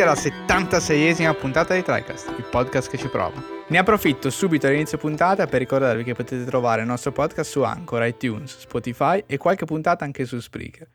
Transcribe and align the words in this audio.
Benvenuti 0.00 0.30
alla 0.30 0.78
76esima 0.78 1.36
puntata 1.36 1.74
di 1.74 1.82
TriCast, 1.82 2.32
il 2.38 2.44
podcast 2.44 2.88
che 2.88 2.96
ci 2.96 3.08
prova. 3.08 3.38
Ne 3.68 3.76
approfitto 3.76 4.30
subito 4.30 4.66
all'inizio 4.66 4.96
puntata 4.96 5.46
per 5.46 5.58
ricordarvi 5.60 6.04
che 6.04 6.14
potete 6.14 6.42
trovare 6.46 6.80
il 6.80 6.86
nostro 6.86 7.12
podcast 7.12 7.50
su 7.50 7.60
Anchor, 7.60 8.06
iTunes, 8.06 8.60
Spotify 8.60 9.22
e 9.26 9.36
qualche 9.36 9.66
puntata 9.66 10.06
anche 10.06 10.24
su 10.24 10.40
Spreaker. 10.40 10.88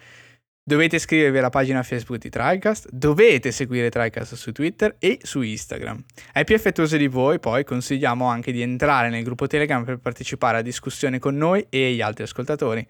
Dovete 0.67 0.95
iscrivervi 0.95 1.37
alla 1.37 1.51
pagina 1.51 1.83
Facebook 1.83 2.19
di 2.19 2.31
TriCast, 2.31 2.89
dovete 2.89 3.51
seguire 3.51 3.91
TriCast 3.91 4.33
su 4.33 4.51
Twitter 4.51 4.95
e 4.97 5.19
su 5.21 5.41
Instagram. 5.41 6.03
Ai 6.33 6.43
più 6.43 6.55
affettuosi 6.55 6.97
di 6.97 7.05
voi 7.07 7.39
poi 7.39 7.63
consigliamo 7.63 8.25
anche 8.25 8.51
di 8.51 8.63
entrare 8.63 9.09
nel 9.09 9.23
gruppo 9.23 9.45
Telegram 9.45 9.83
per 9.83 9.99
partecipare 9.99 10.57
a 10.57 10.61
discussioni 10.63 11.19
con 11.19 11.37
noi 11.37 11.67
e 11.69 11.93
gli 11.93 12.01
altri 12.01 12.23
ascoltatori. 12.23 12.83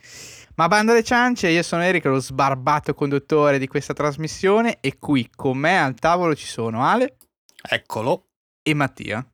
Ma 0.56 0.70
bando 0.70 0.94
alle 0.94 1.04
ciance, 1.04 1.50
io 1.50 1.64
sono 1.64 1.84
Eric, 1.84 2.06
lo 2.06 2.22
sbarbato 2.22 2.94
conduttore 2.94 3.60
di 3.60 3.68
questa 3.68 3.92
trasmissione 3.92 4.78
e 4.80 4.98
qui 4.98 5.30
con 5.36 5.58
me 5.58 5.78
al 5.78 5.96
tavolo 5.96 6.34
ci 6.34 6.48
sono 6.48 6.86
Ale. 6.86 7.18
Eccolo. 7.62 8.28
E 8.64 8.74
Mattia. 8.74 9.28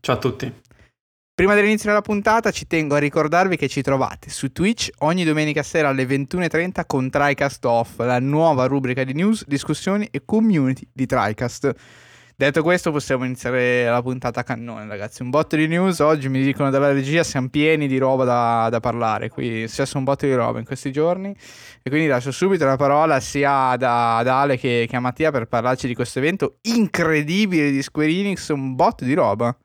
Ciao 0.00 0.16
a 0.16 0.18
tutti. 0.18 0.52
Prima 1.36 1.56
dell'inizio 1.56 1.88
della 1.88 2.00
puntata 2.00 2.52
ci 2.52 2.68
tengo 2.68 2.94
a 2.94 2.98
ricordarvi 2.98 3.56
che 3.56 3.66
ci 3.66 3.82
trovate 3.82 4.30
su 4.30 4.52
Twitch 4.52 4.88
ogni 4.98 5.24
domenica 5.24 5.64
sera 5.64 5.88
alle 5.88 6.04
21.30 6.04 6.84
con 6.86 7.10
TriCast 7.10 7.64
Off, 7.64 7.98
la 7.98 8.20
nuova 8.20 8.66
rubrica 8.66 9.02
di 9.02 9.14
news, 9.14 9.44
discussioni 9.44 10.06
e 10.12 10.22
community 10.24 10.86
di 10.92 11.06
TriCast. 11.06 11.74
Detto 12.36 12.62
questo 12.62 12.92
possiamo 12.92 13.24
iniziare 13.24 13.84
la 13.84 14.00
puntata 14.00 14.44
cannone 14.44 14.86
ragazzi, 14.86 15.22
un 15.22 15.30
botto 15.30 15.56
di 15.56 15.66
news, 15.66 15.98
oggi 15.98 16.28
mi 16.28 16.40
dicono 16.40 16.70
dalla 16.70 16.92
regia 16.92 17.24
siamo 17.24 17.48
pieni 17.48 17.88
di 17.88 17.98
roba 17.98 18.22
da, 18.22 18.68
da 18.70 18.78
parlare, 18.78 19.28
qui 19.28 19.64
è 19.64 19.66
successo 19.66 19.98
un 19.98 20.04
botto 20.04 20.26
di 20.26 20.34
roba 20.34 20.60
in 20.60 20.64
questi 20.64 20.92
giorni 20.92 21.34
e 21.82 21.90
quindi 21.90 22.06
lascio 22.06 22.30
subito 22.30 22.64
la 22.64 22.76
parola 22.76 23.18
sia 23.18 23.70
ad, 23.70 23.82
ad 23.82 24.28
Ale 24.28 24.56
che, 24.56 24.86
che 24.88 24.96
a 24.96 25.00
Mattia 25.00 25.32
per 25.32 25.46
parlarci 25.46 25.88
di 25.88 25.94
questo 25.96 26.20
evento 26.20 26.58
incredibile 26.62 27.72
di 27.72 27.82
Square 27.82 28.08
Enix, 28.08 28.50
un 28.50 28.76
botto 28.76 29.04
di 29.04 29.14
roba. 29.14 29.56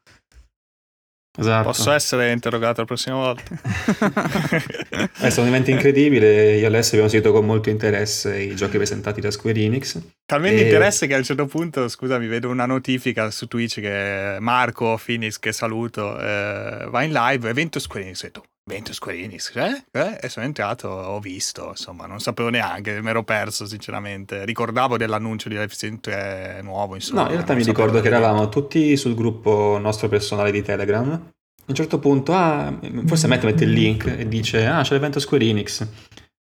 Esatto. 1.40 1.64
Posso 1.64 1.92
essere 1.92 2.32
interrogato 2.32 2.82
la 2.82 2.86
prossima 2.86 3.16
volta. 3.16 3.44
Eh, 4.92 5.28
è 5.28 5.30
stato 5.30 5.42
un 5.42 5.48
evento 5.48 5.70
incredibile. 5.70 6.56
Io 6.56 6.64
e 6.64 6.66
Alessio 6.66 6.92
abbiamo 6.94 7.10
seguito 7.10 7.32
con 7.32 7.46
molto 7.46 7.70
interesse 7.70 8.38
i 8.40 8.56
giochi 8.56 8.78
presentati 8.78 9.22
da 9.22 9.32
Square 9.32 9.60
Enix. 9.60 10.00
Talmente 10.26 10.62
e... 10.62 10.66
interesse 10.66 11.08
che 11.08 11.14
a 11.14 11.18
un 11.18 11.24
certo 11.24 11.46
punto, 11.46 11.88
scusami, 11.88 12.28
vedo 12.28 12.50
una 12.50 12.66
notifica 12.66 13.30
su 13.32 13.48
Twitch 13.48 13.80
che 13.80 14.38
Marco 14.40 15.00
Phoenix, 15.04 15.38
che 15.38 15.52
saluto, 15.52 16.20
eh, 16.20 16.88
va 16.90 17.04
in 17.04 17.12
live, 17.12 17.50
evento 17.50 17.80
Square 17.80 18.06
Enix. 18.06 18.24
E 18.24 18.32
tu, 18.32 18.42
20 18.70 18.94
Square 18.94 19.84
eh? 19.92 20.00
eh? 20.00 20.18
E 20.22 20.30
sono 20.30 20.46
entrato, 20.46 20.88
ho 20.88 21.20
visto, 21.20 21.70
insomma, 21.70 22.06
non 22.06 22.20
sapevo 22.20 22.50
neanche, 22.50 23.02
mi 23.02 23.10
ero 23.10 23.24
perso 23.24 23.66
sinceramente. 23.66 24.46
Ricordavo 24.46 24.96
dell'annuncio 24.96 25.50
di 25.50 25.58
Life 25.58 26.60
nuovo, 26.62 26.94
insomma. 26.94 27.22
No, 27.22 27.28
in 27.28 27.34
realtà 27.34 27.56
mi 27.56 27.64
ricordo 27.64 28.00
che 28.00 28.08
eravamo 28.08 28.48
tutti 28.48 28.96
sul 28.96 29.16
gruppo 29.16 29.78
nostro 29.82 30.08
personale 30.08 30.52
di 30.52 30.62
Telegram. 30.62 31.10
A 31.12 31.66
un 31.66 31.76
certo 31.76 32.00
punto, 32.00 32.34
ah, 32.34 32.72
forse 33.06 33.28
Matt 33.28 33.44
mette 33.44 33.64
il 33.64 33.72
link 33.72 34.06
e 34.06 34.28
dice, 34.28 34.66
ah, 34.66 34.84
c'è 34.84 34.94
l'evento 34.94 35.20
Square 35.20 35.46
Enix. 35.46 35.88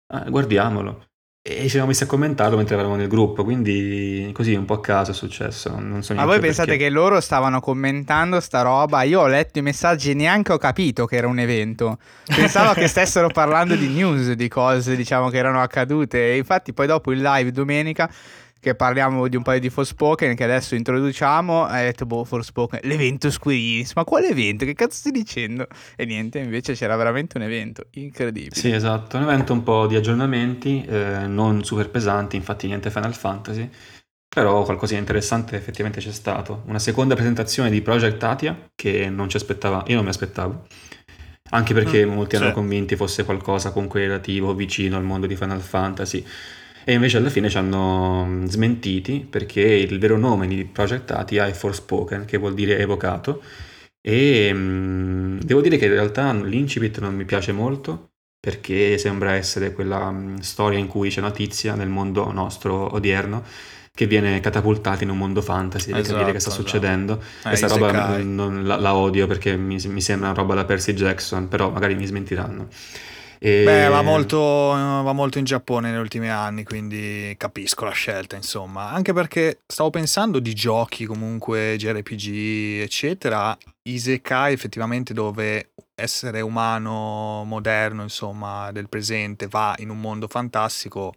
Ah, 0.06 0.28
guardiamolo. 0.30 1.06
E 1.44 1.62
ci 1.62 1.70
siamo 1.70 1.88
messi 1.88 2.04
a 2.04 2.06
commentarlo 2.06 2.56
mentre 2.56 2.76
eravamo 2.76 2.94
nel 2.94 3.08
gruppo, 3.08 3.42
quindi 3.42 4.30
così 4.32 4.54
un 4.54 4.64
po' 4.64 4.74
a 4.74 4.80
caso 4.80 5.10
è 5.10 5.14
successo. 5.14 5.76
Non 5.76 6.00
so 6.04 6.14
Ma 6.14 6.24
voi 6.24 6.38
pensate 6.38 6.68
perché. 6.68 6.84
che 6.84 6.88
loro 6.90 7.20
stavano 7.20 7.58
commentando 7.58 8.38
sta 8.38 8.62
roba? 8.62 9.02
Io 9.02 9.22
ho 9.22 9.26
letto 9.26 9.58
i 9.58 9.62
messaggi 9.62 10.12
e 10.12 10.14
neanche 10.14 10.52
ho 10.52 10.56
capito 10.56 11.04
che 11.04 11.16
era 11.16 11.26
un 11.26 11.40
evento. 11.40 11.98
Pensavo 12.26 12.74
che 12.74 12.86
stessero 12.86 13.26
parlando 13.26 13.74
di 13.74 13.88
news, 13.88 14.30
di 14.34 14.46
cose 14.46 14.94
diciamo 14.94 15.30
che 15.30 15.38
erano 15.38 15.60
accadute. 15.60 16.32
E 16.32 16.36
infatti 16.36 16.72
poi 16.72 16.86
dopo 16.86 17.10
il 17.10 17.20
live 17.20 17.50
domenica 17.50 18.08
che 18.62 18.76
parliamo 18.76 19.26
di 19.26 19.34
un 19.34 19.42
paio 19.42 19.58
di 19.58 19.70
Forspoken 19.70 20.36
che 20.36 20.44
adesso 20.44 20.76
introduciamo, 20.76 21.64
hai 21.64 21.86
detto 21.86 22.06
boh 22.06 22.22
Forspoken, 22.22 22.78
l'evento 22.84 23.28
Square 23.28 23.58
Enix, 23.58 23.92
ma 23.94 24.04
quale 24.04 24.28
evento? 24.28 24.64
Che 24.64 24.74
cazzo 24.74 24.98
stai 24.98 25.10
dicendo? 25.10 25.66
E 25.96 26.04
niente, 26.04 26.38
invece 26.38 26.74
c'era 26.74 26.94
veramente 26.94 27.38
un 27.38 27.42
evento 27.42 27.86
incredibile. 27.94 28.54
Sì, 28.54 28.70
esatto, 28.70 29.16
un 29.16 29.24
evento 29.24 29.52
un 29.52 29.64
po' 29.64 29.88
di 29.88 29.96
aggiornamenti, 29.96 30.84
eh, 30.84 31.26
non 31.26 31.64
super 31.64 31.90
pesanti, 31.90 32.36
infatti 32.36 32.68
niente 32.68 32.88
Final 32.92 33.14
Fantasy, 33.14 33.68
però 34.28 34.62
qualcosa 34.62 34.92
di 34.92 35.00
interessante 35.00 35.56
effettivamente 35.56 36.00
c'è 36.00 36.12
stato. 36.12 36.62
Una 36.66 36.78
seconda 36.78 37.16
presentazione 37.16 37.68
di 37.68 37.82
Project 37.82 38.22
Atia 38.22 38.70
che 38.76 39.10
non 39.10 39.28
ci 39.28 39.38
aspettava, 39.38 39.82
io 39.88 39.96
non 39.96 40.04
mi 40.04 40.10
aspettavo. 40.10 40.66
Anche 41.50 41.74
perché 41.74 42.06
mm, 42.06 42.12
molti 42.12 42.36
sì. 42.36 42.42
hanno 42.44 42.52
convinti 42.52 42.94
fosse 42.94 43.24
qualcosa 43.24 43.72
comunque 43.72 44.02
relativo, 44.02 44.54
vicino 44.54 44.96
al 44.96 45.02
mondo 45.02 45.26
di 45.26 45.34
Final 45.34 45.60
Fantasy 45.60 46.24
e 46.84 46.92
invece 46.92 47.16
alla 47.16 47.30
fine 47.30 47.48
ci 47.48 47.56
hanno 47.56 48.24
mm, 48.24 48.44
smentiti 48.46 49.26
perché 49.28 49.60
il 49.62 49.98
vero 49.98 50.16
nome 50.16 50.46
di 50.46 50.64
Project 50.64 51.10
Atia 51.12 51.46
è 51.46 51.52
Forspoken, 51.52 52.24
che 52.24 52.38
vuol 52.38 52.54
dire 52.54 52.78
evocato. 52.78 53.42
E 54.00 54.52
mh, 54.52 54.58
mm, 54.58 55.38
devo 55.40 55.60
dire 55.60 55.76
che 55.76 55.86
in 55.86 55.92
realtà 55.92 56.32
l'incipit 56.32 56.98
non 57.00 57.14
mi 57.14 57.24
piace 57.24 57.52
molto 57.52 58.10
perché 58.40 58.98
sembra 58.98 59.34
essere 59.34 59.72
quella 59.72 60.10
mh, 60.10 60.32
mm, 60.32 60.36
storia 60.38 60.78
in 60.78 60.88
cui 60.88 61.10
c'è 61.10 61.20
una 61.20 61.30
tizia 61.30 61.74
nel 61.74 61.88
mondo 61.88 62.32
nostro 62.32 62.94
odierno 62.94 63.44
che 63.94 64.06
viene 64.06 64.40
catapultata 64.40 65.04
in 65.04 65.10
un 65.10 65.18
mondo 65.18 65.42
fantasy 65.42 65.90
esatto, 65.90 66.02
per 66.02 66.12
capire 66.12 66.32
che 66.32 66.40
sta 66.40 66.48
esatto, 66.48 66.62
succedendo. 66.66 67.20
Esatto. 67.20 67.48
Questa 67.48 67.66
roba 67.66 68.16
non, 68.22 68.64
la, 68.64 68.76
la, 68.76 68.94
odio 68.94 69.26
perché 69.26 69.56
mi, 69.56 69.76
mi, 69.86 70.00
sembra 70.00 70.30
una 70.30 70.38
roba 70.38 70.54
da 70.54 70.64
Percy 70.64 70.94
Jackson, 70.94 71.48
però 71.48 71.70
magari 71.70 71.94
mi 71.94 72.06
smentiranno. 72.06 72.68
E... 73.44 73.64
Beh, 73.64 73.88
va 73.88 74.02
molto, 74.02 74.38
va 74.38 75.12
molto 75.12 75.38
in 75.38 75.44
Giappone 75.44 75.90
negli 75.90 75.98
ultimi 75.98 76.30
anni, 76.30 76.62
quindi 76.62 77.34
capisco 77.36 77.84
la 77.84 77.90
scelta, 77.90 78.36
insomma. 78.36 78.90
Anche 78.90 79.12
perché 79.12 79.62
stavo 79.66 79.90
pensando 79.90 80.38
di 80.38 80.54
giochi 80.54 81.06
comunque, 81.06 81.74
JRPG, 81.76 82.82
eccetera. 82.82 83.58
Isekai 83.82 84.52
effettivamente 84.52 85.12
dove 85.12 85.72
essere 85.96 86.40
umano 86.40 87.42
moderno, 87.44 88.02
insomma, 88.02 88.70
del 88.70 88.88
presente 88.88 89.48
va 89.48 89.74
in 89.78 89.90
un 89.90 89.98
mondo 89.98 90.28
fantastico. 90.28 91.12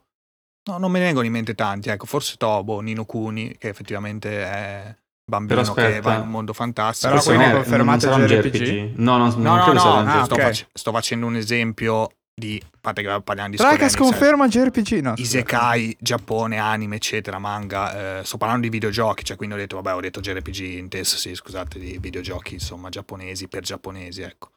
No, 0.68 0.80
non 0.80 0.90
me 0.90 0.98
ne 0.98 1.06
vengono 1.06 1.28
in 1.28 1.32
mente 1.32 1.54
tanti, 1.54 1.90
ecco, 1.90 2.08
forse 2.08 2.38
Tobo, 2.38 2.80
Nino 2.80 3.06
Kuni, 3.06 3.56
che 3.60 3.70
effettivamente 3.70 4.44
è 4.44 4.96
bambino 5.26 5.74
che 5.74 6.02
va 6.02 6.16
in 6.16 6.22
un 6.22 6.30
mondo 6.30 6.54
fantastico. 6.54 7.14
Però 7.14 7.24
quindi 7.24 7.44
è 7.46 7.52
confermato 7.52 8.10
non 8.10 8.26
JRPG? 8.26 8.56
JRPG? 8.56 8.94
No, 8.98 9.18
no, 9.18 9.34
no, 9.36 9.56
no, 9.56 9.74
no, 9.74 10.02
no 10.02 10.24
sto, 10.26 10.34
okay. 10.36 10.54
fac- 10.54 10.68
sto, 10.72 10.92
facendo 10.92 11.26
un 11.26 11.36
esempio 11.36 12.10
di 12.38 12.62
parte 12.82 13.02
che 13.02 13.22
parliamo 13.24 13.52
di 13.52 13.58
Square 13.58 13.78
Enix 13.78 13.96
conferma 13.96 14.50
JRPG 14.50 15.00
no, 15.00 15.14
Isekai, 15.16 15.96
Giappone, 15.98 16.58
anime 16.58 16.98
eccetera 16.98 17.40
manga 17.40 18.20
eh, 18.20 18.26
sto 18.26 18.36
parlando 18.36 18.64
di 18.64 18.70
videogiochi 18.70 19.24
cioè 19.24 19.38
quindi 19.38 19.56
ho 19.56 19.58
detto 19.58 19.78
vabbè 19.78 19.96
ho 19.96 20.02
detto 20.02 20.20
JRPG 20.20 20.60
inteso 20.60 21.16
sì 21.16 21.34
scusate 21.34 21.80
di 21.80 21.98
videogiochi 21.98 22.56
insomma 22.56 22.90
giapponesi 22.90 23.48
per 23.48 23.64
giapponesi 23.64 24.22
ecco 24.22 24.50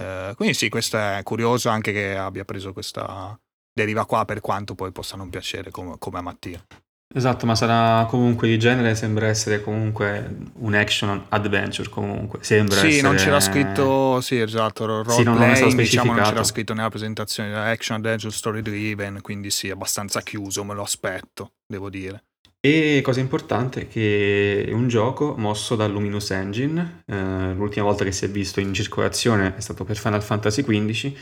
eh, 0.00 0.32
quindi 0.34 0.54
sì 0.54 0.70
questo 0.70 0.96
è 0.96 1.20
curioso 1.24 1.68
anche 1.68 1.92
che 1.92 2.16
abbia 2.16 2.46
preso 2.46 2.72
questa 2.72 3.38
deriva 3.70 4.06
qua 4.06 4.24
per 4.24 4.40
quanto 4.40 4.74
poi 4.74 4.90
possa 4.90 5.18
non 5.18 5.28
piacere 5.28 5.70
come, 5.70 5.96
come 5.98 6.18
a 6.18 6.22
Mattia 6.22 6.64
Esatto, 7.14 7.46
ma 7.46 7.54
sarà 7.54 8.04
comunque 8.06 8.48
di 8.48 8.58
genere, 8.58 8.94
sembra 8.94 9.28
essere 9.28 9.62
comunque 9.62 10.36
un 10.54 10.74
action 10.74 11.26
adventure 11.28 11.88
comunque, 11.88 12.40
sembra 12.42 12.78
Sì, 12.78 12.88
essere... 12.88 13.02
non 13.02 13.14
c'era 13.14 13.40
scritto, 13.40 14.20
sì 14.20 14.40
esatto, 14.40 14.84
role 14.86 15.10
sì, 15.12 15.22
non, 15.22 15.38
non 15.38 15.76
diciamo 15.76 16.12
non 16.12 16.24
c'era 16.24 16.44
scritto 16.44 16.74
nella 16.74 16.90
presentazione, 16.90 17.54
action 17.70 17.98
adventure 17.98 18.34
story 18.34 18.60
driven, 18.60 19.20
quindi 19.22 19.50
sì, 19.50 19.70
abbastanza 19.70 20.20
chiuso, 20.20 20.64
me 20.64 20.74
lo 20.74 20.82
aspetto, 20.82 21.52
devo 21.66 21.88
dire. 21.88 22.24
E 22.60 23.00
cosa 23.04 23.20
importante 23.20 23.82
è 23.82 23.88
che 23.88 24.64
è 24.66 24.72
un 24.72 24.88
gioco 24.88 25.36
mosso 25.38 25.76
dal 25.76 25.92
Luminous 25.92 26.32
Engine, 26.32 27.04
eh, 27.06 27.52
l'ultima 27.54 27.84
volta 27.84 28.02
che 28.02 28.10
si 28.10 28.24
è 28.24 28.28
visto 28.28 28.58
in 28.58 28.74
circolazione 28.74 29.54
è 29.56 29.60
stato 29.60 29.84
per 29.84 29.96
Final 29.96 30.22
Fantasy 30.22 30.64
XV 30.64 31.16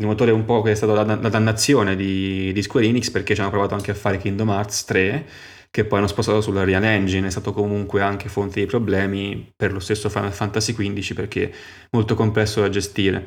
il 0.00 0.06
motore 0.06 0.30
un 0.30 0.44
po' 0.44 0.62
che 0.62 0.72
è 0.72 0.74
stato 0.74 0.94
la, 0.94 1.02
la 1.02 1.28
dannazione 1.28 1.96
di, 1.96 2.52
di, 2.52 2.62
Square 2.62 2.86
Enix 2.86 3.10
perché 3.10 3.34
ci 3.34 3.40
hanno 3.40 3.50
provato 3.50 3.74
anche 3.74 3.90
a 3.90 3.94
fare 3.94 4.18
Kingdom 4.18 4.48
Hearts 4.48 4.84
3 4.84 5.26
che 5.70 5.84
poi 5.84 5.98
hanno 5.98 6.06
spostato 6.06 6.40
sulla 6.40 6.64
Real 6.64 6.82
Engine, 6.84 7.26
è 7.26 7.30
stato 7.30 7.52
comunque 7.52 8.00
anche 8.00 8.28
fonte 8.28 8.60
di 8.60 8.66
problemi 8.66 9.52
per 9.54 9.72
lo 9.72 9.80
stesso 9.80 10.08
Final 10.08 10.32
Fantasy 10.32 10.72
XV 10.72 11.14
perché 11.14 11.50
è 11.50 11.54
molto 11.90 12.14
complesso 12.14 12.60
da 12.60 12.70
gestire. 12.70 13.26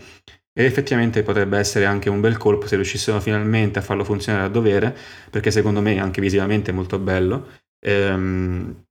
E 0.54 0.66
effettivamente 0.66 1.24
potrebbe 1.24 1.58
essere 1.60 1.86
anche 1.86 2.10
un 2.10 2.20
bel 2.20 2.38
colpo 2.38 2.68
se 2.68 2.76
riuscissero 2.76 3.20
finalmente 3.22 3.80
a 3.80 3.82
farlo 3.82 4.04
funzionare 4.04 4.46
a 4.46 4.50
dovere, 4.50 4.96
perché 5.30 5.52
secondo 5.52 5.82
me 5.82 6.00
anche 6.00 6.20
visivamente 6.20 6.72
è 6.72 6.74
molto 6.74 6.98
bello, 7.00 7.48
ehm, 7.80 8.84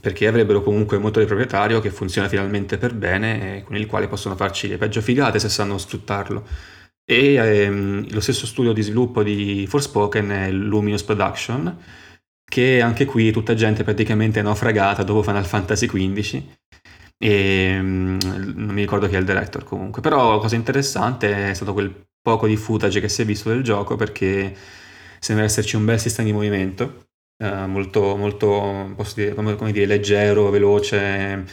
perché 0.00 0.26
avrebbero 0.26 0.62
comunque 0.62 0.96
un 0.96 1.02
motore 1.02 1.26
proprietario 1.26 1.80
che 1.80 1.90
funziona 1.90 2.28
finalmente 2.28 2.78
per 2.78 2.94
bene 2.94 3.58
e 3.58 3.62
con 3.62 3.76
il 3.76 3.86
quale 3.86 4.08
possono 4.08 4.36
farci 4.36 4.68
le 4.68 4.78
peggio 4.78 5.00
figate 5.00 5.38
se 5.38 5.48
sanno 5.48 5.76
sfruttarlo 5.76 6.44
e 7.08 7.34
ehm, 7.34 8.12
lo 8.12 8.20
stesso 8.20 8.46
studio 8.46 8.72
di 8.72 8.82
sviluppo 8.82 9.22
di 9.22 9.64
Forspoken 9.68 10.28
è 10.28 10.50
Luminous 10.50 11.04
Production, 11.04 11.78
che 12.44 12.80
anche 12.80 13.04
qui 13.04 13.30
tutta 13.30 13.54
gente 13.54 13.84
praticamente 13.84 14.42
naufragata 14.42 15.02
dopo 15.04 15.22
Final 15.22 15.46
Fantasy 15.46 15.86
XV. 15.86 16.42
E 17.18 17.30
ehm, 17.32 18.18
non 18.56 18.74
mi 18.74 18.80
ricordo 18.82 19.08
chi 19.08 19.14
è 19.14 19.18
il 19.18 19.24
director 19.24 19.64
comunque, 19.64 20.02
però 20.02 20.32
la 20.34 20.38
cosa 20.40 20.56
interessante 20.56 21.50
è 21.50 21.54
stato 21.54 21.72
quel 21.72 21.92
poco 22.20 22.46
di 22.46 22.56
footage 22.56 23.00
che 23.00 23.08
si 23.08 23.22
è 23.22 23.24
visto 23.24 23.48
del 23.50 23.62
gioco 23.62 23.94
perché 23.96 24.54
sembra 25.20 25.44
esserci 25.44 25.76
un 25.76 25.84
bel 25.84 26.00
sistema 26.00 26.28
di 26.28 26.34
movimento 26.34 27.06
eh, 27.38 27.66
molto, 27.66 28.16
molto 28.16 28.94
dire, 29.14 29.34
come, 29.34 29.54
come 29.56 29.72
dire, 29.72 29.86
leggero, 29.86 30.50
veloce, 30.50 31.44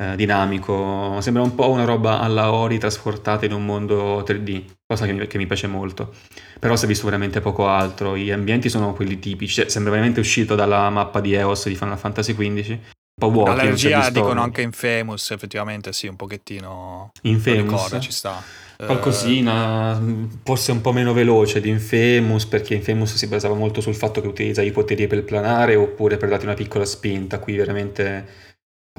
eh, 0.00 0.16
dinamico. 0.16 1.20
Sembra 1.20 1.42
un 1.42 1.54
po' 1.54 1.68
una 1.68 1.84
roba 1.84 2.20
alla 2.20 2.52
Ori 2.52 2.78
trasportata 2.78 3.44
in 3.44 3.52
un 3.52 3.66
mondo 3.66 4.24
3D, 4.26 4.64
cosa 4.86 5.04
che 5.04 5.12
mi, 5.12 5.26
che 5.26 5.36
mi 5.36 5.46
piace 5.46 5.66
molto. 5.66 6.14
Però 6.58 6.74
si 6.74 6.86
è 6.86 6.88
visto 6.88 7.04
veramente 7.04 7.42
poco 7.42 7.68
altro. 7.68 8.16
Gli 8.16 8.30
ambienti 8.30 8.70
sono 8.70 8.94
quelli 8.94 9.18
tipici, 9.18 9.52
cioè, 9.52 9.68
sembra 9.68 9.92
veramente 9.92 10.20
uscito 10.20 10.54
dalla 10.54 10.88
mappa 10.88 11.20
di 11.20 11.34
EOS 11.34 11.68
di 11.68 11.76
Final 11.76 11.98
Fantasy 11.98 12.34
XV. 12.34 12.70
Un 12.70 12.78
po' 13.14 13.30
vuoti. 13.30 13.50
L'allergia 13.50 14.08
dicono 14.08 14.40
anche 14.40 14.62
in 14.62 14.72
Famous, 14.72 15.32
effettivamente 15.32 15.92
sì, 15.92 16.06
un 16.06 16.16
pochettino. 16.16 17.10
Infamous? 17.22 17.62
Ricorda, 17.62 18.00
ci 18.00 18.12
sta. 18.12 18.42
Qualcosina, 18.78 20.02
forse 20.42 20.72
un 20.72 20.80
po' 20.80 20.92
meno 20.92 21.12
veloce 21.12 21.60
di 21.60 21.68
Infamous, 21.68 22.46
perché 22.46 22.72
Infamous 22.72 23.16
si 23.16 23.26
basava 23.26 23.54
molto 23.54 23.82
sul 23.82 23.94
fatto 23.94 24.22
che 24.22 24.28
utilizza 24.28 24.62
i 24.62 24.70
poteri 24.70 25.06
per 25.06 25.22
planare 25.24 25.76
oppure 25.76 26.16
per 26.16 26.30
darti 26.30 26.46
una 26.46 26.54
piccola 26.54 26.86
spinta. 26.86 27.38
Qui 27.38 27.56
veramente 27.56 28.49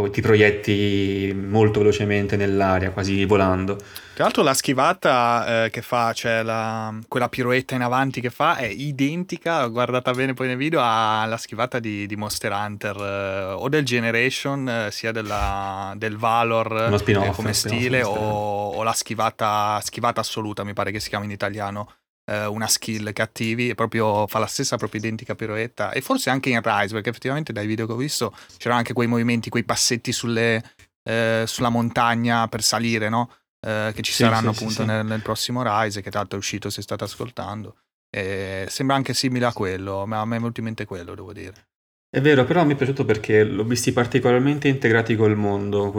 poi 0.01 0.11
ti 0.11 0.21
proietti 0.21 1.33
molto 1.35 1.79
velocemente 1.79 2.35
nell'aria, 2.35 2.91
quasi 2.91 3.23
volando. 3.25 3.77
Tra 4.13 4.25
l'altro 4.25 4.43
la 4.43 4.53
schivata 4.53 5.65
eh, 5.65 5.69
che 5.69 5.81
fa, 5.81 6.11
cioè 6.13 6.43
la, 6.43 6.93
quella 7.07 7.29
piroetta 7.29 7.75
in 7.75 7.81
avanti 7.81 8.19
che 8.19 8.29
fa, 8.29 8.57
è 8.57 8.65
identica, 8.65 9.65
guardata 9.67 10.11
bene 10.11 10.33
poi 10.33 10.47
nel 10.47 10.57
video, 10.57 10.81
alla 10.83 11.37
schivata 11.37 11.79
di, 11.79 12.05
di 12.07 12.15
Monster 12.15 12.51
Hunter 12.51 12.95
eh, 12.97 13.53
o 13.53 13.69
del 13.69 13.85
Generation, 13.85 14.67
eh, 14.67 14.91
sia 14.91 15.11
della, 15.11 15.93
del 15.95 16.17
Valor 16.17 17.01
eh, 17.03 17.31
come 17.31 17.53
stile, 17.53 18.03
o, 18.03 18.11
o, 18.11 18.83
la 18.83 18.93
schivata, 18.93 19.79
schivata 19.81 20.19
assoluta, 20.19 20.63
mi 20.63 20.73
pare 20.73 20.91
che 20.91 20.99
si 20.99 21.09
chiama 21.09 21.25
in 21.25 21.31
italiano 21.31 21.89
eh, 22.31 22.45
una 22.45 22.67
skill 22.67 23.11
che 23.11 23.21
attivi, 23.21 23.75
proprio, 23.75 24.25
fa 24.27 24.39
la 24.39 24.47
stessa 24.47 24.77
proprio 24.77 25.01
identica 25.01 25.35
piroetta 25.35 25.91
e 25.91 26.01
forse 26.01 26.29
anche 26.29 26.49
in 26.49 26.61
Rise, 26.63 26.93
perché 26.93 27.09
effettivamente 27.09 27.51
dai 27.51 27.67
video 27.67 27.85
che 27.85 27.91
ho 27.91 27.97
visto 27.97 28.33
c'erano 28.57 28.79
anche 28.79 28.93
quei 28.93 29.07
movimenti, 29.07 29.49
quei 29.49 29.65
passetti 29.65 30.13
sulle, 30.13 30.63
eh, 31.03 31.43
sulla 31.45 31.69
montagna 31.69 32.47
per 32.47 32.63
salire, 32.63 33.09
no? 33.09 33.29
Eh, 33.59 33.91
che 33.93 34.01
ci 34.01 34.13
sì, 34.13 34.23
saranno 34.23 34.53
sì, 34.53 34.63
appunto 34.63 34.81
sì, 34.81 34.87
nel, 34.87 35.05
nel, 35.05 35.21
prossimo 35.21 35.61
Rise, 35.63 36.01
che 36.01 36.09
tra 36.09 36.19
l'altro 36.19 36.37
è 36.37 36.41
uscito 36.41 36.69
se 36.69 36.81
state 36.81 37.03
ascoltando. 37.03 37.75
E 38.09 38.65
sembra 38.69 38.95
anche 38.95 39.13
simile 39.13 39.45
a 39.45 39.53
quello, 39.53 40.05
ma 40.05 40.21
a 40.21 40.25
me 40.25 40.37
è 40.37 40.39
molto 40.39 40.61
in 40.61 40.67
mente 40.67 40.85
quello, 40.85 41.13
devo 41.15 41.33
dire. 41.33 41.67
È 42.09 42.19
vero, 42.19 42.43
però 42.43 42.65
mi 42.65 42.73
è 42.73 42.75
piaciuto 42.75 43.05
perché 43.05 43.43
l'ho 43.45 43.63
visti 43.63 43.93
particolarmente 43.93 44.67
integrati 44.67 45.15
col 45.15 45.37
mondo, 45.37 45.93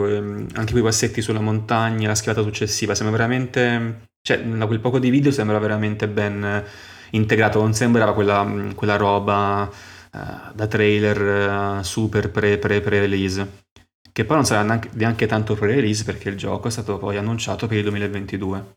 anche 0.53 0.71
quei 0.71 0.83
passetti 0.83 1.23
sulla 1.23 1.39
montagna, 1.39 2.07
la 2.07 2.13
schivata 2.13 2.43
successiva, 2.43 2.93
sembra 2.93 3.17
veramente 3.17 4.11
cioè, 4.23 4.41
da 4.41 4.65
quel 4.67 4.79
poco 4.79 4.99
di 4.99 5.09
video 5.09 5.31
sembra 5.31 5.59
veramente 5.59 6.07
ben 6.07 6.63
integrato, 7.11 7.59
non 7.59 7.73
sembrava 7.73 8.13
quella, 8.13 8.71
quella 8.73 8.95
roba 8.95 9.63
uh, 9.69 10.53
da 10.53 10.67
trailer 10.67 11.79
uh, 11.79 11.83
super 11.83 12.31
pre-pre-pre-release. 12.31 13.61
Che 14.13 14.25
poi 14.25 14.35
non 14.37 14.45
sarà 14.45 14.61
neanche, 14.61 14.89
neanche 14.93 15.25
tanto 15.25 15.55
pre-release 15.55 16.05
perché 16.05 16.29
il 16.29 16.37
gioco 16.37 16.69
è 16.69 16.71
stato 16.71 16.97
poi 16.97 17.17
annunciato 17.17 17.67
per 17.67 17.77
il 17.77 17.83
2022. 17.83 18.75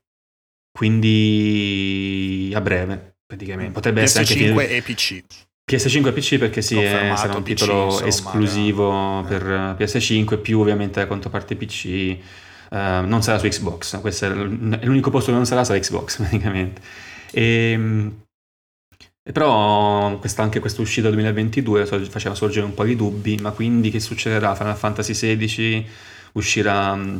Quindi 0.77 2.53
a 2.53 2.61
breve, 2.61 3.19
praticamente. 3.25 3.73
Potrebbe 3.73 4.03
PS5 4.03 4.05
essere 4.05 4.51
anche 4.51 4.77
e 4.77 4.83
PC. 4.83 5.23
PS5 5.71 6.07
e 6.07 6.13
PC 6.13 6.39
perché 6.39 6.61
sì, 6.61 6.79
è, 6.81 7.13
sarà 7.17 7.37
un 7.37 7.43
PC, 7.43 7.55
titolo 7.55 7.85
insomma, 7.85 8.07
esclusivo 8.07 9.21
eh. 9.21 9.25
per 9.29 9.77
PS5 9.79 10.41
più 10.41 10.61
ovviamente 10.61 11.01
la 11.01 11.07
controparte 11.07 11.57
PC 11.57 12.19
Uh, 12.71 13.07
non 13.07 13.23
sarà 13.23 13.39
su 13.39 13.47
Xbox, 13.47 14.01
questo 14.01 14.27
è 14.27 14.29
l'unico 14.29 15.11
posto 15.11 15.31
che 15.31 15.37
non 15.37 15.47
sarà 15.47 15.65
sarà 15.65 15.79
Xbox 15.79 16.19
praticamente. 16.23 16.81
E, 17.31 17.71
ehm, 17.73 18.25
però 19.33 20.19
questa, 20.19 20.43
anche 20.43 20.61
questa 20.61 20.83
uscita 20.83 21.09
2022 21.11 21.85
faceva 21.87 22.35
sorgere 22.35 22.65
un 22.65 22.75
po' 22.75 22.85
di 22.85 22.95
dubbi, 22.95 23.37
ma 23.39 23.51
quindi 23.51 23.91
che 23.91 23.99
succederà? 23.99 24.55
Final 24.55 24.77
Fantasy 24.77 25.13
XVI 25.13 25.87
uscirà 26.33 26.95
mm, 26.95 27.19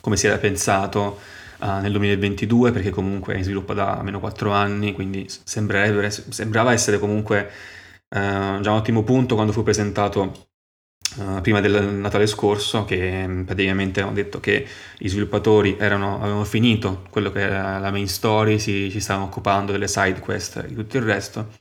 come 0.00 0.16
si 0.16 0.26
era 0.26 0.38
pensato 0.38 1.20
uh, 1.60 1.80
nel 1.80 1.92
2022 1.92 2.72
perché 2.72 2.90
comunque 2.90 3.34
è 3.34 3.36
in 3.36 3.44
sviluppo 3.44 3.74
da 3.74 3.98
almeno 3.98 4.18
4 4.18 4.50
anni, 4.50 4.92
quindi 4.92 5.26
sembrava 5.44 6.72
essere 6.72 6.98
comunque 6.98 7.50
uh, 8.08 8.60
già 8.60 8.70
un 8.70 8.76
ottimo 8.76 9.04
punto 9.04 9.34
quando 9.34 9.52
fu 9.52 9.62
presentato 9.62 10.48
Uh, 11.16 11.40
prima 11.40 11.60
del 11.60 11.92
Natale 11.92 12.26
scorso 12.28 12.84
che 12.84 13.26
mm, 13.26 13.42
praticamente 13.42 14.00
hanno 14.00 14.12
detto 14.12 14.38
che 14.38 14.66
gli 14.96 15.08
sviluppatori 15.08 15.76
erano, 15.76 16.20
avevano 16.20 16.44
finito 16.44 17.04
quello 17.10 17.32
che 17.32 17.40
era 17.40 17.78
la 17.78 17.90
main 17.90 18.06
story, 18.06 18.60
si, 18.60 18.90
si 18.90 19.00
stavano 19.00 19.26
occupando 19.26 19.72
delle 19.72 19.88
side 19.88 20.20
quest 20.20 20.58
e 20.58 20.72
tutto 20.72 20.96
il 20.98 21.02
resto, 21.02 21.54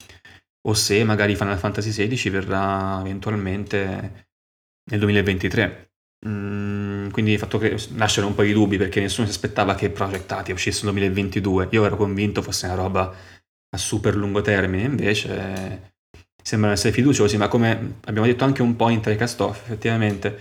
o 0.67 0.73
se 0.73 1.03
magari 1.03 1.35
Final 1.35 1.57
Fantasy 1.57 1.89
XVI 1.89 2.29
verrà 2.29 2.99
eventualmente 3.01 4.27
nel 4.91 4.99
2023. 4.99 5.91
Mm, 6.27 7.09
quindi 7.09 7.33
ha 7.33 7.37
fatto 7.37 7.57
che 7.57 7.77
nascere 7.91 8.25
un 8.27 8.35
po' 8.35 8.43
di 8.43 8.53
dubbi 8.53 8.77
perché 8.77 8.99
nessuno 8.99 9.25
si 9.25 9.33
aspettava 9.33 9.73
che 9.73 9.89
Project 9.89 10.31
Ati 10.31 10.51
uscisse 10.51 10.83
nel 10.83 10.93
2022. 10.93 11.69
Io 11.71 11.85
ero 11.85 11.95
convinto 11.95 12.41
fosse 12.41 12.65
una 12.65 12.75
roba 12.75 13.15
a 13.71 13.77
super 13.77 14.15
lungo 14.15 14.41
termine, 14.41 14.83
invece 14.83 15.97
sembrano 16.41 16.73
essere 16.73 16.93
fiduciosi, 16.93 17.37
ma 17.37 17.47
come 17.47 17.97
abbiamo 18.05 18.27
detto 18.27 18.43
anche 18.43 18.61
un 18.61 18.75
po' 18.75 18.89
in 18.89 19.01
Trecast 19.01 19.39
Off, 19.41 19.61
effettivamente 19.63 20.37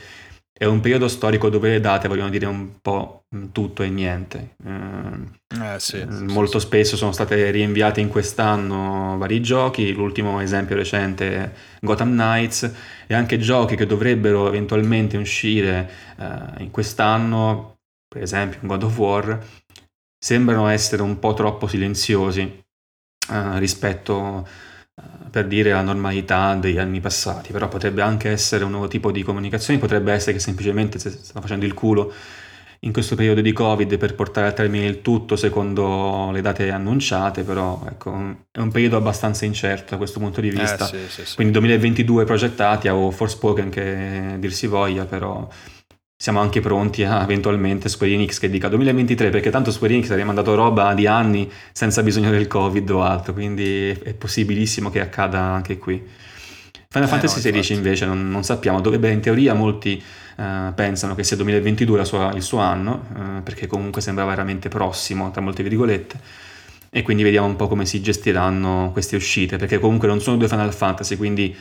è 0.58 0.64
un 0.64 0.80
periodo 0.80 1.06
storico 1.06 1.50
dove 1.50 1.70
le 1.70 1.80
date 1.80 2.08
vogliono 2.08 2.30
dire 2.30 2.46
un 2.46 2.80
po' 2.82 3.22
tutto 3.52 3.84
e 3.84 3.88
niente. 3.90 4.56
Eh, 4.64 5.74
eh 5.74 5.78
sì, 5.78 6.04
molto 6.04 6.58
sì, 6.58 6.66
spesso 6.66 6.96
sono 6.96 7.12
state 7.12 7.52
rinviate 7.52 8.00
in 8.00 8.08
quest'anno 8.08 9.16
vari 9.18 9.40
giochi, 9.40 9.92
l'ultimo 9.92 10.40
esempio 10.40 10.74
recente 10.74 11.36
è 11.36 11.50
Gotham 11.80 12.10
Knights, 12.10 12.74
e 13.06 13.14
anche 13.14 13.38
giochi 13.38 13.76
che 13.76 13.86
dovrebbero 13.86 14.48
eventualmente 14.48 15.16
uscire 15.16 15.88
eh, 16.18 16.62
in 16.62 16.72
quest'anno, 16.72 17.76
per 18.08 18.22
esempio 18.22 18.58
God 18.62 18.82
of 18.82 18.98
War, 18.98 19.46
sembrano 20.18 20.66
essere 20.66 21.02
un 21.02 21.20
po' 21.20 21.34
troppo 21.34 21.68
silenziosi 21.68 22.40
eh, 23.30 23.58
rispetto 23.60 24.18
a 24.20 24.44
per 25.30 25.46
dire 25.46 25.70
la 25.72 25.82
normalità 25.82 26.54
degli 26.54 26.78
anni 26.78 27.00
passati, 27.00 27.52
però 27.52 27.68
potrebbe 27.68 28.02
anche 28.02 28.30
essere 28.30 28.64
un 28.64 28.70
nuovo 28.70 28.88
tipo 28.88 29.10
di 29.10 29.22
comunicazione, 29.22 29.78
potrebbe 29.78 30.12
essere 30.12 30.32
che 30.32 30.38
semplicemente 30.38 30.98
stanno 30.98 31.40
facendo 31.40 31.64
il 31.64 31.74
culo 31.74 32.12
in 32.82 32.92
questo 32.92 33.16
periodo 33.16 33.40
di 33.40 33.52
Covid 33.52 33.96
per 33.96 34.14
portare 34.14 34.46
a 34.46 34.52
termine 34.52 34.86
il 34.86 35.02
tutto 35.02 35.34
secondo 35.34 36.30
le 36.32 36.40
date 36.40 36.70
annunciate, 36.70 37.42
però 37.42 37.82
ecco, 37.88 38.12
è 38.52 38.60
un 38.60 38.70
periodo 38.70 38.96
abbastanza 38.96 39.44
incerto 39.44 39.90
da 39.90 39.96
questo 39.96 40.20
punto 40.20 40.40
di 40.40 40.50
vista. 40.50 40.84
Eh, 40.84 40.88
sì, 40.88 40.98
sì, 41.08 41.26
sì. 41.26 41.34
Quindi 41.34 41.54
2022 41.54 42.24
progettati 42.24 42.86
o 42.88 43.10
Forspoken 43.10 43.68
che 43.68 44.36
dir 44.38 44.52
si 44.52 44.68
voglia, 44.68 45.06
però 45.06 45.48
siamo 46.20 46.40
anche 46.40 46.58
pronti 46.58 47.04
a 47.04 47.22
eventualmente 47.22 47.88
Square 47.88 48.12
Enix 48.12 48.40
che 48.40 48.50
dica 48.50 48.66
2023 48.66 49.30
perché 49.30 49.50
tanto 49.50 49.70
Square 49.70 49.94
Enix 49.94 50.10
ha 50.10 50.16
rimandato 50.16 50.56
roba 50.56 50.92
di 50.92 51.06
anni 51.06 51.48
senza 51.70 52.02
bisogno 52.02 52.28
del 52.32 52.48
covid 52.48 52.90
o 52.90 53.02
altro 53.02 53.32
quindi 53.32 53.90
è 53.90 54.14
possibilissimo 54.14 54.90
che 54.90 55.00
accada 55.00 55.38
anche 55.38 55.78
qui. 55.78 56.04
Final 56.88 57.06
eh, 57.06 57.10
Fantasy 57.10 57.52
no, 57.52 57.60
XVI 57.60 57.74
invece 57.76 58.04
non, 58.04 58.28
non, 58.30 58.42
sappiamo 58.42 58.80
dovrebbe 58.80 59.12
in 59.12 59.20
teoria 59.20 59.54
molti 59.54 60.02
uh, 60.38 60.74
pensano 60.74 61.14
che 61.14 61.22
sia 61.22 61.36
2022 61.36 62.04
sua, 62.04 62.32
il 62.34 62.42
suo 62.42 62.58
anno 62.58 63.06
uh, 63.14 63.42
perché 63.44 63.68
comunque 63.68 64.00
sembra 64.00 64.24
veramente 64.24 64.68
prossimo 64.68 65.30
tra 65.30 65.40
molte 65.40 65.62
virgolette 65.62 66.18
e 66.90 67.02
quindi 67.02 67.22
vediamo 67.22 67.46
un 67.46 67.54
po' 67.54 67.68
come 67.68 67.86
si 67.86 68.02
gestiranno 68.02 68.90
queste 68.92 69.14
uscite 69.14 69.56
perché 69.56 69.78
comunque 69.78 70.08
non 70.08 70.20
sono 70.20 70.36
due 70.36 70.48
Final 70.48 70.74
Fantasy 70.74 71.16
quindi 71.16 71.54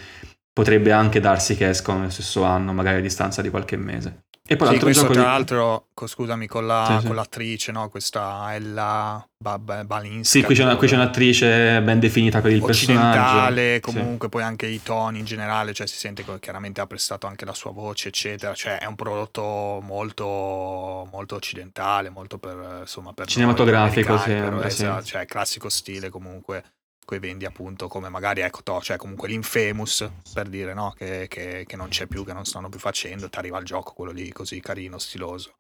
potrebbe 0.58 0.92
anche 0.92 1.20
darsi 1.20 1.56
che 1.56 1.70
escono 1.70 2.00
nello 2.00 2.10
stesso 2.10 2.42
anno 2.42 2.74
magari 2.74 2.98
a 2.98 3.02
distanza 3.02 3.44
di 3.44 3.52
qualche 3.52 3.78
mese 3.78 4.24
e 4.50 4.56
poi 4.56 4.76
sì, 4.76 4.80
questo 4.80 5.04
tra 5.08 5.14
di... 5.14 5.20
l'altro, 5.20 5.88
scusami, 5.94 6.48
con, 6.48 6.66
la, 6.66 6.86
sì, 6.88 7.00
sì. 7.02 7.08
con 7.08 7.16
l'attrice, 7.18 7.72
no? 7.74 7.90
questa 7.90 8.54
Ella 8.54 9.28
Balinska. 9.38 10.24
Sì, 10.24 10.42
qui 10.42 10.56
c'è, 10.56 10.64
una, 10.64 10.78
qui 10.78 10.88
c'è, 10.88 10.96
un'attrice 10.96 11.82
ben 11.82 12.00
definita 12.00 12.40
per 12.40 12.54
il 12.54 12.64
personaggio. 12.64 13.82
comunque 13.82 14.30
poi 14.30 14.44
anche 14.44 14.66
i 14.66 14.82
toni 14.82 15.20
in 15.20 15.26
generale, 15.26 15.74
cioè 15.74 15.86
si 15.86 15.98
sente 15.98 16.24
che 16.24 16.40
chiaramente 16.40 16.80
ha 16.80 16.88
prestato 16.88 17.28
anche 17.28 17.44
la 17.44 17.54
sua 17.54 17.72
voce, 17.72 18.08
eccetera. 18.08 18.54
Cioè 18.54 18.78
è 18.78 18.86
un 18.86 18.96
prodotto 18.96 19.82
molto, 19.84 21.06
molto 21.12 21.36
occidentale, 21.36 22.10
molto 22.10 22.38
per, 22.38 22.78
insomma, 22.80 23.12
per 23.12 23.28
Cinematografico, 23.28 24.18
sì, 24.18 24.32
esatto, 24.32 25.04
cioè 25.04 25.26
classico 25.26 25.68
stile 25.68 26.10
comunque 26.10 26.64
poi 27.08 27.20
vendi 27.20 27.46
appunto 27.46 27.88
come 27.88 28.10
magari 28.10 28.42
ecco 28.42 28.64
to, 28.64 28.82
cioè 28.82 28.98
comunque 28.98 29.30
l'Infamous 29.30 30.10
per 30.34 30.48
dire 30.48 30.74
no 30.74 30.94
che, 30.98 31.28
che, 31.30 31.64
che, 31.66 31.76
non 31.78 31.88
c'è 31.88 32.06
più 32.06 32.26
che 32.26 32.34
non 32.34 32.44
stanno 32.44 32.68
più 32.68 32.80
facendo 32.80 33.30
ti 33.30 33.38
arriva 33.38 33.58
il 33.60 33.66
gioco 33.66 33.94
quello 33.94 34.12
lì 34.12 34.30
così 34.34 34.60
carino 34.60 34.98
stiloso. 34.98 35.54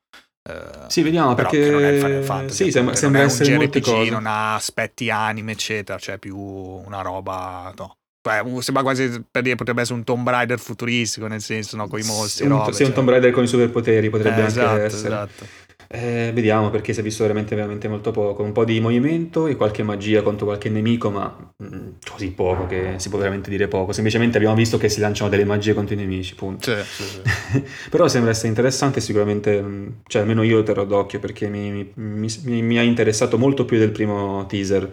Uh, 0.49 0.87
sì 0.87 1.01
vediamo 1.01 1.35
perché 1.35 1.69
non 1.69 1.83
è 1.83 1.89
il 1.89 1.99
Final 2.01 2.23
Fantasy 2.23 2.65
sì, 2.65 2.71
sembra, 2.71 2.95
sembra 2.95 3.19
non 3.19 3.29
essere 3.29 3.53
un 3.53 3.59
JRPG 3.59 4.09
non 4.09 4.25
ha 4.25 4.55
aspetti 4.55 5.09
anime 5.09 5.53
eccetera 5.53 5.97
cioè 5.97 6.17
più 6.17 6.37
una 6.37 7.01
roba 7.01 7.73
no. 7.77 7.95
Cioè, 8.21 8.61
sembra 8.61 8.83
quasi 8.83 9.23
per 9.29 9.41
dire 9.41 9.55
potrebbe 9.55 9.81
essere 9.81 9.97
un 9.97 10.03
Tomb 10.03 10.27
Raider 10.27 10.59
futuristico 10.59 11.27
nel 11.27 11.41
senso 11.41 11.77
no 11.77 11.87
con 11.87 11.99
i 11.99 12.03
mostri 12.03 12.45
un, 12.45 12.51
robe, 12.57 12.71
sì, 12.71 12.79
cioè. 12.79 12.87
un 12.87 12.93
Tomb 12.93 13.09
Raider 13.09 13.31
con 13.31 13.43
i 13.43 13.47
superpoteri 13.47 14.09
potrebbe 14.09 14.41
eh, 14.41 14.45
esatto, 14.45 14.81
essere. 14.81 15.07
esatto 15.07 15.45
Eh, 15.89 16.31
vediamo 16.33 16.69
perché 16.69 16.91
si 16.91 16.99
è 16.99 17.03
visto 17.03 17.23
veramente, 17.23 17.55
veramente 17.55 17.87
molto 17.87 18.11
poco. 18.11 18.43
Un 18.43 18.51
po' 18.51 18.65
di 18.65 18.79
movimento 18.79 19.47
e 19.47 19.55
qualche 19.55 19.83
magia 19.83 20.21
contro 20.21 20.45
qualche 20.45 20.69
nemico, 20.69 21.09
ma 21.09 21.53
mh, 21.55 21.65
mm, 21.65 21.89
così 22.09 22.31
poco 22.31 22.65
che 22.65 22.95
si 22.97 23.09
può 23.09 23.17
veramente 23.17 23.49
dire 23.49 23.67
poco. 23.67 23.93
Semplicemente 23.93 24.37
abbiamo 24.37 24.55
visto 24.55 24.77
che 24.77 24.89
si 24.89 24.99
lanciano 24.99 25.29
delle 25.29 25.45
magie 25.45 25.73
contro 25.73 25.95
i 25.95 25.97
nemici, 25.97 26.35
punto. 26.35 26.71
Sì, 26.71 26.83
sì, 26.83 27.03
sì. 27.03 27.63
Però 27.89 28.07
sembra 28.07 28.31
essere 28.31 28.49
interessante, 28.49 28.99
sicuramente, 28.99 29.61
mm, 29.61 29.87
cioè 30.07 30.21
almeno 30.21 30.43
io 30.43 30.57
lo 30.57 30.63
terrò 30.63 30.85
d'occhio 30.85 31.19
perché 31.19 31.47
mi, 31.47 31.71
mi, 31.71 32.27
mi, 32.43 32.61
mi 32.61 32.77
ha 32.77 32.83
interessato 32.83 33.37
molto 33.37 33.65
più 33.65 33.77
del 33.77 33.91
primo 33.91 34.45
teaser 34.47 34.91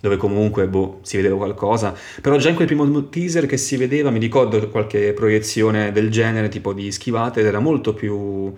dove 0.00 0.16
comunque 0.16 0.68
boh, 0.68 1.00
si 1.02 1.16
vedeva 1.16 1.36
qualcosa. 1.36 1.94
Però 2.20 2.36
già 2.36 2.48
in 2.48 2.54
quel 2.54 2.66
primo 2.66 3.08
teaser 3.08 3.46
che 3.46 3.56
si 3.56 3.76
vedeva, 3.76 4.10
mi 4.10 4.18
ricordo 4.18 4.68
qualche 4.68 5.12
proiezione 5.12 5.92
del 5.92 6.10
genere, 6.10 6.48
tipo 6.48 6.72
di 6.72 6.92
schivate, 6.92 7.40
ed 7.40 7.46
era 7.46 7.58
molto 7.58 7.94
più, 7.94 8.54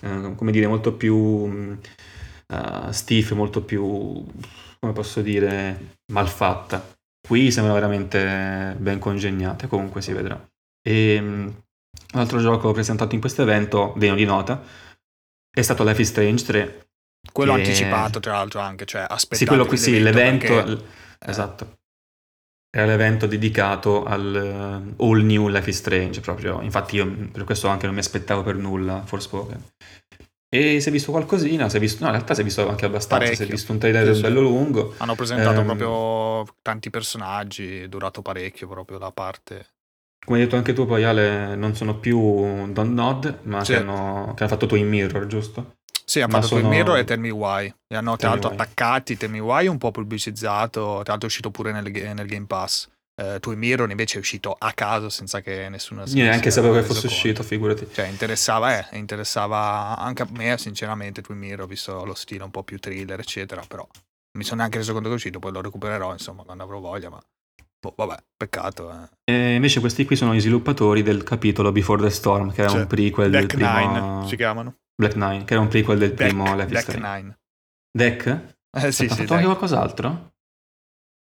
eh, 0.00 0.34
come 0.34 0.52
dire, 0.52 0.66
molto 0.66 0.92
più 0.92 1.14
uh, 1.16 2.90
stiff, 2.90 3.32
molto 3.32 3.62
più, 3.62 4.24
come 4.78 4.92
posso 4.92 5.20
dire, 5.22 5.96
malfatta. 6.12 6.94
Qui 7.26 7.50
sembra 7.50 7.74
veramente 7.74 8.74
ben 8.78 8.98
congegnate, 8.98 9.66
comunque 9.66 10.02
si 10.02 10.12
vedrà. 10.12 10.42
E 10.82 11.18
um, 11.18 11.54
l'altro 12.12 12.40
gioco 12.40 12.72
presentato 12.72 13.14
in 13.14 13.20
questo 13.20 13.42
evento, 13.42 13.92
degno 13.96 14.14
di 14.14 14.24
nota, 14.24 14.62
è 15.52 15.62
stato 15.62 15.84
Life 15.84 16.00
is 16.00 16.08
Strange 16.08 16.44
3, 16.44 16.86
quello 17.32 17.54
che... 17.54 17.60
anticipato, 17.60 18.20
tra 18.20 18.32
l'altro, 18.32 18.60
anche, 18.60 18.84
cioè 18.86 19.02
aspettato. 19.02 19.36
Sì, 19.36 19.46
quello 19.46 19.66
qui 19.66 19.76
sì, 19.76 20.00
l'evento. 20.00 20.46
Perché... 20.46 20.72
Eh. 20.72 21.30
Esatto. 21.30 21.79
Era 22.72 22.86
l'evento 22.86 23.26
dedicato 23.26 24.04
al 24.04 24.92
uh, 24.96 25.04
All 25.04 25.22
New 25.22 25.48
Life 25.48 25.68
is 25.68 25.76
Strange, 25.78 26.20
proprio. 26.20 26.60
Infatti 26.62 26.96
io 26.96 27.28
per 27.32 27.44
questo 27.44 27.66
anche 27.66 27.86
non 27.86 27.94
mi 27.94 28.00
aspettavo 28.00 28.42
per 28.42 28.54
nulla 28.54 29.02
Forspoken. 29.04 29.62
E 30.52 30.80
si 30.80 30.88
è 30.88 30.92
visto 30.92 31.12
qualcosina, 31.12 31.68
si 31.68 31.76
è 31.76 31.80
visto, 31.80 32.00
no, 32.00 32.06
in 32.06 32.14
realtà 32.14 32.34
si 32.34 32.40
è 32.40 32.44
visto 32.44 32.68
anche 32.68 32.84
abbastanza, 32.84 33.24
Parecchio. 33.24 33.44
si 33.44 33.50
è 33.50 33.54
visto 33.54 33.72
un 33.72 33.78
trailer 33.78 34.14
sì, 34.14 34.20
bello 34.20 34.40
lungo. 34.40 34.94
Hanno 34.98 35.14
presentato 35.14 35.60
ehm, 35.60 35.66
proprio 35.66 36.56
tanti 36.62 36.90
personaggi, 36.90 37.82
è 37.82 37.88
durato 37.88 38.20
parecchio 38.20 38.66
proprio 38.66 38.98
la 38.98 39.12
parte. 39.12 39.66
Come 40.24 40.38
hai 40.38 40.44
detto 40.44 40.56
anche 40.56 40.72
tu 40.72 40.86
poi 40.86 41.04
Ale, 41.04 41.54
non 41.54 41.74
sono 41.74 41.98
più 41.98 42.72
Don't 42.72 42.92
Nod, 42.92 43.38
ma 43.42 43.64
sì. 43.64 43.72
che, 43.72 43.78
hanno, 43.78 44.32
che 44.34 44.42
hanno 44.42 44.52
fatto 44.52 44.66
Twin 44.66 44.88
Mirror, 44.88 45.26
giusto? 45.26 45.78
Sì, 46.10 46.20
ha 46.20 46.26
fatto 46.26 46.48
sono... 46.48 46.68
Mirror 46.68 46.98
e 46.98 47.04
Tell 47.04 47.20
Me 47.20 47.30
Why. 47.30 47.72
E 47.86 47.94
hanno 47.94 48.16
tra 48.16 48.30
l'altro 48.30 48.50
attaccati 48.50 49.16
Tell 49.16 49.30
Me 49.30 49.38
Why 49.38 49.68
un 49.68 49.78
po' 49.78 49.92
pubblicizzato, 49.92 50.80
tra 51.04 51.12
l'altro 51.12 51.20
è 51.20 51.24
uscito 51.26 51.52
pure 51.52 51.70
nel, 51.70 51.88
nel 51.88 52.26
Game 52.26 52.46
Pass. 52.46 52.88
Uh, 53.14 53.38
Twin 53.38 53.58
Mirror 53.58 53.88
invece 53.90 54.16
è 54.16 54.18
uscito 54.18 54.56
a 54.58 54.72
caso 54.72 55.08
senza 55.08 55.40
che 55.40 55.68
nessuno 55.68 56.06
si 56.06 56.16
Neanche 56.16 56.50
sapevo 56.50 56.72
che 56.72 56.82
fosse 56.82 57.02
conto. 57.02 57.14
uscito, 57.14 57.42
figurati. 57.44 57.86
Cioè, 57.92 58.06
interessava, 58.06 58.90
eh, 58.90 58.98
interessava 58.98 59.96
anche 59.98 60.22
a 60.22 60.28
me, 60.30 60.58
sinceramente, 60.58 61.22
Twin 61.22 61.38
Mirror, 61.38 61.68
visto 61.68 62.04
lo 62.04 62.14
stile 62.14 62.42
un 62.42 62.50
po' 62.50 62.64
più 62.64 62.80
thriller, 62.80 63.20
eccetera, 63.20 63.62
però 63.68 63.86
mi 64.36 64.42
sono 64.42 64.56
neanche 64.56 64.78
reso 64.78 64.92
conto 64.92 65.06
che 65.06 65.14
è 65.14 65.16
uscito, 65.16 65.38
poi 65.38 65.52
lo 65.52 65.60
recupererò, 65.60 66.10
insomma, 66.10 66.42
quando 66.42 66.64
avrò 66.64 66.80
voglia, 66.80 67.08
ma 67.08 67.20
boh, 67.78 67.92
vabbè, 67.94 68.16
peccato. 68.36 68.90
Eh. 68.90 69.32
E 69.32 69.54
invece 69.54 69.78
questi 69.78 70.04
qui 70.04 70.16
sono 70.16 70.34
gli 70.34 70.40
sviluppatori 70.40 71.02
del 71.02 71.22
capitolo 71.22 71.70
Before 71.70 72.02
the 72.02 72.10
Storm, 72.10 72.52
che 72.52 72.64
è 72.64 72.68
cioè, 72.68 72.80
un 72.80 72.86
prequel 72.88 73.30
Deck 73.30 73.54
del 73.54 73.56
primo... 73.56 74.16
Nine 74.16 74.26
si 74.26 74.34
chiamano. 74.34 74.74
Black 75.00 75.16
Nine, 75.16 75.44
che 75.44 75.54
era 75.54 75.62
un 75.62 75.68
prequel 75.68 75.98
del 75.98 76.12
Deck, 76.12 76.28
primo 76.28 76.54
Life 76.54 76.66
Deck 76.66 76.94
Nine. 76.96 77.38
Deck? 77.90 78.54
Eh 78.70 78.92
sì, 78.92 79.08
sì. 79.08 79.08
fatto 79.08 79.32
anche 79.32 79.46
qualcos'altro? 79.46 80.32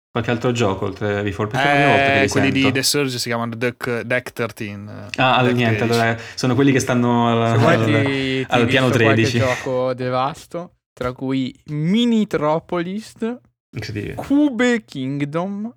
Qualche 0.10 0.32
altro 0.32 0.52
gioco 0.52 0.86
oltre 0.86 1.22
Before? 1.22 1.48
Perché 1.48 1.68
eh, 1.68 1.86
volta 1.86 2.14
che 2.14 2.22
li 2.22 2.28
quelli 2.28 2.52
sento. 2.52 2.68
di 2.68 2.74
The 2.74 2.84
Surge 2.84 3.20
si 3.20 3.30
chiamano 3.30 3.56
Deck, 3.56 4.02
Deck 4.02 4.34
13. 4.34 4.76
Ah, 5.18 5.44
Deck 5.44 5.56
niente, 5.56 5.84
allora 5.84 6.18
sono 6.34 6.56
quelli 6.56 6.72
che 6.72 6.80
stanno 6.80 7.30
al, 7.30 7.64
al, 7.64 7.86
ti, 7.86 8.46
al 8.50 8.66
piano 8.66 8.90
13. 8.90 9.38
Un 9.38 9.44
gioco 9.44 9.94
devasto, 9.94 10.78
tra 10.92 11.14
cui 11.14 11.58
Minitropolis. 11.68 13.14
Cube 14.16 14.84
Kingdom, 14.84 15.74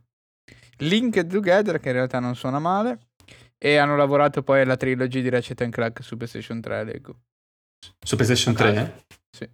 Linked 0.79 1.31
Together, 1.31 1.79
che 1.79 1.88
in 1.91 1.95
realtà 1.95 2.19
non 2.19 2.35
suona 2.35 2.59
male, 2.59 2.99
e 3.57 3.76
hanno 3.76 3.95
lavorato 3.95 4.43
poi 4.43 4.62
alla 4.62 4.76
trilogy 4.76 5.21
di 5.21 5.29
Ratchet 5.29 5.69
Clank 5.69 6.03
su 6.03 6.17
PlayStation 6.17 6.61
3, 6.61 6.83
leggo. 6.85 7.19
Su 8.05 8.17
PlayStation 8.17 8.55
3? 8.55 9.05
Sì. 9.31 9.49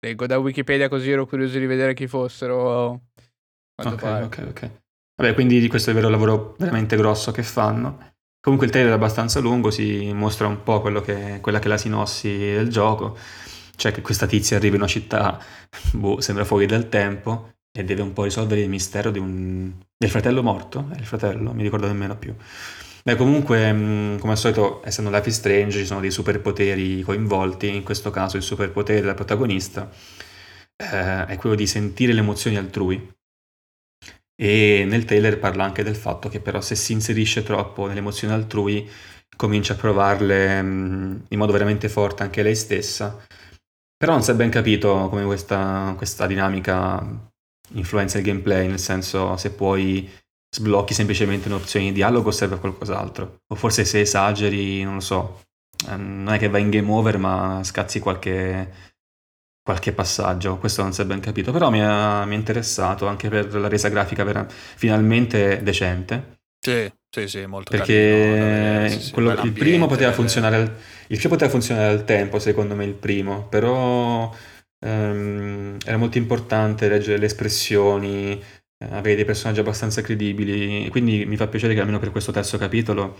Leggo 0.00 0.26
da 0.26 0.38
Wikipedia 0.38 0.88
così 0.88 1.10
ero 1.10 1.26
curioso 1.26 1.58
di 1.58 1.66
vedere 1.66 1.94
chi 1.94 2.06
fossero. 2.06 3.00
Ok, 3.82 3.94
pare. 3.96 4.24
ok, 4.24 4.44
ok. 4.48 4.70
Vabbè, 5.16 5.34
quindi 5.34 5.66
questo 5.68 5.90
è 5.90 5.92
il 5.92 5.98
vero 5.98 6.10
lavoro 6.10 6.54
veramente 6.58 6.96
grosso 6.96 7.30
che 7.30 7.42
fanno. 7.42 8.12
Comunque 8.40 8.66
il 8.66 8.72
trailer 8.72 8.92
è 8.92 8.96
abbastanza 8.96 9.40
lungo, 9.40 9.70
si 9.70 10.12
mostra 10.12 10.46
un 10.46 10.62
po' 10.62 10.82
che, 10.82 11.38
quella 11.40 11.58
che 11.58 11.64
è 11.64 11.68
la 11.68 11.78
sinossi 11.78 12.36
del 12.36 12.68
gioco. 12.68 13.16
Cioè 13.76 13.90
che 13.92 14.02
questa 14.02 14.26
tizia 14.26 14.56
arriva 14.56 14.74
in 14.74 14.82
una 14.82 14.90
città, 14.90 15.42
boh, 15.94 16.20
sembra 16.20 16.44
fuori 16.44 16.66
dal 16.66 16.88
tempo, 16.88 17.54
e 17.72 17.84
deve 17.84 18.02
un 18.02 18.12
po' 18.12 18.24
risolvere 18.24 18.60
il 18.60 18.68
mistero 18.68 19.10
un... 19.18 19.72
del 19.96 20.10
fratello 20.10 20.42
morto. 20.42 20.88
È 20.92 20.98
il 20.98 21.06
fratello, 21.06 21.52
mi 21.54 21.62
ricordo 21.62 21.86
nemmeno 21.86 22.16
più. 22.16 22.34
Beh, 23.06 23.16
comunque, 23.16 23.70
mm, 23.70 24.18
come 24.18 24.32
al 24.32 24.38
solito, 24.38 24.82
essendo 24.82 25.10
Life 25.10 25.28
is 25.28 25.36
Strange, 25.36 25.78
ci 25.78 25.84
sono 25.84 26.00
dei 26.00 26.10
superpoteri 26.10 27.02
coinvolti. 27.02 27.68
In 27.68 27.82
questo 27.82 28.10
caso, 28.10 28.38
il 28.38 28.42
superpotere 28.42 29.00
della 29.00 29.12
protagonista 29.12 29.90
eh, 30.76 31.26
è 31.26 31.36
quello 31.36 31.54
di 31.54 31.66
sentire 31.66 32.14
le 32.14 32.20
emozioni 32.20 32.56
altrui. 32.56 33.12
E 34.36 34.84
nel 34.86 35.04
trailer 35.04 35.38
parla 35.38 35.64
anche 35.64 35.82
del 35.82 35.96
fatto 35.96 36.28
che, 36.30 36.40
però, 36.40 36.62
se 36.62 36.74
si 36.76 36.92
inserisce 36.92 37.42
troppo 37.42 37.86
nelle 37.86 37.98
emozioni 38.00 38.32
altrui, 38.32 38.88
comincia 39.36 39.74
a 39.74 39.76
provarle 39.76 40.62
mh, 40.62 40.66
mm, 40.66 41.16
in 41.28 41.38
modo 41.38 41.52
veramente 41.52 41.90
forte 41.90 42.22
anche 42.22 42.42
lei 42.42 42.56
stessa. 42.56 43.22
Però 43.96 44.12
non 44.12 44.22
si 44.22 44.30
è 44.30 44.34
ben 44.34 44.50
capito 44.50 45.08
come 45.10 45.24
questa, 45.24 45.92
questa 45.96 46.26
dinamica 46.26 47.02
influenza 47.72 48.18
il 48.18 48.24
gameplay, 48.24 48.66
nel 48.66 48.78
senso 48.78 49.36
se 49.36 49.52
puoi 49.52 50.10
sblocchi 50.54 50.94
semplicemente 50.94 51.48
un'opzione 51.48 51.86
di 51.86 51.92
dialogo 51.92 52.28
o 52.28 52.32
serve 52.32 52.54
a 52.54 52.58
qualcos'altro. 52.58 53.40
O 53.48 53.56
forse 53.56 53.84
se 53.84 54.00
esageri, 54.00 54.84
non 54.84 54.94
lo 54.94 55.00
so, 55.00 55.42
ehm, 55.88 56.22
non 56.22 56.34
è 56.34 56.38
che 56.38 56.48
vai 56.48 56.62
in 56.62 56.70
game 56.70 56.90
over 56.92 57.18
ma 57.18 57.60
scazzi 57.64 57.98
qualche, 57.98 58.72
qualche 59.60 59.92
passaggio, 59.92 60.58
questo 60.58 60.82
non 60.82 60.92
si 60.92 61.00
è 61.00 61.04
ben 61.04 61.18
capito, 61.18 61.50
però 61.50 61.70
mi 61.70 61.82
ha, 61.82 62.24
mi 62.24 62.36
interessato 62.36 63.08
anche 63.08 63.28
per 63.28 63.52
la 63.56 63.66
resa 63.66 63.88
grafica 63.88 64.22
vera, 64.22 64.46
finalmente 64.48 65.60
decente. 65.64 66.38
Sì, 66.64 66.90
sì, 67.10 67.26
sì, 67.26 67.46
molto 67.46 67.76
Perché 67.76 68.38
carino, 68.38 68.88
sì, 68.88 69.00
sì, 69.06 69.12
quello, 69.12 69.32
il 69.42 69.52
primo 69.52 69.86
poteva 69.86 70.12
funzionare, 70.12 70.56
al, 70.56 70.76
il 71.08 71.16
primo 71.18 71.34
poteva 71.34 71.50
funzionare 71.50 71.88
al 71.88 72.04
tempo, 72.04 72.38
secondo 72.38 72.76
me 72.76 72.84
il 72.84 72.94
primo, 72.94 73.48
però 73.48 74.32
ehm, 74.78 75.78
era 75.84 75.96
molto 75.96 76.16
importante 76.16 76.88
leggere 76.88 77.18
le 77.18 77.26
espressioni, 77.26 78.40
avere 78.90 79.14
dei 79.16 79.24
personaggi 79.24 79.60
abbastanza 79.60 80.02
credibili, 80.02 80.88
quindi 80.90 81.24
mi 81.26 81.36
fa 81.36 81.46
piacere 81.46 81.74
che 81.74 81.80
almeno 81.80 81.98
per 81.98 82.10
questo 82.10 82.32
terzo 82.32 82.58
capitolo 82.58 83.18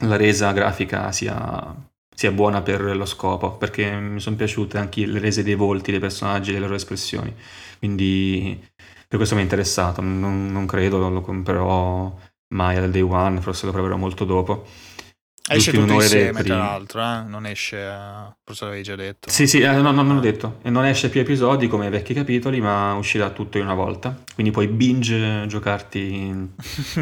la 0.00 0.16
resa 0.16 0.52
grafica 0.52 1.10
sia, 1.12 1.74
sia 2.14 2.32
buona 2.32 2.62
per 2.62 2.80
lo 2.80 3.04
scopo, 3.04 3.56
perché 3.56 3.90
mi 3.98 4.20
sono 4.20 4.36
piaciute 4.36 4.78
anche 4.78 5.06
le 5.06 5.18
rese 5.18 5.42
dei 5.42 5.54
volti 5.54 5.90
dei 5.90 6.00
personaggi 6.00 6.50
e 6.50 6.54
le 6.54 6.60
loro 6.60 6.74
espressioni, 6.74 7.34
quindi 7.78 8.58
per 9.08 9.16
questo 9.16 9.34
mi 9.34 9.40
è 9.40 9.44
interessato, 9.44 10.00
non, 10.02 10.46
non 10.52 10.66
credo 10.66 11.08
lo 11.08 11.20
comprerò 11.22 12.14
mai 12.54 12.76
al 12.76 12.90
day 12.90 13.00
one, 13.00 13.40
forse 13.40 13.66
lo 13.66 13.72
proverò 13.72 13.96
molto 13.96 14.24
dopo. 14.24 14.66
Esce 15.48 15.72
tutto 15.72 15.94
insieme, 15.94 16.42
tra 16.42 16.56
l'altro, 16.56 17.00
eh? 17.00 17.22
non 17.26 17.46
esce, 17.46 17.78
forse 18.44 18.64
l'avevi 18.64 18.82
già 18.82 18.96
detto. 18.96 19.30
Sì, 19.30 19.46
sì, 19.46 19.60
eh, 19.60 19.72
no, 19.72 19.92
no, 19.92 20.02
non 20.02 20.16
l'ho 20.16 20.20
detto. 20.20 20.58
E 20.62 20.70
non 20.70 20.84
esce 20.84 21.08
più 21.08 21.20
episodi 21.20 21.68
come 21.68 21.86
i 21.86 21.90
vecchi 21.90 22.14
capitoli, 22.14 22.60
ma 22.60 22.94
uscirà 22.94 23.30
tutto 23.30 23.58
in 23.58 23.64
una 23.64 23.74
volta. 23.74 24.16
Quindi 24.34 24.52
puoi 24.52 24.68
binge 24.68 25.46
giocarti 25.46 26.50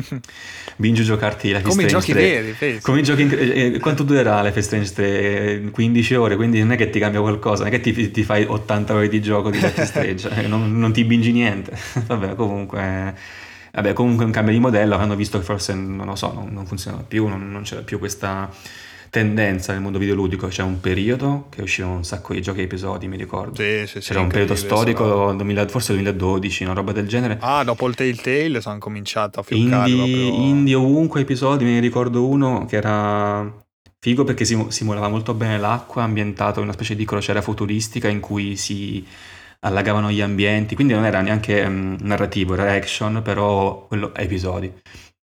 binge 0.77 1.03
giocarti 1.03 1.49
Life 1.49 1.63
Come 1.63 1.83
i 1.85 1.87
giochi 1.87 2.13
3. 2.13 2.21
veri. 2.21 2.81
Come 2.81 3.01
i 3.01 3.03
giochi 3.03 3.23
in... 3.23 3.37
eh, 3.39 3.79
quanto 3.81 4.03
durerà 4.03 4.43
Life 4.43 4.59
is 4.59 4.65
Strange 4.65 4.93
3? 4.93 5.71
15 5.71 6.15
ore, 6.15 6.37
quindi 6.37 6.61
non 6.61 6.73
è 6.73 6.77
che 6.77 6.91
ti 6.91 6.99
cambia 6.99 7.21
qualcosa, 7.21 7.65
non 7.65 7.73
è 7.73 7.81
che 7.81 7.93
ti, 7.93 8.11
ti 8.11 8.23
fai 8.23 8.45
80 8.45 8.95
ore 8.95 9.09
di 9.09 9.21
gioco 9.21 9.51
di 9.51 9.61
Life 9.61 9.83
is 9.83 9.89
Strange, 9.89 10.29
eh, 10.37 10.47
non, 10.47 10.79
non 10.79 10.93
ti 10.93 11.05
bingi 11.05 11.33
niente. 11.33 11.77
Vabbè, 12.07 12.35
comunque 12.35 13.15
Vabbè, 13.77 13.93
comunque 13.93 14.25
un 14.25 14.31
cambio 14.31 14.55
di 14.55 14.59
modello, 14.59 14.97
hanno 14.97 15.15
visto 15.15 15.39
che 15.39 15.45
forse, 15.45 15.75
non 15.75 16.07
lo 16.07 16.17
so, 16.17 16.33
non, 16.33 16.49
non 16.51 16.65
funzionava 16.65 17.05
più, 17.07 17.27
non, 17.27 17.51
non 17.51 17.63
c'era 17.63 17.83
più 17.83 17.99
questa 17.99 18.51
tendenza 19.11 19.75
nel 19.75 19.83
mondo 19.83 19.99
videoludico, 19.99 20.47
c'è 20.49 20.63
un 20.63 20.81
periodo 20.81 21.49
che 21.51 21.61
uscivano 21.61 21.97
un 21.97 22.05
sacco 22.05 22.33
di 22.33 22.41
giochi 22.41 22.63
episodi, 22.63 23.07
mi 23.07 23.19
ricordo. 23.19 23.55
Sì, 23.57 23.87
sì, 23.87 24.01
sì, 24.01 24.09
C'era 24.09 24.21
un 24.21 24.29
periodo 24.29 24.55
storico, 24.55 25.31
2000, 25.33 25.69
forse 25.69 25.93
2012, 25.93 26.65
una 26.65 26.73
roba 26.73 26.93
del 26.93 27.07
genere. 27.07 27.37
Ah, 27.43 27.65
dopo 27.65 27.87
il 27.87 27.95
Telltale 27.95 28.63
sono 28.63 28.79
cominciato 28.79 29.41
a 29.41 29.43
filmare 29.43 29.91
indie, 29.91 30.05
proprio... 30.05 30.47
indie 30.47 30.75
ovunque 30.75 31.21
episodi, 31.21 31.65
me 31.65 31.73
ne 31.73 31.81
ricordo 31.81 32.27
uno 32.27 32.65
che 32.65 32.77
era 32.77 33.65
figo 33.99 34.25
perché 34.25 34.47
simulava 34.47 35.09
molto 35.09 35.35
bene 35.35 35.59
l'acqua, 35.59 36.03
ambientato 36.03 36.61
in 36.61 36.65
una 36.65 36.73
specie 36.73 36.97
di 36.97 37.05
crociera 37.05 37.43
futuristica 37.43 38.09
in 38.09 38.21
cui 38.21 38.57
si 38.57 39.05
allagavano 39.61 40.11
gli 40.11 40.21
ambienti, 40.21 40.75
quindi 40.75 40.93
non 40.93 41.05
era 41.05 41.21
neanche 41.21 41.63
um, 41.63 41.97
narrativo, 42.01 42.55
era 42.55 42.73
action, 42.73 43.23
però 43.23 43.87
quello 43.87 44.15
episodi. 44.15 44.73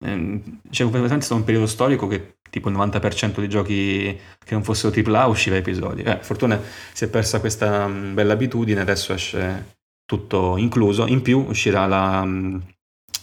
Ehm, 0.05 0.61
cioè, 0.69 0.87
veramente 0.87 1.25
stato 1.25 1.39
un 1.39 1.45
periodo 1.45 1.67
storico 1.67 2.07
che 2.07 2.37
tipo 2.49 2.69
il 2.69 2.75
90% 2.75 3.39
dei 3.39 3.49
giochi 3.49 4.19
che 4.39 4.53
non 4.53 4.63
fossero 4.63 4.93
AAA 4.93 5.27
usciva 5.27 5.55
episodi. 5.55 6.01
Eh, 6.01 6.19
fortuna 6.21 6.59
si 6.93 7.05
è 7.05 7.09
persa 7.09 7.39
questa 7.39 7.85
um, 7.85 8.13
bella 8.13 8.33
abitudine, 8.33 8.81
adesso 8.81 9.13
esce 9.13 9.77
tutto 10.05 10.57
incluso. 10.57 11.05
In 11.05 11.21
più 11.21 11.45
uscirà 11.47 11.85
la 11.85 12.21
um, 12.23 12.61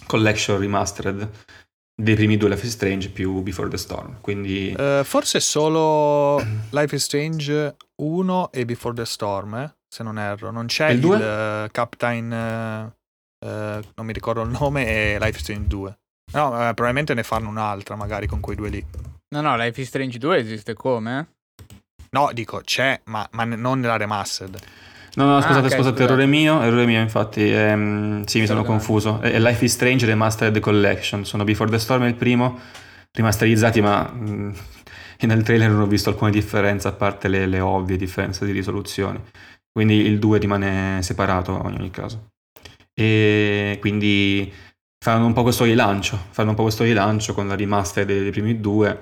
collection 0.07 0.59
remastered 0.59 1.29
dei 1.99 2.15
primi 2.15 2.37
due 2.37 2.51
Life 2.51 2.67
is 2.67 2.73
Strange 2.73 3.09
più 3.09 3.41
Before 3.41 3.69
the 3.69 3.79
Storm. 3.79 4.19
Quindi... 4.21 4.75
Uh, 4.77 5.03
forse 5.03 5.41
solo 5.41 6.37
Life 6.71 6.95
is 6.95 7.05
Strange 7.05 7.75
1 7.97 8.53
e 8.53 8.65
Before 8.67 8.95
the 8.95 9.07
Storm, 9.07 9.55
eh? 9.55 9.76
Se 9.89 10.03
non 10.03 10.19
erro. 10.19 10.51
Non 10.51 10.67
c'è 10.67 10.91
il, 10.91 10.99
il 10.99 11.05
uh, 11.05 11.71
Captain, 11.71 12.31
uh, 12.31 13.47
non 13.95 14.07
mi 14.07 14.13
ricordo 14.13 14.43
il 14.43 14.51
nome, 14.51 14.87
e 14.87 15.19
Life 15.19 15.39
Strange 15.39 15.67
2. 15.67 15.99
No, 16.33 16.51
probabilmente 16.51 17.15
ne 17.15 17.23
fanno 17.23 17.49
un'altra 17.49 17.95
magari 17.95 18.27
con 18.27 18.41
quei 18.41 18.57
due 18.57 18.69
lì. 18.69 18.85
No, 19.29 19.41
no, 19.41 19.57
Life 19.57 19.81
is 19.81 19.89
Strange 19.89 20.19
2 20.19 20.37
esiste 20.37 20.75
come? 20.75 21.35
No, 22.11 22.31
dico 22.33 22.61
c'è, 22.65 23.01
ma, 23.05 23.27
ma 23.33 23.45
non 23.45 23.81
nella 23.81 23.97
remastered. 23.97 24.59
No, 25.17 25.25
no, 25.25 25.41
scusate, 25.41 25.61
ah, 25.61 25.65
okay, 25.65 25.79
scusate, 25.79 26.03
errore 26.03 26.27
mio, 26.27 26.61
errore 26.61 26.85
mio, 26.85 27.01
infatti, 27.01 27.51
ehm, 27.51 28.25
sì, 28.25 28.39
mi 28.41 28.47
sono 28.47 28.65
confuso. 28.65 29.21
È 29.21 29.39
Life 29.39 29.65
is 29.65 29.73
Strange 29.73 30.05
Remastered 30.05 30.61
Collection, 30.61 31.25
sono 31.25 31.43
Before 31.43 31.71
the 31.71 31.79
Storm 31.79 32.05
il 32.05 32.15
primo, 32.15 32.61
rimasterizzati, 33.13 33.81
ma 33.81 34.03
mh, 34.13 34.55
nel 35.21 35.43
trailer 35.43 35.71
non 35.71 35.81
ho 35.81 35.87
visto 35.87 36.11
alcuna 36.11 36.31
differenza, 36.31 36.91
a 36.91 36.93
parte 36.93 37.29
le, 37.29 37.47
le 37.47 37.61
ovvie 37.61 37.97
differenze 37.97 38.45
di 38.45 38.53
risoluzione. 38.53 39.23
Quindi 39.77 40.07
il 40.07 40.19
2 40.19 40.39
rimane 40.39 41.03
separato 41.03 41.53
in 41.67 41.77
ogni 41.79 41.91
caso. 41.91 42.29
E 42.95 43.77
quindi 43.79 44.51
fanno 44.99 45.27
un 45.27 45.35
po' 45.35 45.43
questo 45.43 45.65
rilancio, 45.65 46.19
fanno 46.31 46.49
un 46.49 46.57
po' 46.57 46.63
questo 46.63 46.83
rilancio 46.83 47.35
con 47.35 47.47
la 47.47 47.55
remaster 47.55 48.07
dei, 48.07 48.23
dei 48.23 48.31
primi 48.31 48.59
due, 48.59 48.99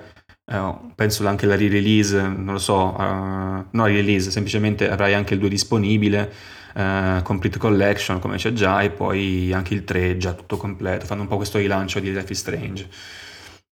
eh, 0.51 0.75
penso 0.93 1.25
anche 1.25 1.45
la 1.45 1.55
re-release, 1.55 2.21
non 2.21 2.51
lo 2.51 2.57
so, 2.57 2.93
uh, 2.93 3.65
no 3.71 3.85
re-release, 3.85 4.31
semplicemente 4.31 4.89
avrai 4.89 5.13
anche 5.13 5.33
il 5.33 5.39
2 5.39 5.47
disponibile, 5.47 6.33
uh, 6.73 7.21
Complete 7.21 7.57
Collection 7.57 8.19
come 8.19 8.35
c'è 8.35 8.51
già 8.51 8.81
e 8.81 8.89
poi 8.89 9.53
anche 9.53 9.73
il 9.73 9.85
3 9.85 10.17
già 10.17 10.33
tutto 10.33 10.57
completo, 10.57 11.05
fanno 11.05 11.21
un 11.21 11.27
po' 11.29 11.37
questo 11.37 11.57
rilancio 11.57 12.01
di 12.01 12.11
Life 12.11 12.33
is 12.33 12.39
Strange. 12.39 12.89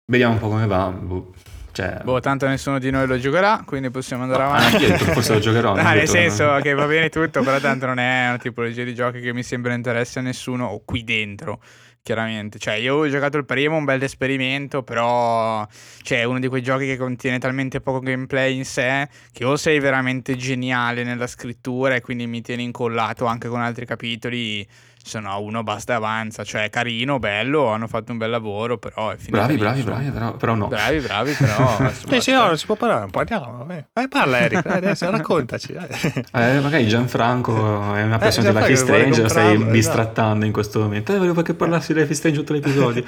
Vediamo 0.09 0.33
un 0.33 0.39
po' 0.39 0.49
come 0.49 0.65
va. 0.65 0.89
Boh. 0.89 1.31
Cioè... 1.77 1.99
Boh, 2.03 2.19
tanto 2.19 2.47
nessuno 2.47 2.79
di 2.79 2.89
noi 2.89 3.05
lo 3.05 3.19
giocherà, 3.19 3.61
quindi 3.63 3.91
possiamo 3.91 4.23
andare 4.23 4.41
no, 4.41 4.49
avanti. 4.49 4.83
Io 4.83 4.97
forse 4.97 5.33
lo 5.33 5.39
giocherò. 5.39 5.75
no, 5.77 5.83
nel 5.83 6.07
senso 6.07 6.57
che 6.59 6.73
va 6.73 6.87
bene 6.87 7.09
tutto, 7.09 7.43
però 7.43 7.59
tanto 7.59 7.85
non 7.85 7.99
è 7.99 8.29
una 8.29 8.39
tipologia 8.39 8.83
di 8.83 8.95
giochi 8.95 9.19
che 9.19 9.31
mi 9.31 9.43
sembra 9.43 9.75
interesse 9.75 10.17
a 10.17 10.23
nessuno 10.23 10.65
o 10.65 10.81
qui 10.83 11.03
dentro 11.03 11.59
chiaramente. 12.01 12.57
Cioè, 12.57 12.75
io 12.75 12.95
ho 12.95 13.07
giocato 13.07 13.37
il 13.37 13.45
primo, 13.45 13.75
un 13.75 13.83
bel 13.83 14.01
esperimento, 14.01 14.81
però 14.81 15.67
cioè, 16.01 16.21
è 16.21 16.23
uno 16.23 16.39
di 16.39 16.47
quei 16.47 16.63
giochi 16.63 16.87
che 16.87 16.97
contiene 16.97 17.37
talmente 17.37 17.79
poco 17.79 17.99
gameplay 17.99 18.55
in 18.55 18.65
sé 18.65 19.07
che 19.31 19.45
o 19.45 19.55
sei 19.55 19.77
veramente 19.79 20.35
geniale 20.35 21.03
nella 21.03 21.27
scrittura 21.27 21.93
e 21.93 22.01
quindi 22.01 22.25
mi 22.25 22.41
tieni 22.41 22.63
incollato 22.63 23.25
anche 23.25 23.49
con 23.49 23.61
altri 23.61 23.85
capitoli, 23.85 24.67
se 25.07 25.19
no 25.19 25.39
uno 25.41 25.63
basta 25.63 25.93
e 25.93 25.95
avanza, 25.95 26.43
cioè 26.43 26.69
carino, 26.69 27.17
bello, 27.17 27.67
hanno 27.67 27.87
fatto 27.87 28.11
un 28.11 28.17
bel 28.17 28.29
lavoro, 28.29 28.77
però 28.77 29.09
è 29.09 29.15
finito. 29.15 29.37
Bravi, 29.37 29.57
bravi, 29.57 29.81
bravi, 29.81 30.09
però, 30.11 30.33
però, 30.33 30.53
no. 30.53 30.67
Bravi, 30.67 30.99
bravi, 30.99 31.31
però... 31.33 31.89
sì, 32.07 32.21
sì, 32.21 32.31
no, 32.31 32.45
non 32.45 32.57
si 32.57 32.65
può 32.65 32.75
parlare, 32.75 33.07
parliamo, 33.09 33.65
vai, 33.65 33.83
vai 33.93 34.07
parla 34.07 34.39
Eric, 34.39 34.65
adesso 34.67 35.09
raccontaci. 35.09 35.73
eh, 35.73 36.59
magari 36.59 36.87
Gianfranco 36.87 37.95
è 37.95 38.03
una 38.03 38.17
persona 38.17 38.49
eh, 38.49 38.51
di 38.51 38.59
Lucky 38.59 38.75
Strange, 38.75 39.21
lo 39.21 39.29
stai 39.29 39.55
esatto. 39.55 39.71
bistrattando 39.71 40.45
in 40.45 40.51
questo 40.51 40.79
momento, 40.81 41.13
eh, 41.13 41.17
volevo 41.17 41.41
che 41.41 41.53
parlassi 41.53 41.93
di 41.93 41.99
Life 41.99 42.11
is 42.11 42.17
Strange 42.17 42.39
tutto 42.39 42.53
l'episodio. 42.53 43.03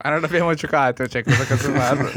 Ma 0.00 0.10
non 0.10 0.22
abbiamo 0.22 0.54
giocato, 0.54 1.08
cioè 1.08 1.24
cosa 1.24 1.44
cazzo 1.44 1.72
parlo? 1.74 2.08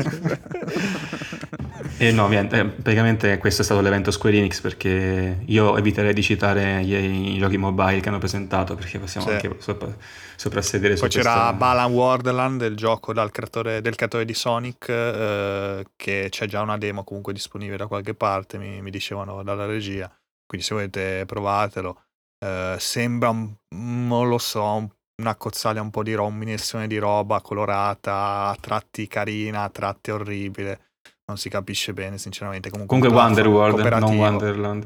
E 2.02 2.12
no, 2.12 2.28
niente, 2.28 2.60
eh, 2.60 2.66
praticamente 2.66 3.38
questo 3.38 3.62
è 3.62 3.64
stato 3.64 3.80
l'evento 3.80 4.10
Square 4.10 4.36
Enix 4.36 4.60
perché 4.60 5.44
io 5.46 5.78
eviterei 5.78 6.16
di 6.16 6.24
citare 6.24 6.84
gli, 6.84 6.96
i 6.96 7.38
giochi 7.38 7.58
mobile 7.58 8.00
che 8.00 8.10
hanno 8.10 8.18
presentato 8.18 8.74
perché 8.74 8.98
possiamo 8.98 9.28
sì. 9.28 9.34
anche 9.34 9.56
sopra, 9.60 9.96
soprassedere 10.36 10.96
Poi 10.96 11.10
c'era 11.10 11.32
questa... 11.32 11.54
Balan 11.54 11.92
Wonderland, 11.92 12.62
il 12.64 12.76
gioco 12.76 13.14
creatore, 13.14 13.82
del 13.82 13.94
creatore 13.94 14.26
di 14.26 14.34
Sonic, 14.34 14.90
eh, 14.90 15.86
che 15.96 16.28
c'è 16.32 16.48
già 16.48 16.62
una 16.62 16.80
demo 16.80 17.04
comunque 17.04 17.34
disponibile 17.34 17.78
da 17.78 17.86
qualche 17.86 18.16
parte, 18.16 18.58
mi, 18.58 18.82
mi 18.82 18.90
dicevano 18.90 19.44
dalla 19.44 19.68
regia, 19.68 20.12
quindi 20.48 20.66
se 20.66 20.74
volete 20.74 21.26
provatelo. 21.28 22.02
Eh, 22.44 22.78
sembra, 22.80 23.30
un, 23.30 23.54
non 23.76 24.28
lo 24.28 24.40
so, 24.40 24.90
una 25.22 25.36
cozzaglia 25.36 25.82
un 25.84 25.92
po' 25.92 26.02
di 26.02 26.16
roba, 26.16 26.88
di 26.88 26.98
roba 26.98 27.42
colorata, 27.42 28.48
a 28.48 28.58
tratti 28.60 29.06
carina, 29.06 29.62
a 29.62 29.70
tratti 29.70 30.10
orribile 30.10 30.86
non 31.26 31.38
si 31.38 31.50
capisce 31.50 31.94
bene 31.94 32.18
sinceramente. 32.18 32.70
Comunque, 32.70 32.98
comunque 32.98 33.24
Wonderworld, 33.24 33.80
non 34.00 34.18
Wonderland. 34.18 34.86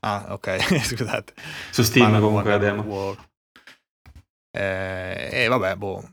Ah, 0.00 0.26
ok, 0.30 0.80
scusate. 0.82 1.34
Su 1.70 1.82
Steam 1.82 2.04
Wonder, 2.04 2.20
comunque 2.22 2.50
la 2.50 2.58
demo. 2.58 3.16
Eh, 4.50 5.28
e 5.32 5.48
vabbè, 5.48 5.76
boh. 5.76 6.12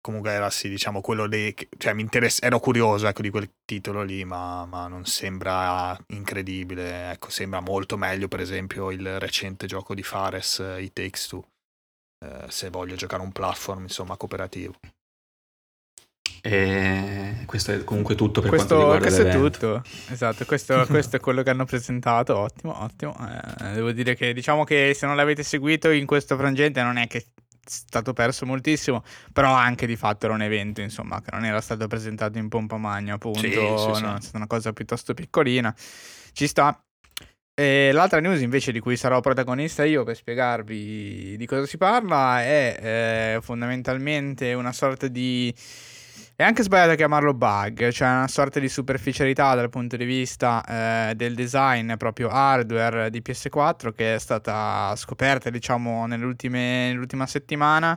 Comunque 0.00 0.32
era 0.32 0.50
sì, 0.50 0.68
diciamo, 0.68 1.00
quello 1.00 1.28
dei... 1.28 1.54
Cioè, 1.78 1.92
mi 1.92 2.02
interessa... 2.02 2.44
Ero 2.44 2.58
curioso, 2.58 3.06
ecco, 3.06 3.22
di 3.22 3.30
quel 3.30 3.48
titolo 3.64 4.02
lì, 4.02 4.24
ma, 4.24 4.66
ma 4.66 4.88
non 4.88 5.04
sembra 5.04 5.96
incredibile. 6.08 7.12
Ecco, 7.12 7.30
sembra 7.30 7.60
molto 7.60 7.96
meglio, 7.96 8.26
per 8.26 8.40
esempio, 8.40 8.90
il 8.90 9.20
recente 9.20 9.66
gioco 9.66 9.94
di 9.94 10.02
Fares, 10.02 10.58
uh, 10.58 10.80
It 10.80 10.92
Takes 10.92 11.26
Two. 11.28 11.46
Uh, 12.24 12.48
se 12.48 12.68
voglio 12.70 12.96
giocare 12.96 13.22
un 13.22 13.30
platform, 13.30 13.82
insomma, 13.82 14.16
cooperativo. 14.16 14.74
E 16.44 17.44
questo 17.46 17.70
è 17.70 17.84
comunque 17.84 18.16
tutto 18.16 18.40
per 18.40 18.50
questo, 18.50 18.74
quanto 18.74 18.92
riguarda 18.92 19.06
Questo 19.06 19.22
l'evento. 19.22 19.46
è 19.46 19.50
tutto, 19.80 20.12
esatto, 20.12 20.44
questo, 20.44 20.84
questo, 20.90 21.16
è 21.16 21.20
quello 21.20 21.44
che 21.44 21.50
hanno 21.50 21.64
presentato, 21.64 22.36
ottimo, 22.36 22.82
ottimo. 22.82 23.14
Eh, 23.60 23.74
devo 23.74 23.92
dire 23.92 24.16
che 24.16 24.32
diciamo 24.32 24.64
che 24.64 24.92
se 24.92 25.06
non 25.06 25.14
l'avete 25.14 25.44
seguito 25.44 25.90
in 25.90 26.04
questo 26.04 26.36
frangente 26.36 26.82
non 26.82 26.96
è 26.96 27.06
che 27.06 27.18
è 27.18 27.24
stato 27.64 28.12
perso 28.12 28.44
moltissimo, 28.44 29.04
però 29.32 29.52
anche 29.52 29.86
di 29.86 29.94
fatto 29.94 30.26
era 30.26 30.34
un 30.34 30.42
evento, 30.42 30.80
insomma, 30.80 31.20
che 31.22 31.30
non 31.30 31.44
era 31.44 31.60
stato 31.60 31.86
presentato 31.86 32.38
in 32.38 32.48
pompa 32.48 32.76
magna, 32.76 33.14
appunto, 33.14 33.38
sì, 33.38 33.52
sì, 33.52 33.94
sì. 33.94 34.02
No, 34.02 34.16
è 34.16 34.20
stata 34.20 34.36
una 34.36 34.48
cosa 34.48 34.72
piuttosto 34.72 35.14
piccolina. 35.14 35.72
Ci 36.32 36.48
sta. 36.48 36.76
E 37.54 37.90
l'altra 37.92 38.18
news 38.18 38.40
invece 38.40 38.72
di 38.72 38.80
cui 38.80 38.96
sarò 38.96 39.20
protagonista 39.20 39.84
io 39.84 40.02
per 40.02 40.16
spiegarvi 40.16 41.36
di 41.36 41.46
cosa 41.46 41.66
si 41.66 41.76
parla 41.76 42.42
è 42.42 43.34
eh, 43.36 43.42
fondamentalmente 43.42 44.54
una 44.54 44.72
sorta 44.72 45.06
di 45.06 45.54
è 46.42 46.44
anche 46.44 46.64
sbagliato 46.64 46.96
chiamarlo 46.96 47.34
bug, 47.34 47.90
cioè 47.90 48.08
una 48.08 48.26
sorta 48.26 48.58
di 48.58 48.68
superficialità 48.68 49.54
dal 49.54 49.70
punto 49.70 49.96
di 49.96 50.04
vista 50.04 50.64
eh, 51.10 51.14
del 51.14 51.36
design 51.36 51.94
proprio 51.94 52.30
hardware 52.30 53.10
di 53.10 53.22
PS4 53.24 53.92
che 53.94 54.16
è 54.16 54.18
stata 54.18 54.92
scoperta 54.96 55.50
diciamo 55.50 56.04
nell'ultima 56.06 57.26
settimana 57.26 57.96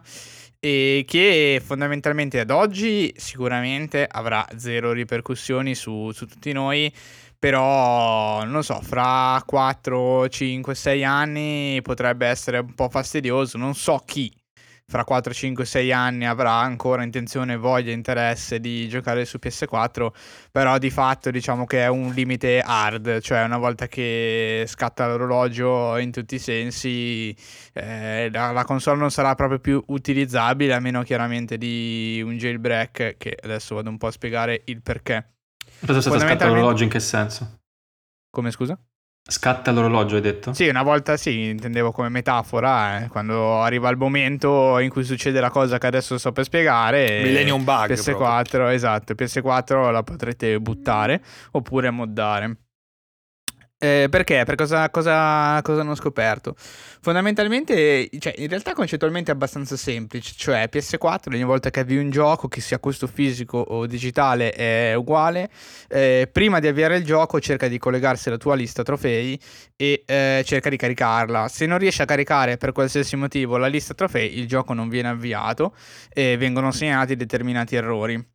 e 0.60 1.06
che 1.08 1.60
fondamentalmente 1.66 2.40
ad 2.40 2.52
oggi 2.52 3.12
sicuramente 3.18 4.08
avrà 4.08 4.46
zero 4.58 4.92
ripercussioni 4.92 5.74
su, 5.74 6.12
su 6.12 6.28
tutti 6.28 6.52
noi 6.52 6.94
però 7.40 8.44
non 8.44 8.64
so, 8.64 8.80
fra 8.80 9.42
4, 9.44 10.30
5, 10.30 10.76
6 10.76 11.04
anni 11.04 11.80
potrebbe 11.82 12.28
essere 12.28 12.60
un 12.60 12.76
po' 12.76 12.90
fastidioso, 12.90 13.58
non 13.58 13.74
so 13.74 14.04
chi 14.06 14.32
fra 14.88 15.04
4, 15.04 15.34
5, 15.34 15.66
6 15.66 15.92
anni 15.92 16.28
avrà 16.28 16.54
ancora 16.54 17.04
intenzione, 17.04 17.58
voglia, 17.58 17.92
interesse 17.92 18.60
di 18.60 18.88
giocare 18.88 19.26
su 19.26 19.40
PS4, 19.42 20.10
però 20.52 20.78
di 20.78 20.92
fatto 20.92 21.32
diciamo 21.32 21.66
che 21.66 21.82
è 21.84 21.88
un 21.88 22.14
limite 22.14 22.62
hard, 22.64 23.20
cioè 23.20 23.44
una 23.44 23.58
volta 23.58 23.88
che 23.88 24.64
scatta 24.68 25.08
l'orologio 25.08 25.98
in 25.98 26.12
tutti 26.12 26.36
i 26.36 26.40
sensi 26.40 27.36
eh, 27.74 28.30
la, 28.32 28.52
la, 28.52 28.64
console 28.64 29.00
non 29.00 29.10
sarà 29.10 29.34
proprio 29.34 29.60
più 29.60 29.84
utilizzabile 29.88 30.74
a 30.74 30.80
meno 30.80 31.02
chiaramente 31.02 31.58
di 31.58 32.22
un 32.24 32.38
jailbreak 32.38 33.16
che 33.18 33.38
adesso 33.42 33.76
vado 33.76 33.90
un 33.90 33.98
po' 33.98 34.08
a 34.08 34.12
spiegare 34.12 34.62
il 34.66 34.82
perché. 34.84 35.32
Cosa 35.84 36.00
scatta 36.00 36.48
l'orologio 36.48 36.84
in 36.84 36.90
che 36.90 37.00
senso? 37.00 37.60
Come 38.30 38.52
scusa? 38.52 38.80
Scatta 39.28 39.72
l'orologio, 39.72 40.18
hai 40.18 40.22
detto? 40.22 40.54
Sì, 40.54 40.68
una 40.68 40.84
volta 40.84 41.18
sì, 41.18 41.46
intendevo 41.46 41.92
come 41.92 42.10
metafora, 42.10 43.02
eh, 43.06 43.08
quando 43.08 43.60
arriva 43.60 43.90
il 43.90 43.98
momento 43.98 44.78
in 44.78 44.92
cui 44.92 45.04
succede 45.04 45.40
la 45.40 45.50
cosa 45.50 45.80
che 45.80 45.88
adesso 45.88 46.20
sto 46.20 46.32
per 46.32 46.44
spiegare. 46.44 47.24
Millennium 47.24 47.64
Bug. 47.64 47.94
PS4, 47.94 48.14
proprio. 48.14 48.68
esatto, 48.68 49.14
PS4 49.14 49.92
la 49.92 50.04
potrete 50.04 50.60
buttare 50.60 51.24
oppure 51.54 51.90
moddare. 51.90 52.65
Eh, 53.78 54.08
perché? 54.10 54.44
Per 54.46 54.56
cosa, 54.56 54.90
cosa, 54.90 55.60
cosa, 55.62 55.82
hanno 55.82 55.96
scoperto? 55.96 56.56
Fondamentalmente, 56.58 58.10
cioè, 58.20 58.34
in 58.38 58.48
realtà 58.48 58.74
concettualmente 58.74 59.32
è 59.32 59.34
abbastanza 59.34 59.76
semplice, 59.76 60.34
cioè 60.38 60.70
PS4 60.72 61.34
ogni 61.34 61.44
volta 61.44 61.70
che 61.70 61.82
avvii 61.82 61.98
un 61.98 62.10
gioco, 62.10 62.48
che 62.48 62.62
sia 62.62 62.80
questo 62.80 63.06
fisico 63.06 63.58
o 63.58 63.86
digitale, 63.86 64.52
è 64.52 64.94
uguale, 64.96 65.50
eh, 65.90 66.30
prima 66.32 66.60
di 66.60 66.68
avviare 66.68 66.96
il 66.96 67.04
gioco 67.04 67.40
cerca 67.42 67.68
di 67.68 67.78
collegarsi 67.78 68.30
alla 68.30 68.38
tua 68.38 68.56
lista 68.56 68.82
trofei 68.82 69.38
e 69.76 70.04
eh, 70.06 70.42
cerca 70.46 70.70
di 70.70 70.78
caricarla. 70.78 71.50
Se 71.50 71.66
non 71.66 71.78
riesci 71.78 72.02
a 72.02 72.06
caricare 72.06 72.56
per 72.58 72.72
qualsiasi 72.72 73.18
motivo 73.18 73.58
la 73.58 73.68
lista 73.68 73.94
trofei, 73.94 74.40
il 74.40 74.48
gioco 74.48 74.74
non 74.74 74.88
viene 74.88 75.10
avviato 75.10 75.76
e 76.14 76.38
vengono 76.38 76.72
segnati 76.72 77.18
determinati 77.18 77.76
errori. 77.76 78.26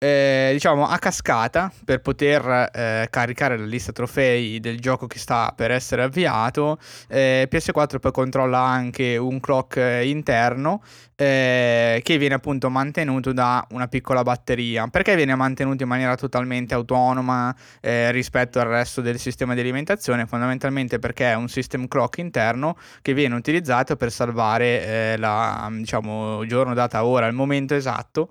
Eh, 0.00 0.50
diciamo 0.52 0.86
a 0.86 0.96
cascata 0.98 1.72
per 1.84 2.00
poter 2.00 2.70
eh, 2.72 3.08
caricare 3.10 3.58
la 3.58 3.64
lista 3.64 3.90
trofei 3.90 4.60
del 4.60 4.78
gioco 4.78 5.08
che 5.08 5.18
sta 5.18 5.52
per 5.56 5.72
essere 5.72 6.02
avviato. 6.02 6.78
Eh, 7.08 7.48
PS4 7.50 7.98
poi 7.98 8.12
controlla 8.12 8.60
anche 8.60 9.16
un 9.16 9.40
clock 9.40 9.76
eh, 9.76 10.08
interno 10.08 10.82
eh, 11.16 12.00
che 12.04 12.16
viene 12.16 12.34
appunto 12.34 12.70
mantenuto 12.70 13.32
da 13.32 13.66
una 13.70 13.88
piccola 13.88 14.22
batteria. 14.22 14.86
Perché 14.86 15.16
viene 15.16 15.34
mantenuto 15.34 15.82
in 15.82 15.88
maniera 15.88 16.14
totalmente 16.14 16.74
autonoma 16.74 17.54
eh, 17.80 18.12
rispetto 18.12 18.60
al 18.60 18.68
resto 18.68 19.00
del 19.00 19.18
sistema 19.18 19.54
di 19.54 19.60
alimentazione? 19.60 20.26
Fondamentalmente 20.26 21.00
perché 21.00 21.32
è 21.32 21.34
un 21.34 21.48
system 21.48 21.88
clock 21.88 22.18
interno 22.18 22.76
che 23.02 23.14
viene 23.14 23.34
utilizzato 23.34 23.96
per 23.96 24.12
salvare 24.12 25.16
la 25.16 25.68
diciamo 25.72 26.46
giorno, 26.46 26.74
data, 26.74 27.04
ora, 27.04 27.26
il 27.26 27.34
momento 27.34 27.74
esatto 27.74 28.30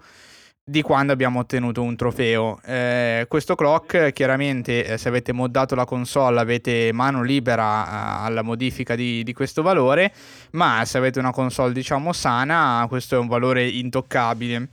di 0.69 0.82
quando 0.82 1.13
abbiamo 1.13 1.39
ottenuto 1.39 1.82
un 1.82 1.95
trofeo. 1.95 2.60
Eh, 2.65 3.25
questo 3.30 3.56
clock, 3.56 4.12
chiaramente, 4.12 4.84
eh, 4.84 4.97
se 4.97 5.08
avete 5.08 5.32
moddato 5.32 5.75
la 5.75 5.86
console, 5.86 6.41
avete 6.41 6.91
mano 6.91 7.23
libera 7.23 7.86
eh, 7.86 8.25
alla 8.25 8.41
modifica 8.41 8.93
di, 8.93 9.23
di, 9.23 9.32
questo 9.32 9.62
valore, 9.62 10.13
ma 10.51 10.84
se 10.84 10.97
avete 10.97 11.19
una 11.19 11.32
console, 11.32 11.71
diciamo, 11.71 12.12
sana, 12.12 12.86
questo 12.89 13.15
è 13.15 13.17
un 13.17 13.27
valore 13.27 13.65
intoccabile. 13.65 14.71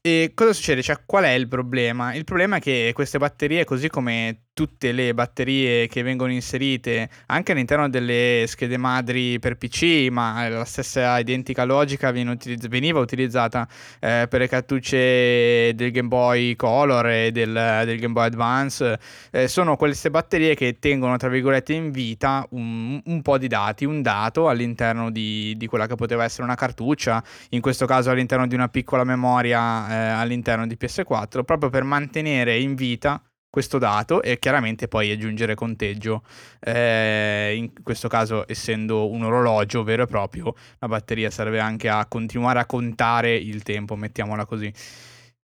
E 0.00 0.32
cosa 0.34 0.52
succede? 0.52 0.82
Cioè, 0.82 0.98
qual 1.06 1.22
è 1.24 1.30
il 1.30 1.46
problema? 1.46 2.12
Il 2.14 2.24
problema 2.24 2.56
è 2.56 2.60
che 2.60 2.90
queste 2.92 3.18
batterie, 3.18 3.64
così 3.64 3.88
come 3.88 4.46
tutte 4.52 4.92
le 4.92 5.14
batterie 5.14 5.86
che 5.86 6.02
vengono 6.02 6.32
inserite 6.32 7.08
anche 7.26 7.52
all'interno 7.52 7.88
delle 7.88 8.44
schede 8.46 8.76
madri 8.76 9.38
per 9.38 9.56
PC, 9.56 10.08
ma 10.10 10.48
la 10.48 10.64
stessa 10.64 11.18
identica 11.18 11.64
logica 11.64 12.10
utilizz- 12.10 12.68
veniva 12.68 13.00
utilizzata 13.00 13.66
eh, 14.00 14.26
per 14.28 14.40
le 14.40 14.48
cartucce 14.48 15.72
del 15.74 15.90
Game 15.90 16.08
Boy 16.08 16.56
Color 16.56 17.06
e 17.08 17.30
del, 17.30 17.82
del 17.84 17.98
Game 17.98 18.12
Boy 18.12 18.26
Advance. 18.26 18.98
Eh, 19.30 19.48
sono 19.48 19.76
queste 19.76 20.10
batterie 20.10 20.54
che 20.54 20.78
tengono, 20.78 21.16
tra 21.16 21.28
virgolette, 21.28 21.72
in 21.72 21.90
vita 21.90 22.46
un, 22.50 23.00
un 23.02 23.22
po' 23.22 23.38
di 23.38 23.48
dati, 23.48 23.84
un 23.84 24.02
dato 24.02 24.48
all'interno 24.48 25.10
di, 25.10 25.54
di, 25.56 25.66
quella 25.66 25.86
che 25.86 25.94
poteva 25.94 26.24
essere 26.24 26.42
una 26.42 26.54
cartuccia, 26.54 27.22
in 27.50 27.60
questo 27.60 27.86
caso 27.86 28.10
all'interno 28.10 28.46
di 28.46 28.54
una 28.54 28.68
piccola 28.68 29.04
memoria 29.04 29.88
eh, 29.88 30.20
all'interno 30.20 30.66
di 30.66 30.76
PS4, 30.78 31.44
proprio 31.44 31.70
per 31.70 31.84
mantenere 31.84 32.58
in 32.58 32.74
vita 32.74 33.22
questo 33.50 33.78
dato 33.78 34.22
e 34.22 34.38
chiaramente 34.38 34.88
poi 34.88 35.10
aggiungere 35.10 35.54
conteggio. 35.54 36.22
Eh, 36.60 37.54
in 37.56 37.72
questo 37.82 38.08
caso, 38.08 38.44
essendo 38.48 39.10
un 39.10 39.24
orologio 39.24 39.82
vero 39.82 40.04
e 40.04 40.06
proprio, 40.06 40.54
la 40.78 40.88
batteria 40.88 41.30
serve 41.30 41.58
anche 41.58 41.88
a 41.88 42.06
continuare 42.06 42.60
a 42.60 42.66
contare 42.66 43.34
il 43.34 43.62
tempo, 43.62 43.96
mettiamola 43.96 44.46
così. 44.46 44.72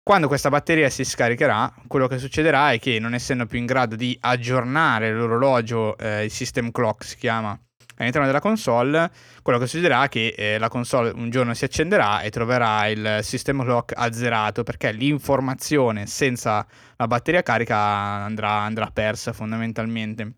Quando 0.03 0.29
questa 0.29 0.51
batteria 0.51 0.91
si 0.91 1.03
scaricherà, 1.03 1.75
quello 1.87 2.07
che 2.07 2.19
succederà 2.19 2.73
è 2.73 2.79
che 2.79 2.99
non 2.99 3.15
essendo 3.15 3.47
più 3.47 3.59
in 3.59 3.65
grado 3.65 3.97
di 3.97 4.15
aggiornare 4.21 5.11
l'orologio, 5.11 5.97
eh, 5.97 6.25
il 6.25 6.31
system 6.31 6.71
clock 6.71 7.05
si 7.05 7.17
chiama, 7.17 7.59
all'interno 7.97 8.27
della 8.27 8.41
console, 8.41 9.11
quello 9.43 9.59
che 9.59 9.67
succederà 9.67 10.05
è 10.05 10.09
che 10.09 10.35
eh, 10.37 10.59
la 10.59 10.69
console 10.69 11.11
un 11.15 11.31
giorno 11.31 11.55
si 11.55 11.65
accenderà 11.65 12.21
e 12.21 12.31
troverà 12.31 12.87
il 12.89 13.19
system 13.23 13.63
clock 13.63 13.93
azzerato 13.97 14.63
perché 14.63 14.93
l'informazione 14.93 16.07
senza 16.07 16.67
la 16.97 17.07
batteria 17.07 17.43
carica 17.43 17.77
andrà, 17.77 18.51
andrà 18.61 18.91
persa 18.93 19.33
fondamentalmente. 19.33 20.35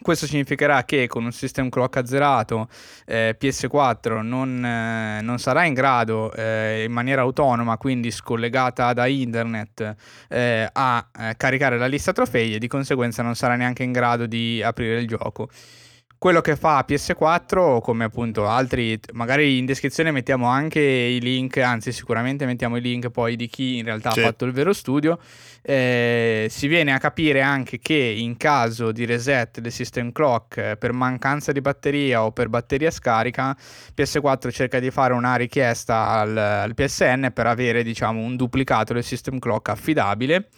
Questo 0.00 0.26
significherà 0.26 0.84
che 0.84 1.06
con 1.08 1.24
un 1.24 1.32
system 1.32 1.68
clock 1.68 1.96
azzerato 1.96 2.68
eh, 3.04 3.36
PS4 3.38 4.20
non, 4.20 4.64
eh, 4.64 5.20
non, 5.22 5.38
sarà 5.38 5.64
in 5.64 5.74
grado 5.74 6.32
eh, 6.34 6.84
in 6.84 6.92
maniera 6.92 7.22
autonoma, 7.22 7.76
quindi 7.78 8.10
scollegata 8.10 8.92
da 8.92 9.06
internet, 9.06 9.96
eh, 10.28 10.68
a 10.72 11.08
eh, 11.18 11.34
caricare 11.36 11.78
la 11.78 11.86
lista 11.86 12.12
trofei 12.12 12.54
e 12.54 12.58
di 12.58 12.68
conseguenza 12.68 13.22
non 13.22 13.34
sarà 13.34 13.56
neanche 13.56 13.82
in 13.82 13.92
grado 13.92 14.26
di 14.26 14.62
aprire 14.62 15.00
il 15.00 15.08
gioco 15.08 15.48
quello 16.18 16.40
che 16.40 16.56
fa 16.56 16.84
PS4, 16.86 17.80
come 17.80 18.04
appunto 18.04 18.48
altri, 18.48 18.98
magari 19.12 19.56
in 19.56 19.66
descrizione 19.66 20.10
mettiamo 20.10 20.46
anche 20.46 20.80
i 20.80 21.20
link, 21.20 21.58
anzi 21.58 21.92
sicuramente 21.92 22.44
mettiamo 22.44 22.76
i 22.76 22.80
link 22.80 23.08
poi 23.10 23.36
di 23.36 23.46
chi 23.46 23.76
in 23.76 23.84
realtà 23.84 24.10
sì. 24.10 24.18
ha 24.18 24.24
fatto 24.24 24.44
il 24.44 24.50
vero 24.52 24.72
studio, 24.72 25.18
eh, 25.62 26.48
si 26.50 26.66
viene 26.66 26.92
a 26.92 26.98
capire 26.98 27.40
anche 27.40 27.78
che 27.78 27.94
in 27.94 28.36
caso 28.36 28.90
di 28.90 29.04
reset 29.04 29.60
del 29.60 29.70
system 29.70 30.10
clock 30.10 30.56
eh, 30.56 30.76
per 30.76 30.92
mancanza 30.92 31.52
di 31.52 31.60
batteria 31.60 32.24
o 32.24 32.32
per 32.32 32.48
batteria 32.48 32.90
scarica, 32.90 33.56
PS4 33.96 34.50
cerca 34.50 34.80
di 34.80 34.90
fare 34.90 35.12
una 35.12 35.36
richiesta 35.36 36.08
al, 36.08 36.36
al 36.36 36.74
PSN 36.74 37.30
per 37.32 37.46
avere 37.46 37.84
diciamo 37.84 38.20
un 38.20 38.34
duplicato 38.34 38.92
del 38.92 39.04
system 39.04 39.38
clock 39.38 39.68
affidabile 39.68 40.48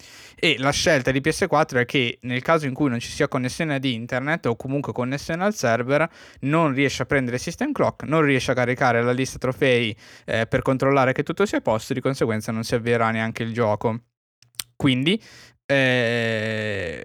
e 0.41 0.57
la 0.59 0.71
scelta 0.71 1.11
di 1.11 1.21
PS4 1.21 1.81
è 1.81 1.85
che 1.85 2.19
nel 2.23 2.41
caso 2.41 2.65
in 2.67 2.73
cui 2.73 2.89
non 2.89 2.99
ci 2.99 3.11
sia 3.11 3.29
connessione 3.29 3.75
ad 3.75 3.85
internet 3.85 4.47
o 4.47 4.57
comunque 4.57 4.95
connessione 4.95 5.45
al 5.45 5.55
server, 5.55 6.09
non 6.41 6.73
riesce 6.73 7.03
a 7.03 7.07
prendere 7.07 7.37
system 7.37 7.73
clock, 7.73 8.05
non 8.05 8.23
riesce 8.23 8.53
a 8.53 8.55
caricare 8.55 9.03
la 9.03 9.13
lista 9.13 9.37
trofei 9.39 9.95
eh, 10.25 10.47
per 10.47 10.63
controllare 10.63 11.13
che 11.13 11.23
tutto 11.23 11.45
sia 11.45 11.59
a 11.59 11.61
posto, 11.61 11.93
di 11.93 12.01
conseguenza 12.01 12.53
non 12.53 12.65
si 12.65 12.75
avvierà 12.75 13.11
neanche 13.11 13.43
il 13.43 13.53
gioco. 13.53 14.01
Quindi 14.77 15.23
eh, 15.67 17.05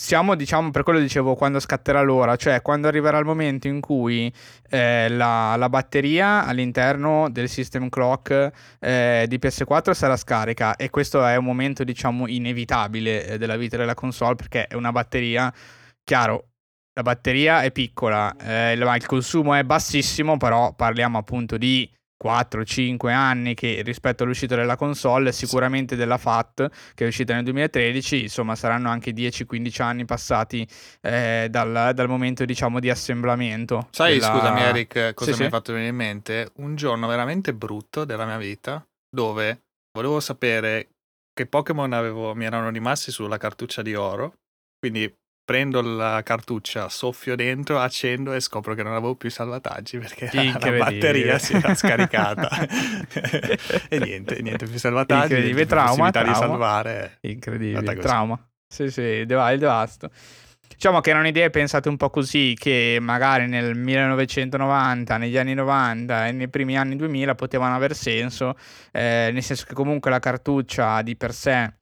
siamo, 0.00 0.34
diciamo, 0.34 0.70
per 0.70 0.82
quello 0.82 0.98
dicevo 0.98 1.34
quando 1.34 1.60
scatterà 1.60 2.00
l'ora, 2.00 2.34
cioè 2.36 2.62
quando 2.62 2.88
arriverà 2.88 3.18
il 3.18 3.26
momento 3.26 3.68
in 3.68 3.80
cui 3.80 4.32
eh, 4.70 5.10
la, 5.10 5.56
la, 5.56 5.68
batteria 5.68 6.46
all'interno 6.46 7.28
del 7.28 7.50
system 7.50 7.90
clock 7.90 8.50
eh, 8.80 9.26
di 9.28 9.36
PS4 9.36 9.90
sarà 9.90 10.16
scarica 10.16 10.76
e 10.76 10.88
questo 10.88 11.22
è 11.26 11.36
un 11.36 11.44
momento, 11.44 11.84
diciamo, 11.84 12.26
inevitabile 12.26 13.26
eh, 13.26 13.38
della 13.38 13.58
vita 13.58 13.76
della 13.76 13.92
console 13.92 14.36
perché 14.36 14.68
è 14.68 14.74
una 14.74 14.90
batteria, 14.90 15.52
chiaro, 16.02 16.48
la 16.94 17.02
batteria 17.02 17.60
è 17.60 17.70
piccola, 17.70 18.34
eh, 18.36 18.72
il, 18.72 18.80
il 18.80 19.06
consumo 19.06 19.52
è 19.52 19.64
bassissimo, 19.64 20.38
però 20.38 20.72
parliamo 20.72 21.18
appunto 21.18 21.58
di 21.58 21.88
4-5 22.22 23.10
anni 23.10 23.54
che 23.54 23.82
rispetto 23.84 24.24
all'uscita 24.24 24.54
della 24.54 24.76
console, 24.76 25.32
sicuramente 25.32 25.96
della 25.96 26.18
FAT 26.18 26.68
che 26.94 27.04
è 27.04 27.06
uscita 27.08 27.34
nel 27.34 27.44
2013, 27.44 28.22
insomma 28.22 28.54
saranno 28.54 28.90
anche 28.90 29.12
10-15 29.12 29.82
anni 29.82 30.04
passati 30.04 30.66
eh, 31.00 31.48
dal, 31.50 31.92
dal, 31.94 32.08
momento 32.08 32.44
diciamo 32.44 32.80
di 32.80 32.90
assemblamento. 32.90 33.88
Sai, 33.90 34.18
della... 34.18 34.32
scusami 34.32 34.60
Eric, 34.60 35.14
cosa 35.14 35.24
sì, 35.24 35.30
mi 35.30 35.36
sì. 35.36 35.42
hai 35.44 35.50
fatto 35.50 35.72
venire 35.72 35.90
in 35.90 35.96
mente? 35.96 36.50
Un 36.56 36.76
giorno 36.76 37.06
veramente 37.06 37.54
brutto 37.54 38.04
della 38.04 38.26
mia 38.26 38.38
vita 38.38 38.84
dove 39.08 39.62
volevo 39.92 40.20
sapere 40.20 40.88
che 41.32 41.46
Pokémon 41.46 41.92
avevo, 41.92 42.34
mi 42.34 42.44
erano 42.44 42.70
rimasti 42.70 43.10
sulla 43.10 43.38
cartuccia 43.38 43.82
di 43.82 43.94
oro, 43.94 44.34
quindi 44.78 45.12
prendo 45.50 45.82
la 45.82 46.22
cartuccia, 46.22 46.88
soffio 46.88 47.34
dentro, 47.34 47.80
accendo 47.80 48.32
e 48.32 48.38
scopro 48.38 48.74
che 48.74 48.84
non 48.84 48.92
avevo 48.92 49.16
più 49.16 49.30
salvataggi 49.30 49.98
perché 49.98 50.30
la 50.32 50.70
batteria 50.70 51.40
si 51.40 51.54
era 51.54 51.74
scaricata. 51.74 52.48
e 53.90 53.98
niente, 53.98 54.40
niente 54.42 54.66
più 54.66 54.78
salvataggi. 54.78 55.32
Incredibile, 55.32 55.66
trauma, 55.66 56.12
trauma. 56.12 56.32
di 56.32 56.38
salvare. 56.38 57.18
Incredibile, 57.22 57.96
trauma. 57.96 58.38
Sì, 58.64 58.90
sì, 58.90 59.00
il 59.00 59.26
devasto. 59.26 60.08
Diciamo 60.68 61.00
che 61.00 61.10
erano 61.10 61.26
idee 61.26 61.50
pensate 61.50 61.88
un 61.88 61.96
po' 61.96 62.10
così, 62.10 62.54
che 62.56 62.98
magari 63.00 63.48
nel 63.48 63.76
1990, 63.76 65.16
negli 65.16 65.36
anni 65.36 65.54
90 65.54 66.28
e 66.28 66.30
nei 66.30 66.48
primi 66.48 66.78
anni 66.78 66.94
2000 66.94 67.34
potevano 67.34 67.74
aver 67.74 67.96
senso, 67.96 68.54
eh, 68.92 69.30
nel 69.32 69.42
senso 69.42 69.64
che 69.66 69.74
comunque 69.74 70.12
la 70.12 70.20
cartuccia 70.20 71.02
di 71.02 71.16
per 71.16 71.34
sé 71.34 71.72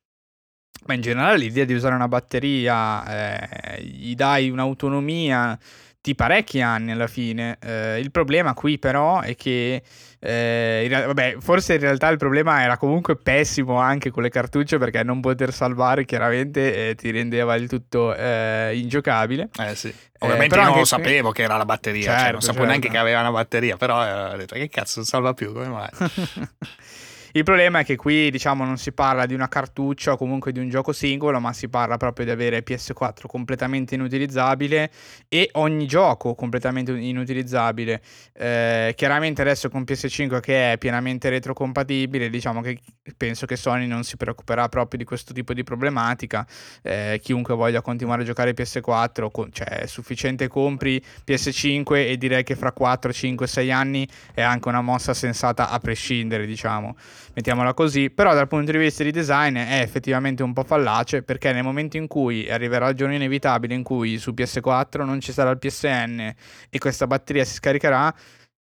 ma 0.87 0.95
in 0.95 1.01
generale 1.01 1.37
l'idea 1.39 1.65
di 1.65 1.75
usare 1.75 1.95
una 1.95 2.09
batteria 2.09 3.39
eh, 3.39 3.83
gli 3.83 4.15
dai 4.15 4.51
un'autonomia 4.51 5.59
di 6.01 6.15
parecchi 6.15 6.61
anni 6.61 6.93
alla 6.93 7.07
fine. 7.07 7.59
Eh, 7.61 7.99
il 7.99 8.11
problema 8.11 8.55
qui 8.55 8.79
però 8.79 9.21
è 9.21 9.35
che 9.35 9.83
eh, 10.21 10.83
in, 10.85 10.91
vabbè, 10.91 11.37
forse 11.41 11.75
in 11.75 11.81
realtà 11.81 12.09
il 12.09 12.17
problema 12.17 12.63
era 12.63 12.79
comunque 12.79 13.17
pessimo 13.17 13.77
anche 13.77 14.11
con 14.11 14.23
le 14.23 14.31
cartucce 14.31 14.79
perché 14.79 15.03
non 15.03 15.21
poter 15.21 15.53
salvare 15.53 16.05
chiaramente 16.05 16.91
eh, 16.91 16.95
ti 16.95 17.11
rendeva 17.11 17.55
il 17.57 17.69
tutto 17.69 18.15
eh, 18.15 18.73
ingiocabile. 18.75 19.51
Eh 19.61 19.75
sì. 19.75 19.95
Ovviamente 20.21 20.57
io 20.57 20.65
non 20.65 20.79
lo 20.79 20.85
sapevo 20.85 21.31
che 21.31 21.43
era 21.43 21.57
la 21.57 21.65
batteria, 21.65 22.05
certo, 22.05 22.21
cioè 22.21 22.33
non 22.33 22.41
sapevo 22.41 22.65
certo. 22.65 22.71
neanche 22.71 22.89
che 22.89 22.99
aveva 22.99 23.21
una 23.21 23.31
batteria, 23.31 23.77
però 23.77 24.33
ho 24.33 24.37
detto 24.37 24.55
che 24.55 24.69
cazzo 24.69 24.95
non 24.97 25.05
salva 25.05 25.35
più, 25.35 25.53
come 25.53 25.69
mai? 25.69 25.91
Il 27.39 27.45
problema 27.45 27.79
è 27.79 27.85
che 27.85 27.95
qui, 27.95 28.33
diciamo, 28.33 28.65
non 28.65 28.79
si 28.79 28.91
parla 28.91 29.25
di 29.25 29.33
una 29.33 29.47
cartuccia 29.47 30.11
o 30.11 30.17
comunque 30.17 30.51
di 30.51 30.59
un 30.59 30.69
gioco 30.69 30.93
singolo, 30.93 31.39
ma 31.39 31.53
si 31.53 31.69
parla 31.69 31.97
proprio 31.97 32.25
di 32.25 32.33
avere 32.33 32.65
PS4 32.65 33.29
completamente 33.29 33.95
inutilizzabile 33.95 34.91
e 35.29 35.49
ogni 35.53 35.87
gioco 35.87 36.35
completamente 36.35 36.91
inutilizzabile. 36.91 38.03
Eh, 38.33 38.93
chiaramente 38.97 39.43
adesso 39.43 39.69
con 39.69 39.83
PS5 39.83 40.41
che 40.41 40.73
è 40.73 40.79
pienamente 40.79 41.29
retrocompatibile, 41.29 42.29
diciamo 42.29 42.61
che 42.61 42.81
penso 43.17 43.47
che 43.47 43.55
Sony 43.55 43.87
non 43.87 44.03
si 44.03 44.17
preoccuperà 44.17 44.69
proprio 44.69 44.99
di 44.99 45.05
questo 45.05 45.33
tipo 45.33 45.53
di 45.53 45.63
problematica. 45.63 46.45
Eh, 46.83 47.21
chiunque 47.23 47.55
voglia 47.55 47.83
continuare 47.83 48.23
a 48.23 48.25
giocare 48.25 48.53
PS4, 48.53 49.47
cioè 49.53 49.83
è 49.83 49.87
sufficiente 49.87 50.49
compri 50.49 51.01
PS5 51.25 52.09
e 52.09 52.17
direi 52.17 52.43
che 52.43 52.57
fra 52.57 52.73
4, 52.73 53.13
5, 53.13 53.47
6 53.47 53.71
anni 53.71 54.09
è 54.35 54.43
anche 54.43 54.67
una 54.67 54.83
mossa 54.83 55.15
sensata 55.15 55.71
a 55.71 55.79
prescindere, 55.79 56.45
diciamo. 56.45 56.97
Mettiamola 57.39 57.73
così, 57.73 58.11
però 58.11 58.35
dal 58.35 58.49
punto 58.49 58.73
di 58.73 58.79
vista 58.79 59.05
di 59.05 59.13
design 59.13 59.57
è 59.57 59.81
effettivamente 59.81 60.43
un 60.43 60.53
po' 60.53 60.65
fallace 60.65 61.23
perché 61.23 61.53
nel 61.53 61.63
momento 61.63 61.97
in 61.97 62.09
cui 62.09 62.51
arriverà 62.51 62.89
il 62.89 62.97
giorno 62.97 63.15
inevitabile 63.15 63.75
in 63.75 63.85
cui 63.85 64.19
su 64.19 64.33
PS4 64.33 65.05
non 65.05 65.21
ci 65.21 65.31
sarà 65.31 65.51
il 65.51 65.59
PSN 65.59 66.35
e 66.69 66.79
questa 66.81 67.07
batteria 67.07 67.45
si 67.45 67.55
scaricherà, 67.55 68.13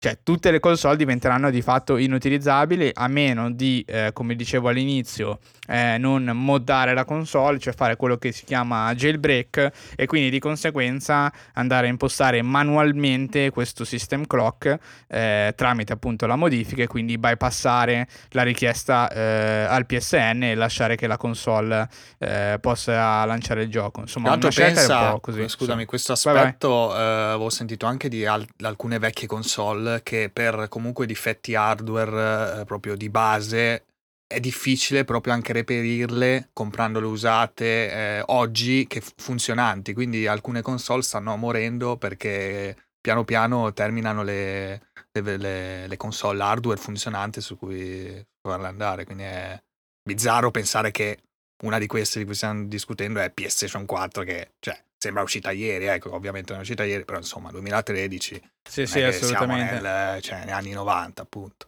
cioè 0.01 0.19
tutte 0.23 0.53
le 0.53 0.61
console 0.61 0.97
diventeranno 0.97 1.51
di 1.51 1.61
fatto 1.61 1.97
inutilizzabili 1.97 2.91
a 2.95 3.09
meno 3.09 3.51
di, 3.51 3.85
eh, 3.85 4.11
come 4.13 4.37
dicevo 4.37 4.69
all'inizio, 4.69 5.41
eh, 5.67 5.97
non 5.99 6.23
moddare 6.35 6.95
la 6.95 7.05
console, 7.05 7.59
cioè 7.59 7.73
fare 7.73 7.97
quello 7.97 8.17
che 8.17 8.31
si 8.31 8.45
chiama 8.45 8.95
jailbreak 8.95 9.71
e 9.97 10.07
quindi 10.07 10.31
di 10.31 10.39
conseguenza 10.39 11.33
andare 11.55 11.89
a 11.89 11.91
impostare 11.91 12.43
manualmente 12.43 13.51
questo 13.51 13.85
system 13.85 14.25
clock 14.27 14.79
eh, 15.09 15.53
tramite 15.57 15.93
appunto 15.93 16.27
la 16.27 16.37
modifica 16.37 16.85
e 16.85 16.87
quindi 16.87 17.19
bypassare 17.19 18.07
la 18.31 18.43
richiesta 18.43 19.11
eh, 19.11 19.67
al 19.69 19.85
PSN 19.85 20.43
e 20.45 20.55
lasciare 20.55 20.95
che 20.95 21.09
la 21.09 21.17
console 21.17 21.89
eh, 22.19 22.59
possa 22.61 23.25
lanciare 23.25 23.63
il 23.63 23.69
gioco. 23.71 24.01
Insomma, 24.01 24.29
Tanto 24.29 24.51
pensa, 24.55 25.01
un 25.01 25.11
po' 25.15 25.21
così. 25.21 25.49
scusami, 25.49 25.85
questo 25.87 26.13
aspetto 26.13 26.95
eh, 26.97 27.01
avevo 27.01 27.51
sentito 27.51 27.87
anche 27.87 28.09
di 28.09 28.25
al- 28.25 28.47
alcune 28.61 29.01
vecchie 29.01 29.27
console 29.27 29.88
che 30.03 30.31
per 30.33 30.67
comunque 30.69 31.07
difetti 31.07 31.55
hardware 31.55 32.61
eh, 32.61 32.65
proprio 32.65 32.97
di 32.97 33.09
base 33.09 33.85
è 34.27 34.41
difficile 34.41 35.05
proprio 35.05 35.33
anche 35.33 35.55
reperirle 35.55 36.51
comprandole 36.53 37.07
usate 37.07 37.91
eh, 38.19 38.23
oggi 38.27 38.87
che 38.87 39.03
funzionanti, 39.17 39.95
quindi 39.95 40.27
alcune 40.27 40.61
console 40.61 41.03
stanno 41.03 41.35
morendo 41.37 41.97
perché 41.97 42.77
piano 43.01 43.25
piano 43.25 43.73
terminano 43.73 44.23
le, 44.23 44.83
le- 45.13 45.37
le- 45.39 45.87
le 45.87 45.97
console 45.97 46.43
hardware 46.43 46.79
funzionanti 46.79 47.41
su 47.41 47.57
cui 47.57 48.23
farle 48.43 48.67
andare, 48.67 49.05
quindi 49.05 49.23
è 49.23 49.59
bizzarro 50.03 50.51
pensare 50.51 50.91
che 50.91 51.23
una 51.65 51.79
di 51.79 51.87
queste 51.87 52.19
di 52.19 52.25
cui 52.25 52.35
stiamo 52.35 52.65
discutendo 52.67 53.21
è 53.21 53.31
PlayStation 53.31 53.87
4 53.87 54.23
che 54.25 54.53
cioè, 54.59 54.79
sembra 54.99 55.23
uscita 55.23 55.51
ieri, 55.53 55.87
ecco, 55.87 56.13
ovviamente 56.15 56.51
non 56.51 56.59
è 56.61 56.63
uscita 56.63 56.85
ieri, 56.85 57.05
però 57.05 57.19
insomma 57.19 57.51
2013 57.51 58.43
Sì, 58.69 58.85
sì, 58.87 59.03
assolutamente. 59.03 59.81
nel- 59.81 60.21
cioè, 60.23 60.41
negli 60.41 60.51
anni 60.51 60.73
90 60.73 61.23
appunto. 61.23 61.67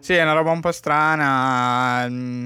Sì, 0.00 0.14
è 0.14 0.22
una 0.22 0.32
roba 0.32 0.50
un 0.50 0.60
po' 0.60 0.72
strana. 0.72 2.06
mm, 2.08 2.44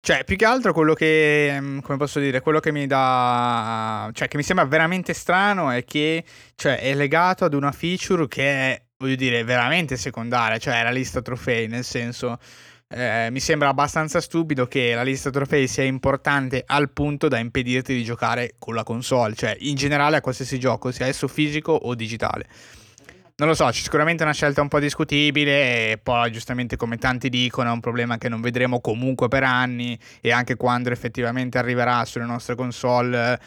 Cioè, 0.00 0.22
più 0.24 0.36
che 0.36 0.44
altro 0.44 0.72
quello 0.72 0.94
che, 0.94 1.56
mm, 1.60 1.78
come 1.80 1.98
posso 1.98 2.20
dire, 2.20 2.40
quello 2.40 2.60
che 2.60 2.70
mi 2.70 2.86
dà, 2.86 4.08
cioè, 4.12 4.28
che 4.28 4.36
mi 4.36 4.44
sembra 4.44 4.64
veramente 4.64 5.12
strano 5.12 5.70
è 5.70 5.84
che, 5.84 6.24
cioè, 6.54 6.78
è 6.78 6.94
legato 6.94 7.44
ad 7.44 7.54
una 7.54 7.72
feature 7.72 8.28
che 8.28 8.44
è, 8.44 8.82
voglio 8.98 9.16
dire, 9.16 9.42
veramente 9.42 9.96
secondaria, 9.96 10.58
cioè 10.58 10.80
la 10.84 10.90
lista 10.92 11.20
trofei, 11.22 11.66
nel 11.66 11.82
senso, 11.82 12.38
eh, 12.88 13.28
mi 13.30 13.40
sembra 13.40 13.68
abbastanza 13.68 14.20
stupido 14.20 14.66
che 14.66 14.94
la 14.94 15.02
lista 15.02 15.30
trofei 15.30 15.66
sia 15.66 15.82
importante 15.82 16.62
al 16.64 16.90
punto 16.90 17.26
da 17.28 17.38
impedirti 17.38 17.94
di 17.94 18.04
giocare 18.04 18.54
con 18.58 18.74
la 18.74 18.84
console, 18.84 19.34
cioè, 19.34 19.56
in 19.60 19.74
generale 19.74 20.16
a 20.16 20.20
qualsiasi 20.20 20.58
gioco, 20.58 20.92
sia 20.92 21.06
esso 21.06 21.26
fisico 21.26 21.72
o 21.72 21.94
digitale. 21.94 22.46
Non 23.38 23.48
lo 23.48 23.54
so, 23.54 23.66
c'è 23.66 23.82
sicuramente 23.82 24.22
una 24.22 24.32
scelta 24.32 24.62
un 24.62 24.68
po' 24.68 24.80
discutibile 24.80 25.90
e 25.90 25.98
poi 25.98 26.32
giustamente 26.32 26.76
come 26.76 26.96
tanti 26.96 27.28
dicono 27.28 27.68
è 27.68 27.72
un 27.72 27.80
problema 27.80 28.16
che 28.16 28.30
non 28.30 28.40
vedremo 28.40 28.80
comunque 28.80 29.28
per 29.28 29.42
anni 29.42 29.98
e 30.22 30.32
anche 30.32 30.56
quando 30.56 30.88
effettivamente 30.88 31.58
arriverà 31.58 32.02
sulle 32.06 32.24
nostre 32.24 32.54
console 32.54 33.38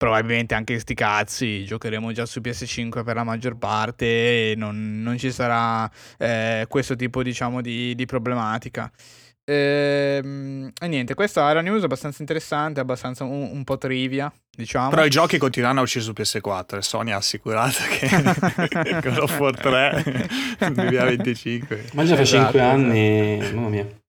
probabilmente 0.00 0.54
anche 0.54 0.78
sti 0.78 0.94
cazzi 0.94 1.64
giocheremo 1.66 2.10
già 2.12 2.24
su 2.24 2.40
PS5 2.40 3.04
per 3.04 3.16
la 3.16 3.22
maggior 3.22 3.58
parte 3.58 4.06
e 4.06 4.54
non, 4.56 5.02
non 5.02 5.18
ci 5.18 5.30
sarà 5.30 5.90
eh, 6.16 6.64
questo 6.70 6.96
tipo 6.96 7.22
diciamo 7.22 7.60
di, 7.60 7.94
di 7.94 8.06
problematica. 8.06 8.90
Ehm, 9.44 10.70
e 10.80 10.86
niente, 10.88 11.12
questa 11.12 11.50
era 11.50 11.60
news 11.60 11.82
abbastanza 11.82 12.22
interessante, 12.22 12.80
abbastanza 12.80 13.24
un, 13.24 13.50
un 13.52 13.62
po' 13.62 13.76
trivia, 13.76 14.32
diciamo. 14.50 14.88
Però 14.88 15.04
i 15.04 15.10
giochi 15.10 15.36
continueranno 15.36 15.80
a 15.80 15.82
uscire 15.82 16.02
su 16.02 16.12
PS4 16.16 16.78
e 16.78 16.82
Sony 16.82 17.10
ha 17.10 17.16
assicurato 17.16 17.82
che 17.90 18.08
God 19.04 19.18
of 19.18 19.38
War 19.38 19.54
3 19.54 20.02
nel 20.60 20.72
2025. 20.72 21.90
Ma 21.92 22.04
già 22.04 22.14
fa 22.14 22.22
Esatto, 22.22 22.52
5 22.52 22.58
esatto. 22.58 22.74
anni, 22.74 23.52
mamma 23.52 23.68
mia. 23.68 23.99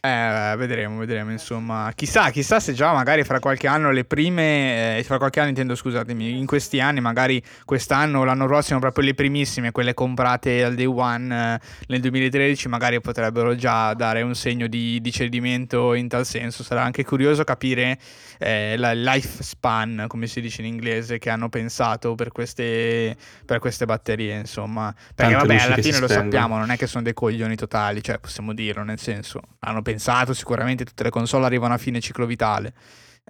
Eh, 0.00 0.54
vedremo, 0.56 0.98
vedremo, 0.98 1.30
insomma. 1.32 1.90
Chissà, 1.94 2.30
chissà 2.30 2.60
se 2.60 2.72
già 2.72 2.92
magari 2.92 3.24
fra 3.24 3.40
qualche 3.40 3.66
anno 3.66 3.90
le 3.90 4.04
prime, 4.04 4.98
eh, 4.98 5.02
fra 5.02 5.18
qualche 5.18 5.40
anno 5.40 5.48
intendo, 5.48 5.74
scusatemi, 5.74 6.38
in 6.38 6.46
questi 6.46 6.80
anni, 6.80 7.00
magari 7.00 7.42
quest'anno 7.64 8.20
o 8.20 8.24
l'anno 8.24 8.46
prossimo, 8.46 8.78
proprio 8.78 9.04
le 9.04 9.14
primissime, 9.14 9.72
quelle 9.72 9.94
comprate 9.94 10.62
al 10.62 10.74
day 10.74 10.84
one 10.86 11.54
eh, 11.54 11.60
nel 11.88 12.00
2013, 12.00 12.68
magari 12.68 13.00
potrebbero 13.00 13.56
già 13.56 13.92
dare 13.94 14.22
un 14.22 14.34
segno 14.34 14.68
di, 14.68 15.00
di 15.00 15.10
cedimento 15.10 15.94
in 15.94 16.06
tal 16.06 16.24
senso. 16.24 16.62
Sarà 16.62 16.82
anche 16.82 17.04
curioso 17.04 17.42
capire 17.42 17.98
eh, 18.38 18.76
la 18.76 18.92
lifespan, 18.92 20.04
come 20.06 20.26
si 20.26 20.40
dice 20.40 20.62
in 20.62 20.68
inglese, 20.68 21.18
che 21.18 21.30
hanno 21.30 21.48
pensato 21.48 22.14
per 22.14 22.30
queste, 22.30 23.16
per 23.44 23.58
queste 23.58 23.84
batterie, 23.84 24.38
insomma. 24.38 24.94
Perché 25.14 25.32
Tante 25.32 25.46
vabbè, 25.54 25.60
alla 25.60 25.82
fine 25.82 25.98
lo 25.98 26.08
sappiamo, 26.08 26.58
non 26.58 26.70
è 26.70 26.76
che 26.76 26.86
sono 26.86 27.02
dei 27.02 27.14
coglioni 27.14 27.56
totali, 27.56 28.02
cioè 28.02 28.18
possiamo 28.18 28.54
dirlo, 28.54 28.82
nel 28.82 28.98
senso, 28.98 29.40
hanno 29.60 29.82
pensato 29.82 30.32
sicuramente 30.34 30.84
tutte 30.84 31.02
le 31.02 31.10
console 31.10 31.44
arrivano 31.46 31.74
a 31.74 31.78
fine 31.78 32.00
ciclo 32.00 32.26
vitale. 32.26 32.72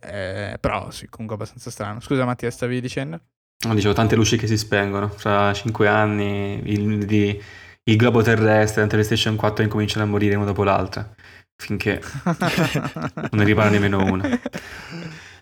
Eh, 0.01 0.57
però 0.61 0.91
sì, 0.91 1.09
comunque 1.09 1.37
abbastanza 1.37 1.71
strano. 1.71 2.01
Scusa 2.01 2.25
Mattia, 2.25 2.51
stavi 2.51 2.81
dicendo? 2.81 3.21
No, 3.67 3.75
dicevo, 3.75 3.93
tante 3.95 4.15
luci 4.15 4.37
che 4.37 4.47
si 4.47 4.57
spengono. 4.57 5.09
Fra 5.09 5.53
5 5.53 5.89
anni 5.89 6.63
il, 6.65 7.05
di- 7.05 7.43
il 7.85 7.97
globo 7.97 8.23
terrestre, 8.23 8.83
la 8.83 8.87
PlayStation 8.87 9.35
4 9.35 9.65
incominciano 9.65 10.05
a 10.05 10.09
morire 10.09 10.37
una 10.37 10.45
dopo 10.45 10.63
l'altra. 10.63 11.13
Finché 11.61 12.01
non 12.25 13.31
ne 13.33 13.45
ripara 13.45 13.69
nemmeno 13.69 14.05
una. 14.05 14.29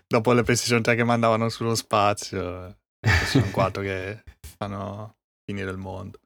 Dopo 0.07 0.31
le 0.31 0.43
PlayStation 0.43 0.81
3 0.81 0.95
che 0.95 1.03
mandavano 1.03 1.49
sullo 1.49 1.75
spazio, 1.75 2.77
PlayStation 2.99 3.51
4 3.51 3.81
che 3.81 4.23
fanno 4.57 5.15
finire 5.45 5.69
il 5.69 5.77
mondo. 5.77 6.19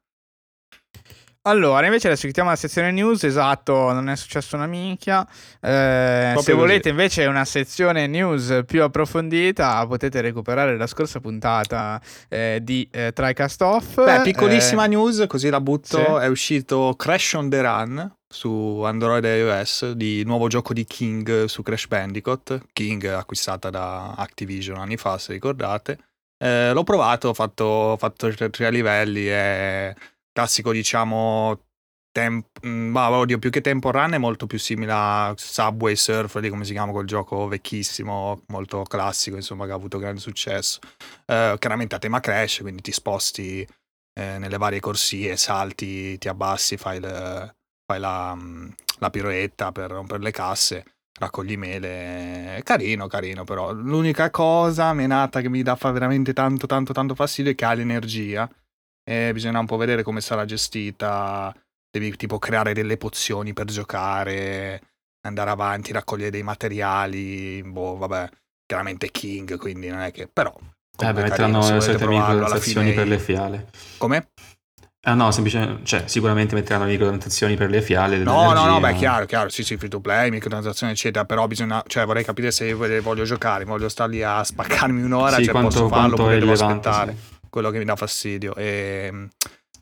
Allora, 1.44 1.86
invece 1.86 2.06
adesso 2.06 2.22
chiudiamo 2.22 2.50
la 2.50 2.54
sezione 2.56 2.92
news, 2.92 3.24
esatto, 3.24 3.92
non 3.92 4.08
è 4.08 4.14
successo 4.14 4.54
una 4.54 4.68
minchia. 4.68 5.26
Eh, 5.60 6.34
se 6.38 6.52
volete 6.52 6.82
così. 6.82 6.88
invece 6.90 7.26
una 7.26 7.44
sezione 7.44 8.06
news 8.06 8.62
più 8.64 8.84
approfondita, 8.84 9.84
potete 9.88 10.20
recuperare 10.20 10.76
la 10.76 10.86
scorsa 10.86 11.18
puntata 11.18 12.00
eh, 12.28 12.60
di 12.62 12.88
eh, 12.92 13.10
TriCast 13.12 13.60
Off. 13.62 14.04
Beh, 14.04 14.22
piccolissima 14.22 14.84
Eh, 14.84 14.88
news, 14.88 15.24
così 15.26 15.50
la 15.50 15.60
butto, 15.60 15.98
sì. 15.98 16.24
è 16.24 16.26
uscito 16.28 16.94
Crash 16.96 17.32
on 17.32 17.50
the 17.50 17.60
Run 17.60 18.16
su 18.32 18.82
Android 18.84 19.24
e 19.24 19.38
iOS, 19.38 19.92
di 19.92 20.24
nuovo 20.24 20.48
gioco 20.48 20.72
di 20.72 20.84
King 20.84 21.44
su 21.44 21.62
Crash 21.62 21.86
Bandicoot, 21.86 22.66
King 22.72 23.04
acquistata 23.04 23.70
da 23.70 24.14
Activision 24.14 24.78
anni 24.78 24.96
fa, 24.96 25.18
se 25.18 25.32
ricordate. 25.32 25.98
Eh, 26.38 26.72
l'ho 26.72 26.82
provato, 26.82 27.28
ho 27.28 27.34
fatto, 27.34 27.64
ho 27.64 27.96
fatto 27.96 28.32
tre, 28.34 28.70
livelli, 28.70 29.26
è 29.26 29.94
classico 30.32 30.72
diciamo... 30.72 31.66
Temp- 32.12 32.66
mm, 32.66 32.90
ma 32.90 33.08
oddio, 33.10 33.38
più 33.38 33.48
che 33.48 33.62
Tempo 33.62 33.90
Run 33.90 34.12
è 34.12 34.18
molto 34.18 34.46
più 34.46 34.58
simile 34.58 34.92
a 34.94 35.32
Subway 35.34 35.96
Surf, 35.96 36.40
di 36.40 36.50
come 36.50 36.66
si 36.66 36.72
chiama 36.72 36.92
quel 36.92 37.06
gioco 37.06 37.48
vecchissimo, 37.48 38.42
molto 38.48 38.82
classico, 38.82 39.36
insomma, 39.36 39.64
che 39.64 39.72
ha 39.72 39.76
avuto 39.76 39.96
grande 39.98 40.20
successo. 40.20 40.78
Eh, 41.24 41.56
chiaramente 41.58 41.94
a 41.94 41.98
tema 41.98 42.20
Crash, 42.20 42.58
quindi 42.60 42.82
ti 42.82 42.92
sposti 42.92 43.66
eh, 44.14 44.38
nelle 44.38 44.58
varie 44.58 44.80
corsie, 44.80 45.36
salti, 45.38 46.18
ti 46.18 46.28
abbassi, 46.28 46.76
fai, 46.76 46.98
il- 46.98 47.54
fai 47.84 48.00
la, 48.00 48.34
mm, 48.34 48.68
la 48.98 49.10
piroetta 49.10 49.72
per 49.72 49.90
rompere 49.90 50.22
le 50.22 50.30
casse, 50.30 50.84
raccogli 51.18 51.56
mele. 51.56 52.60
Carino, 52.64 53.06
carino, 53.06 53.44
però. 53.44 53.72
L'unica 53.72 54.30
cosa 54.30 54.92
menata 54.92 55.40
che 55.40 55.48
mi 55.48 55.62
dà 55.62 55.76
fa 55.76 55.90
veramente 55.90 56.32
tanto, 56.32 56.66
tanto, 56.66 56.92
tanto 56.92 57.14
fastidio 57.14 57.52
è 57.52 57.54
che 57.54 57.64
ha 57.64 57.74
l'energia. 57.74 58.48
E 59.04 59.32
bisogna 59.32 59.58
un 59.58 59.66
po' 59.66 59.76
vedere 59.76 60.02
come 60.02 60.20
sarà 60.20 60.44
gestita. 60.44 61.54
Devi 61.90 62.16
tipo 62.16 62.38
creare 62.38 62.72
delle 62.72 62.96
pozioni 62.96 63.52
per 63.52 63.66
giocare, 63.66 64.80
andare 65.26 65.50
avanti, 65.50 65.92
raccogliere 65.92 66.30
dei 66.30 66.42
materiali. 66.42 67.62
Boh, 67.62 67.96
vabbè, 67.96 68.28
chiaramente 68.66 69.10
King, 69.10 69.58
quindi 69.58 69.88
non 69.88 70.00
è 70.00 70.10
che. 70.12 70.28
Però. 70.32 70.54
Eh, 70.98 71.12
beh, 71.12 71.22
metteranno 71.22 71.58
le 71.58 71.80
solite 71.80 72.04
provarlo, 72.04 72.24
alla 72.24 72.32
microtransfazioni 72.32 72.90
fine- 72.90 73.02
per 73.02 73.08
le 73.08 73.18
fiale. 73.18 73.70
Come? 73.98 74.28
Ah 75.04 75.14
no, 75.14 75.32
semplicemente, 75.32 75.84
cioè, 75.84 76.04
sicuramente 76.06 76.54
metteranno 76.54 76.84
microtransfazioni 76.84 77.56
per 77.56 77.68
le 77.70 77.82
fiale. 77.82 78.18
No, 78.18 78.52
no, 78.52 78.66
no, 78.66 78.78
beh, 78.78 78.94
chiaro, 78.94 79.26
chiaro, 79.26 79.48
sì, 79.48 79.64
sì, 79.64 79.76
free 79.76 79.90
to 79.90 79.98
play, 79.98 80.30
microtransazioni, 80.30 80.92
eccetera, 80.92 81.24
però 81.24 81.48
bisogna, 81.48 81.82
cioè 81.88 82.06
vorrei 82.06 82.22
capire 82.22 82.52
se 82.52 82.66
io 82.66 82.76
voglio 82.76 83.24
giocare, 83.24 83.64
voglio 83.64 83.88
star 83.88 84.08
lì 84.08 84.22
a 84.22 84.44
spaccarmi 84.44 85.02
un'ora, 85.02 85.38
Sì, 85.38 85.44
cioè 85.44 85.52
quanto, 85.52 85.70
posso 85.70 85.88
farlo 85.88 86.14
oppure 86.14 86.38
devo 86.38 86.52
rilevante, 86.52 86.88
aspettare, 86.88 87.16
sì. 87.18 87.38
quello 87.50 87.70
che 87.70 87.78
mi 87.78 87.84
dà 87.84 87.96
fastidio. 87.96 88.54
E, 88.54 89.28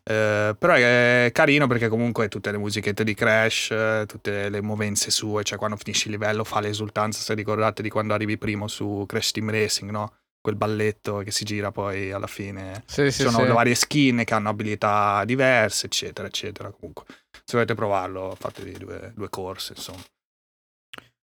eh, 0.04 0.56
però 0.58 0.72
è 0.72 1.28
carino 1.34 1.66
perché 1.66 1.88
comunque 1.88 2.28
tutte 2.28 2.50
le 2.50 2.56
musichette 2.56 3.04
di 3.04 3.12
Crash, 3.12 3.74
tutte 4.06 4.48
le 4.48 4.62
movenze 4.62 5.10
sue, 5.10 5.42
cioè 5.44 5.58
quando 5.58 5.76
finisci 5.76 6.06
il 6.06 6.12
livello 6.14 6.44
fa 6.44 6.60
l'esultanza, 6.60 7.20
se 7.20 7.34
ricordate 7.34 7.82
di 7.82 7.90
quando 7.90 8.14
arrivi 8.14 8.38
primo 8.38 8.68
su 8.68 9.04
Crash 9.06 9.32
Team 9.32 9.50
Racing, 9.50 9.90
no? 9.90 10.14
Quel 10.42 10.56
balletto 10.56 11.18
che 11.18 11.30
si 11.30 11.44
gira 11.44 11.70
poi 11.70 12.12
alla 12.12 12.26
fine 12.26 12.82
Sì, 12.86 13.10
sì, 13.10 13.22
ci 13.22 13.28
sono 13.28 13.38
sì. 13.40 13.46
le 13.46 13.52
varie 13.52 13.74
skin 13.74 14.22
che 14.24 14.34
hanno 14.34 14.48
abilità 14.48 15.22
diverse, 15.26 15.86
eccetera, 15.86 16.26
eccetera. 16.26 16.70
Comunque, 16.70 17.04
se 17.30 17.52
volete 17.52 17.74
provarlo, 17.74 18.34
fatevi 18.38 18.72
due, 18.78 19.12
due 19.14 19.28
corse, 19.28 19.74
insomma. 19.76 20.02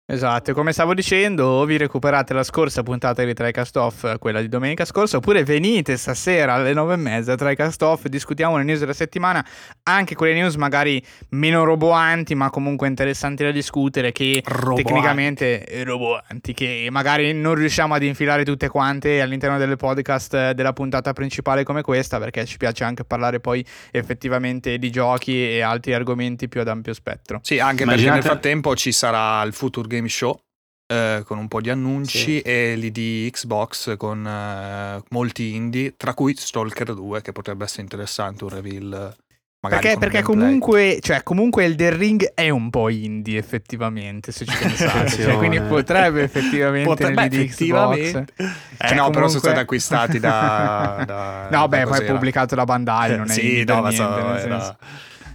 Esatto, 0.05 0.51
e 0.51 0.53
come 0.53 0.73
stavo 0.73 0.93
dicendo, 0.93 1.63
vi 1.63 1.77
recuperate 1.77 2.33
la 2.33 2.43
scorsa 2.43 2.83
puntata 2.83 3.23
di 3.23 3.33
TriCast 3.33 3.77
Off, 3.77 4.17
quella 4.19 4.41
di 4.41 4.49
domenica 4.49 4.83
scorsa, 4.83 5.15
oppure 5.15 5.45
venite 5.45 5.95
stasera 5.95 6.55
alle 6.55 6.73
nove 6.73 6.95
e 6.95 6.97
mezza 6.97 7.31
a 7.31 7.35
TriCast 7.37 7.81
Off, 7.83 8.05
discutiamo 8.07 8.57
le 8.57 8.63
news 8.63 8.79
della 8.79 8.91
settimana, 8.91 9.43
anche 9.83 10.13
quelle 10.13 10.33
news 10.33 10.55
magari 10.55 11.01
meno 11.29 11.63
roboanti, 11.63 12.35
ma 12.35 12.49
comunque 12.49 12.89
interessanti 12.89 13.43
da 13.45 13.51
discutere, 13.51 14.11
che 14.11 14.41
Roboanti. 14.43 14.83
tecnicamente 14.83 15.65
eh, 15.65 15.85
roboanti, 15.85 16.53
che 16.53 16.89
magari 16.91 17.31
non 17.31 17.55
riusciamo 17.55 17.93
ad 17.93 18.03
infilare 18.03 18.43
tutte 18.43 18.67
quante 18.67 19.21
all'interno 19.21 19.57
delle 19.57 19.77
podcast 19.77 20.33
eh, 20.33 20.53
della 20.53 20.73
puntata 20.73 21.13
principale 21.13 21.63
come 21.63 21.81
questa, 21.81 22.19
perché 22.19 22.43
ci 22.43 22.57
piace 22.57 22.83
anche 22.83 23.05
parlare 23.05 23.39
poi 23.39 23.65
effettivamente 23.91 24.77
di 24.77 24.91
giochi 24.91 25.47
e 25.49 25.61
altri 25.61 25.93
argomenti 25.93 26.49
più 26.49 26.59
ad 26.59 26.67
ampio 26.67 26.93
spettro. 26.93 27.39
Sì, 27.41 27.57
anche 27.59 27.83
Immaginate- 27.83 27.95
perché 27.95 28.11
nel 28.11 28.21
frattempo 28.21 28.75
ci 28.75 28.91
sarà 28.91 29.41
il 29.43 29.53
Future 29.53 29.91
Game 29.95 30.07
Show 30.09 30.39
eh, 30.87 31.23
con 31.25 31.37
un 31.37 31.47
po' 31.47 31.61
di 31.61 31.69
annunci 31.69 32.17
Sì. 32.19 32.39
e 32.41 32.75
l'ID 32.75 33.29
Xbox 33.31 33.95
con 33.97 34.25
eh, 34.27 35.01
molti 35.09 35.55
indie, 35.55 35.95
tra 35.97 36.13
cui 36.13 36.35
Stalker 36.35 36.93
2 36.93 37.21
che 37.21 37.31
potrebbe 37.31 37.63
essere 37.63 37.83
interessante, 37.83 38.43
un 38.43 38.49
reveal 38.49 39.13
eh, 39.17 39.21
Perché, 39.63 39.95
perché 39.97 40.21
comunque, 40.23 40.99
cioè, 41.01 41.23
comunque 41.23 41.63
il 41.63 41.75
The 41.75 41.95
Ring 41.95 42.33
è 42.33 42.49
un 42.49 42.69
po' 42.69 42.89
indie 42.89 43.37
effettivamente, 43.39 44.33
se 44.33 44.43
ci 44.43 44.53
pensate. 44.59 45.07
cioè, 45.11 45.37
quindi 45.37 45.61
potrebbe 45.61 46.21
effettivamente 46.23 46.85
Potrebbe 46.89 47.23
effettivamente. 47.27 48.33
Xbox. 48.35 48.51
Eh 48.79 48.87
Cioè, 48.89 48.97
no, 48.97 49.09
però 49.09 49.29
sono 49.29 49.39
comunque- 49.39 49.39
stati 49.39 49.59
acquistati 49.59 50.19
da... 50.19 51.03
da 51.07 51.47
No, 51.49 51.67
beh, 51.69 51.79
da 51.79 51.85
poi 51.85 51.99
è 51.99 52.05
pubblicato 52.11 52.55
da 52.55 52.65
Bandai, 52.65 53.15
non 53.15 53.29
è 53.29 53.33
sì, 53.33 53.63
no, 53.63 53.79
niente, 53.87 53.95
so- 53.95 54.09
nel 54.27 54.39
senso. 54.41 54.77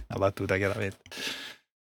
una 0.09 0.19
battuta 0.19 0.57
chiaramente. 0.57 0.97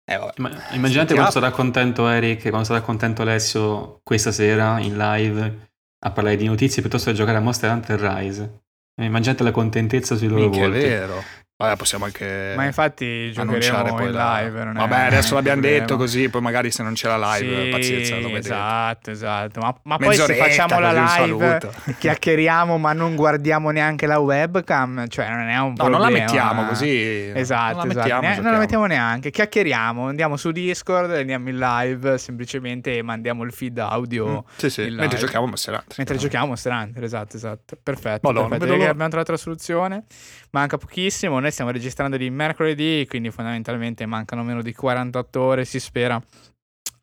Eh, 0.08 0.18
vabbè. 0.18 0.34
Ma- 0.38 0.52
immaginate 0.72 1.14
quando 1.14 1.32
sarà 1.32 1.52
contento 1.52 2.08
Eric, 2.08 2.50
quando 2.50 2.64
sarà 2.64 2.82
contento 2.82 3.24
Alessio 3.24 4.00
questa 4.04 4.32
sera 4.32 4.80
in 4.80 4.98
live 4.98 5.70
a 6.06 6.12
parlare 6.12 6.36
di 6.36 6.46
notizie 6.46 6.82
piuttosto 6.82 7.10
che 7.10 7.16
giocare 7.16 7.38
a 7.38 7.42
Monster 7.42 7.72
Hunter 7.72 8.00
Rise. 8.00 8.62
Immaginate 9.02 9.44
la 9.44 9.52
contentezza 9.52 10.16
sui 10.16 10.28
loro 10.28 10.42
Minchia, 10.42 10.66
è 10.66 10.70
volti. 10.70 10.86
vero. 10.86 11.24
Vabbè, 11.58 11.78
possiamo 11.78 12.04
anche 12.04 12.52
Ma 12.54 12.66
infatti 12.66 13.32
annunciare 13.38 13.62
giocheremo 13.88 13.96
poi 13.96 14.06
in 14.08 14.12
la- 14.12 14.40
live. 14.42 14.64
non 14.66 14.76
è 14.76 14.80
Vabbè, 14.80 15.00
adesso 15.06 15.30
un 15.30 15.36
l'abbiamo 15.36 15.62
problema. 15.62 15.80
detto 15.86 15.96
così, 15.98 16.28
poi 16.28 16.42
magari 16.42 16.70
se 16.70 16.84
non 16.84 16.94
c'è 16.96 17.08
la 17.08 17.38
live, 17.38 17.64
Sì, 17.64 17.70
pazienza, 17.70 18.16
lo 18.16 18.22
vedete. 18.24 18.38
Esatto, 18.40 19.12
esatto. 19.12 19.60
Ma, 19.62 19.76
ma 19.84 19.98
poi 19.98 20.16
se 20.18 20.34
facciamo 20.36 20.80
la 20.82 20.92
live, 21.26 21.60
chiacchieriamo, 21.98 22.78
ma 22.78 22.92
non 22.92 23.16
guardiamo 23.16 23.70
neanche 23.70 24.06
la 24.06 24.20
webcam, 24.20 25.08
cioè 25.08 25.30
non 25.30 25.48
è 25.48 25.58
un 25.58 25.70
No, 25.70 25.74
problema. 25.76 25.98
non 25.98 26.12
la 26.12 26.20
mettiamo 26.20 26.66
così. 26.68 27.32
Esatto, 27.34 27.78
non 27.78 27.86
la 27.88 27.92
esatto. 27.94 27.98
mettiamo, 28.00 28.28
Ne- 28.36 28.42
non 28.42 28.52
la 28.52 28.58
mettiamo 28.60 28.86
neanche. 28.88 29.32
Chiacchieriamo, 29.32 30.08
andiamo 30.10 30.36
su 30.36 30.52
Discord, 30.52 31.10
andiamo 31.12 31.48
in 31.48 31.58
live, 31.58 32.18
semplicemente 32.18 33.02
mandiamo 33.02 33.44
il 33.44 33.54
feed 33.54 33.78
audio. 33.80 34.28
Mm, 34.28 34.38
Sì, 34.58 34.70
sì, 34.70 34.90
mentre 34.90 35.18
giochiamo 35.18 35.46
Monster 35.46 35.76
Hunter. 35.76 35.96
Mentre 36.00 36.18
giochiamo 36.18 36.48
Monster 36.48 36.74
Hunter, 36.74 37.02
esatto, 37.02 37.38
esatto. 37.38 37.78
Perfetto. 37.82 38.28
Madonna, 38.30 38.58
perfetto. 38.58 38.74
abbiamo 38.90 39.08
trovato 39.08 39.32
la 39.32 39.38
soluzione. 39.38 40.04
Manca 40.52 40.78
pochissimo. 40.78 41.40
Noi 41.46 41.54
stiamo 41.54 41.70
registrando 41.70 42.18
di 42.18 42.28
mercoledì, 42.32 43.06
quindi 43.08 43.30
fondamentalmente 43.30 44.04
mancano 44.08 44.42
meno 44.42 44.64
di 44.64 44.74
48 44.74 45.40
ore, 45.40 45.64
si 45.64 45.80
spera, 45.80 46.20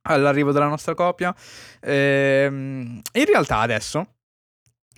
all'arrivo 0.02 0.50
della 0.50 0.66
nostra 0.66 0.94
copia. 0.94 1.33
Ehm, 1.81 3.00
in 3.12 3.24
realtà 3.24 3.59
adesso 3.59 4.12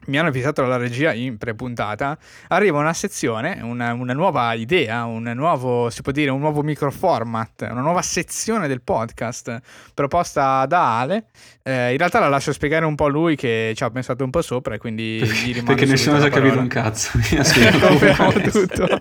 mi 0.07 0.19
hanno 0.19 0.29
avvisato 0.29 0.63
dalla 0.63 0.77
regia 0.77 1.13
in 1.13 1.39
pre-puntata, 1.39 2.19
arriva 2.49 2.79
una 2.79 2.93
sezione, 2.93 3.61
una, 3.63 3.93
una 3.93 4.13
nuova 4.13 4.53
idea, 4.55 5.05
un 5.05 5.31
nuovo, 5.35 5.91
si 5.91 6.03
può 6.03 6.13
dire, 6.13 6.31
un 6.31 6.41
nuovo 6.41 6.63
microformat, 6.63 7.69
una 7.71 7.81
nuova 7.81 8.03
sezione 8.03 8.69
del 8.69 8.83
podcast 8.83 9.61
proposta 9.95 10.67
da 10.67 10.99
Ale. 10.99 11.27
Eh, 11.63 11.93
in 11.93 11.97
realtà 11.97 12.19
la 12.19 12.29
lascio 12.29 12.53
spiegare 12.53 12.85
un 12.85 12.95
po' 12.95 13.09
lui 13.09 13.37
che 13.37 13.73
ci 13.75 13.85
ha 13.85 13.91
pensato 13.91 14.23
un 14.23 14.31
po' 14.31 14.43
sopra 14.43 14.75
e 14.75 14.79
quindi 14.79 15.23
gli 15.23 15.47
rimando 15.47 15.75
Perché 15.75 15.87
nessuno 15.87 16.19
la 16.19 16.29
capito 16.29 16.59
un 16.59 16.69
cazzo. 16.69 17.19
Ha 17.35 17.79
Confermo 17.79 18.33
tutto. 18.51 18.87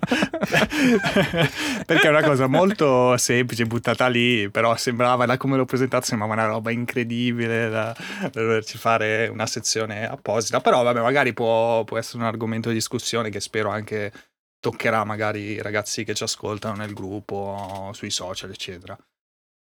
Perché 1.85 2.07
è 2.07 2.09
una 2.09 2.23
cosa 2.23 2.47
molto 2.47 3.17
semplice, 3.17 3.65
buttata 3.65 4.07
lì, 4.07 4.49
però 4.49 4.75
sembrava, 4.75 5.25
da 5.25 5.37
come 5.37 5.57
l'ho 5.57 5.65
presentato, 5.65 6.05
sembrava 6.05 6.33
una 6.33 6.45
roba 6.45 6.71
incredibile 6.71 7.69
da, 7.69 7.95
da 8.21 8.29
doverci 8.29 8.77
fare 8.77 9.27
una 9.27 9.45
sezione 9.45 10.07
apposita. 10.07 10.61
Però 10.61 10.83
vabbè, 10.83 10.92
magari 11.01 11.33
può, 11.33 11.83
può 11.83 11.97
essere 11.97 12.19
un 12.19 12.25
argomento 12.25 12.69
di 12.69 12.75
discussione 12.75 13.29
che 13.29 13.39
spero 13.39 13.69
anche 13.69 14.11
toccherà 14.59 15.03
magari 15.03 15.41
i 15.41 15.61
ragazzi 15.61 16.03
che 16.03 16.13
ci 16.13 16.23
ascoltano 16.23 16.75
nel 16.77 16.93
gruppo, 16.93 17.91
sui 17.93 18.09
social, 18.09 18.49
eccetera. 18.49 18.97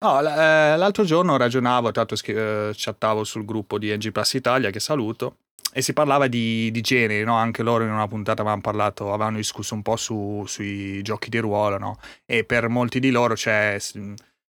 No, 0.04 0.20
eh, 0.20 0.76
l'altro 0.76 1.04
giorno 1.04 1.36
ragionavo, 1.36 1.90
scri- 2.14 2.34
eh, 2.34 2.72
chattavo 2.74 3.24
sul 3.24 3.44
gruppo 3.44 3.78
di 3.78 3.92
NG 3.94 4.12
Plus 4.12 4.34
Italia, 4.34 4.70
che 4.70 4.78
saluto, 4.80 5.38
e 5.72 5.82
si 5.82 5.92
parlava 5.92 6.28
di, 6.28 6.70
di 6.70 6.80
generi, 6.80 7.24
no? 7.24 7.34
Anche 7.34 7.62
loro 7.62 7.84
in 7.84 7.90
una 7.90 8.06
puntata 8.06 8.42
avevano 8.42 8.60
parlato, 8.60 9.12
avevano 9.12 9.38
discusso 9.38 9.74
un 9.74 9.82
po' 9.82 9.96
su- 9.96 10.44
sui 10.46 11.02
giochi 11.02 11.30
di 11.30 11.38
ruolo, 11.38 11.78
no? 11.78 11.98
E 12.26 12.44
per 12.44 12.68
molti 12.68 13.00
di 13.00 13.10
loro 13.10 13.34
s- 13.34 13.46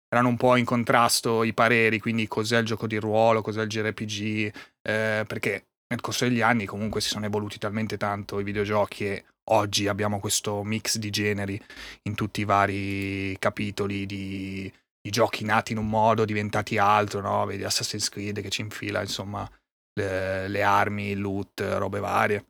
erano 0.08 0.28
un 0.28 0.36
po' 0.36 0.54
in 0.56 0.64
contrasto 0.64 1.42
i 1.42 1.52
pareri, 1.52 1.98
quindi 1.98 2.28
cos'è 2.28 2.58
il 2.58 2.66
gioco 2.66 2.86
di 2.86 2.96
ruolo, 2.98 3.42
cos'è 3.42 3.62
il 3.62 3.68
JRPG, 3.68 4.52
eh, 4.82 5.24
perché 5.26 5.66
nel 5.88 6.00
corso 6.00 6.24
degli 6.24 6.40
anni 6.40 6.66
comunque 6.66 7.00
si 7.00 7.08
sono 7.08 7.26
evoluti 7.26 7.58
talmente 7.58 7.96
tanto 7.96 8.40
i 8.40 8.44
videogiochi 8.44 9.06
e 9.06 9.24
oggi 9.50 9.88
abbiamo 9.88 10.20
questo 10.20 10.62
mix 10.62 10.98
di 10.98 11.10
generi 11.10 11.60
in 12.02 12.14
tutti 12.14 12.40
i 12.40 12.44
vari 12.44 13.36
capitoli 13.38 14.04
di, 14.06 14.72
di 15.00 15.10
giochi 15.10 15.44
nati 15.44 15.72
in 15.72 15.78
un 15.78 15.88
modo, 15.88 16.24
diventati 16.24 16.76
altro, 16.76 17.20
no? 17.20 17.46
Vedi 17.46 17.64
Assassin's 17.64 18.08
Creed 18.08 18.40
che 18.42 18.50
ci 18.50 18.60
infila, 18.60 19.00
insomma, 19.00 19.48
le, 19.94 20.48
le 20.48 20.62
armi, 20.62 21.10
il 21.10 21.20
loot, 21.20 21.60
robe 21.60 22.00
varie. 22.00 22.44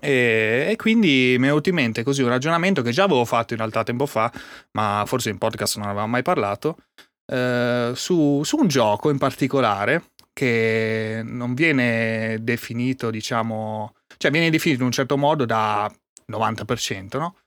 E, 0.00 0.68
e 0.70 0.76
quindi 0.76 1.36
mi 1.38 1.44
è 1.44 1.48
venuto 1.48 1.68
in 1.68 1.74
mente 1.74 2.02
così 2.02 2.22
un 2.22 2.28
ragionamento 2.28 2.82
che 2.82 2.92
già 2.92 3.04
avevo 3.04 3.24
fatto 3.24 3.52
in 3.52 3.58
realtà 3.58 3.82
tempo 3.82 4.06
fa, 4.06 4.32
ma 4.72 5.04
forse 5.06 5.30
in 5.30 5.38
podcast 5.38 5.76
non 5.76 5.86
avevamo 5.86 6.08
mai 6.08 6.22
parlato, 6.22 6.78
eh, 7.26 7.92
su, 7.94 8.42
su 8.42 8.56
un 8.56 8.68
gioco 8.68 9.10
in 9.10 9.18
particolare 9.18 10.12
che 10.38 11.22
non 11.24 11.54
viene 11.54 12.36
definito, 12.42 13.10
diciamo, 13.10 13.94
cioè 14.18 14.30
viene 14.30 14.50
definito 14.50 14.80
in 14.82 14.86
un 14.88 14.92
certo 14.92 15.16
modo 15.16 15.46
da 15.46 15.90
90%, 16.30 17.18
no? 17.18 17.38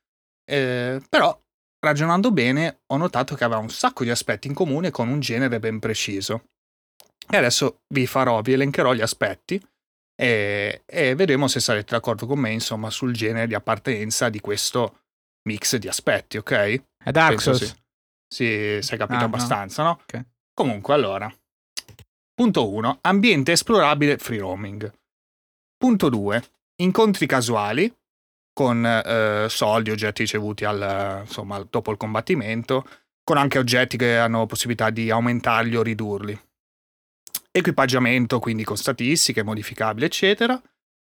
Eh, 0.43 0.99
però 1.07 1.39
ragionando 1.81 2.31
bene 2.31 2.79
ho 2.87 2.97
notato 2.97 3.35
che 3.35 3.43
aveva 3.43 3.59
un 3.61 3.69
sacco 3.69 4.03
di 4.03 4.09
aspetti 4.09 4.47
in 4.47 4.55
comune 4.55 4.89
con 4.89 5.07
un 5.07 5.19
genere 5.19 5.59
ben 5.59 5.77
preciso. 5.77 6.45
E 7.29 7.37
adesso 7.37 7.81
vi 7.93 8.07
farò, 8.07 8.41
vi 8.41 8.53
elencherò 8.53 8.93
gli 8.93 9.01
aspetti 9.01 9.63
e, 10.19 10.81
e 10.83 11.13
vedremo 11.13 11.47
se 11.47 11.59
sarete 11.59 11.93
d'accordo 11.93 12.25
con 12.25 12.39
me, 12.39 12.51
insomma, 12.51 12.89
sul 12.89 13.13
genere 13.13 13.45
di 13.45 13.53
appartenenza 13.53 14.29
di 14.29 14.39
questo 14.39 15.01
mix 15.47 15.75
di 15.75 15.87
aspetti, 15.87 16.37
ok? 16.37 16.83
È 17.03 17.11
Dark 17.11 17.35
Penso 17.35 17.53
Souls. 17.53 17.71
sì. 17.71 17.77
Sì, 18.31 18.79
si 18.81 18.93
è 18.95 18.97
capito 18.97 19.17
Ah, 19.19 19.21
no. 19.21 19.25
abbastanza, 19.25 19.83
no? 19.83 19.99
Ok. 20.01 20.25
Comunque, 20.55 20.93
allora. 20.95 21.31
Punto 22.39 22.69
1. 22.69 22.99
Ambiente 23.01 23.51
esplorabile 23.51 24.17
free 24.17 24.39
roaming. 24.39 24.89
Punto 25.75 26.07
2. 26.07 26.43
Incontri 26.77 27.25
casuali 27.25 27.93
con 28.53 28.85
eh, 28.85 29.47
soldi, 29.49 29.91
oggetti 29.91 30.21
ricevuti 30.21 30.63
al, 30.63 31.23
insomma, 31.25 31.61
dopo 31.69 31.91
il 31.91 31.97
combattimento, 31.97 32.87
con 33.25 33.35
anche 33.35 33.57
oggetti 33.57 33.97
che 33.97 34.15
hanno 34.15 34.45
possibilità 34.45 34.89
di 34.89 35.11
aumentarli 35.11 35.75
o 35.75 35.81
ridurli. 35.81 36.41
Equipaggiamento, 37.51 38.39
quindi 38.39 38.63
con 38.63 38.77
statistiche, 38.77 39.43
modificabili, 39.43 40.05
eccetera. 40.05 40.61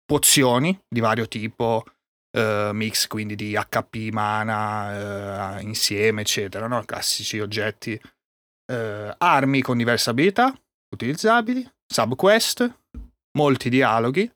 Pozioni 0.06 0.80
di 0.88 1.00
vario 1.00 1.28
tipo, 1.28 1.84
eh, 2.30 2.70
mix 2.72 3.06
quindi 3.06 3.34
di 3.34 3.54
HP, 3.54 4.12
mana, 4.12 5.58
eh, 5.58 5.60
insieme, 5.60 6.22
eccetera, 6.22 6.66
no? 6.68 6.82
classici 6.86 7.38
oggetti. 7.38 8.00
Eh, 8.64 9.14
armi 9.18 9.60
con 9.60 9.76
diverse 9.76 10.08
abilità 10.08 10.58
utilizzabili, 10.90 11.68
subquest, 11.86 12.80
molti 13.38 13.68
dialoghi, 13.68 14.30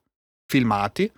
filmati, 0.45 1.11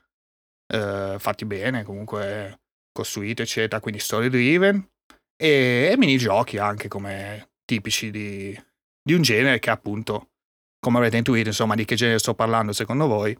eh, 0.74 1.16
fatti 1.18 1.46
bene, 1.46 1.84
comunque 1.84 2.60
costruiti, 2.92 3.42
eccetera, 3.42 3.80
quindi 3.82 4.00
story 4.00 4.30
driven, 4.30 4.88
e, 5.36 5.90
e 5.92 5.98
minigiochi 5.98 6.58
anche 6.58 6.88
come 6.88 7.50
tipici 7.66 8.12
di, 8.12 8.58
di 9.02 9.14
un 9.14 9.22
genere 9.22 9.60
che 9.60 9.70
appunto, 9.70 10.30
come 10.80 10.98
avrete 10.98 11.18
intuito, 11.18 11.50
insomma, 11.50 11.76
di 11.76 11.86
che 11.86 11.96
genere 11.96 12.20
sto 12.20 12.34
parlando 12.34 12.72
secondo 12.72 13.08
voi? 13.08 13.38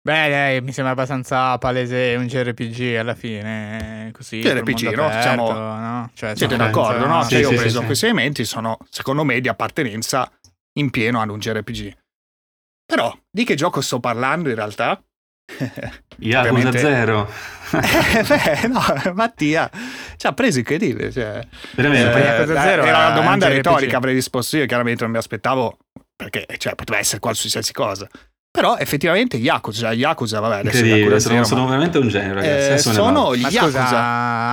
Beh, 0.00 0.28
dai, 0.30 0.60
mi 0.62 0.72
sembra 0.72 0.92
abbastanza 0.92 1.58
palese 1.58 2.14
un 2.18 2.26
JRPG 2.26 2.96
alla 2.96 3.14
fine. 3.14 4.10
Così. 4.12 4.40
JRPG, 4.40 4.94
no? 4.94 5.04
aperto, 5.06 5.22
Siamo- 5.22 5.52
no? 5.52 6.10
Cioè, 6.14 6.34
Siete 6.36 6.54
sono 6.54 6.66
d'accordo, 6.66 7.06
no? 7.06 7.20
senza- 7.22 7.28
Cioè, 7.28 7.36
Sì, 7.36 7.40
io 7.42 7.46
ho 7.48 7.50
sì, 7.50 7.56
preso 7.56 7.80
sì, 7.80 7.86
questi 7.86 8.04
elementi, 8.06 8.44
sono 8.44 8.78
secondo 8.90 9.24
me 9.24 9.40
di 9.40 9.48
appartenenza 9.48 10.30
in 10.78 10.90
pieno 10.90 11.20
ad 11.20 11.28
un 11.28 11.38
JRPG. 11.38 11.96
Però, 12.86 13.14
di 13.30 13.44
che 13.44 13.54
gioco 13.54 13.80
sto 13.82 14.00
parlando 14.00 14.48
in 14.48 14.54
realtà? 14.54 15.02
Yakuza 16.20 16.50
Ovviamente- 16.50 16.78
0. 16.78 17.28
Eh, 17.70 18.22
beh, 18.22 18.68
no, 18.68 19.12
Mattia, 19.12 19.70
ci 20.16 20.26
ha 20.26 20.32
preso 20.32 20.58
incredibile. 20.60 21.12
Cioè, 21.12 21.46
Veramente. 21.74 22.14
eh, 22.14 22.24
Yakuza 22.24 22.60
Zero 22.62 22.82
era 22.84 22.96
una 23.08 23.10
domanda 23.10 23.46
retorica, 23.48 23.98
avrei 23.98 24.14
risposto 24.14 24.56
io, 24.56 24.64
chiaramente 24.64 25.02
non 25.02 25.12
mi 25.12 25.18
aspettavo, 25.18 25.76
perché 26.16 26.46
cioè, 26.56 26.74
poteva 26.74 26.98
essere 26.98 27.20
qualsiasi 27.20 27.74
cosa. 27.74 28.08
Però 28.58 28.76
effettivamente 28.76 29.36
Yakuza, 29.36 29.92
Yakuza, 29.92 30.40
vabbè, 30.40 30.58
adesso 30.58 30.76
Incredibile, 30.78 31.04
Yakuza 31.10 31.20
sono, 31.28 31.34
Zero, 31.34 31.46
sono 31.46 31.60
ma- 31.62 31.68
veramente 31.68 31.98
un 31.98 32.08
genio, 32.08 32.34
ragazzi. 32.34 32.72
Eh, 32.72 32.78
sono 32.78 33.02
parlo. 33.12 33.36
gli 33.36 33.40
Ma 33.42 33.48
Yakuza. 33.50 33.82
scusa, 33.82 33.98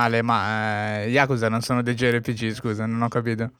Ale, 0.02 0.22
ma 0.22 1.00
eh, 1.02 1.08
Yakuza 1.08 1.48
non 1.48 1.60
sono 1.62 1.82
dei 1.82 1.94
JRPG, 1.94 2.52
scusa, 2.52 2.86
non 2.86 3.02
ho 3.02 3.08
capito. 3.08 3.50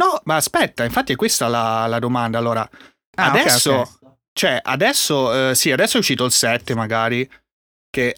No, 0.00 0.20
ma 0.24 0.36
aspetta, 0.36 0.84
infatti 0.84 1.12
è 1.12 1.16
questa 1.16 1.48
la, 1.48 1.86
la 1.86 1.98
domanda. 1.98 2.38
Allora, 2.38 2.66
Ah, 3.18 3.30
adesso, 3.30 3.72
ok. 3.72 3.88
cioè, 4.32 4.58
adesso, 4.62 5.50
eh, 5.50 5.54
sì, 5.54 5.70
adesso 5.72 5.96
è 5.96 6.00
uscito 6.00 6.24
il 6.24 6.32
7 6.32 6.74
magari, 6.74 7.28
che 7.90 8.16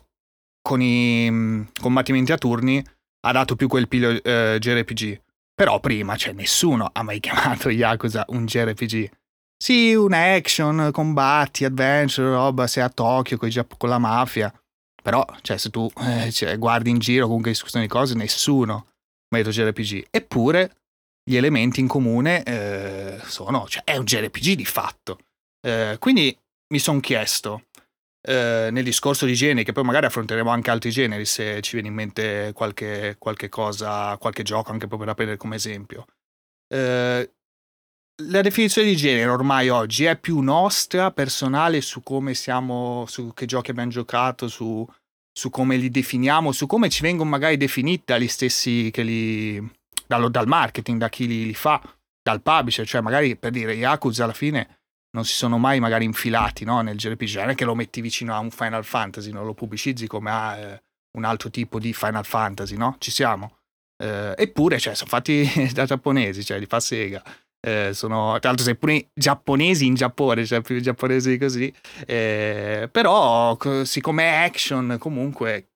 con 0.62 0.80
i 0.80 1.28
mh, 1.30 1.70
combattimenti 1.80 2.30
a 2.32 2.36
turni 2.38 2.84
ha 3.26 3.32
dato 3.32 3.56
più 3.56 3.66
quel 3.68 3.88
piglio 3.88 4.10
eh, 4.10 4.58
JRPG. 4.60 5.20
Però 5.54 5.80
prima, 5.80 6.14
cioè, 6.16 6.32
nessuno 6.34 6.88
ha 6.92 7.02
mai 7.02 7.18
chiamato 7.20 7.68
Yakuza 7.68 8.24
un 8.28 8.46
JRPG. 8.46 9.10
Sì, 9.60 9.94
un 9.94 10.12
action, 10.12 10.90
combatti, 10.92 11.64
adventure, 11.64 12.30
roba, 12.30 12.66
sei 12.66 12.84
a 12.84 12.88
Tokyo 12.88 13.36
coi 13.36 13.50
Giapp- 13.50 13.74
con 13.76 13.88
la 13.88 13.98
mafia. 13.98 14.52
Però, 15.02 15.24
cioè, 15.42 15.56
se 15.58 15.70
tu 15.70 15.90
eh, 16.00 16.30
cioè, 16.30 16.58
guardi 16.58 16.90
in 16.90 16.98
giro 16.98 17.26
comunque 17.26 17.50
discussioni 17.50 17.86
di 17.86 17.90
cose, 17.90 18.14
nessuno 18.14 18.86
detto 19.28 19.50
JRPG. 19.50 20.06
Eppure, 20.10 20.76
gli 21.22 21.36
elementi 21.36 21.80
in 21.80 21.88
comune 21.88 22.42
eh, 22.44 23.20
sono, 23.24 23.66
cioè, 23.68 23.84
è 23.84 23.96
un 23.96 24.04
JRPG 24.04 24.52
di 24.54 24.64
fatto. 24.64 25.18
Eh, 25.60 25.96
quindi 25.98 26.36
mi 26.72 26.78
sono 26.78 27.00
chiesto, 27.00 27.64
eh, 28.26 28.68
nel 28.70 28.84
discorso 28.84 29.26
di 29.26 29.34
generi, 29.34 29.64
che 29.64 29.72
poi 29.72 29.84
magari 29.84 30.06
affronteremo 30.06 30.50
anche 30.50 30.70
altri 30.70 30.90
generi 30.90 31.24
se 31.24 31.60
ci 31.60 31.72
viene 31.72 31.88
in 31.88 31.94
mente 31.94 32.52
qualche, 32.54 33.16
qualche 33.18 33.48
cosa, 33.48 34.16
qualche 34.18 34.42
gioco, 34.42 34.70
anche 34.70 34.86
proprio 34.86 35.08
da 35.08 35.14
prendere 35.14 35.38
come 35.38 35.56
esempio. 35.56 36.06
Eh, 36.72 37.30
la 38.24 38.40
definizione 38.40 38.88
di 38.88 38.96
genere 38.96 39.30
ormai 39.30 39.68
oggi 39.68 40.04
è 40.04 40.16
più 40.16 40.40
nostra, 40.40 41.10
personale, 41.12 41.80
su 41.80 42.02
come 42.02 42.34
siamo, 42.34 43.04
su 43.06 43.32
che 43.32 43.46
giochi 43.46 43.70
abbiamo 43.70 43.90
giocato, 43.90 44.48
su, 44.48 44.86
su 45.32 45.50
come 45.50 45.76
li 45.76 45.90
definiamo, 45.90 46.52
su 46.52 46.66
come 46.66 46.88
ci 46.88 47.02
vengono 47.02 47.30
magari 47.30 47.56
definiti 47.56 48.04
dagli 48.06 48.28
stessi 48.28 48.90
che 48.92 49.02
li. 49.02 49.72
dallo- 50.06 50.28
dal 50.28 50.48
marketing, 50.48 50.98
da 50.98 51.08
chi 51.08 51.26
li, 51.26 51.46
li 51.46 51.54
fa, 51.54 51.80
dal 52.20 52.42
publisher, 52.42 52.86
cioè 52.86 53.00
magari 53.00 53.36
per 53.36 53.52
dire 53.52 53.74
Yakuza 53.74 54.24
alla 54.24 54.32
fine 54.32 54.76
non 55.10 55.24
si 55.24 55.34
sono 55.34 55.56
mai 55.58 55.80
magari 55.80 56.04
infilati 56.04 56.64
no, 56.64 56.80
nel 56.82 56.96
JRPG, 56.96 57.36
non 57.36 57.50
è 57.50 57.54
che 57.54 57.64
lo 57.64 57.74
metti 57.74 58.00
vicino 58.00 58.34
a 58.34 58.38
un 58.38 58.50
Final 58.50 58.84
Fantasy, 58.84 59.30
non 59.30 59.46
lo 59.46 59.54
pubblicizzi 59.54 60.06
come 60.06 60.30
a 60.30 60.56
eh, 60.56 60.82
un 61.16 61.24
altro 61.24 61.50
tipo 61.50 61.78
di 61.78 61.92
Final 61.92 62.26
Fantasy, 62.26 62.76
no? 62.76 62.96
Ci 62.98 63.10
siamo. 63.10 63.56
Eh, 63.96 64.34
eppure, 64.36 64.78
cioè, 64.78 64.94
sono 64.94 65.08
fatti 65.08 65.48
da 65.72 65.86
giapponesi, 65.86 66.44
cioè 66.44 66.58
li 66.58 66.66
fa 66.66 66.80
Sega. 66.80 67.22
Eh, 67.60 67.92
sono, 67.92 68.38
tra 68.38 68.50
l'altro, 68.50 68.64
sei 68.64 68.76
pure 68.76 69.08
giapponesi 69.12 69.86
in 69.86 69.94
Giappone, 69.94 70.46
cioè 70.46 70.60
più 70.60 70.80
giapponesi 70.80 71.30
di 71.30 71.38
così. 71.38 71.74
Eh, 72.06 72.88
però, 72.90 73.56
co- 73.56 73.84
siccome 73.84 74.24
è 74.24 74.44
action, 74.44 74.96
comunque 74.98 75.70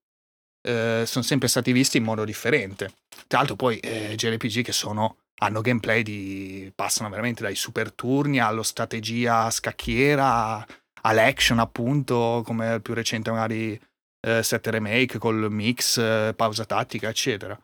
eh, 0.62 1.02
sono 1.06 1.24
sempre 1.24 1.48
stati 1.48 1.72
visti 1.72 1.98
in 1.98 2.04
modo 2.04 2.24
differente. 2.24 2.92
Tra 3.26 3.38
l'altro, 3.38 3.56
poi 3.56 3.78
eh, 3.78 4.14
JRPG 4.16 4.62
che 4.62 4.72
sono 4.72 5.16
hanno 5.42 5.60
gameplay 5.60 6.02
di 6.02 6.72
passano 6.74 7.08
veramente 7.08 7.42
dai 7.42 7.56
super 7.56 7.92
turni 7.92 8.38
allo 8.38 8.62
strategia 8.62 9.50
scacchiera 9.50 10.64
all'action, 11.02 11.58
appunto, 11.58 12.42
come 12.44 12.74
il 12.74 12.82
più 12.82 12.94
recente 12.94 13.30
magari 13.30 13.78
eh, 14.24 14.42
7 14.42 14.70
remake 14.70 15.18
col 15.18 15.50
mix, 15.50 15.98
eh, 15.98 16.32
pausa 16.36 16.64
tattica, 16.64 17.08
eccetera. 17.08 17.58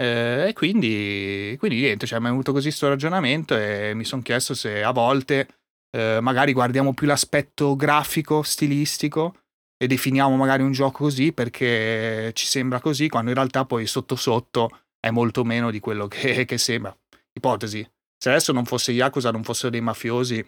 Eh, 0.00 0.48
e 0.48 0.52
quindi, 0.54 1.54
quindi 1.58 1.80
niente, 1.80 2.06
cioè, 2.06 2.18
mi 2.20 2.26
è 2.26 2.28
venuto 2.30 2.52
così 2.52 2.68
questo 2.68 2.88
ragionamento 2.88 3.54
e 3.54 3.92
mi 3.94 4.04
sono 4.04 4.22
chiesto 4.22 4.54
se 4.54 4.82
a 4.82 4.92
volte 4.92 5.46
eh, 5.94 6.20
magari 6.22 6.54
guardiamo 6.54 6.94
più 6.94 7.06
l'aspetto 7.06 7.76
grafico, 7.76 8.42
stilistico 8.42 9.34
e 9.76 9.86
definiamo 9.86 10.36
magari 10.36 10.62
un 10.62 10.72
gioco 10.72 11.04
così 11.04 11.34
perché 11.34 12.30
ci 12.32 12.46
sembra 12.46 12.80
così, 12.80 13.10
quando 13.10 13.28
in 13.28 13.36
realtà 13.36 13.66
poi 13.66 13.86
sotto 13.86 14.16
sotto 14.16 14.70
è 14.98 15.10
molto 15.10 15.44
meno 15.44 15.70
di 15.70 15.80
quello 15.80 16.08
che, 16.08 16.44
che 16.46 16.56
sembra. 16.56 16.96
Ipotesi, 17.34 17.86
se 18.16 18.30
adesso 18.30 18.52
non 18.52 18.64
fosse 18.64 18.92
Yakuza, 18.92 19.30
non 19.30 19.44
fossero 19.44 19.68
dei 19.68 19.82
mafiosi 19.82 20.38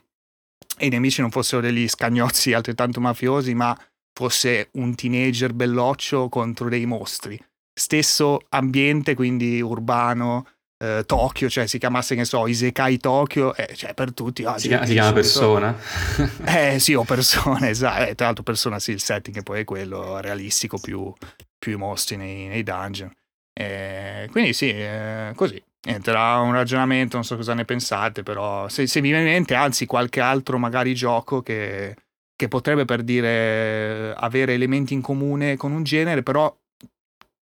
e 0.78 0.86
i 0.86 0.88
nemici 0.88 1.20
non 1.20 1.30
fossero 1.30 1.61
degli 1.61 1.86
scagnozzi 1.88 2.53
altrettanto 2.55 3.03
mafiosi, 3.03 3.53
ma 3.53 3.78
fosse 4.14 4.70
un 4.72 4.94
teenager 4.94 5.53
belloccio 5.53 6.30
contro 6.30 6.70
dei 6.70 6.86
mostri. 6.86 7.38
Stesso 7.74 8.40
ambiente, 8.50 9.14
quindi 9.14 9.60
urbano, 9.60 10.46
eh, 10.82 11.04
Tokyo, 11.06 11.48
cioè 11.48 11.66
si 11.66 11.78
chiamasse, 11.78 12.14
che 12.14 12.24
so, 12.24 12.46
Isekai 12.46 12.98
Tokyo, 12.98 13.54
eh, 13.54 13.74
cioè 13.74 13.94
per 13.94 14.12
tutti... 14.12 14.44
ah, 14.44 14.58
Si 14.58 14.68
chiama, 14.68 14.84
si 14.84 14.92
chiama 14.92 15.12
persona. 15.12 15.76
eh 16.44 16.78
sì, 16.80 16.94
o 16.94 17.04
persone, 17.04 17.68
esatto. 17.70 18.10
Eh, 18.10 18.14
tra 18.14 18.26
l'altro 18.26 18.42
persona 18.42 18.78
sì, 18.78 18.90
il 18.90 19.00
setting 19.00 19.36
che 19.36 19.42
poi 19.42 19.60
è 19.60 19.64
quello 19.64 20.20
realistico, 20.20 20.78
più, 20.78 21.12
più 21.58 21.72
i 21.72 21.76
mostri 21.76 22.16
nei, 22.16 22.46
nei 22.46 22.62
dungeon. 22.62 23.10
Eh, 23.54 24.28
quindi 24.30 24.52
sì, 24.52 24.70
eh, 24.70 25.32
così. 25.36 25.62
Niente, 25.84 26.10
era 26.10 26.38
un 26.38 26.52
ragionamento, 26.52 27.16
non 27.16 27.24
so 27.24 27.36
cosa 27.36 27.54
ne 27.54 27.64
pensate, 27.64 28.22
però 28.22 28.68
se, 28.68 28.86
se 28.86 29.00
vi 29.00 29.08
viene 29.10 29.24
in 29.24 29.32
mente, 29.32 29.54
anzi, 29.54 29.84
qualche 29.86 30.20
altro 30.20 30.56
magari 30.58 30.94
gioco 30.94 31.42
che, 31.42 31.96
che 32.36 32.48
potrebbe 32.48 32.84
per 32.84 33.02
dire 33.02 34.14
avere 34.14 34.54
elementi 34.54 34.94
in 34.94 35.00
comune 35.00 35.56
con 35.56 35.72
un 35.72 35.82
genere, 35.82 36.22
però 36.22 36.54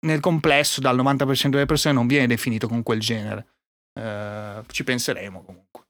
nel 0.01 0.19
complesso 0.19 0.81
dal 0.81 0.95
90% 0.95 1.49
delle 1.49 1.65
persone 1.65 1.93
non 1.93 2.07
viene 2.07 2.27
definito 2.27 2.67
con 2.67 2.83
quel 2.83 2.99
genere. 2.99 3.45
Eh, 3.99 4.61
ci 4.71 4.83
penseremo 4.83 5.43
comunque. 5.43 5.83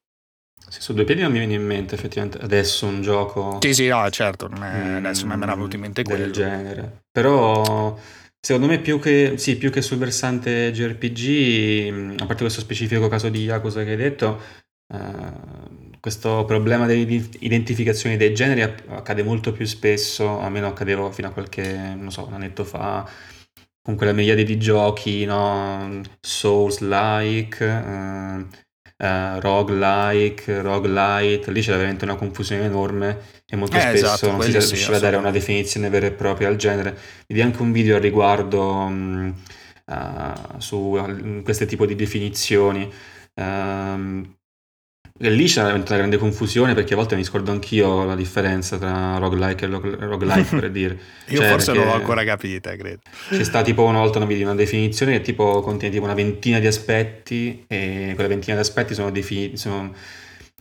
Sì, 0.69 0.81
su 0.81 0.93
due 0.93 1.03
piedi 1.03 1.21
non 1.21 1.31
mi 1.31 1.39
viene 1.39 1.55
in 1.55 1.65
mente 1.65 1.95
effettivamente 1.95 2.37
adesso 2.39 2.85
un 2.85 3.01
gioco 3.01 3.57
Sì, 3.61 3.73
sì, 3.73 3.87
no, 3.87 4.07
certo, 4.11 4.47
non 4.47 4.63
è- 4.63 4.83
mm, 4.83 4.95
adesso 4.97 5.25
mi 5.25 5.33
era 5.33 5.55
venuto 5.55 5.75
in 5.75 5.81
mente 5.81 6.03
del 6.03 6.15
quello. 6.17 6.31
genere. 6.31 7.01
Però 7.11 7.97
secondo 8.39 8.67
me 8.67 8.79
più 8.79 8.99
che, 8.99 9.33
sì, 9.37 9.57
più 9.57 9.71
che 9.71 9.81
sul 9.81 9.97
versante 9.97 10.71
JRPG, 10.71 11.89
mh, 11.91 12.15
a 12.19 12.25
parte 12.25 12.43
questo 12.43 12.61
specifico 12.61 13.07
caso 13.07 13.29
di 13.29 13.43
Yakuza 13.43 13.83
che 13.83 13.91
hai 13.91 13.97
detto, 13.97 14.39
eh, 14.93 15.97
questo 15.99 16.45
problema 16.45 16.85
dell'identificazione 16.85 18.15
dei 18.17 18.33
generi 18.33 18.61
accade 18.61 19.23
molto 19.23 19.51
più 19.51 19.65
spesso, 19.65 20.39
almeno 20.39 20.67
accadeva 20.67 21.11
fino 21.11 21.27
a 21.29 21.31
qualche, 21.31 21.95
non 21.97 22.11
so, 22.11 22.27
un 22.27 22.33
annetto 22.33 22.63
fa, 22.63 23.07
con 23.89 23.97
quella 23.97 24.13
miriade 24.13 24.43
di 24.43 24.57
giochi, 24.59 25.25
no? 25.25 26.01
Souls-like, 26.21 27.65
eh, 27.65 28.45
eh, 28.97 29.39
roguelike, 29.39 30.61
roguelite, 30.61 31.51
lì 31.51 31.61
c'era 31.61 31.77
veramente 31.77 32.03
una 32.05 32.15
confusione 32.15 32.65
enorme 32.65 33.17
e 33.47 33.55
molto 33.55 33.77
Eh, 33.77 33.79
spesso 33.79 33.95
esatto, 33.95 34.29
non 34.29 34.41
si 34.41 34.51
riusciva 34.51 34.97
a 34.97 34.99
dare 34.99 35.15
una 35.15 35.31
definizione 35.31 35.89
vera 35.89 36.05
e 36.07 36.11
propria 36.11 36.47
al 36.49 36.55
genere. 36.55 36.95
Vedi 37.27 37.41
anche 37.41 37.61
un 37.63 37.71
video 37.71 37.95
al 37.95 38.01
riguardo 38.01 38.87
mh, 38.87 39.33
eh, 39.87 40.33
su 40.59 40.95
eh, 40.97 41.41
questo 41.43 41.65
tipo 41.65 41.85
di 41.87 41.95
definizioni. 41.95 42.91
Ehm, 43.35 44.37
e 45.21 45.29
lì 45.29 45.45
c'è 45.47 45.61
una 45.63 45.77
grande 45.83 46.17
confusione 46.17 46.73
perché 46.73 46.93
a 46.93 46.95
volte 46.95 47.15
mi 47.17 47.25
scordo 47.25 47.51
anch'io 47.51 48.05
la 48.05 48.15
differenza 48.15 48.77
tra 48.77 49.17
roguelike 49.17 49.65
e 49.65 49.67
rog- 49.67 49.99
roguelike 49.99 50.55
per 50.57 50.71
dire. 50.71 50.97
Io 51.27 51.39
Cioè, 51.39 51.49
forse 51.49 51.73
non 51.73 51.85
l'ho 51.85 51.93
ancora 51.93 52.23
capita, 52.23 52.75
credo. 52.75 52.99
C'è 53.29 53.43
sta 53.43 53.61
tipo 53.61 53.83
una 53.83 53.99
volta 53.99 54.19
una, 54.19 54.33
una 54.33 54.55
definizione 54.55 55.11
che 55.13 55.21
tipo 55.21 55.61
contiene 55.61 55.93
tipo 55.93 56.05
una 56.05 56.15
ventina 56.15 56.59
di 56.59 56.67
aspetti 56.67 57.65
e 57.67 58.11
quella 58.13 58.29
ventina 58.29 58.55
di 58.55 58.61
aspetti 58.61 58.93
sono, 58.93 59.11
defini- 59.11 59.57
sono 59.57 59.93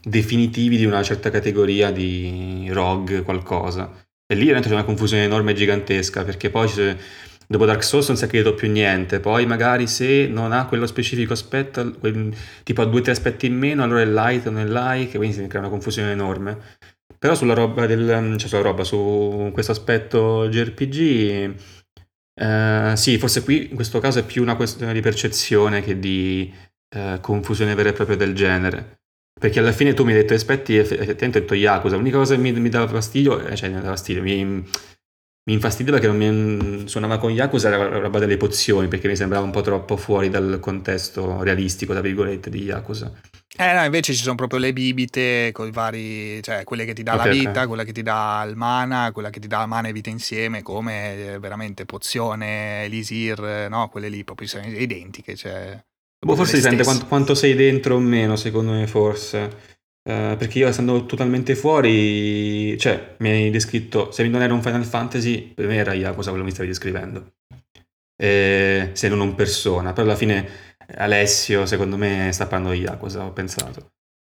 definitivi 0.02 0.76
di 0.76 0.84
una 0.84 1.02
certa 1.02 1.30
categoria 1.30 1.90
di 1.90 2.68
ROG 2.70 3.22
qualcosa. 3.22 3.90
E 4.26 4.34
lì 4.34 4.46
c'è 4.46 4.70
una 4.70 4.84
confusione 4.84 5.24
enorme 5.24 5.52
e 5.52 5.54
gigantesca 5.54 6.24
perché 6.24 6.50
poi 6.50 6.68
c'è- 6.68 6.96
dopo 7.48 7.64
Dark 7.64 7.82
Souls 7.82 8.06
non 8.08 8.16
si 8.18 8.24
è 8.24 8.26
capito 8.26 8.54
più 8.54 8.70
niente, 8.70 9.20
poi 9.20 9.46
magari 9.46 9.86
se 9.86 10.28
non 10.28 10.52
ha 10.52 10.66
quello 10.66 10.86
specifico 10.86 11.32
aspetto, 11.32 11.92
quel- 11.98 12.34
tipo 12.62 12.82
ha 12.82 12.84
due 12.84 13.00
o 13.00 13.02
tre 13.02 13.12
aspetti 13.12 13.46
in 13.46 13.56
meno, 13.56 13.82
allora 13.82 14.02
è 14.02 14.06
light 14.06 14.46
o 14.46 14.50
non 14.50 14.60
è 14.60 14.66
like, 14.66 15.16
quindi 15.16 15.34
si 15.36 15.46
crea 15.46 15.62
una 15.62 15.70
confusione 15.70 16.12
enorme. 16.12 16.58
Però 17.18 17.34
sulla 17.34 17.54
roba 17.54 17.86
del, 17.86 18.36
cioè 18.38 18.48
sulla 18.48 18.62
roba, 18.62 18.84
su 18.84 19.50
questo 19.52 19.72
aspetto 19.72 20.46
JRPG, 20.48 21.54
eh, 22.40 22.92
sì, 22.96 23.18
forse 23.18 23.42
qui 23.42 23.70
in 23.70 23.74
questo 23.74 23.98
caso 23.98 24.20
è 24.20 24.24
più 24.24 24.42
una 24.42 24.54
questione 24.54 24.92
di 24.92 25.00
percezione 25.00 25.82
che 25.82 25.98
di 25.98 26.52
eh, 26.94 27.18
confusione 27.20 27.74
vera 27.74 27.88
e 27.88 27.92
propria 27.92 28.16
del 28.16 28.34
genere. 28.34 29.00
Perché 29.38 29.60
alla 29.60 29.72
fine 29.72 29.94
tu 29.94 30.04
mi 30.04 30.12
hai 30.12 30.18
detto 30.18 30.34
aspetti 30.34 30.76
eff- 30.76 30.92
effettivamente 30.92 31.38
ho 31.38 31.40
detto 31.40 31.54
Yakuza. 31.54 31.96
L'unica 31.96 32.18
cosa 32.18 32.34
che 32.34 32.40
mi, 32.40 32.52
mi 32.52 32.68
dava 32.68 32.88
fastidio, 32.88 33.40
eh, 33.46 33.56
cioè 33.56 33.68
mi 33.68 33.76
dava 33.76 33.88
fastidio, 33.90 34.22
mi, 34.22 34.64
mi 35.48 35.54
infastidiva 35.54 35.98
che 35.98 36.06
non 36.06 36.16
mi 36.18 36.86
suonava 36.86 37.16
con 37.16 37.32
Yakuza 37.32 37.70
la 37.70 37.88
roba 38.00 38.18
delle 38.18 38.36
pozioni, 38.36 38.86
perché 38.86 39.08
mi 39.08 39.16
sembrava 39.16 39.46
un 39.46 39.50
po' 39.50 39.62
troppo 39.62 39.96
fuori 39.96 40.28
dal 40.28 40.58
contesto 40.60 41.42
realistico, 41.42 41.92
tra 41.94 42.02
virgolette, 42.02 42.50
di 42.50 42.64
Yakuza. 42.64 43.10
Eh 43.56 43.72
no, 43.72 43.82
invece 43.82 44.12
ci 44.12 44.22
sono 44.22 44.34
proprio 44.34 44.60
le 44.60 44.74
bibite 44.74 45.50
con 45.52 45.66
i 45.66 45.70
vari, 45.70 46.42
cioè 46.42 46.64
quelle 46.64 46.84
che 46.84 46.92
ti 46.92 47.02
dà 47.02 47.14
Ok, 47.14 47.24
la 47.24 47.30
vita, 47.30 47.66
quella 47.66 47.84
che 47.84 47.92
ti 47.92 48.02
dà 48.02 48.44
il 48.46 48.56
mana, 48.56 49.10
quella 49.10 49.30
che 49.30 49.40
ti 49.40 49.48
dà 49.48 49.64
mana 49.64 49.88
e 49.88 49.92
vita 49.92 50.10
insieme, 50.10 50.62
come 50.62 51.32
eh, 51.32 51.38
veramente 51.38 51.86
pozione, 51.86 52.84
elisir, 52.84 53.42
eh, 53.42 53.68
no, 53.70 53.88
quelle 53.88 54.10
lì 54.10 54.22
proprio 54.24 54.46
sono 54.46 54.66
identiche, 54.66 55.34
cioè 55.34 55.82
Boh, 56.20 56.36
forse 56.36 56.56
dipende 56.56 56.82
quanto, 56.82 57.06
quanto 57.06 57.34
sei 57.34 57.54
dentro 57.54 57.94
o 57.94 58.00
meno, 58.00 58.36
secondo 58.36 58.72
me, 58.72 58.86
forse. 58.86 59.77
Eh, 60.08 60.36
perché 60.38 60.60
io 60.60 60.68
essendo 60.68 61.04
totalmente 61.04 61.54
fuori, 61.54 62.78
cioè, 62.78 63.16
mi 63.18 63.28
hai 63.28 63.50
descritto, 63.50 64.10
se 64.10 64.26
non 64.26 64.40
era 64.40 64.54
un 64.54 64.62
Final 64.62 64.84
Fantasy, 64.86 65.52
per 65.52 65.66
me 65.66 65.76
era 65.76 65.92
quello 66.14 66.32
che 66.32 66.42
mi 66.42 66.50
stavi 66.50 66.68
descrivendo. 66.68 67.34
Eh, 68.16 68.90
se 68.94 69.08
non 69.08 69.20
un 69.20 69.34
persona, 69.34 69.92
però 69.92 70.06
alla 70.06 70.16
fine 70.16 70.48
Alessio, 70.96 71.66
secondo 71.66 71.98
me, 71.98 72.30
sta 72.32 72.46
parlando 72.46 72.74
di 72.74 72.80
Yakuza, 72.84 73.26
ho 73.26 73.32
pensato. 73.32 73.90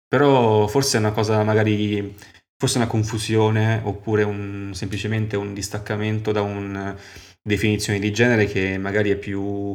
Però 0.07 0.67
forse 0.67 0.99
è 0.99 1.01
una 1.01 1.13
cosa, 1.13 1.43
magari, 1.43 2.15
forse 2.59 2.77
una 2.77 2.87
confusione, 2.87 3.81
oppure 3.83 4.25
un, 4.25 4.73
semplicemente 4.75 5.37
un 5.37 5.55
distaccamento 5.55 6.33
da 6.33 6.43
una 6.43 6.95
definizione 7.43 7.99
di 7.99 8.13
genere 8.13 8.45
che 8.45 8.77
magari 8.77 9.09
è 9.11 9.17
più 9.17 9.75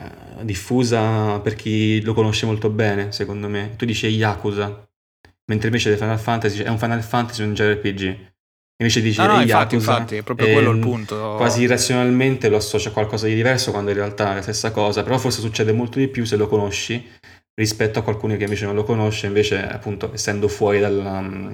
eh, 0.00 0.44
diffusa 0.44 1.38
per 1.40 1.54
chi 1.54 2.00
lo 2.00 2.14
conosce 2.14 2.46
molto 2.46 2.70
bene, 2.70 3.12
secondo 3.12 3.48
me. 3.48 3.74
Tu 3.76 3.84
dici 3.84 4.06
Yakuza, 4.06 4.87
mentre 5.48 5.68
invece 5.68 5.96
Final 5.96 6.18
Fantasy 6.18 6.62
è 6.62 6.68
un 6.68 6.78
Final 6.78 7.02
Fantasy, 7.02 7.42
un 7.42 7.54
JRPG. 7.54 8.26
Invece 8.80 9.00
dici 9.00 9.18
No, 9.18 9.26
no, 9.26 9.40
infatti, 9.40 9.74
Yakuza, 9.74 9.76
infatti, 9.76 10.16
è 10.16 10.22
proprio 10.22 10.52
quello 10.52 10.70
il 10.70 10.76
ehm, 10.76 10.82
punto. 10.82 11.34
Quasi 11.36 11.62
irrazionalmente 11.62 12.48
lo 12.48 12.56
associo 12.56 12.90
a 12.90 12.92
qualcosa 12.92 13.26
di 13.26 13.34
diverso 13.34 13.72
quando 13.72 13.90
in 13.90 13.96
realtà 13.96 14.32
è 14.32 14.34
la 14.36 14.42
stessa 14.42 14.70
cosa, 14.70 15.02
però 15.02 15.18
forse 15.18 15.40
succede 15.40 15.72
molto 15.72 15.98
di 15.98 16.06
più 16.08 16.24
se 16.24 16.36
lo 16.36 16.46
conosci 16.46 17.04
rispetto 17.54 17.98
a 17.98 18.02
qualcuno 18.02 18.36
che 18.36 18.44
invece 18.44 18.66
non 18.66 18.76
lo 18.76 18.84
conosce, 18.84 19.26
invece 19.26 19.66
appunto 19.66 20.12
essendo 20.14 20.46
fuori 20.46 20.78
dalla- 20.78 21.50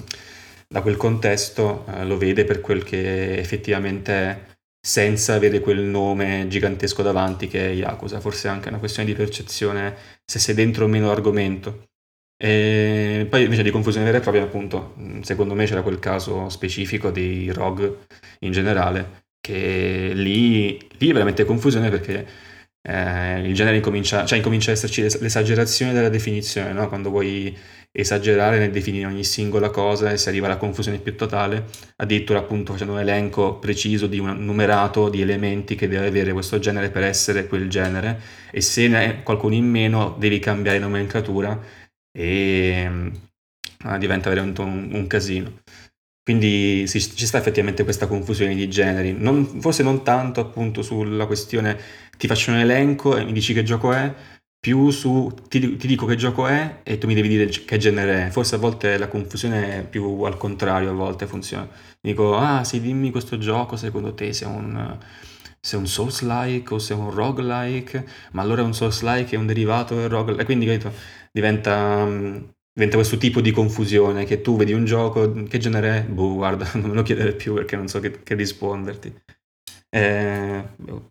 da 0.68 0.82
quel 0.82 0.96
contesto 0.96 1.86
eh, 1.86 2.04
lo 2.04 2.18
vede 2.18 2.44
per 2.44 2.60
quel 2.60 2.82
che 2.82 3.38
effettivamente 3.38 4.12
è, 4.12 4.40
senza 4.84 5.34
avere 5.34 5.60
quel 5.60 5.80
nome 5.80 6.46
gigantesco 6.48 7.00
davanti 7.00 7.48
che 7.48 7.70
è 7.70 7.72
Yakuza, 7.72 8.20
forse 8.20 8.48
è 8.48 8.50
anche 8.50 8.68
una 8.68 8.78
questione 8.78 9.08
di 9.08 9.14
percezione 9.14 9.94
se 10.24 10.38
sei 10.38 10.54
dentro 10.54 10.84
o 10.84 10.88
meno 10.88 11.06
l'argomento. 11.06 11.84
E 12.36 13.26
poi 13.30 13.44
invece 13.44 13.62
di 13.62 13.70
confusione 13.70 14.04
vera 14.06 14.18
e 14.18 14.20
propria, 14.20 14.42
appunto, 14.42 14.94
mh, 14.96 15.20
secondo 15.20 15.54
me 15.54 15.66
c'era 15.66 15.82
quel 15.82 15.98
caso 15.98 16.48
specifico 16.48 17.10
dei 17.10 17.50
ROG 17.52 17.96
in 18.40 18.52
generale, 18.52 19.26
che 19.40 20.10
lì, 20.14 20.76
lì 20.98 21.08
è 21.10 21.12
veramente 21.12 21.44
confusione 21.44 21.90
perché 21.90 22.26
eh, 22.82 23.40
il 23.46 23.54
genere 23.54 23.76
incomincia, 23.76 24.26
cioè 24.26 24.38
incomincia 24.38 24.70
ad 24.70 24.76
esserci 24.76 25.02
l'es- 25.02 25.20
l'esagerazione 25.20 25.92
della 25.92 26.08
definizione, 26.08 26.72
no? 26.72 26.88
Quando 26.88 27.10
vuoi 27.10 27.56
esagerare 27.96 28.58
nel 28.58 28.72
definire 28.72 29.06
ogni 29.06 29.22
singola 29.24 29.70
cosa 29.70 30.10
e 30.10 30.16
si 30.18 30.28
arriva 30.28 30.46
alla 30.46 30.56
confusione 30.56 30.98
più 30.98 31.14
totale, 31.16 31.66
addirittura 31.96 32.40
appunto 32.40 32.72
facendo 32.72 32.94
un 32.94 32.98
elenco 32.98 33.58
preciso 33.58 34.06
di 34.08 34.18
un 34.18 34.44
numerato 34.44 35.08
di 35.08 35.20
elementi 35.20 35.76
che 35.76 35.86
deve 35.88 36.08
avere 36.08 36.32
questo 36.32 36.58
genere 36.58 36.90
per 36.90 37.04
essere 37.04 37.46
quel 37.46 37.68
genere 37.68 38.20
e 38.50 38.60
se 38.60 38.88
ne 38.88 38.96
hai 38.98 39.22
qualcuno 39.22 39.54
in 39.54 39.66
meno 39.66 40.16
devi 40.18 40.38
cambiare 40.40 40.78
nomenclatura 40.78 41.58
e 42.16 42.86
mm, 42.88 43.08
ah, 43.84 43.98
diventa 43.98 44.28
veramente 44.30 44.60
un, 44.60 44.90
un 44.92 45.06
casino. 45.06 45.62
Quindi 46.22 46.86
sì, 46.86 47.00
ci 47.00 47.26
sta 47.26 47.38
effettivamente 47.38 47.84
questa 47.84 48.06
confusione 48.06 48.54
di 48.54 48.68
generi, 48.70 49.12
Non- 49.12 49.60
forse 49.60 49.82
non 49.82 50.02
tanto 50.02 50.40
appunto 50.40 50.82
sulla 50.82 51.26
questione 51.26 51.78
ti 52.16 52.26
faccio 52.26 52.50
un 52.50 52.56
elenco 52.58 53.16
e 53.16 53.24
mi 53.24 53.32
dici 53.32 53.52
che 53.52 53.62
gioco 53.62 53.92
è, 53.92 54.12
più 54.58 54.88
su 54.90 55.30
ti, 55.48 55.76
ti 55.76 55.86
dico 55.86 56.06
che 56.06 56.16
gioco 56.16 56.46
è 56.46 56.80
e 56.84 56.96
tu 56.96 57.06
mi 57.06 57.14
devi 57.14 57.28
dire 57.28 57.46
che 57.48 57.76
genere 57.76 58.26
è. 58.28 58.30
Forse 58.30 58.54
a 58.54 58.58
volte 58.58 58.96
la 58.96 59.08
confusione 59.08 59.80
è 59.80 59.84
più 59.86 60.22
al 60.22 60.38
contrario, 60.38 60.90
a 60.90 60.94
volte 60.94 61.26
funziona. 61.26 61.68
Dico, 62.00 62.36
ah 62.36 62.64
sì, 62.64 62.80
dimmi 62.80 63.10
questo 63.10 63.36
gioco 63.36 63.76
secondo 63.76 64.14
te 64.14 64.32
se 64.32 64.44
è 64.46 64.48
un, 64.48 64.98
se 65.60 65.76
è 65.76 65.78
un 65.78 65.86
Souls-like 65.86 66.72
o 66.74 66.78
se 66.78 66.94
è 66.94 66.96
un 66.96 67.10
roguelike, 67.10 68.06
ma 68.32 68.42
allora 68.42 68.62
è 68.62 68.64
un 68.64 68.74
Souls-like 68.74 69.34
è 69.34 69.38
un 69.38 69.46
derivato 69.46 69.94
del 69.94 70.08
roguelike, 70.08 70.42
e 70.42 70.44
quindi 70.46 70.66
capito, 70.66 70.92
diventa, 71.36 72.04
mm, 72.04 72.36
diventa 72.72 72.96
questo 72.96 73.16
tipo 73.18 73.40
di 73.40 73.50
confusione 73.50 74.24
che 74.24 74.40
tu 74.40 74.56
vedi 74.56 74.72
un 74.72 74.84
gioco, 74.84 75.32
che 75.44 75.58
genere 75.58 75.98
è? 75.98 76.02
Boh, 76.04 76.34
guarda, 76.34 76.70
non 76.78 76.90
me 76.90 76.94
lo 76.94 77.02
chiedere 77.02 77.32
più 77.32 77.54
perché 77.54 77.74
non 77.76 77.88
so 77.88 77.98
che, 78.00 78.22
che 78.22 78.34
risponderti. 78.34 79.12
Eh, 79.90 80.64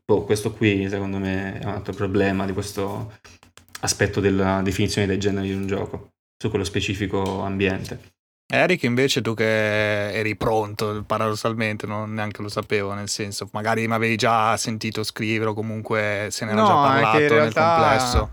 boh, 0.03 0.23
questo 0.23 0.51
qui 0.53 0.87
secondo 0.89 1.17
me 1.17 1.59
è 1.59 1.65
un 1.65 1.71
altro 1.71 1.93
problema 1.93 2.45
di 2.45 2.51
questo 2.53 3.13
aspetto 3.81 4.19
della 4.19 4.61
definizione 4.61 5.07
dei 5.07 5.17
generi 5.19 5.47
di 5.49 5.53
un 5.53 5.67
gioco, 5.67 6.09
su 6.37 6.49
quello 6.49 6.65
specifico 6.65 7.41
ambiente. 7.41 8.11
Eric 8.53 8.83
invece 8.83 9.21
tu 9.21 9.33
che 9.33 10.11
eri 10.11 10.35
pronto 10.35 11.03
paradossalmente 11.07 11.87
non 11.87 12.13
neanche 12.13 12.41
lo 12.41 12.49
sapevo 12.49 12.93
nel 12.93 13.07
senso 13.09 13.47
magari 13.53 13.87
mi 13.87 13.93
avevi 13.93 14.15
già 14.17 14.55
sentito 14.57 15.01
scrivere 15.03 15.51
o 15.51 15.53
comunque 15.53 16.27
se 16.29 16.45
ne 16.45 16.51
era 16.51 16.61
No, 16.61 16.67
già 16.67 16.73
parlato 16.73 17.15
in 17.17 17.21
nel 17.23 17.31
realtà- 17.31 17.75
complesso 17.75 18.31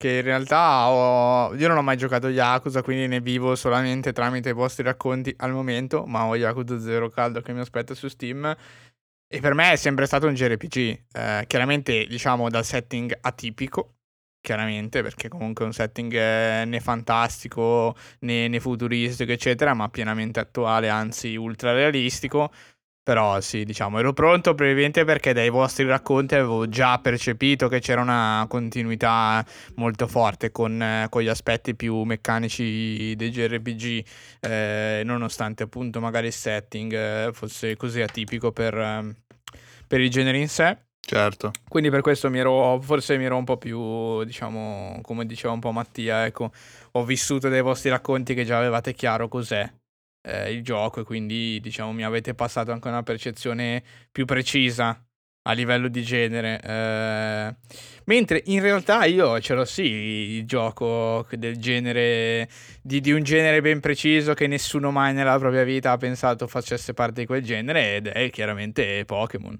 Che 0.00 0.08
in 0.18 0.22
realtà 0.22 0.88
ho... 0.90 1.54
io 1.56 1.66
non 1.66 1.76
ho 1.76 1.82
mai 1.82 1.96
giocato 1.96 2.28
Yakuza, 2.28 2.82
quindi 2.82 3.08
ne 3.08 3.20
vivo 3.20 3.56
solamente 3.56 4.12
tramite 4.12 4.50
i 4.50 4.52
vostri 4.52 4.84
racconti 4.84 5.34
al 5.38 5.52
momento, 5.52 6.06
ma 6.06 6.24
ho 6.24 6.36
Yakuza 6.36 6.78
0 6.78 7.08
caldo 7.10 7.40
che 7.40 7.52
mi 7.52 7.58
aspetta 7.58 7.94
su 7.94 8.06
Steam. 8.06 8.56
E 9.30 9.40
per 9.40 9.54
me 9.54 9.72
è 9.72 9.76
sempre 9.76 10.06
stato 10.06 10.28
un 10.28 10.34
JRPG, 10.34 10.76
eh, 11.12 11.44
chiaramente 11.48 12.06
diciamo 12.06 12.48
dal 12.48 12.64
setting 12.64 13.18
atipico, 13.20 13.96
chiaramente, 14.40 15.02
perché 15.02 15.28
comunque 15.28 15.64
è 15.64 15.66
un 15.66 15.74
setting 15.74 16.12
eh, 16.14 16.64
né 16.64 16.80
fantastico 16.80 17.96
né, 18.20 18.46
né 18.48 18.60
futuristico, 18.60 19.32
eccetera, 19.32 19.74
ma 19.74 19.88
pienamente 19.88 20.38
attuale, 20.40 20.88
anzi 20.88 21.34
ultra 21.34 21.72
realistico. 21.72 22.50
Però 23.08 23.40
sì, 23.40 23.64
diciamo, 23.64 24.00
ero 24.00 24.12
pronto 24.12 24.54
probabilmente 24.54 25.02
perché 25.06 25.32
dai 25.32 25.48
vostri 25.48 25.86
racconti 25.86 26.34
avevo 26.34 26.68
già 26.68 26.98
percepito 26.98 27.66
che 27.66 27.80
c'era 27.80 28.02
una 28.02 28.44
continuità 28.50 29.42
molto 29.76 30.06
forte 30.06 30.50
con, 30.50 30.82
eh, 30.82 31.06
con 31.08 31.22
gli 31.22 31.28
aspetti 31.28 31.74
più 31.74 32.02
meccanici 32.02 33.16
dei 33.16 33.30
JRPG, 33.30 34.04
eh, 34.40 35.00
nonostante 35.06 35.62
appunto 35.62 36.00
magari 36.00 36.26
il 36.26 36.34
setting 36.34 36.92
eh, 36.92 37.30
fosse 37.32 37.76
così 37.76 38.02
atipico 38.02 38.52
per, 38.52 38.76
ehm, 38.76 39.16
per 39.86 40.00
il 40.02 40.10
genere 40.10 40.36
in 40.36 40.48
sé. 40.50 40.76
certo 41.00 41.52
Quindi 41.66 41.88
per 41.88 42.02
questo 42.02 42.28
mi 42.28 42.40
ero, 42.40 42.78
forse 42.82 43.16
mi 43.16 43.24
ero 43.24 43.38
un 43.38 43.44
po' 43.44 43.56
più, 43.56 44.22
diciamo, 44.24 44.98
come 45.00 45.24
diceva 45.24 45.54
un 45.54 45.60
po' 45.60 45.72
Mattia, 45.72 46.26
ecco, 46.26 46.52
ho 46.92 47.04
vissuto 47.06 47.48
dai 47.48 47.62
vostri 47.62 47.88
racconti 47.88 48.34
che 48.34 48.44
già 48.44 48.58
avevate 48.58 48.92
chiaro 48.92 49.28
cos'è 49.28 49.66
eh, 50.22 50.52
il 50.52 50.62
gioco 50.62 51.00
e 51.00 51.04
quindi, 51.04 51.60
diciamo, 51.60 51.92
mi 51.92 52.04
avete 52.04 52.34
passato 52.34 52.72
anche 52.72 52.88
una 52.88 53.02
percezione 53.02 53.82
più 54.10 54.24
precisa 54.24 55.02
a 55.48 55.52
livello 55.52 55.88
di 55.88 56.02
genere. 56.02 56.60
eh, 56.62 57.56
mentre 58.04 58.42
in 58.46 58.60
realtà 58.60 59.04
io 59.04 59.40
ce 59.40 59.54
l'ho 59.54 59.64
sì 59.64 59.82
il 59.82 60.46
gioco 60.46 61.26
del 61.30 61.56
genere, 61.58 62.48
di, 62.82 63.00
di 63.00 63.12
un 63.12 63.22
genere 63.22 63.60
ben 63.62 63.80
preciso 63.80 64.34
che 64.34 64.46
nessuno 64.46 64.90
mai 64.90 65.14
nella 65.14 65.38
propria 65.38 65.64
vita 65.64 65.92
ha 65.92 65.96
pensato 65.96 66.46
facesse 66.46 66.92
parte 66.94 67.20
di 67.22 67.26
quel 67.26 67.42
genere 67.42 67.96
ed 67.96 68.08
è 68.08 68.30
chiaramente 68.30 69.04
Pokémon 69.06 69.58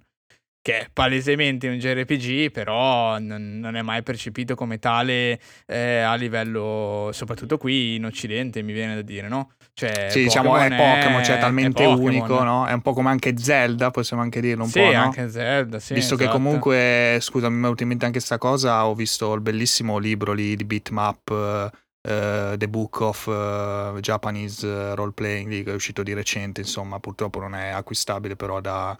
che 0.60 0.80
è 0.80 0.88
palesemente 0.92 1.66
un 1.68 1.78
JRPG, 1.78 2.50
però 2.50 3.18
non, 3.18 3.58
non 3.58 3.74
è 3.74 3.80
mai 3.80 4.02
percepito 4.02 4.54
come 4.54 4.78
tale 4.78 5.40
eh, 5.66 6.00
a 6.00 6.14
livello, 6.14 7.08
soprattutto 7.12 7.56
qui 7.56 7.94
in 7.94 8.04
Occidente, 8.04 8.60
mi 8.60 8.74
viene 8.74 8.94
da 8.94 9.00
dire, 9.00 9.28
no? 9.28 9.52
Cioè, 9.78 10.08
sì 10.10 10.24
diciamo 10.24 10.56
è 10.56 10.68
Pokémon 10.70 11.22
cioè 11.22 11.36
è 11.36 11.38
talmente 11.38 11.84
è 11.84 11.86
unico 11.86 12.42
no? 12.42 12.66
è 12.66 12.72
un 12.72 12.82
po' 12.82 12.92
come 12.94 13.10
anche 13.10 13.38
Zelda 13.38 13.92
possiamo 13.92 14.22
anche 14.22 14.40
dirlo 14.40 14.64
un 14.64 14.70
sì, 14.70 14.80
po' 14.80 14.90
no? 14.90 15.02
anche 15.02 15.30
Zelda, 15.30 15.78
sì. 15.78 15.94
Visto 15.94 16.16
che 16.16 16.24
esatto. 16.24 16.36
comunque, 16.36 17.18
scusa, 17.20 17.48
mi 17.48 17.58
è 17.58 17.60
venuta 17.60 17.84
in 17.84 17.88
mente 17.90 18.04
anche 18.04 18.18
questa 18.18 18.38
cosa, 18.38 18.86
ho 18.86 18.94
visto 18.96 19.32
il 19.34 19.40
bellissimo 19.40 19.98
libro 19.98 20.32
lì 20.32 20.56
di 20.56 20.64
Bitmap, 20.64 21.70
eh, 22.08 22.54
The 22.56 22.68
Book 22.68 23.00
of 23.02 23.28
eh, 23.28 24.00
Japanese 24.00 24.96
Role 24.96 25.12
Playing, 25.12 25.62
che 25.62 25.70
è 25.70 25.74
uscito 25.74 26.02
di 26.02 26.12
recente, 26.12 26.62
insomma, 26.62 26.98
purtroppo 26.98 27.38
non 27.38 27.54
è 27.54 27.68
acquistabile 27.68 28.34
però 28.34 28.60
da- 28.60 28.98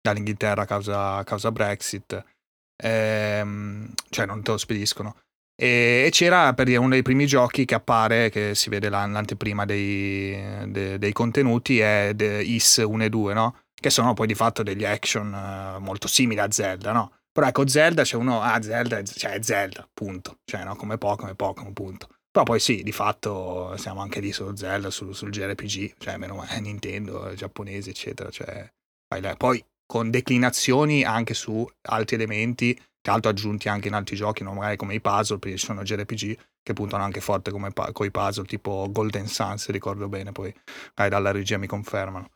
dall'Inghilterra 0.00 0.62
a 0.62 0.66
causa, 0.66 1.16
a 1.16 1.24
causa 1.24 1.52
Brexit, 1.52 2.24
Ehm, 2.82 3.92
cioè 4.10 4.26
non 4.26 4.42
te 4.42 4.52
lo 4.52 4.58
spediscono. 4.58 5.16
E, 5.56 6.08
c'era 6.10 6.52
per 6.52 6.66
dire 6.66 6.78
uno 6.78 6.88
dei 6.90 7.02
primi 7.02 7.26
giochi 7.26 7.64
che 7.64 7.74
appare, 7.74 8.28
che 8.30 8.54
si 8.54 8.68
vede 8.68 8.88
là 8.88 9.06
nell'anteprima 9.06 9.64
dei, 9.64 10.66
de- 10.66 10.98
dei 10.98 11.12
contenuti, 11.12 11.78
è 11.78 12.12
The 12.14 12.42
Is 12.42 12.82
1 12.84 13.04
e 13.04 13.08
2, 13.08 13.34
no? 13.34 13.58
Che 13.74 13.90
sono 13.90 14.14
poi 14.14 14.26
di 14.26 14.34
fatto 14.34 14.62
degli 14.62 14.84
action 14.84 15.32
eh, 15.32 15.78
molto 15.78 16.08
simili 16.08 16.40
a 16.40 16.50
Zelda, 16.50 16.92
no? 16.92 17.12
Però 17.30 17.46
ecco, 17.46 17.66
Zelda 17.66 18.02
c'è 18.02 18.16
uno, 18.16 18.40
ah, 18.40 18.62
Zelda, 18.62 19.02
cioè 19.02 19.32
è 19.32 19.42
Zelda, 19.42 19.88
punto. 19.92 20.38
Cioè, 20.44 20.62
no, 20.64 20.76
come 20.76 20.98
Pokémon, 20.98 21.34
Pokémon, 21.34 21.72
punto. 21.72 22.08
Però 22.30 22.44
poi 22.44 22.60
sì, 22.60 22.82
di 22.82 22.92
fatto 22.92 23.76
siamo 23.76 24.00
anche 24.00 24.20
lì 24.20 24.32
su 24.32 24.54
Zelda, 24.54 24.90
su- 24.90 25.12
sul 25.12 25.30
JRPG, 25.30 25.94
cioè 25.98 26.16
meno 26.16 26.36
male 26.36 26.58
Nintendo, 26.60 27.28
eh, 27.28 27.34
giapponesi, 27.34 27.90
eccetera, 27.90 28.30
cioè. 28.30 28.68
Poi 29.36 29.64
con 29.86 30.10
declinazioni 30.10 31.04
anche 31.04 31.34
su 31.34 31.68
altri 31.88 32.16
elementi, 32.16 32.80
tra 33.04 33.12
l'altro 33.12 33.32
aggiunti 33.32 33.68
anche 33.68 33.88
in 33.88 33.92
altri 33.92 34.16
giochi, 34.16 34.42
no? 34.42 34.54
magari 34.54 34.76
come 34.76 34.94
i 34.94 35.00
puzzle, 35.02 35.38
perché 35.38 35.58
ci 35.58 35.66
sono 35.66 35.82
JRPG 35.82 36.38
che 36.62 36.72
puntano 36.72 37.04
anche 37.04 37.20
forte 37.20 37.50
come 37.50 37.70
pa- 37.70 37.92
coi 37.92 38.10
puzzle, 38.10 38.46
tipo 38.46 38.88
Golden 38.90 39.26
Sun, 39.26 39.58
se 39.58 39.72
ricordo 39.72 40.08
bene, 40.08 40.32
poi 40.32 40.50
dai, 40.94 41.10
dalla 41.10 41.30
regia 41.30 41.58
mi 41.58 41.66
confermano. 41.66 42.30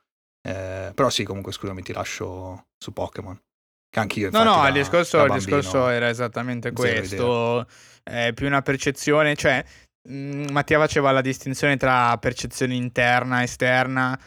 Eh, 0.47 0.93
però 0.95 1.09
sì, 1.09 1.25
comunque 1.25 1.53
scusami, 1.53 1.81
ti 1.81 1.95
lascio 1.95 2.66
su 2.77 2.93
Pokémon. 2.93 3.41
Che 3.89 3.99
anch'io 3.99 4.29
No, 4.31 4.43
no, 4.43 4.61
da, 4.61 4.69
il, 4.69 4.75
discorso, 4.75 5.23
il 5.23 5.29
bambino, 5.29 5.57
discorso 5.57 5.89
era 5.89 6.11
esattamente 6.11 6.71
questo. 6.73 7.66
È 8.03 8.33
più 8.35 8.47
una 8.47 8.61
percezione, 8.61 9.37
cioè, 9.37 9.64
mm, 10.11 10.51
Mattia 10.51 10.79
faceva 10.79 11.12
la 11.12 11.23
distinzione 11.23 11.79
tra 11.79 12.14
percezione 12.19 12.75
interna 12.75 13.41
e 13.41 13.45
esterna. 13.45 14.21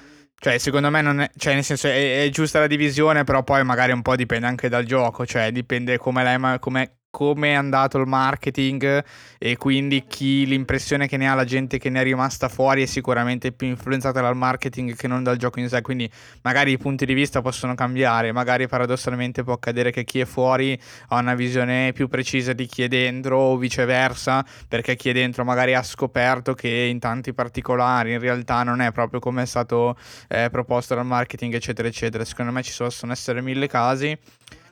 Cioè, 0.44 0.58
secondo 0.58 0.90
me 0.90 1.02
non 1.04 1.20
è, 1.20 1.30
cioè, 1.38 1.54
nel 1.54 1.64
senso, 1.64 1.86
è, 1.86 2.24
è, 2.24 2.30
giusta 2.30 2.58
la 2.58 2.66
divisione, 2.66 3.24
però 3.24 3.44
poi 3.44 3.64
magari 3.64 3.92
un 3.92 4.02
po' 4.02 4.16
dipende 4.16 4.48
anche 4.48 4.70
dal 4.70 4.86
gioco, 4.86 5.24
cioè 5.24 5.52
dipende 5.52 6.00
come 6.00 6.24
l'hai, 6.24 6.60
come, 6.60 7.01
come 7.12 7.50
è 7.50 7.54
andato 7.54 7.98
il 7.98 8.08
marketing 8.08 9.04
e 9.38 9.58
quindi 9.58 10.06
chi 10.08 10.46
l'impressione 10.46 11.08
che 11.08 11.18
ne 11.18 11.30
ha 11.30 11.36
la 11.36 11.44
gente 11.44 11.78
che 11.78 11.90
ne 11.90 12.00
è 12.00 12.04
rimasta 12.04 12.48
fuori 12.48 12.84
è 12.84 12.86
sicuramente 12.86 13.52
più 13.52 13.68
influenzata 13.68 14.22
dal 14.22 14.36
marketing 14.36 14.96
che 14.96 15.08
non 15.08 15.22
dal 15.22 15.36
gioco 15.36 15.60
in 15.60 15.68
sé. 15.68 15.82
Quindi 15.82 16.10
magari 16.42 16.72
i 16.72 16.78
punti 16.78 17.06
di 17.06 17.14
vista 17.14 17.42
possono 17.42 17.76
cambiare 17.76 18.32
magari 18.32 18.68
paradossalmente 18.68 19.44
può 19.44 19.54
accadere 19.54 19.92
che 19.92 20.06
chi 20.06 20.22
è 20.22 20.26
fuori 20.26 20.80
ha 21.10 21.20
una 21.20 21.36
visione 21.36 21.92
più 21.94 22.08
precisa 22.08 22.54
di 22.54 22.66
chi 22.66 22.84
è 22.84 22.88
dentro 22.88 23.38
o 23.38 23.58
viceversa 23.58 24.46
perché 24.68 24.96
chi 24.96 25.10
è 25.10 25.14
dentro 25.14 25.44
magari 25.44 25.76
ha 25.76 25.84
scoperto 25.84 26.54
che 26.54 26.70
in 26.70 27.00
tanti 27.00 27.34
particolari 27.34 28.14
in 28.14 28.20
realtà 28.20 28.64
non 28.64 28.80
è 28.80 28.92
proprio 28.94 29.20
come 29.20 29.42
è 29.44 29.46
stato 29.46 29.98
eh, 30.30 30.48
proposto 30.50 30.96
dal 30.96 31.06
marketing 31.06 31.54
eccetera 31.54 31.90
eccetera. 31.90 32.24
Secondo 32.24 32.54
me 32.54 32.64
ci 32.64 32.74
possono 32.78 33.12
essere 33.12 33.42
mille 33.42 33.68
casi 33.68 34.18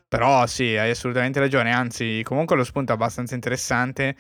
però 0.10 0.48
sì, 0.48 0.76
hai 0.76 0.90
assolutamente 0.90 1.40
ragione, 1.40 1.72
anzi 1.72 2.22
comunque 2.24 2.56
lo 2.56 2.64
spunto 2.64 2.92
è 2.92 2.96
abbastanza 2.96 3.36
interessante 3.36 4.16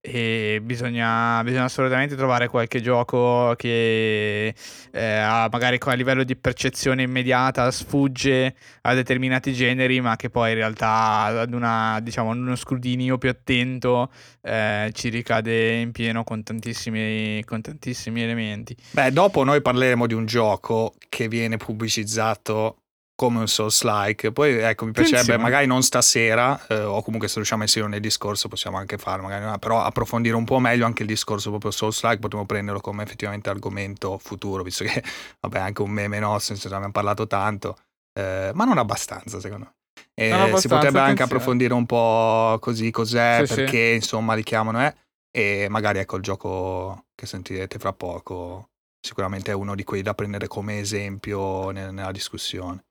e 0.00 0.60
bisogna, 0.62 1.42
bisogna 1.42 1.64
assolutamente 1.64 2.14
trovare 2.14 2.48
qualche 2.48 2.80
gioco 2.80 3.54
che 3.56 4.54
eh, 4.92 5.48
magari 5.50 5.78
a 5.80 5.92
livello 5.94 6.22
di 6.22 6.36
percezione 6.36 7.02
immediata 7.02 7.70
sfugge 7.70 8.54
a 8.82 8.94
determinati 8.94 9.52
generi 9.52 10.00
ma 10.00 10.16
che 10.16 10.30
poi 10.30 10.50
in 10.50 10.56
realtà 10.56 11.40
ad 11.40 11.52
una, 11.52 11.98
diciamo, 12.00 12.30
uno 12.30 12.54
scrutinio 12.56 13.18
più 13.18 13.28
attento 13.28 14.10
eh, 14.42 14.90
ci 14.92 15.08
ricade 15.08 15.74
in 15.74 15.92
pieno 15.92 16.24
con 16.24 16.42
tantissimi, 16.42 17.42
con 17.44 17.60
tantissimi 17.60 18.22
elementi. 18.22 18.76
Beh, 18.92 19.12
dopo 19.12 19.44
noi 19.44 19.60
parleremo 19.62 20.06
di 20.06 20.14
un 20.14 20.26
gioco 20.26 20.94
che 21.08 21.28
viene 21.28 21.56
pubblicizzato 21.56 22.82
come 23.18 23.40
un 23.40 23.48
Souls-like. 23.48 24.30
Poi 24.30 24.58
ecco, 24.58 24.84
mi 24.84 24.92
piacerebbe 24.92 25.36
magari 25.38 25.66
non 25.66 25.82
stasera, 25.82 26.66
eh, 26.68 26.84
o 26.84 27.02
comunque 27.02 27.26
se 27.26 27.34
riusciamo 27.34 27.62
a 27.62 27.64
inserire 27.64 27.90
nel 27.90 28.00
discorso 28.00 28.46
possiamo 28.46 28.76
anche 28.76 28.96
farlo, 28.96 29.26
magari, 29.26 29.58
però 29.58 29.82
approfondire 29.82 30.36
un 30.36 30.44
po' 30.44 30.60
meglio 30.60 30.86
anche 30.86 31.02
il 31.02 31.08
discorso 31.08 31.50
proprio 31.50 31.72
Souls-like, 31.72 32.20
potremmo 32.20 32.46
prenderlo 32.46 32.80
come 32.80 33.02
effettivamente 33.02 33.50
argomento 33.50 34.18
futuro, 34.18 34.62
visto 34.62 34.84
che 34.84 35.02
vabbè 35.42 35.58
anche 35.58 35.82
un 35.82 35.90
meme 35.90 36.20
nostro, 36.20 36.54
insomma, 36.54 36.76
abbiamo 36.76 36.92
parlato 36.92 37.26
tanto, 37.26 37.76
eh, 38.12 38.52
ma 38.54 38.64
non 38.64 38.78
abbastanza 38.78 39.40
secondo 39.40 39.64
me. 39.64 39.72
E 40.14 40.52
si 40.58 40.68
potrebbe 40.68 41.00
anche 41.00 41.24
approfondire 41.24 41.74
un 41.74 41.86
po' 41.86 42.56
così 42.60 42.92
cos'è, 42.92 43.42
sì, 43.44 43.54
perché 43.54 43.88
sì. 43.88 43.94
insomma 43.96 44.34
li 44.34 44.44
chiamano, 44.44 44.86
eh, 44.86 44.94
e 45.32 45.66
magari 45.68 45.98
ecco 45.98 46.14
il 46.14 46.22
gioco 46.22 47.06
che 47.16 47.26
sentirete 47.26 47.80
fra 47.80 47.92
poco 47.92 48.68
sicuramente 49.00 49.50
è 49.50 49.54
uno 49.54 49.74
di 49.74 49.82
quelli 49.82 50.02
da 50.04 50.14
prendere 50.14 50.46
come 50.46 50.78
esempio 50.78 51.70
nella 51.70 52.12
discussione. 52.12 52.84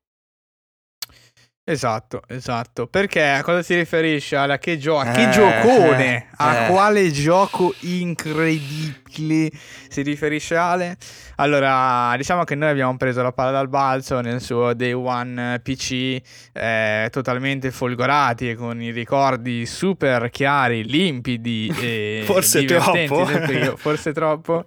Esatto, 1.69 2.21
esatto. 2.27 2.87
Perché 2.87 3.27
a 3.27 3.43
cosa 3.43 3.61
si 3.61 3.75
riferisce? 3.75 4.37
Alla 4.37 4.57
che, 4.57 4.77
gio- 4.77 4.99
a 4.99 5.11
che 5.11 5.27
eh, 5.27 5.31
giocone? 5.31 6.15
Eh, 6.15 6.25
a 6.37 6.63
eh. 6.63 6.69
quale 6.69 7.11
gioco 7.11 7.73
incredibile 7.81 9.06
si 9.09 10.01
riferisce 10.01 10.55
Ale? 10.55 10.97
Allora, 11.37 12.13
diciamo 12.17 12.43
che 12.43 12.55
noi 12.55 12.69
abbiamo 12.69 12.95
preso 12.97 13.21
la 13.21 13.31
palla 13.31 13.51
dal 13.51 13.69
balzo 13.69 14.21
nel 14.21 14.41
suo 14.41 14.73
Day 14.73 14.93
One 14.93 15.59
PC 15.61 16.21
eh, 16.53 17.07
totalmente 17.11 17.71
folgorati 17.71 18.49
e 18.49 18.55
con 18.55 18.81
i 18.81 18.91
ricordi 18.91 19.65
super 19.65 20.29
chiari, 20.29 20.83
limpidi 20.83 21.71
e 21.79 22.23
forse 22.25 22.65
troppo. 22.65 23.25
Del, 23.25 23.73
forse 23.77 24.13
troppo 24.13 24.65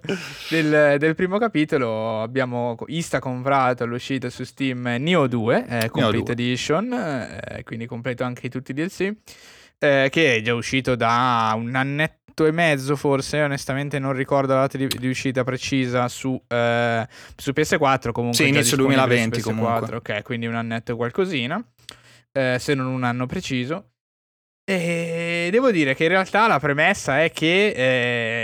del, 0.49 0.97
del, 0.97 1.15
primo 1.15 1.37
capitolo. 1.37 2.21
Abbiamo 2.21 2.75
Ista 2.87 3.19
comprato 3.19 3.83
all'uscita 3.83 4.29
su 4.29 4.43
Steam 4.43 4.95
Neo 4.99 5.27
2 5.27 5.65
eh, 5.67 5.89
Complete 5.89 6.33
2. 6.33 6.43
Edition, 6.43 6.93
eh, 6.93 7.63
quindi 7.63 7.85
completo 7.85 8.23
anche 8.23 8.49
tutti 8.49 8.71
i 8.71 8.73
DLC. 8.73 9.13
Eh, 9.83 10.09
che 10.11 10.35
è 10.35 10.41
già 10.41 10.53
uscito 10.53 10.95
da 10.95 11.53
un 11.55 11.73
annetto 11.73 12.45
e 12.45 12.51
mezzo 12.51 12.95
forse, 12.95 13.41
onestamente 13.41 13.97
non 13.97 14.13
ricordo 14.13 14.53
la 14.53 14.59
data 14.59 14.77
di, 14.77 14.85
di 14.85 15.09
uscita 15.09 15.43
precisa 15.43 16.07
su, 16.07 16.39
eh, 16.47 17.07
su, 17.35 17.49
PS4 17.49 18.11
comunque. 18.11 18.43
Sì, 18.43 18.49
inizio 18.49 18.77
2020 18.77 19.41
comunque. 19.41 19.95
Ok, 19.95 20.21
quindi 20.21 20.45
un 20.45 20.53
annetto 20.53 20.91
e 20.91 20.95
qualcosina, 20.95 21.59
eh, 22.31 22.57
se 22.59 22.75
non 22.75 22.85
un 22.85 23.03
anno 23.03 23.25
preciso. 23.25 23.87
E 24.63 25.49
devo 25.51 25.71
dire 25.71 25.95
che 25.95 26.03
in 26.03 26.09
realtà 26.09 26.45
la 26.45 26.59
premessa 26.59 27.23
è 27.23 27.31
che 27.31 27.69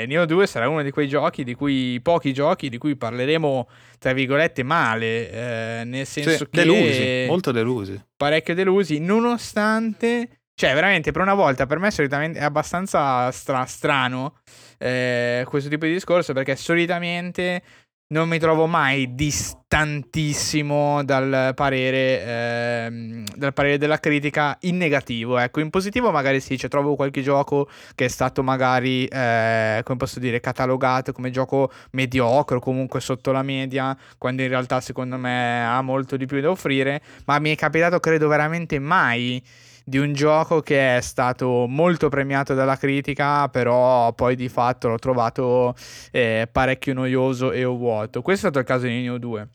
eh, 0.02 0.06
Neo 0.08 0.26
2 0.26 0.48
sarà 0.48 0.68
uno 0.68 0.82
di 0.82 0.90
quei 0.90 1.08
giochi 1.08 1.44
di 1.44 1.54
cui 1.54 2.00
pochi 2.02 2.34
giochi 2.34 2.70
di 2.70 2.80
cui 2.80 2.96
parleremo 2.96 3.70
tra 4.00 4.12
virgolette 4.12 4.64
male, 4.64 5.30
eh, 5.30 5.84
nel 5.86 6.08
senso 6.08 6.32
sì, 6.32 6.50
che 6.50 6.64
delusi, 6.64 7.26
molto 7.28 7.52
delusi. 7.52 8.04
Parecchio 8.18 8.56
delusi, 8.56 9.00
nonostante 9.00 10.37
cioè, 10.60 10.74
veramente, 10.74 11.12
per 11.12 11.22
una 11.22 11.36
volta, 11.36 11.68
per 11.68 11.78
me 11.78 11.91
solitamente 11.91 12.39
è 12.39 12.43
abbastanza 12.43 13.30
stra- 13.32 13.66
strano 13.66 14.39
eh, 14.80 15.45
questo 15.47 15.70
tipo 15.70 15.86
di 15.86 15.93
discorso 15.93 16.34
perché 16.34 16.55
solitamente 16.55 17.62
non 18.08 18.28
mi 18.28 18.39
trovo 18.39 18.66
mai 18.66 19.14
distantissimo 19.14 21.03
dal 21.03 21.51
parere, 21.53 22.24
ehm, 22.26 23.24
dal 23.36 23.53
parere 23.53 23.78
della 23.78 23.99
critica 23.99 24.58
in 24.62 24.78
negativo. 24.78 25.38
Ecco, 25.38 25.60
in 25.60 25.70
positivo 25.70 26.10
magari 26.10 26.39
sì, 26.39 26.58
cioè, 26.58 26.72
trovo 26.72 26.95
qualche 26.95 27.22
gioco 27.22 27.70
che 27.93 28.05
è 28.05 28.08
stato 28.08 28.41
magari, 28.41 29.05
eh, 29.05 29.82
come 29.84 29.97
posso 29.99 30.20
dire, 30.20 30.39
catalogato 30.39 31.12
come 31.12 31.30
gioco 31.30 31.72
mediocre 31.91 32.55
o 32.58 32.60
comunque 32.60 32.99
sotto 32.99 33.32
la 33.32 33.43
media, 33.43 33.95
quando 34.18 34.41
in 34.41 34.47
realtà 34.47 34.82
secondo 34.82 35.18
me 35.18 35.64
ha 35.64 35.82
molto 35.84 36.18
di 36.18 36.26
più 36.26 36.41
da 36.41 36.49
offrire, 36.49 36.99
ma 37.26 37.38
mi 37.38 37.51
è 37.51 37.55
capitato 37.55 37.99
credo 37.99 38.28
veramente 38.28 38.80
mai 38.80 39.39
di 39.88 40.00
un 40.00 40.12
gioco 40.12 40.60
che 40.60 40.98
è 40.98 41.02
stato 41.02 41.66
molto 41.66 42.10
premiato 42.10 42.54
dalla 42.54 42.76
critica, 42.76 43.48
però 43.48 44.12
poi 44.12 44.36
di 44.36 44.50
fatto 44.50 44.90
l'ho 44.90 45.00
trovato 45.00 45.76
eh, 46.12 46.50
parecchio 46.52 46.94
noioso 46.94 47.54
e 47.54 47.64
vuoto. 47.64 48.22
Questo 48.22 48.48
è 48.48 48.50
stato 48.52 48.60
il 48.60 48.66
caso 48.66 48.86
di 48.86 49.02
Neo 49.02 49.18
2. 49.18 49.50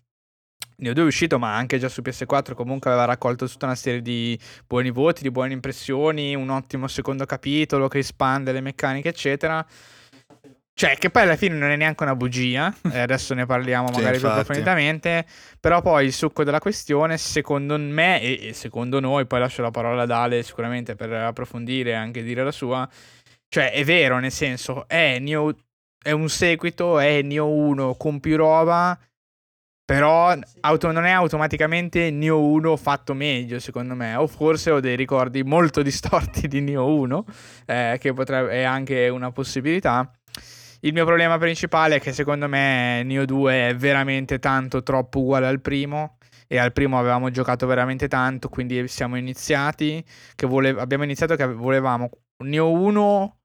Neo 0.77 0.95
2 0.95 1.03
è 1.03 1.07
uscito, 1.07 1.39
ma 1.39 1.55
anche 1.55 1.79
già 1.79 1.91
su 1.91 2.01
PS4 2.01 2.55
comunque 2.55 2.89
aveva 2.89 3.05
raccolto 3.05 3.47
tutta 3.47 3.67
una 3.67 3.75
serie 3.75 4.01
di 4.01 4.39
buoni 4.67 4.91
voti, 4.91 5.21
di 5.21 5.31
buone 5.31 5.53
impressioni, 5.53 6.35
un 6.35 6.49
ottimo 6.49 6.89
secondo 6.89 7.27
capitolo 7.27 7.89
che 7.89 7.99
espande 7.99 8.53
le 8.53 8.63
meccaniche, 8.63 9.11
eccetera. 9.11 9.63
Cioè, 10.75 10.97
che 10.97 11.11
poi 11.11 11.23
alla 11.23 11.37
fine 11.37 11.55
non 11.55 11.71
è 11.71 11.77
neanche 11.77 12.03
una 12.03 12.17
bugia, 12.17 12.75
e 12.91 12.99
adesso 12.99 13.35
ne 13.35 13.45
parliamo 13.47 13.89
magari 13.93 14.15
sì, 14.15 14.21
più 14.21 14.31
approfonditamente, 14.31 15.27
però 15.61 15.83
poi 15.83 16.07
il 16.07 16.13
succo 16.13 16.45
della 16.45 16.61
questione, 16.61 17.19
secondo 17.19 17.79
me 17.79 18.21
e, 18.21 18.53
secondo 18.55 18.99
noi, 18.99 19.27
poi 19.27 19.41
lascio 19.41 19.63
la 19.63 19.71
parola 19.71 20.03
ad 20.03 20.11
Ale 20.11 20.43
sicuramente 20.43 20.95
per 20.95 21.13
approfondire 21.13 21.91
e 21.91 21.95
anche 21.95 22.23
dire 22.23 22.43
la 22.43 22.53
sua, 22.53 22.89
cioè 23.49 23.71
è 23.71 23.85
vero, 23.85 24.19
nel 24.19 24.33
senso, 24.33 24.89
è, 24.89 25.19
Neo, 25.19 25.55
è 26.03 26.11
un 26.11 26.29
seguito, 26.31 26.99
è 26.99 27.21
Neo 27.21 27.49
1 27.49 27.95
con 27.97 28.19
più 28.19 28.37
roba, 28.37 28.99
però 29.85 30.35
auto, 30.61 30.91
non 30.91 31.05
è 31.05 31.11
automaticamente 31.11 32.11
Neo 32.11 32.41
1 32.41 32.77
fatto 32.79 33.13
meglio, 33.13 33.59
secondo 33.59 33.95
me, 33.95 34.15
o 34.15 34.27
forse 34.27 34.71
ho 34.71 34.81
dei 34.81 34.97
ricordi 34.97 35.43
molto 35.43 35.83
distorti 35.85 36.49
di 36.49 36.63
Neo 36.63 36.87
1, 36.87 37.25
eh, 37.67 37.99
che 38.01 38.15
potrebbe, 38.15 38.53
è 38.53 38.63
anche 38.63 39.11
una 39.11 39.31
possibilità. 39.33 40.11
Il 40.85 40.93
mio 40.93 41.05
problema 41.05 41.39
principale 41.39 41.97
è 41.97 42.01
che 42.01 42.13
secondo 42.13 42.49
me 42.49 43.05
Neo 43.05 43.25
2 43.25 43.69
è 43.69 43.77
veramente 43.77 44.41
tanto 44.41 44.83
troppo 44.83 45.21
uguale 45.21 45.47
al 45.47 45.61
primo 45.61 46.19
e 46.49 46.59
al 46.59 46.73
primo 46.73 46.99
avevamo 46.99 47.31
giocato 47.31 47.67
veramente 47.67 48.09
tanto, 48.09 48.49
quindi 48.49 48.89
siamo 48.89 49.17
iniziati 49.17 50.05
che 50.35 50.45
vole- 50.45 50.71
abbiamo 50.71 51.05
iniziato 51.05 51.37
che 51.37 51.47
volevamo 51.47 52.11
Neo 52.45 52.73
1 52.73 53.37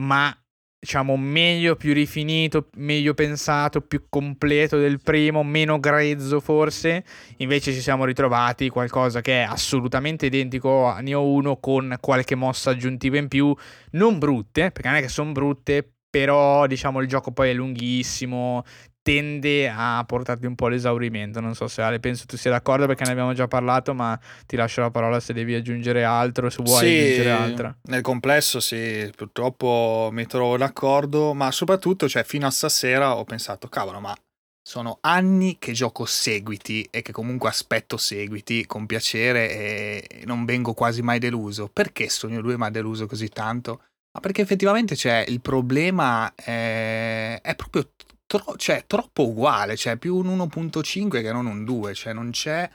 ma 0.00 0.36
diciamo 0.78 1.16
meglio, 1.16 1.76
più 1.76 1.94
rifinito, 1.94 2.68
meglio 2.76 3.14
pensato, 3.14 3.80
più 3.80 4.04
completo 4.10 4.76
del 4.76 5.00
primo, 5.00 5.42
meno 5.42 5.80
grezzo 5.80 6.40
forse. 6.40 7.02
Invece 7.38 7.72
ci 7.72 7.80
siamo 7.80 8.04
ritrovati 8.04 8.68
qualcosa 8.68 9.22
che 9.22 9.40
è 9.40 9.46
assolutamente 9.46 10.26
identico 10.26 10.84
a 10.84 11.00
Neo 11.00 11.26
1 11.26 11.56
con 11.56 11.96
qualche 11.98 12.34
mossa 12.34 12.70
aggiuntiva 12.70 13.16
in 13.16 13.28
più, 13.28 13.56
non 13.92 14.18
brutte, 14.18 14.70
perché 14.70 14.88
non 14.88 14.98
è 14.98 15.00
che 15.00 15.08
sono 15.08 15.32
brutte, 15.32 15.93
però 16.14 16.68
diciamo 16.68 17.00
il 17.00 17.08
gioco 17.08 17.32
poi 17.32 17.50
è 17.50 17.52
lunghissimo, 17.54 18.62
tende 19.02 19.68
a 19.68 20.04
portarti 20.06 20.46
un 20.46 20.54
po' 20.54 20.66
all'esaurimento. 20.66 21.40
Non 21.40 21.56
so 21.56 21.66
se 21.66 21.82
Ale, 21.82 21.98
penso 21.98 22.24
tu 22.24 22.36
sia 22.36 22.52
d'accordo 22.52 22.86
perché 22.86 23.02
ne 23.02 23.10
abbiamo 23.10 23.32
già 23.32 23.48
parlato, 23.48 23.94
ma 23.94 24.16
ti 24.46 24.54
lascio 24.54 24.80
la 24.80 24.92
parola 24.92 25.18
se 25.18 25.32
devi 25.32 25.56
aggiungere 25.56 26.04
altro, 26.04 26.50
se 26.50 26.62
vuoi 26.62 26.86
sì, 26.86 26.86
aggiungere 26.86 27.30
altro. 27.30 27.76
Nel 27.88 28.02
complesso 28.02 28.60
sì, 28.60 29.10
purtroppo 29.16 30.10
mi 30.12 30.24
trovo 30.26 30.56
d'accordo, 30.56 31.34
ma 31.34 31.50
soprattutto, 31.50 32.08
cioè, 32.08 32.22
fino 32.22 32.46
a 32.46 32.50
stasera 32.50 33.16
ho 33.16 33.24
pensato, 33.24 33.66
cavolo, 33.66 33.98
ma 33.98 34.16
sono 34.62 34.98
anni 35.00 35.56
che 35.58 35.72
gioco 35.72 36.04
seguiti 36.04 36.86
e 36.92 37.02
che 37.02 37.10
comunque 37.10 37.48
aspetto 37.48 37.96
seguiti 37.96 38.66
con 38.66 38.86
piacere 38.86 39.50
e 39.50 40.22
non 40.26 40.44
vengo 40.44 40.74
quasi 40.74 41.02
mai 41.02 41.18
deluso. 41.18 41.68
Perché 41.72 42.08
Sogno 42.08 42.40
2 42.40 42.56
mi 42.56 42.66
ha 42.66 42.70
deluso 42.70 43.06
così 43.06 43.28
tanto? 43.30 43.80
Ma 44.14 44.20
perché 44.20 44.42
effettivamente 44.42 44.94
cioè, 44.94 45.24
il 45.26 45.40
problema 45.40 46.32
è, 46.34 47.40
è 47.42 47.56
proprio 47.56 47.90
tro- 48.26 48.56
cioè, 48.56 48.84
troppo 48.86 49.28
uguale, 49.28 49.76
cioè 49.76 49.96
più 49.96 50.16
un 50.16 50.36
1.5 50.38 51.20
che 51.20 51.32
non 51.32 51.46
un 51.46 51.64
2, 51.64 51.94
cioè 51.94 52.12
non 52.12 52.30
c'è 52.30 52.68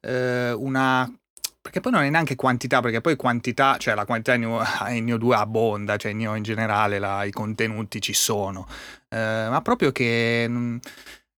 eh, 0.00 0.52
una... 0.52 1.10
Perché 1.60 1.80
poi 1.80 1.92
non 1.92 2.02
è 2.02 2.10
neanche 2.10 2.36
quantità, 2.36 2.80
perché 2.82 3.00
poi 3.00 3.16
quantità, 3.16 3.78
cioè 3.78 3.94
la 3.94 4.04
quantità 4.04 4.34
in 4.34 5.04
Neo 5.04 5.16
2 5.16 5.34
abbonda, 5.34 5.96
cioè 5.96 6.10
in 6.10 6.18
Neo 6.18 6.34
in 6.34 6.42
generale 6.42 6.98
la, 6.98 7.24
i 7.24 7.30
contenuti 7.30 8.02
ci 8.02 8.12
sono, 8.12 8.66
eh, 9.08 9.46
ma 9.48 9.60
proprio 9.62 9.90
che... 9.90 10.46
Mh, 10.48 10.78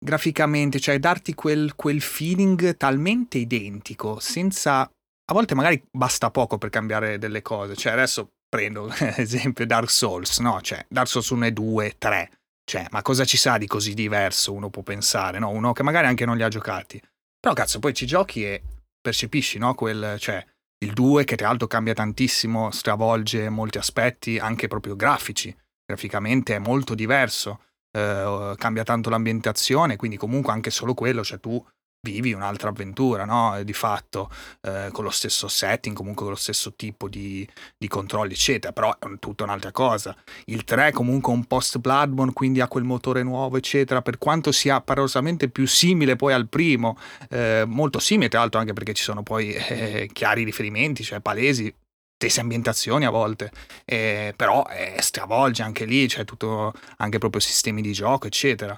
graficamente, 0.05 0.79
cioè 0.79 0.99
darti 0.99 1.33
quel, 1.33 1.75
quel 1.75 2.01
feeling 2.01 2.77
talmente 2.77 3.37
identico, 3.37 4.19
senza... 4.19 4.81
A 4.81 5.33
volte 5.33 5.55
magari 5.55 5.83
basta 5.91 6.29
poco 6.29 6.57
per 6.59 6.69
cambiare 6.69 7.17
delle 7.17 7.41
cose, 7.41 7.75
cioè 7.75 7.93
adesso 7.93 8.33
prendo 8.55 8.89
esempio 9.17 9.65
Dark 9.65 9.89
Souls, 9.89 10.39
no? 10.39 10.61
Cioè 10.61 10.85
Dark 10.87 11.07
Souls 11.07 11.29
1 11.29 11.47
e 11.47 11.51
2, 11.51 11.95
3, 11.97 12.29
cioè, 12.63 12.85
ma 12.91 13.01
cosa 13.01 13.25
ci 13.25 13.35
sa 13.35 13.57
di 13.57 13.67
così 13.67 13.93
diverso 13.93 14.53
uno 14.53 14.69
può 14.69 14.81
pensare, 14.81 15.39
no? 15.39 15.49
Uno 15.49 15.73
che 15.73 15.83
magari 15.83 16.07
anche 16.07 16.25
non 16.25 16.37
li 16.37 16.43
ha 16.43 16.47
giocati. 16.47 17.01
Però 17.39 17.53
cazzo, 17.53 17.79
poi 17.79 17.93
ci 17.93 18.05
giochi 18.05 18.45
e 18.45 18.63
percepisci, 19.01 19.57
no? 19.57 19.75
Quel, 19.75 20.15
cioè, 20.19 20.43
il 20.79 20.93
2 20.93 21.25
che 21.25 21.35
tra 21.35 21.47
l'altro 21.47 21.67
cambia 21.67 21.93
tantissimo, 21.93 22.71
stravolge 22.71 23.49
molti 23.49 23.77
aspetti, 23.77 24.39
anche 24.39 24.67
proprio 24.67 24.95
grafici. 24.95 25.55
Graficamente 25.85 26.55
è 26.55 26.59
molto 26.59 26.95
diverso, 26.95 27.61
eh, 27.91 28.55
cambia 28.57 28.83
tanto 28.83 29.09
l'ambientazione, 29.09 29.97
quindi 29.97 30.17
comunque 30.17 30.53
anche 30.53 30.71
solo 30.71 30.93
quello, 30.93 31.23
cioè 31.23 31.39
tu 31.39 31.63
vivi 32.11 32.33
un'altra 32.33 32.69
avventura, 32.69 33.25
no? 33.25 33.61
Di 33.63 33.73
fatto, 33.73 34.29
eh, 34.61 34.89
con 34.91 35.03
lo 35.03 35.09
stesso 35.09 35.47
setting, 35.47 35.95
comunque 35.95 36.23
con 36.23 36.33
lo 36.33 36.39
stesso 36.39 36.73
tipo 36.75 37.09
di, 37.09 37.47
di 37.75 37.87
controlli, 37.87 38.33
eccetera, 38.33 38.71
però 38.71 38.95
è 38.97 39.07
tutta 39.19 39.43
un'altra 39.43 39.71
cosa. 39.71 40.15
Il 40.45 40.63
3 40.63 40.91
comunque 40.91 41.33
un 41.33 41.45
post 41.45 41.79
Bloodborne, 41.79 42.33
quindi 42.33 42.61
ha 42.61 42.67
quel 42.67 42.83
motore 42.83 43.23
nuovo, 43.23 43.57
eccetera, 43.57 44.01
per 44.01 44.19
quanto 44.19 44.51
sia 44.51 44.81
parosamente 44.81 45.49
più 45.49 45.65
simile 45.67 46.15
poi 46.15 46.33
al 46.33 46.47
primo, 46.47 46.97
eh, 47.29 47.63
molto 47.65 47.99
simile 47.99 48.29
tra 48.29 48.39
l'altro 48.39 48.59
anche 48.59 48.73
perché 48.73 48.93
ci 48.93 49.03
sono 49.03 49.23
poi 49.23 49.51
eh, 49.53 50.09
chiari 50.13 50.43
riferimenti, 50.43 51.03
cioè 51.03 51.19
palesi, 51.19 51.73
stesse 52.17 52.39
ambientazioni 52.39 53.05
a 53.05 53.09
volte, 53.09 53.51
eh, 53.83 54.33
però 54.35 54.65
eh, 54.69 54.95
stravolge 54.99 55.63
anche 55.63 55.85
lì, 55.85 56.07
cioè 56.07 56.23
tutto, 56.23 56.73
anche 56.97 57.17
proprio 57.17 57.41
sistemi 57.41 57.81
di 57.81 57.91
gioco, 57.91 58.27
eccetera. 58.27 58.77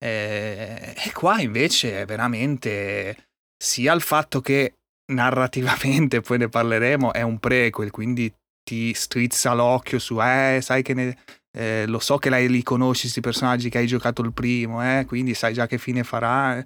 Eh, 0.00 0.94
e 0.96 1.12
qua 1.12 1.40
invece 1.40 2.04
veramente 2.04 3.30
sia 3.56 3.92
il 3.92 4.00
fatto 4.00 4.40
che 4.40 4.74
narrativamente, 5.12 6.20
poi 6.22 6.38
ne 6.38 6.48
parleremo, 6.48 7.12
è 7.12 7.22
un 7.22 7.38
prequel, 7.38 7.90
quindi 7.90 8.32
ti 8.62 8.92
strizza 8.94 9.54
l'occhio 9.54 9.98
su, 9.98 10.20
eh, 10.20 10.60
sai 10.62 10.82
che 10.82 10.94
ne, 10.94 11.16
eh, 11.56 11.86
lo 11.86 11.98
so 11.98 12.18
che 12.18 12.30
li 12.30 12.62
conosci 12.62 13.02
questi 13.02 13.20
personaggi 13.20 13.70
che 13.70 13.78
hai 13.78 13.86
giocato 13.86 14.22
il 14.22 14.32
primo, 14.32 14.82
eh, 14.82 15.04
quindi 15.06 15.34
sai 15.34 15.54
già 15.54 15.66
che 15.66 15.78
fine 15.78 16.04
farà, 16.04 16.62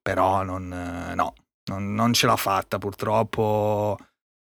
però 0.00 0.42
non, 0.42 0.68
no, 0.68 1.34
non, 1.70 1.94
non 1.94 2.12
ce 2.12 2.26
l'ha 2.26 2.36
fatta 2.36 2.78
purtroppo. 2.78 3.98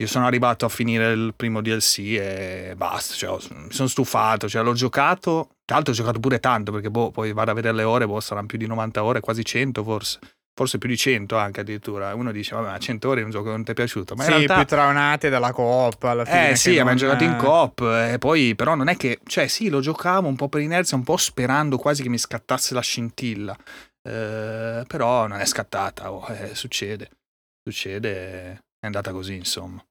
Io 0.02 0.08
sono 0.08 0.26
arrivato 0.26 0.66
a 0.66 0.70
finire 0.70 1.12
il 1.12 1.34
primo 1.36 1.62
DLC 1.62 2.00
e 2.18 2.74
basta, 2.78 3.14
cioè, 3.16 3.38
mi 3.54 3.72
sono 3.72 3.90
stufato, 3.90 4.48
cioè, 4.48 4.64
l'ho 4.64 4.72
giocato, 4.72 5.58
tra 5.70 5.78
l'altro 5.78 5.94
ho 5.94 5.96
giocato 5.96 6.20
pure 6.20 6.40
tanto 6.40 6.72
perché 6.72 6.90
boh, 6.90 7.12
poi 7.12 7.32
vado 7.32 7.52
a 7.52 7.54
vedere 7.54 7.76
le 7.76 7.84
ore, 7.84 8.08
boh, 8.08 8.20
saranno 8.20 8.48
più 8.48 8.58
di 8.58 8.66
90 8.66 9.04
ore, 9.04 9.20
quasi 9.20 9.46
100 9.46 9.84
forse 9.84 10.20
forse 10.56 10.80
più 10.80 10.90
di 10.90 10.98
100 10.98 11.38
anche 11.38 11.60
addirittura. 11.62 12.16
Uno 12.16 12.32
dice, 12.32 12.56
vabbè, 12.56 12.72
ma 12.72 12.78
100 12.80 13.08
ore 13.08 13.22
è 13.22 13.24
un 13.24 13.30
gioco 13.30 13.46
che 13.46 13.52
non 13.52 13.64
ti 13.64 13.72
è 13.72 13.74
piaciuto. 13.76 14.16
Ma 14.16 14.24
sì, 14.24 14.32
in 14.32 14.36
realtà... 14.38 14.56
più 14.56 14.66
traunate 14.66 15.30
dalla 15.30 15.54
coop 15.54 16.04
alla 16.04 16.26
fine. 16.26 16.50
Eh 16.50 16.56
sì, 16.56 16.72
abbiamo 16.72 16.96
giocato 16.96 17.24
in 17.24 17.36
coop 17.38 17.82
e 17.82 18.18
poi 18.18 18.56
però 18.56 18.74
non 18.74 18.88
è 18.88 18.98
che, 18.98 19.20
cioè 19.26 19.48
sì, 19.48 19.70
lo 19.70 19.80
giocavo 19.80 20.28
un 20.28 20.36
po' 20.36 20.50
per 20.50 20.62
inerzia, 20.62 20.98
un 20.98 21.04
po' 21.04 21.18
sperando 21.18 21.78
quasi 21.78 22.02
che 22.02 22.10
mi 22.10 22.18
scattasse 22.18 22.74
la 22.74 22.82
scintilla. 22.82 23.56
Eh, 24.02 24.84
però 24.88 25.28
non 25.28 25.40
è 25.40 25.46
scattata, 25.46 26.12
oh, 26.12 26.26
eh, 26.34 26.56
succede, 26.56 27.12
succede, 27.62 28.54
è 28.80 28.86
andata 28.88 29.12
così 29.12 29.36
insomma. 29.36 29.82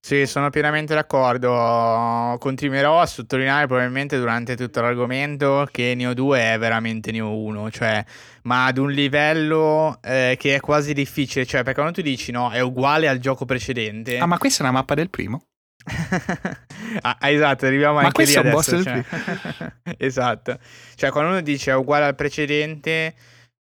Sì, 0.00 0.24
sono 0.26 0.50
pienamente 0.50 0.94
d'accordo. 0.94 2.36
Continuerò 2.38 3.00
a 3.00 3.06
sottolineare 3.06 3.66
probabilmente 3.66 4.18
durante 4.18 4.54
tutto 4.54 4.80
l'argomento 4.80 5.66
che 5.70 5.94
Neo 5.96 6.14
2 6.14 6.54
è 6.54 6.58
veramente 6.58 7.10
Neo 7.10 7.36
1, 7.36 7.70
cioè, 7.72 8.04
ma 8.42 8.66
ad 8.66 8.78
un 8.78 8.92
livello 8.92 9.98
eh, 10.02 10.36
che 10.38 10.54
è 10.54 10.60
quasi 10.60 10.92
difficile, 10.92 11.44
cioè, 11.44 11.62
perché 11.64 11.80
quando 11.80 11.92
tu 11.92 12.02
dici 12.02 12.30
no, 12.30 12.50
è 12.50 12.60
uguale 12.60 13.08
al 13.08 13.18
gioco 13.18 13.44
precedente. 13.44 14.18
Ah, 14.18 14.26
ma 14.26 14.38
questa 14.38 14.62
è 14.62 14.68
una 14.68 14.78
mappa 14.78 14.94
del 14.94 15.10
primo? 15.10 15.42
ah, 17.02 17.18
esatto, 17.20 17.66
arriviamo 17.66 18.00
ma 18.00 18.06
anche 18.06 18.24
lì 18.24 18.32
questo 18.32 18.40
è 18.40 18.42
un 18.42 18.48
adesso, 18.48 18.76
boss 18.76 18.84
cioè. 18.84 18.92
del 18.92 19.04
primo. 19.04 19.72
esatto. 19.98 20.58
Cioè, 20.94 21.10
quando 21.10 21.30
uno 21.30 21.40
dice 21.40 21.72
è 21.72 21.74
uguale 21.74 22.04
al 22.04 22.14
precedente 22.14 23.14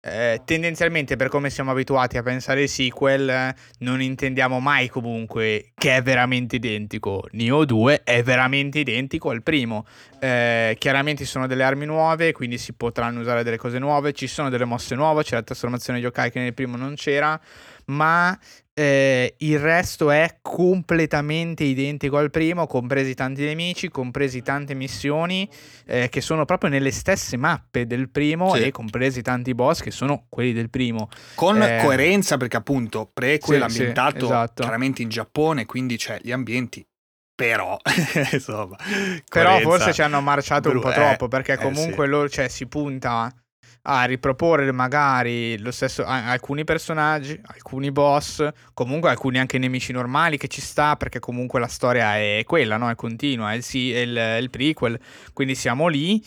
eh, 0.06 0.42
tendenzialmente 0.44 1.16
per 1.16 1.30
come 1.30 1.50
siamo 1.50 1.72
abituati 1.72 2.18
a 2.18 2.24
pensare 2.24 2.60
ai 2.60 2.68
sequel 2.68 3.56
non 3.80 4.02
intendiamo 4.02 4.60
mai 4.60 4.90
comunque 4.90 5.72
che 5.76 5.96
è 5.96 6.02
veramente 6.02 6.58
identico. 6.58 7.26
Neo 7.32 7.64
2 7.64 8.04
è 8.04 8.22
veramente 8.22 8.80
identico 8.80 9.30
al 9.30 9.42
primo. 9.44 9.86
Eh, 10.20 10.76
chiaramente 10.78 11.24
ci 11.24 11.30
sono 11.30 11.48
delle 11.48 11.64
armi 11.64 11.86
nuove 11.86 12.34
quindi 12.34 12.58
si 12.58 12.74
potranno 12.74 13.22
usare 13.22 13.44
delle 13.44 13.56
cose 13.56 13.80
nuove. 13.80 14.12
Ci 14.12 14.28
sono 14.28 14.50
delle 14.50 14.66
mosse 14.66 14.94
nuove 14.94 15.24
c'è 15.24 15.36
la 15.36 15.44
trasformazione 15.44 16.00
di 16.00 16.06
yokai 16.06 16.32
che 16.32 16.40
nel 16.40 16.54
primo 16.54 16.76
non 16.76 16.96
c'era. 16.96 17.40
Ma 17.86 18.38
eh, 18.76 19.36
il 19.38 19.60
resto 19.60 20.10
è 20.10 20.38
completamente 20.42 21.64
identico 21.64 22.18
al 22.18 22.32
primo, 22.32 22.66
compresi 22.66 23.14
tanti 23.14 23.44
nemici, 23.44 23.90
compresi 23.90 24.42
tante 24.42 24.74
missioni 24.74 25.48
eh, 25.86 26.10
che 26.10 26.22
sono 26.22 26.46
proprio 26.46 26.70
nelle 26.70 26.92
stesse 26.92 27.38
mappe 27.38 27.86
del 27.86 28.10
primo 28.10 28.56
sì. 28.56 28.64
e 28.64 28.72
compresi 28.72 29.22
tanti 29.22 29.54
boss 29.54 29.82
che 29.82 29.92
sono 29.92 30.26
quelli 30.28 30.54
del 30.54 30.70
primo. 30.70 31.10
Con 31.36 31.62
eh, 31.62 31.82
coerenza 31.84 32.38
perché 32.38 32.58
appunto 32.58 33.10
prequel 33.14 33.70
sì, 33.70 33.80
ambientato 33.80 34.20
sì, 34.20 34.26
esatto. 34.26 34.62
chiaramente 34.64 35.02
in 35.04 35.10
Giappone, 35.10 35.66
quindi 35.66 35.98
c'è 35.98 36.20
gli 36.22 36.32
ambienti 36.32 36.86
però, 37.36 37.78
insomma, 38.32 38.78
però 39.28 39.60
forse 39.60 39.92
ci 39.92 40.02
hanno 40.02 40.22
marciato 40.22 40.70
un 40.70 40.80
po' 40.80 40.92
eh, 40.92 40.94
troppo 40.94 41.28
perché 41.28 41.54
eh, 41.54 41.58
comunque 41.58 42.06
sì. 42.06 42.12
loro, 42.12 42.30
cioè, 42.30 42.48
si 42.48 42.68
punta 42.68 43.34
a 43.86 44.06
riproporre 44.06 44.72
magari 44.72 45.58
lo 45.60 45.72
stesso 45.72 46.06
alcuni 46.06 46.64
personaggi, 46.64 47.40
alcuni 47.46 47.92
boss, 47.92 48.48
comunque 48.74 49.10
alcuni 49.10 49.40
anche 49.40 49.58
nemici 49.58 49.92
normali 49.92 50.38
che 50.38 50.48
ci 50.48 50.62
sta 50.62 50.96
perché 50.96 51.20
comunque 51.20 51.60
la 51.60 51.68
storia 51.68 52.18
è 52.18 52.44
quella, 52.46 52.78
no? 52.78 52.90
È 52.90 52.96
continua, 52.96 53.52
è 53.52 53.56
il, 53.56 53.64
è 53.64 53.98
il, 54.00 54.16
è 54.16 54.38
il 54.38 54.50
prequel, 54.50 55.00
quindi 55.34 55.56
siamo 55.56 55.88
lì. 55.88 56.24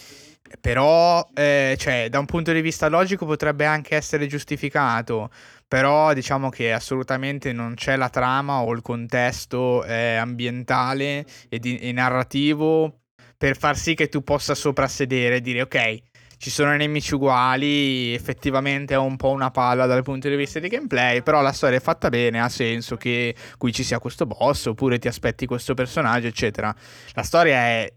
Però, 0.60 1.28
eh, 1.34 1.74
cioè, 1.76 2.08
da 2.08 2.20
un 2.20 2.24
punto 2.26 2.52
di 2.52 2.60
vista 2.60 2.88
logico 2.88 3.26
potrebbe 3.26 3.64
anche 3.64 3.96
essere 3.96 4.28
giustificato, 4.28 5.28
però 5.66 6.12
diciamo 6.14 6.50
che 6.50 6.72
assolutamente 6.72 7.52
non 7.52 7.74
c'è 7.74 7.96
la 7.96 8.08
trama 8.08 8.60
o 8.60 8.72
il 8.72 8.80
contesto 8.80 9.84
eh, 9.84 10.14
ambientale 10.14 11.26
e, 11.48 11.58
di, 11.58 11.78
e 11.78 11.90
narrativo 11.90 13.00
per 13.36 13.56
far 13.56 13.76
sì 13.76 13.94
che 13.94 14.08
tu 14.08 14.22
possa 14.22 14.54
soprassedere 14.54 15.36
e 15.36 15.40
dire 15.40 15.62
ok, 15.62 15.98
ci 16.38 16.50
sono 16.50 16.74
nemici 16.76 17.14
uguali, 17.14 18.12
effettivamente 18.14 18.94
è 18.94 18.98
un 18.98 19.16
po' 19.16 19.30
una 19.30 19.50
palla 19.50 19.86
dal 19.86 20.02
punto 20.02 20.28
di 20.28 20.36
vista 20.36 20.58
di 20.58 20.68
gameplay, 20.68 21.22
però 21.22 21.40
la 21.40 21.52
storia 21.52 21.78
è 21.78 21.80
fatta 21.80 22.08
bene, 22.08 22.40
ha 22.40 22.48
senso 22.48 22.96
che 22.96 23.34
qui 23.56 23.72
ci 23.72 23.82
sia 23.82 23.98
questo 23.98 24.26
boss 24.26 24.66
oppure 24.66 24.98
ti 24.98 25.08
aspetti 25.08 25.46
questo 25.46 25.74
personaggio, 25.74 26.26
eccetera. 26.26 26.74
La 27.14 27.22
storia 27.22 27.56
è 27.56 27.92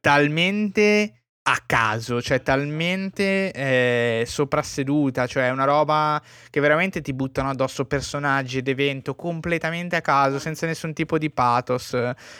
talmente 0.00 1.12
a 1.50 1.62
caso, 1.64 2.20
cioè 2.20 2.42
talmente 2.42 3.50
eh, 3.52 4.24
soprasseduta, 4.26 5.26
cioè 5.26 5.48
una 5.48 5.64
roba 5.64 6.22
che 6.50 6.60
veramente 6.60 7.00
ti 7.00 7.14
buttano 7.14 7.48
addosso 7.48 7.86
personaggi 7.86 8.58
ed 8.58 8.68
evento 8.68 9.14
completamente 9.14 9.96
a 9.96 10.02
caso, 10.02 10.38
senza 10.38 10.66
nessun 10.66 10.92
tipo 10.92 11.16
di 11.16 11.30
pathos. 11.30 11.96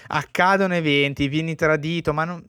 Accadono 0.09 0.75
eventi, 0.75 1.27
vieni 1.29 1.55
tradito, 1.55 2.13
ma 2.13 2.25
non 2.25 2.45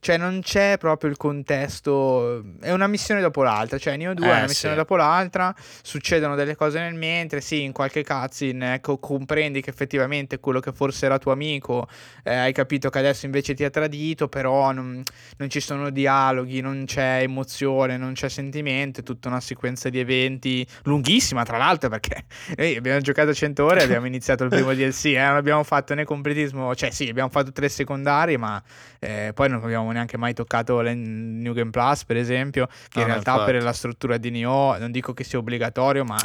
cioè 0.00 0.16
non 0.16 0.40
c'è 0.42 0.76
proprio 0.78 1.10
il 1.10 1.16
contesto, 1.16 2.44
è 2.60 2.72
una 2.72 2.86
missione 2.86 3.20
dopo 3.20 3.42
l'altra, 3.42 3.78
cioè 3.78 3.96
Neo 3.96 4.14
2 4.14 4.26
Eh, 4.26 4.28
è 4.28 4.32
una 4.32 4.46
missione 4.46 4.74
sì. 4.74 4.80
dopo 4.80 4.96
l'altra, 4.96 5.54
succedono 5.82 6.34
delle 6.34 6.56
cose 6.56 6.78
nel 6.80 6.94
mentre, 6.94 7.40
sì, 7.40 7.62
in 7.62 7.72
qualche 7.72 8.04
cutscene 8.04 8.74
ecco, 8.74 8.98
comprendi 8.98 9.60
che 9.60 9.70
effettivamente 9.70 10.38
quello 10.38 10.60
che 10.60 10.72
forse 10.72 11.06
era 11.06 11.18
tuo 11.18 11.32
amico, 11.32 11.88
eh, 12.22 12.34
hai 12.34 12.52
capito 12.52 12.90
che 12.90 12.98
adesso 12.98 13.26
invece 13.26 13.54
ti 13.54 13.64
ha 13.64 13.70
tradito, 13.70 14.28
però 14.28 14.72
non, 14.72 15.02
non 15.36 15.50
ci 15.50 15.60
sono 15.60 15.90
dialoghi, 15.90 16.60
non 16.60 16.84
c'è 16.86 17.20
emozione, 17.22 17.96
non 17.96 18.12
c'è 18.12 18.28
sentimento, 18.28 19.00
è 19.00 19.02
tutta 19.02 19.28
una 19.28 19.40
sequenza 19.40 19.88
di 19.88 19.98
eventi 19.98 20.66
lunghissima 20.84 21.44
tra 21.44 21.56
l'altro 21.56 21.88
perché 21.88 22.24
noi 22.56 22.76
abbiamo 22.76 23.00
giocato 23.00 23.34
100 23.34 23.64
ore 23.64 23.80
e 23.80 23.84
abbiamo 23.84 24.06
iniziato 24.08 24.44
il 24.44 24.50
primo 24.50 24.72
DLC, 24.74 25.06
eh, 25.06 25.18
non 25.18 25.36
abbiamo 25.36 25.62
fatto 25.62 25.94
né 25.94 26.04
completismo, 26.04 26.74
cioè 26.74 26.90
sì, 26.90 27.08
abbiamo 27.08 27.28
fatto 27.30 27.52
tre 27.52 27.68
secondari, 27.68 28.36
ma 28.36 28.62
eh, 28.98 29.32
poi 29.34 29.48
non 29.48 29.62
abbiamo 29.62 29.87
neanche 29.92 30.16
mai 30.16 30.34
toccato 30.34 30.80
le 30.80 30.94
New 30.94 31.52
Game 31.54 31.70
Plus, 31.70 32.04
per 32.04 32.16
esempio, 32.16 32.66
che 32.66 33.00
No, 33.00 33.00
in 33.00 33.06
no, 33.06 33.12
realtà 33.14 33.32
infatti. 33.32 33.52
per 33.52 33.62
la 33.62 33.72
struttura 33.72 34.16
di 34.16 34.30
Nioh 34.30 34.78
non 34.78 34.90
dico 34.90 35.12
che 35.14 35.24
sia 35.24 35.38
obbligatorio, 35.38 36.04
ma 36.04 36.18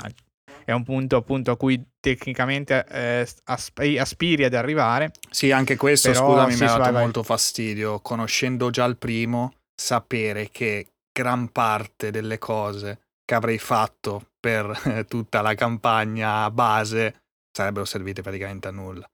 è 0.66 0.72
un 0.72 0.84
punto 0.84 1.18
appunto 1.18 1.52
a 1.52 1.58
cui 1.58 1.84
tecnicamente 2.00 2.86
eh, 2.90 3.28
asp- 3.46 3.80
aspiri 4.00 4.46
ad 4.46 4.54
arrivare. 4.54 5.12
Sì, 5.30 5.52
anche 5.52 5.76
questo, 5.76 6.12
Però, 6.12 6.30
scusami, 6.32 6.54
sì, 6.54 6.60
mi 6.60 6.66
ha 6.66 6.70
dato 6.70 6.82
vai, 6.84 6.92
vai. 6.94 7.02
molto 7.04 7.24
fastidio. 7.24 8.00
Conoscendo 8.00 8.70
già 8.70 8.86
il 8.86 8.98
primo, 8.98 9.54
sapere 9.76 10.50
che 10.52 10.88
gran 11.12 11.50
parte 11.50 12.12
delle 12.12 12.38
cose 12.38 13.00
che 13.26 13.36
avrei 13.36 13.58
fatto 13.60 14.30
per 14.40 15.06
tutta 15.08 15.42
la 15.42 15.54
campagna 15.56 16.50
base 16.52 17.22
sarebbero 17.52 17.86
servite 17.86 18.22
praticamente 18.22 18.68
a 18.68 18.72
nulla. 18.72 19.06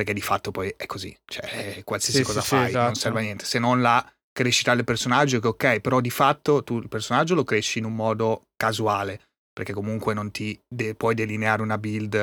Perché 0.00 0.14
di 0.14 0.22
fatto 0.22 0.50
poi 0.50 0.72
è 0.78 0.86
così, 0.86 1.14
cioè 1.26 1.76
eh, 1.76 1.84
qualsiasi 1.84 2.20
Sì, 2.20 2.24
cosa 2.24 2.40
sì, 2.40 2.46
sì, 2.46 2.54
fai 2.54 2.72
non 2.72 2.80
esatto. 2.80 2.98
serve 3.00 3.18
a 3.18 3.22
niente, 3.22 3.44
se 3.44 3.58
non 3.58 3.82
la 3.82 4.02
crescita 4.32 4.74
del 4.74 4.84
personaggio 4.84 5.40
che 5.40 5.48
ok, 5.48 5.80
però 5.80 6.00
di 6.00 6.08
fatto 6.08 6.64
tu 6.64 6.78
il 6.78 6.88
personaggio 6.88 7.34
lo 7.34 7.44
cresci 7.44 7.80
in 7.80 7.84
un 7.84 7.94
modo 7.94 8.46
casuale, 8.56 9.20
perché 9.52 9.74
comunque 9.74 10.14
non 10.14 10.30
ti 10.30 10.58
de- 10.66 10.94
puoi 10.94 11.14
delineare 11.14 11.60
una 11.60 11.76
build 11.76 12.14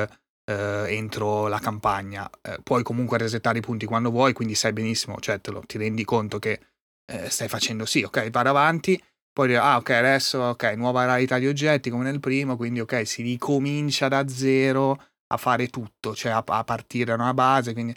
eh, 0.50 0.84
entro 0.88 1.46
la 1.46 1.60
campagna. 1.60 2.28
Eh, 2.42 2.58
puoi 2.64 2.82
comunque 2.82 3.16
resettare 3.16 3.58
i 3.58 3.62
punti 3.62 3.86
quando 3.86 4.10
vuoi, 4.10 4.32
quindi 4.32 4.56
sai 4.56 4.72
benissimo, 4.72 5.20
cioè 5.20 5.40
te 5.40 5.52
lo, 5.52 5.60
ti 5.64 5.78
rendi 5.78 6.04
conto 6.04 6.40
che 6.40 6.58
eh, 7.06 7.30
stai 7.30 7.46
facendo 7.46 7.86
sì, 7.86 8.02
ok, 8.02 8.28
vado 8.30 8.48
avanti, 8.48 9.00
poi 9.32 9.46
dire, 9.46 9.60
ah 9.60 9.76
ok, 9.76 9.90
adesso 9.90 10.40
ok, 10.40 10.64
nuova 10.76 11.06
varietà 11.06 11.38
di 11.38 11.46
oggetti 11.46 11.90
come 11.90 12.02
nel 12.02 12.18
primo, 12.18 12.56
quindi 12.56 12.80
ok, 12.80 13.06
si 13.06 13.22
ricomincia 13.22 14.08
da 14.08 14.26
zero 14.26 15.07
a 15.28 15.36
fare 15.36 15.68
tutto, 15.68 16.14
cioè 16.14 16.32
a, 16.32 16.42
a 16.46 16.64
partire 16.64 17.16
da 17.16 17.22
una 17.22 17.34
base, 17.34 17.72
quindi 17.72 17.94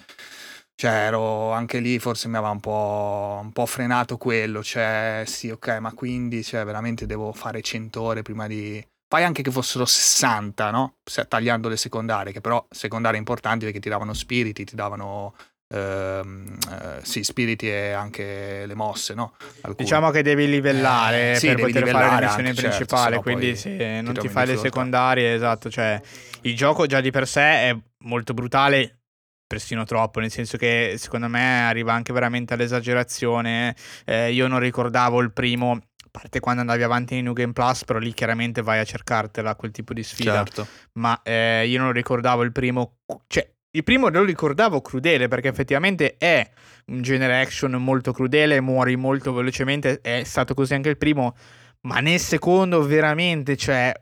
cioè 0.75 0.91
ero 0.91 1.51
anche 1.51 1.79
lì 1.79 1.99
forse 1.99 2.27
mi 2.27 2.37
aveva 2.37 2.51
un 2.51 2.59
po', 2.59 3.39
un 3.43 3.51
po' 3.51 3.67
frenato 3.67 4.17
quello, 4.17 4.63
cioè 4.63 5.23
sì 5.27 5.49
ok, 5.51 5.67
ma 5.79 5.93
quindi 5.93 6.43
cioè, 6.43 6.65
veramente 6.65 7.05
devo 7.05 7.31
fare 7.33 7.61
100 7.61 8.01
ore 8.01 8.21
prima 8.23 8.47
di... 8.47 8.83
Fai 9.07 9.23
anche 9.23 9.43
che 9.43 9.51
fossero 9.51 9.85
60, 9.85 10.71
no? 10.71 10.95
Tagliando 11.27 11.67
le 11.67 11.77
secondarie, 11.77 12.31
che 12.31 12.41
però 12.41 12.65
secondarie 12.69 13.19
importanti 13.19 13.65
perché 13.65 13.79
ti 13.79 13.89
davano 13.89 14.13
spiriti, 14.13 14.63
ti 14.63 14.75
davano... 14.75 15.35
ehm, 15.71 16.57
eh, 16.69 16.99
sì, 17.03 17.23
spiriti 17.23 17.69
e 17.69 17.91
anche 17.91 18.65
le 18.65 18.75
mosse, 18.75 19.13
no? 19.13 19.33
Alcune. 19.61 19.75
Diciamo 19.77 20.09
che 20.11 20.21
devi 20.21 20.47
livellare 20.47 21.31
Eh, 21.31 21.35
sì, 21.35 21.47
per 21.47 21.55
devi 21.57 21.71
poter 21.71 21.89
fare 21.89 21.93
le 21.93 22.01
livellare 22.01 22.25
missioni 22.25 22.47
anche, 22.47 22.61
certo, 22.61 22.77
principali, 22.77 23.09
sennò 23.11 23.21
quindi 23.21 23.55
se 23.55 23.77
ti 23.77 23.83
non 23.83 24.05
ti 24.05 24.13
trovi 24.13 24.29
fai 24.29 24.47
le 24.47 24.57
secondarie, 24.57 25.33
esatto, 25.33 25.69
cioè 25.69 26.01
il 26.41 26.55
gioco 26.55 26.85
già 26.85 27.01
di 27.01 27.11
per 27.11 27.27
sé 27.27 27.41
è 27.41 27.77
molto 27.99 28.33
brutale, 28.33 29.01
persino 29.47 29.83
troppo, 29.83 30.19
nel 30.19 30.31
senso 30.31 30.57
che 30.57 30.95
secondo 30.97 31.27
me 31.27 31.63
arriva 31.63 31.93
anche 31.93 32.13
veramente 32.13 32.53
all'esagerazione. 32.53 33.75
Eh, 34.05 34.31
io 34.31 34.47
non 34.47 34.59
ricordavo 34.59 35.19
il 35.19 35.33
primo, 35.33 35.71
a 35.71 36.07
parte 36.09 36.39
quando 36.39 36.61
andavi 36.61 36.83
avanti 36.83 37.17
in 37.17 37.25
New 37.25 37.33
Game 37.33 37.53
Plus, 37.53 37.83
però 37.83 37.99
lì 37.99 38.13
chiaramente 38.13 38.61
vai 38.61 38.79
a 38.79 38.85
cercartela 38.85 39.55
quel 39.55 39.71
tipo 39.71 39.93
di 39.93 40.03
sfida. 40.03 40.35
Certo. 40.35 40.67
ma 40.93 41.19
eh, 41.21 41.67
io 41.67 41.79
non 41.79 41.91
ricordavo 41.91 42.43
il 42.43 42.51
primo, 42.51 42.99
cioè 43.27 43.49
il 43.71 43.83
primo 43.83 44.09
lo 44.09 44.23
ricordavo 44.23 44.81
crudele 44.81 45.27
perché 45.27 45.47
effettivamente 45.47 46.15
è 46.17 46.49
un 46.87 47.01
genere 47.01 47.39
action 47.41 47.71
molto 47.73 48.11
crudele, 48.11 48.59
muori 48.59 48.95
molto 48.95 49.33
velocemente, 49.33 49.99
è 50.01 50.23
stato 50.23 50.53
così 50.53 50.73
anche 50.73 50.89
il 50.89 50.97
primo, 50.97 51.35
ma 51.81 51.99
nel 51.99 52.19
secondo 52.19 52.83
veramente 52.85 53.55
cioè 53.55 53.93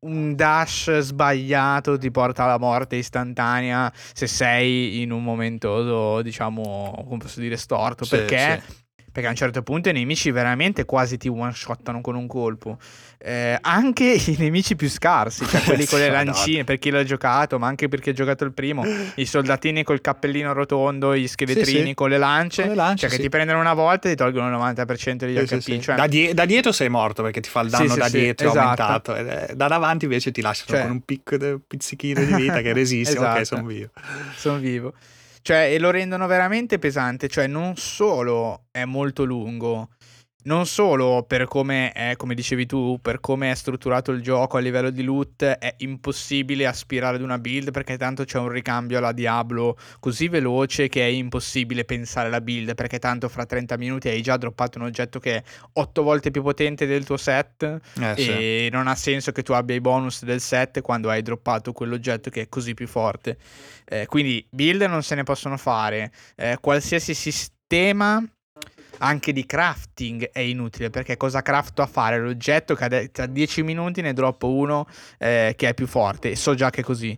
un 0.00 0.34
dash 0.34 0.98
sbagliato 0.98 1.98
ti 1.98 2.10
porta 2.10 2.44
alla 2.44 2.58
morte 2.58 2.96
istantanea 2.96 3.90
se 3.94 4.26
sei 4.26 5.00
in 5.00 5.10
un 5.10 5.22
momento 5.22 6.20
diciamo 6.22 7.04
come 7.06 7.18
posso 7.18 7.40
dire 7.40 7.56
storto 7.56 8.04
Sì, 8.04 8.16
perché 8.16 8.62
sì. 8.66 8.82
perché 9.10 9.28
a 9.28 9.30
un 9.30 9.36
certo 9.36 9.62
punto 9.62 9.88
i 9.88 9.92
nemici 9.92 10.30
veramente 10.30 10.84
quasi 10.84 11.16
ti 11.18 11.28
one-shottano 11.28 12.00
con 12.00 12.16
un 12.16 12.26
colpo. 12.26 12.78
Eh, 13.26 13.56
anche 13.62 14.04
i 14.26 14.36
nemici 14.38 14.76
più 14.76 14.90
scarsi, 14.90 15.46
cioè 15.46 15.62
quelli 15.64 15.86
con 15.86 15.98
le 15.98 16.10
lancine, 16.10 16.62
per 16.64 16.78
chi 16.78 16.90
l'ha 16.90 17.04
giocato, 17.04 17.58
ma 17.58 17.66
anche 17.66 17.88
per 17.88 18.00
chi 18.00 18.10
ha 18.10 18.12
giocato 18.12 18.44
il 18.44 18.52
primo, 18.52 18.82
i 19.16 19.24
soldatini 19.24 19.82
col 19.82 20.02
cappellino 20.02 20.52
rotondo, 20.52 21.16
gli 21.16 21.26
scheletrini 21.26 21.86
sì. 21.88 21.94
con 21.94 22.10
le 22.10 22.18
lance, 22.18 22.60
Con 22.62 22.70
le 22.72 22.76
lance, 22.76 22.96
cioè 22.98 23.08
che 23.08 23.16
sì. 23.16 23.22
ti 23.22 23.28
prendono 23.30 23.60
una 23.60 23.72
volta 23.72 24.08
e 24.08 24.10
ti 24.10 24.16
tolgono 24.18 24.48
il 24.48 24.54
90% 24.74 25.14
degli 25.14 25.38
Sì, 25.38 25.44
HP. 25.46 25.60
sì, 25.60 25.72
sì. 25.72 25.80
Cioè, 25.80 25.94
Da, 25.96 26.06
die- 26.06 26.34
da 26.34 26.44
dietro 26.44 26.70
sei 26.70 26.90
morto 26.90 27.22
perché 27.22 27.40
ti 27.40 27.48
fa 27.48 27.60
il 27.62 27.70
danno 27.70 27.86
Sì, 27.86 27.92
sì, 27.92 27.98
da 27.98 28.08
sì, 28.08 28.18
dietro 28.18 28.48
esatto. 28.50 28.82
aumentato. 28.82 29.14
è- 29.14 29.54
da 29.54 29.68
davanti 29.68 30.04
invece 30.04 30.30
ti 30.30 30.42
lasciano 30.42 30.68
Cioè- 30.72 30.82
con 30.82 30.90
un 30.90 31.00
picco 31.00 31.36
de- 31.38 31.58
pizzichino 31.66 32.22
di 32.22 32.34
vita 32.34 32.60
che 32.60 32.72
resiste. 32.74 33.16
Ok, 33.16 33.24
Esatto. 33.24 33.44
sono 33.44 33.64
vivo. 33.66 33.88
sono 34.36 34.58
vivo. 34.58 34.92
Cioè, 35.40 35.72
e 35.72 35.78
lo 35.78 35.90
rendono 35.90 36.26
veramente 36.26 36.78
pesante. 36.78 37.28
Cioè, 37.28 37.46
non 37.46 37.74
solo 37.76 38.64
è 38.70 38.84
molto 38.84 39.24
lungo, 39.24 39.88
non 40.44 40.66
solo 40.66 41.24
per 41.26 41.46
come 41.46 41.92
è, 41.92 42.16
come 42.16 42.34
dicevi 42.34 42.66
tu, 42.66 42.98
per 43.00 43.20
come 43.20 43.50
è 43.50 43.54
strutturato 43.54 44.10
il 44.12 44.22
gioco 44.22 44.56
a 44.56 44.60
livello 44.60 44.90
di 44.90 45.02
loot, 45.02 45.42
è 45.44 45.74
impossibile 45.78 46.66
aspirare 46.66 47.16
ad 47.16 47.22
una 47.22 47.38
build 47.38 47.70
perché 47.70 47.96
tanto 47.96 48.24
c'è 48.24 48.38
un 48.38 48.48
ricambio 48.48 48.98
alla 48.98 49.12
Diablo 49.12 49.78
così 50.00 50.28
veloce 50.28 50.88
che 50.88 51.02
è 51.02 51.08
impossibile 51.08 51.84
pensare 51.84 52.28
alla 52.28 52.40
build 52.40 52.74
perché 52.74 52.98
tanto 52.98 53.28
fra 53.28 53.46
30 53.46 53.76
minuti 53.78 54.08
hai 54.08 54.20
già 54.22 54.36
droppato 54.36 54.78
un 54.78 54.84
oggetto 54.84 55.18
che 55.18 55.36
è 55.36 55.42
8 55.74 56.02
volte 56.02 56.30
più 56.30 56.42
potente 56.42 56.86
del 56.86 57.04
tuo 57.04 57.16
set 57.16 57.80
Eh, 58.00 58.14
sì. 58.16 58.28
e 58.28 58.68
non 58.70 58.86
ha 58.86 58.94
senso 58.94 59.32
che 59.32 59.42
tu 59.42 59.52
abbia 59.52 59.74
i 59.74 59.80
bonus 59.80 60.24
del 60.24 60.40
set 60.40 60.80
quando 60.82 61.08
hai 61.08 61.22
droppato 61.22 61.72
quell'oggetto 61.72 62.30
che 62.30 62.42
è 62.42 62.48
così 62.48 62.74
più 62.74 62.86
forte. 62.86 63.38
Eh, 63.86 64.06
quindi 64.06 64.46
build 64.50 64.82
non 64.82 65.02
se 65.02 65.14
ne 65.14 65.22
possono 65.22 65.56
fare. 65.56 66.12
Eh, 66.36 66.58
qualsiasi 66.60 67.14
sistema 67.14 68.22
anche 68.98 69.32
di 69.32 69.46
crafting 69.46 70.30
è 70.30 70.40
inutile 70.40 70.90
perché 70.90 71.16
cosa 71.16 71.42
crafto 71.42 71.82
a 71.82 71.86
fare? 71.86 72.18
L'oggetto 72.18 72.74
che 72.74 73.10
tra 73.12 73.26
10 73.26 73.62
minuti 73.62 74.00
ne 74.00 74.12
droppo 74.12 74.52
uno 74.52 74.86
eh, 75.18 75.54
che 75.56 75.68
è 75.68 75.74
più 75.74 75.86
forte 75.86 76.30
e 76.30 76.36
so 76.36 76.54
già 76.54 76.70
che 76.70 76.80
è 76.80 76.84
così. 76.84 77.16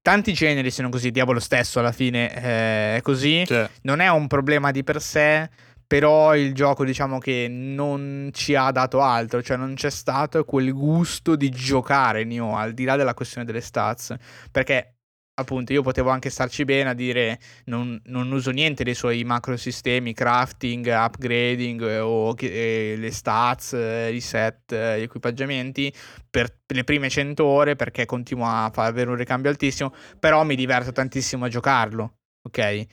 Tanti 0.00 0.32
generi 0.32 0.70
sono 0.72 0.88
così, 0.88 1.12
Diavolo 1.12 1.38
stesso 1.38 1.78
alla 1.78 1.92
fine 1.92 2.34
eh, 2.34 2.96
è 2.96 3.00
così 3.02 3.44
Cioè, 3.46 3.70
non 3.82 4.00
è 4.00 4.08
un 4.08 4.26
problema 4.26 4.72
di 4.72 4.82
per 4.82 5.00
sé, 5.00 5.48
però 5.86 6.34
il 6.34 6.54
gioco 6.54 6.84
diciamo 6.84 7.18
che 7.18 7.48
non 7.48 8.30
ci 8.32 8.54
ha 8.54 8.70
dato 8.70 9.00
altro, 9.00 9.42
cioè 9.42 9.56
non 9.56 9.74
c'è 9.74 9.90
stato 9.90 10.44
quel 10.44 10.72
gusto 10.72 11.36
di 11.36 11.50
giocare 11.50 12.24
Nioh, 12.24 12.56
al 12.56 12.72
di 12.72 12.84
là 12.84 12.96
della 12.96 13.14
questione 13.14 13.46
delle 13.46 13.60
stats, 13.60 14.14
perché 14.50 14.94
appunto 15.34 15.72
io 15.72 15.82
potevo 15.82 16.10
anche 16.10 16.30
starci 16.30 16.64
bene 16.64 16.90
a 16.90 16.94
dire 16.94 17.38
non, 17.64 18.00
non 18.06 18.30
uso 18.32 18.50
niente 18.50 18.84
dei 18.84 18.94
suoi 18.94 19.24
macrosistemi, 19.24 20.12
crafting, 20.12 20.86
upgrading 20.86 21.82
eh, 21.82 21.98
o 21.98 22.34
eh, 22.38 22.94
le 22.98 23.10
stats, 23.10 23.72
eh, 23.72 24.12
i 24.12 24.20
set, 24.20 24.72
eh, 24.72 25.00
gli 25.00 25.02
equipaggiamenti 25.02 25.92
per 26.28 26.54
le 26.66 26.84
prime 26.84 27.08
100 27.08 27.44
ore 27.44 27.76
perché 27.76 28.04
continuo 28.04 28.46
a 28.46 28.70
far 28.72 28.86
avere 28.86 29.10
un 29.10 29.16
ricambio 29.16 29.50
altissimo, 29.50 29.94
però 30.18 30.44
mi 30.44 30.56
diverto 30.56 30.92
tantissimo 30.92 31.44
a 31.44 31.48
giocarlo, 31.48 32.18
ok? 32.42 32.86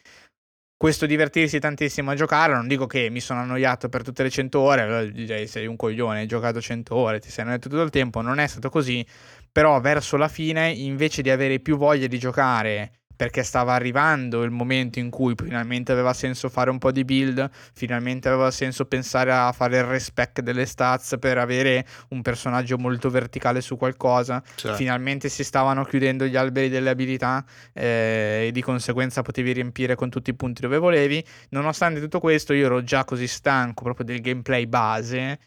questo 0.79 1.05
divertirsi 1.05 1.59
tantissimo 1.59 2.09
a 2.09 2.15
giocare, 2.15 2.53
non 2.53 2.65
dico 2.65 2.87
che 2.87 3.09
mi 3.09 3.19
sono 3.19 3.41
annoiato 3.41 3.89
per 3.89 4.01
tutte 4.01 4.23
le 4.23 4.29
100 4.29 4.59
ore, 4.61 4.81
allora 4.83 5.03
direi 5.03 5.45
sei 5.45 5.65
un 5.67 5.75
coglione, 5.75 6.19
hai 6.19 6.25
giocato 6.25 6.61
100 6.61 6.95
ore, 6.95 7.19
ti 7.19 7.29
sei 7.29 7.43
annoiato 7.43 7.67
tutto 7.67 7.81
il 7.81 7.89
tempo, 7.89 8.21
non 8.21 8.39
è 8.39 8.47
stato 8.47 8.69
così, 8.69 9.05
però 9.51 9.79
verso 9.79 10.17
la 10.17 10.27
fine, 10.27 10.69
invece 10.69 11.21
di 11.21 11.29
avere 11.29 11.59
più 11.59 11.77
voglia 11.77 12.07
di 12.07 12.19
giocare, 12.19 12.91
perché 13.19 13.43
stava 13.43 13.73
arrivando 13.73 14.43
il 14.43 14.49
momento 14.49 14.97
in 14.97 15.09
cui 15.09 15.33
finalmente 15.35 15.91
aveva 15.91 16.13
senso 16.13 16.47
fare 16.47 16.69
un 16.69 16.77
po' 16.77 16.89
di 16.89 17.03
build, 17.03 17.49
finalmente 17.73 18.29
aveva 18.29 18.49
senso 18.49 18.85
pensare 18.85 19.33
a 19.33 19.51
fare 19.51 19.79
il 19.79 19.83
respec 19.83 20.39
delle 20.39 20.65
stats 20.65 21.17
per 21.19 21.37
avere 21.37 21.85
un 22.11 22.21
personaggio 22.21 22.77
molto 22.77 23.09
verticale 23.09 23.59
su 23.59 23.75
qualcosa, 23.75 24.41
cioè, 24.55 24.73
finalmente 24.75 25.27
si 25.27 25.43
stavano 25.43 25.83
chiudendo 25.83 26.27
gli 26.27 26.37
alberi 26.37 26.69
delle 26.69 26.91
abilità 26.91 27.43
eh, 27.73 28.45
e 28.47 28.51
di 28.53 28.61
conseguenza 28.61 29.21
potevi 29.21 29.51
riempire 29.51 29.95
con 29.95 30.09
tutti 30.09 30.29
i 30.29 30.33
punti 30.33 30.61
dove 30.61 30.77
volevi. 30.77 31.21
Nonostante 31.49 31.99
tutto 31.99 32.21
questo, 32.21 32.53
io 32.53 32.67
ero 32.67 32.85
già 32.85 33.03
così 33.03 33.27
stanco 33.27 33.83
proprio 33.83 34.05
del 34.05 34.21
gameplay 34.21 34.65
base. 34.65 35.39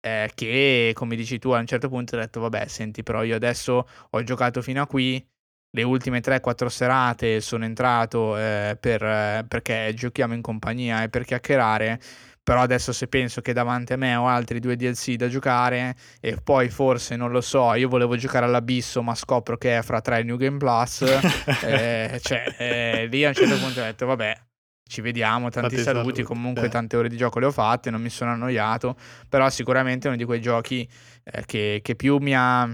Eh, 0.00 0.30
che 0.34 0.92
come 0.94 1.16
dici 1.16 1.38
tu 1.38 1.50
a 1.50 1.58
un 1.58 1.66
certo 1.66 1.88
punto 1.88 2.16
ho 2.16 2.18
detto 2.18 2.40
vabbè 2.40 2.66
senti 2.66 3.02
però 3.02 3.22
io 3.22 3.36
adesso 3.36 3.86
ho 4.10 4.22
giocato 4.22 4.62
fino 4.62 4.82
a 4.82 4.86
qui 4.86 5.24
le 5.70 5.82
ultime 5.82 6.20
3-4 6.20 6.66
serate 6.66 7.40
sono 7.40 7.64
entrato 7.64 8.36
eh, 8.36 8.76
per, 8.80 9.02
eh, 9.02 9.44
perché 9.46 9.92
giochiamo 9.94 10.34
in 10.34 10.40
compagnia 10.40 11.02
e 11.02 11.08
per 11.08 11.24
chiacchierare. 11.24 12.00
Però 12.42 12.62
adesso 12.62 12.94
se 12.94 13.08
penso 13.08 13.42
che 13.42 13.52
davanti 13.52 13.92
a 13.92 13.98
me 13.98 14.16
ho 14.16 14.26
altri 14.26 14.58
due 14.58 14.74
DLC 14.74 15.16
da 15.16 15.28
giocare 15.28 15.94
e 16.18 16.38
poi 16.42 16.70
forse, 16.70 17.14
non 17.14 17.30
lo 17.30 17.42
so, 17.42 17.74
io 17.74 17.90
volevo 17.90 18.16
giocare 18.16 18.46
all'abisso 18.46 19.02
ma 19.02 19.14
scopro 19.14 19.58
che 19.58 19.76
è 19.76 19.82
fra 19.82 20.00
tre 20.00 20.22
New 20.22 20.38
Game 20.38 20.56
Plus, 20.56 21.02
eh, 21.62 22.18
cioè 22.22 22.54
eh, 22.56 23.06
lì 23.10 23.26
a 23.26 23.28
un 23.28 23.34
certo 23.34 23.58
punto 23.58 23.80
ho 23.80 23.84
detto 23.84 24.06
vabbè, 24.06 24.47
ci 24.88 25.00
vediamo, 25.02 25.50
tanti 25.50 25.76
Fate 25.76 25.82
saluti, 25.82 26.04
saluti, 26.06 26.22
comunque 26.22 26.66
eh. 26.66 26.68
tante 26.68 26.96
ore 26.96 27.08
di 27.08 27.16
gioco 27.16 27.38
le 27.38 27.46
ho 27.46 27.52
fatte, 27.52 27.90
non 27.90 28.00
mi 28.00 28.08
sono 28.08 28.32
annoiato, 28.32 28.96
però 29.28 29.48
sicuramente 29.50 30.06
è 30.06 30.08
uno 30.08 30.18
di 30.18 30.24
quei 30.24 30.40
giochi 30.40 30.88
eh, 31.22 31.44
che, 31.44 31.80
che, 31.82 31.94
più 31.94 32.16
mi 32.16 32.34
ha 32.34 32.68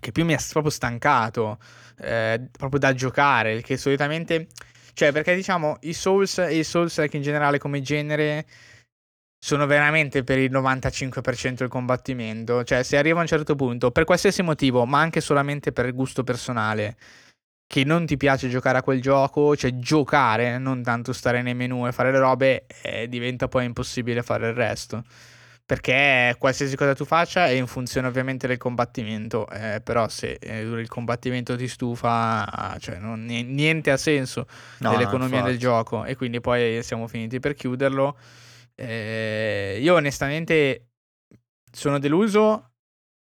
che 0.00 0.12
più 0.12 0.24
mi 0.24 0.34
ha 0.34 0.40
proprio 0.50 0.72
stancato 0.72 1.58
eh, 1.98 2.48
proprio 2.50 2.80
da 2.80 2.94
giocare, 2.94 3.60
che 3.60 3.76
solitamente 3.76 4.48
cioè 4.94 5.12
perché 5.12 5.34
diciamo 5.34 5.76
i 5.82 5.92
Souls 5.92 6.38
e 6.38 6.58
i 6.58 6.64
Souls 6.64 6.98
like 6.98 7.16
in 7.16 7.22
generale 7.22 7.58
come 7.58 7.80
genere 7.82 8.46
sono 9.38 9.66
veramente 9.66 10.24
per 10.24 10.38
il 10.38 10.50
95% 10.50 11.52
del 11.52 11.68
combattimento, 11.68 12.64
cioè 12.64 12.82
se 12.82 12.96
arriva 12.96 13.18
a 13.18 13.22
un 13.22 13.26
certo 13.26 13.54
punto 13.54 13.90
per 13.90 14.04
qualsiasi 14.04 14.40
motivo, 14.40 14.86
ma 14.86 15.00
anche 15.00 15.20
solamente 15.20 15.70
per 15.70 15.92
gusto 15.92 16.24
personale 16.24 16.96
che 17.66 17.84
non 17.84 18.06
ti 18.06 18.16
piace 18.16 18.48
giocare 18.48 18.78
a 18.78 18.82
quel 18.82 19.00
gioco, 19.00 19.56
cioè 19.56 19.78
giocare, 19.78 20.58
non 20.58 20.82
tanto 20.82 21.12
stare 21.12 21.42
nei 21.42 21.54
menu 21.54 21.86
e 21.86 21.92
fare 21.92 22.12
le 22.12 22.18
robe, 22.18 22.66
eh, 22.82 23.08
diventa 23.08 23.48
poi 23.48 23.64
impossibile 23.64 24.22
fare 24.22 24.48
il 24.48 24.54
resto. 24.54 25.02
Perché 25.66 26.36
qualsiasi 26.38 26.76
cosa 26.76 26.94
tu 26.94 27.06
faccia 27.06 27.46
è 27.46 27.52
in 27.52 27.66
funzione 27.66 28.06
ovviamente 28.06 28.46
del 28.46 28.58
combattimento, 28.58 29.48
eh, 29.48 29.80
però 29.82 30.08
se 30.08 30.32
eh, 30.38 30.60
il 30.60 30.88
combattimento 30.88 31.56
ti 31.56 31.66
stufa, 31.66 32.76
cioè 32.78 32.98
non, 32.98 33.24
niente 33.24 33.90
ha 33.90 33.96
senso 33.96 34.46
no, 34.80 34.90
dell'economia 34.90 35.40
del 35.40 35.58
gioco 35.58 36.04
e 36.04 36.16
quindi 36.16 36.40
poi 36.40 36.82
siamo 36.82 37.06
finiti 37.08 37.40
per 37.40 37.54
chiuderlo. 37.54 38.18
Eh, 38.74 39.78
io 39.80 39.94
onestamente 39.94 40.88
sono 41.72 41.98
deluso 41.98 42.73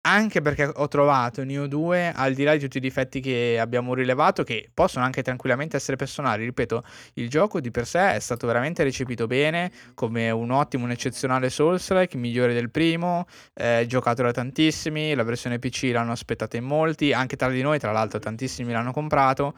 anche 0.09 0.41
perché 0.41 0.71
ho 0.73 0.87
trovato 0.87 1.43
Neo 1.43 1.67
2, 1.67 2.13
al 2.15 2.33
di 2.33 2.43
là 2.43 2.53
di 2.53 2.59
tutti 2.59 2.77
i 2.77 2.81
difetti 2.81 3.19
che 3.19 3.57
abbiamo 3.59 3.93
rilevato, 3.93 4.43
che 4.43 4.69
possono 4.73 5.05
anche 5.05 5.21
tranquillamente 5.21 5.77
essere 5.77 5.97
personali, 5.97 6.43
ripeto, 6.45 6.83
il 7.13 7.29
gioco 7.29 7.59
di 7.59 7.69
per 7.69 7.85
sé 7.85 8.15
è 8.15 8.19
stato 8.19 8.47
veramente 8.47 8.83
recepito 8.83 9.27
bene, 9.27 9.71
come 9.93 10.31
un 10.31 10.49
ottimo, 10.49 10.85
un 10.85 10.91
eccezionale 10.91 11.49
Souls-like, 11.49 12.17
migliore 12.17 12.53
del 12.53 12.71
primo, 12.71 13.27
eh, 13.53 13.85
giocato 13.87 14.23
da 14.23 14.31
tantissimi, 14.31 15.13
la 15.13 15.23
versione 15.23 15.59
PC 15.59 15.91
l'hanno 15.93 16.11
aspettata 16.11 16.57
in 16.57 16.63
molti, 16.63 17.13
anche 17.13 17.35
tra 17.35 17.49
di 17.49 17.61
noi, 17.61 17.77
tra 17.77 17.91
l'altro 17.91 18.17
tantissimi 18.19 18.71
l'hanno 18.71 18.91
comprato, 18.91 19.53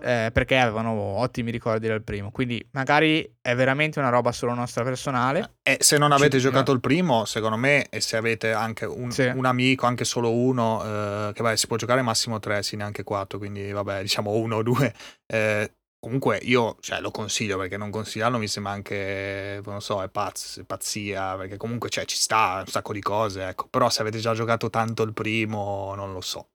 eh, 0.00 0.30
perché 0.32 0.56
avevano 0.56 0.92
ottimi 0.92 1.50
ricordi 1.50 1.88
del 1.88 2.02
primo, 2.02 2.30
quindi 2.30 2.64
magari 2.72 3.28
è 3.40 3.54
veramente 3.54 3.98
una 3.98 4.08
roba 4.08 4.32
solo 4.32 4.54
nostra 4.54 4.84
personale. 4.84 5.54
E 5.62 5.78
se 5.80 5.98
non 5.98 6.12
avete 6.12 6.38
Ci... 6.38 6.44
giocato 6.44 6.72
il 6.72 6.80
primo, 6.80 7.24
secondo 7.24 7.56
me, 7.56 7.88
e 7.88 8.00
se 8.00 8.16
avete 8.16 8.52
anche 8.52 8.84
un, 8.84 9.10
sì. 9.10 9.22
un 9.22 9.44
amico, 9.46 9.86
anche 9.86 9.95
solo 10.04 10.32
uno, 10.32 10.82
eh, 10.82 11.32
che 11.32 11.42
vabbè, 11.42 11.56
si 11.56 11.66
può 11.66 11.76
giocare 11.76 12.02
massimo 12.02 12.38
tre, 12.38 12.62
sì, 12.62 12.76
neanche 12.76 13.02
quattro, 13.04 13.38
quindi 13.38 13.70
vabbè, 13.72 14.02
diciamo 14.02 14.32
uno 14.32 14.56
o 14.56 14.62
due. 14.62 14.94
Eh, 15.26 15.72
comunque 15.98 16.38
io 16.42 16.76
cioè, 16.80 17.00
lo 17.00 17.10
consiglio 17.10 17.58
perché 17.58 17.76
non 17.76 17.90
consigliarlo 17.90 18.38
mi 18.38 18.48
sembra 18.48 18.72
anche, 18.72 19.60
non 19.64 19.80
so, 19.80 20.02
è 20.02 20.08
pazz, 20.08 20.60
pazzia, 20.66 21.36
perché 21.36 21.56
comunque 21.56 21.88
cioè, 21.88 22.04
ci 22.04 22.16
sta 22.16 22.62
un 22.64 22.70
sacco 22.70 22.92
di 22.92 23.00
cose, 23.00 23.48
ecco. 23.48 23.68
Però 23.68 23.90
se 23.90 24.02
avete 24.02 24.18
già 24.18 24.34
giocato 24.34 24.70
tanto 24.70 25.02
il 25.02 25.12
primo, 25.12 25.94
non 25.94 26.12
lo 26.12 26.20
so. 26.20 26.48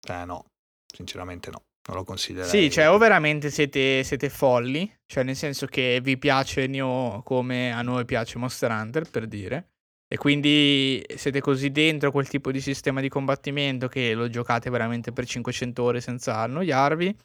Cioè 0.00 0.24
no, 0.24 0.46
sinceramente 0.92 1.50
no. 1.50 1.62
Non 1.88 1.98
lo 1.98 2.04
consiglierei. 2.04 2.48
Sì, 2.48 2.70
cioè 2.70 2.90
o 2.90 2.98
veramente 2.98 3.48
siete, 3.48 4.02
siete 4.02 4.28
folli, 4.28 4.92
cioè 5.06 5.22
nel 5.22 5.36
senso 5.36 5.66
che 5.66 6.00
vi 6.02 6.18
piace 6.18 6.66
Nioh 6.66 7.22
come 7.22 7.72
a 7.72 7.80
noi 7.82 8.04
piace 8.04 8.38
Monster 8.38 8.70
Hunter, 8.72 9.08
per 9.08 9.26
dire, 9.28 9.74
e 10.08 10.16
quindi 10.16 11.04
siete 11.16 11.40
così 11.40 11.70
dentro 11.70 12.12
quel 12.12 12.28
tipo 12.28 12.52
di 12.52 12.60
sistema 12.60 13.00
di 13.00 13.08
combattimento 13.08 13.88
che 13.88 14.14
lo 14.14 14.28
giocate 14.28 14.70
veramente 14.70 15.12
per 15.12 15.26
500 15.26 15.82
ore 15.82 16.00
senza 16.00 16.38
annoiarvi. 16.38 17.16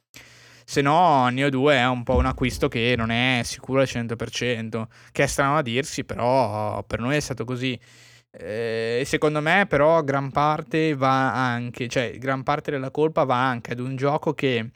Se 0.66 0.82
no, 0.82 1.28
Neo 1.30 1.50
2 1.50 1.76
è 1.76 1.88
un 1.88 2.04
po' 2.04 2.16
un 2.16 2.26
acquisto 2.26 2.68
che 2.68 2.96
non 2.98 3.12
è 3.12 3.42
sicuro 3.44 3.82
al 3.82 3.88
100%, 3.88 4.88
che 5.12 5.24
è 5.24 5.28
strano 5.28 5.58
a 5.58 5.62
dirsi, 5.62 6.06
però 6.06 6.84
per 6.84 7.00
noi 7.00 7.18
è 7.18 7.20
stato 7.20 7.46
così. 7.46 7.78
E 8.32 9.00
eh, 9.02 9.06
secondo 9.06 9.42
me, 9.42 9.66
però, 9.68 10.02
gran 10.04 10.32
parte 10.32 10.96
va 10.96 11.34
anche, 11.34 11.88
cioè, 11.90 12.18
gran 12.18 12.44
parte 12.44 12.72
della 12.72 12.90
colpa 12.90 13.26
va 13.26 13.48
anche 13.48 13.74
ad 13.74 13.80
un 13.80 13.96
gioco 13.98 14.34
che 14.34 14.72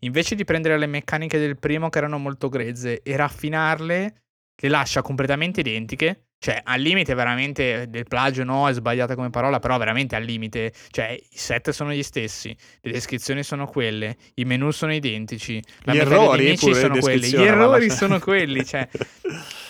invece 0.00 0.34
di 0.36 0.44
prendere 0.44 0.78
le 0.78 0.86
meccaniche 0.86 1.38
del 1.38 1.58
primo, 1.58 1.88
che 1.88 1.98
erano 1.98 2.18
molto 2.18 2.48
grezze, 2.48 3.02
e 3.02 3.16
raffinarle, 3.16 4.14
le 4.56 4.68
lascia 4.68 5.02
completamente 5.02 5.60
identiche 5.60 6.23
cioè, 6.44 6.60
al 6.62 6.78
limite 6.78 7.14
veramente 7.14 7.86
del 7.88 8.04
plagio 8.04 8.44
no, 8.44 8.68
è 8.68 8.74
sbagliata 8.74 9.14
come 9.14 9.30
parola, 9.30 9.60
però 9.60 9.78
veramente 9.78 10.14
al 10.14 10.24
limite. 10.24 10.74
Cioè, 10.90 11.18
i 11.18 11.38
set 11.38 11.70
sono 11.70 11.90
gli 11.90 12.02
stessi, 12.02 12.54
le 12.82 12.92
descrizioni 12.92 13.42
sono 13.42 13.66
quelle, 13.66 14.14
i 14.34 14.44
menu 14.44 14.70
sono 14.70 14.92
identici, 14.92 15.62
la 15.84 15.94
gli 15.94 15.98
errori 16.00 16.54
sono 16.58 16.98
quelli, 16.98 17.28
gli 17.28 17.42
errori 17.42 17.88
sono 17.88 18.18
quelli, 18.18 18.62
cioè, 18.62 18.86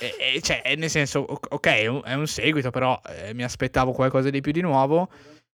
e, 0.00 0.34
e, 0.34 0.40
cioè, 0.42 0.74
nel 0.76 0.90
senso, 0.90 1.20
ok, 1.20 1.66
è 1.68 1.86
un, 1.86 2.02
è 2.04 2.14
un 2.14 2.26
seguito, 2.26 2.70
però 2.70 3.00
eh, 3.06 3.32
mi 3.34 3.44
aspettavo 3.44 3.92
qualcosa 3.92 4.30
di 4.30 4.40
più 4.40 4.50
di 4.50 4.60
nuovo. 4.60 5.08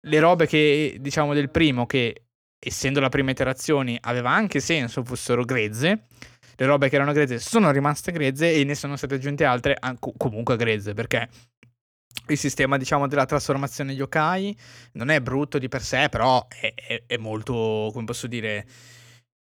Le 0.00 0.18
robe 0.18 0.48
che, 0.48 0.96
diciamo, 0.98 1.32
del 1.32 1.48
primo, 1.48 1.86
che 1.86 2.22
essendo 2.58 2.98
la 2.98 3.08
prima 3.08 3.30
iterazione 3.30 3.98
aveva 4.00 4.30
anche 4.30 4.58
senso, 4.58 5.04
fossero 5.04 5.44
grezze 5.44 6.06
le 6.56 6.66
robe 6.66 6.88
che 6.88 6.96
erano 6.96 7.12
grezze 7.12 7.38
sono 7.38 7.70
rimaste 7.70 8.12
grezze 8.12 8.52
e 8.52 8.64
ne 8.64 8.74
sono 8.74 8.96
state 8.96 9.14
aggiunte 9.14 9.44
altre 9.44 9.78
comunque 10.16 10.56
grezze 10.56 10.94
perché 10.94 11.28
il 12.28 12.38
sistema 12.38 12.78
diciamo 12.78 13.06
della 13.06 13.26
trasformazione 13.26 13.92
yokai 13.92 14.56
non 14.92 15.10
è 15.10 15.20
brutto 15.20 15.58
di 15.58 15.68
per 15.68 15.82
sé 15.82 16.08
però 16.08 16.46
è, 16.48 16.72
è, 16.74 17.02
è 17.06 17.16
molto 17.16 17.90
come 17.92 18.04
posso 18.04 18.26
dire 18.26 18.66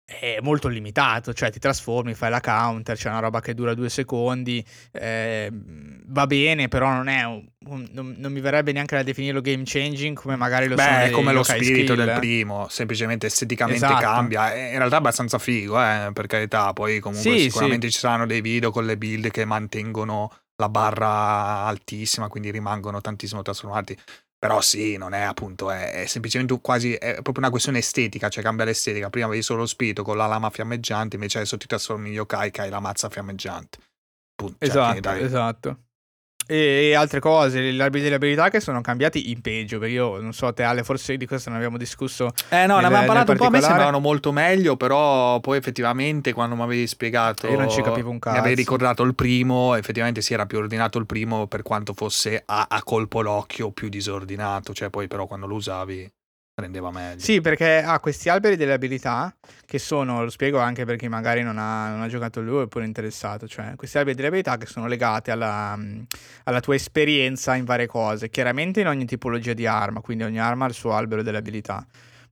è 0.07 0.39
molto 0.41 0.69
limitato, 0.69 1.35
cioè 1.35 1.51
ti 1.51 1.59
trasformi, 1.59 2.15
fai 2.15 2.31
la 2.31 2.41
counter, 2.41 2.97
c'è 2.97 3.09
una 3.09 3.19
roba 3.19 3.41
che 3.41 3.55
dura 3.55 3.75
due 3.75 3.89
secondi, 3.89 4.65
eh, 4.93 5.51
va 5.53 6.27
bene, 6.29 6.69
però 6.69 6.93
non 6.93 7.09
è 7.09 7.25
un, 7.25 7.45
un, 7.67 7.89
non, 7.91 8.15
non, 8.17 8.31
mi 8.31 8.39
verrebbe 8.39 8.71
neanche 8.71 8.95
da 8.95 9.03
definirlo 9.03 9.41
game 9.41 9.65
changing 9.67 10.17
come 10.17 10.37
magari 10.37 10.69
lo 10.69 10.77
Beh, 10.77 10.83
sono 10.83 10.97
è 10.99 11.11
come 11.11 11.33
lo 11.33 11.43
spirito 11.43 11.95
skill. 11.95 12.05
del 12.05 12.19
primo, 12.21 12.69
semplicemente 12.69 13.27
esteticamente 13.27 13.85
esatto. 13.85 14.01
cambia, 14.01 14.55
in 14.55 14.79
realtà 14.79 14.95
è 14.95 14.99
abbastanza 14.99 15.39
figo, 15.39 15.77
eh, 15.83 16.11
per 16.13 16.27
carità, 16.29 16.73
poi 16.73 17.01
comunque 17.01 17.33
sì, 17.33 17.41
sicuramente 17.41 17.89
sì. 17.89 17.95
ci 17.95 17.99
saranno 17.99 18.27
dei 18.27 18.41
video 18.41 18.71
con 18.71 18.87
le 18.87 18.97
build 18.97 19.29
che 19.31 19.45
mantengono 19.45 20.33
la 20.59 20.69
barra 20.69 21.65
altissima, 21.65 22.29
quindi 22.29 22.51
rimangono 22.51 23.01
tantissimo 23.01 23.43
trasformati. 23.43 23.97
Però 24.47 24.61
sì, 24.61 24.97
non 24.97 25.13
è 25.13 25.23
appunto, 25.23 25.71
è, 25.71 26.03
è, 26.03 26.07
semplicemente 26.07 26.59
quasi, 26.61 26.95
è 26.95 27.15
proprio 27.15 27.39
una 27.39 27.51
questione 27.51 27.79
estetica, 27.79 28.29
cioè 28.29 28.43
cambia 28.43 28.65
l'estetica. 28.65 29.11
Prima 29.11 29.27
avevi 29.27 29.43
solo 29.43 29.61
lo 29.61 29.67
spirito 29.67 30.03
con 30.03 30.17
la 30.17 30.27
lama 30.27 30.51
fiammeggiante, 30.51 31.17
invece 31.17 31.39
adesso 31.39 31.57
ti 31.57 31.67
trasformi 31.67 32.09
in 32.09 32.15
yokai 32.15 32.51
che 32.51 32.63
hai 32.63 32.71
la 32.71 32.81
mazza 32.81 33.09
fiammeggiante. 33.09 33.79
Punto. 34.35 34.57
Cioè, 34.59 34.69
esatto, 34.69 35.11
esatto 35.11 35.79
e 36.47 36.95
altre 36.95 37.21
cose, 37.21 37.73
gli 37.73 37.81
arbitri 37.81 38.03
delle 38.03 38.17
abilità 38.17 38.49
che 38.49 38.61
sono 38.61 38.81
cambiati 38.81 39.31
in 39.31 39.41
peggio. 39.41 39.79
Perché 39.79 39.95
io 39.95 40.21
non 40.21 40.33
so, 40.33 40.53
te 40.53 40.63
Ale, 40.63 40.85
forse 40.85 41.17
di 41.17 41.27
questo 41.27 41.51
ne 41.51 41.57
abbiamo 41.57 41.77
discusso. 41.77 42.33
Eh 42.49 42.67
no, 42.67 42.79
ne 42.79 42.87
avevamo 42.87 43.07
parlato 43.07 43.33
un 43.33 43.39
po'. 43.39 43.47
A 43.47 43.51
me 43.51 43.61
sembravano 43.61 43.99
molto 43.99 44.33
meglio, 44.33 44.77
però 44.77 45.41
poi 45.41 45.59
effettivamente 45.59 46.33
quando 46.33 46.55
mi 46.55 46.63
avevi 46.63 46.87
spiegato. 46.87 47.49
Io 47.49 47.59
non 47.59 47.71
ci 47.71 47.83
capivo 47.83 48.11
un 48.11 48.19
cazzo. 48.19 48.35
Mi 48.35 48.41
avevi 48.41 48.57
ricordato 48.57 49.03
il 49.03 49.15
primo, 49.15 49.75
effettivamente 49.75 50.21
si 50.21 50.33
era 50.33 50.47
più 50.47 50.59
ordinato 50.59 50.99
il 50.99 51.07
primo 51.07 51.47
per 51.47 51.63
quanto 51.63 51.95
fosse 51.95 52.43
a, 52.45 52.67
a 52.69 52.83
colpo 52.83 53.21
l'occhio 53.21 53.71
più 53.71 53.89
disordinato. 53.89 54.73
Cioè, 54.73 54.91
poi 54.91 55.09
però 55.09 55.27
quando 55.27 55.47
lo 55.47 55.55
usavi 55.55 56.11
rendeva 56.61 56.91
meglio. 56.91 57.21
Sì, 57.21 57.43
perché 57.43 57.83
ha 57.83 58.01
questi 58.01 58.31
alberi 58.31 58.57
delle 58.57 58.73
abilità 58.73 59.35
che 59.67 59.79
sono, 59.79 60.23
lo 60.23 60.31
spiego 60.31 60.59
anche 60.59 60.87
per 60.87 60.97
chi 60.97 61.07
magari 61.07 61.43
non 61.43 61.59
ha, 61.59 61.91
non 61.91 62.01
ha 62.01 62.09
giocato 62.09 62.41
lui 62.41 62.63
oppure 62.63 62.87
interessato, 62.87 63.47
cioè 63.47 63.75
questi 63.77 63.99
alberi 63.99 64.17
delle 64.17 64.29
abilità 64.29 64.57
che 64.57 64.65
sono 64.65 64.87
legati 64.87 65.31
alla, 65.31 65.79
alla, 66.45 66.61
tua 66.61 66.75
esperienza 66.75 67.55
in 67.57 67.65
varie 67.65 67.87
cose, 67.87 68.31
chiaramente 68.31 68.81
in 68.81 68.87
ogni 68.87 69.05
tipologia 69.05 69.53
di 69.53 69.67
arma, 69.67 70.01
quindi 70.01 70.25
ogni 70.25 70.41
arma 70.41 70.65
ha 70.65 70.69
il 70.69 70.75
suo 70.75 70.93
albero 70.93 71.23
delle 71.23 71.39
abilità. 71.39 71.87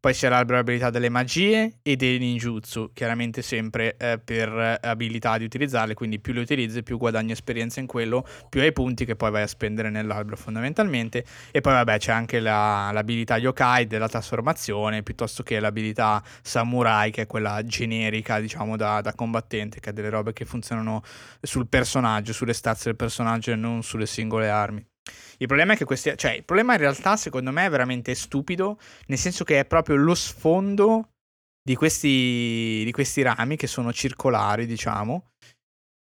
Poi 0.05 0.13
c'è 0.13 0.29
l'alberabilità 0.29 0.91
delle 0.91 1.09
magie 1.09 1.79
e 1.81 1.97
dei 1.97 2.19
ninjutsu, 2.19 2.91
chiaramente 2.93 3.41
sempre 3.41 3.97
eh, 3.97 4.19
per 4.19 4.79
abilità 4.83 5.39
di 5.39 5.45
utilizzarle, 5.45 5.95
quindi 5.95 6.19
più 6.19 6.35
le 6.35 6.41
utilizzi 6.41 6.83
più 6.83 6.99
guadagni 6.99 7.33
esperienza 7.33 7.81
in 7.81 7.87
quello, 7.87 8.23
più 8.51 8.61
hai 8.61 8.71
punti 8.75 9.07
che 9.07 9.17
poi 9.17 9.31
vai 9.31 9.41
a 9.41 9.47
spendere 9.47 9.89
nell'albero 9.89 10.37
fondamentalmente. 10.37 11.25
E 11.51 11.63
poi 11.63 11.73
vabbè 11.73 11.97
c'è 11.97 12.13
anche 12.13 12.39
la, 12.39 12.91
l'abilità 12.93 13.39
yokai 13.39 13.87
della 13.87 14.07
trasformazione, 14.07 15.03
piuttosto 15.03 15.43
che 15.43 15.59
l'abilità 15.59 16.23
samurai, 16.43 17.11
che 17.11 17.23
è 17.23 17.27
quella 17.27 17.63
generica 17.65 18.41
diciamo 18.41 18.77
da, 18.77 19.01
da 19.01 19.15
combattente, 19.15 19.81
che 19.81 19.89
ha 19.89 19.93
delle 19.93 20.11
robe 20.11 20.35
che 20.35 20.45
funzionano 20.45 21.03
sul 21.41 21.67
personaggio, 21.67 22.35
sulle 22.35 22.53
stazze 22.53 22.91
del 22.91 22.97
personaggio 22.97 23.53
e 23.53 23.57
non 23.57 23.83
sulle 23.83 24.05
singole 24.05 24.51
armi. 24.51 24.87
Il 25.39 25.47
problema 25.47 25.75
è 25.75 25.77
che 25.77 25.85
questi. 25.85 26.13
Cioè, 26.17 26.33
il 26.33 26.45
problema 26.45 26.73
in 26.73 26.79
realtà, 26.79 27.17
secondo 27.17 27.51
me, 27.51 27.67
è 27.67 27.71
veramente 27.71 28.15
stupido. 28.15 28.79
Nel 29.07 29.19
senso 29.19 29.45
che 29.45 29.61
è 29.61 29.65
proprio 29.65 29.97
lo 29.97 30.15
sfondo 30.15 31.11
di 31.63 31.75
questi, 31.75 32.83
di 32.85 32.93
questi 32.93 33.23
rami 33.23 33.57
che 33.57 33.67
sono 33.67 33.93
circolari, 33.93 34.67
diciamo, 34.67 35.31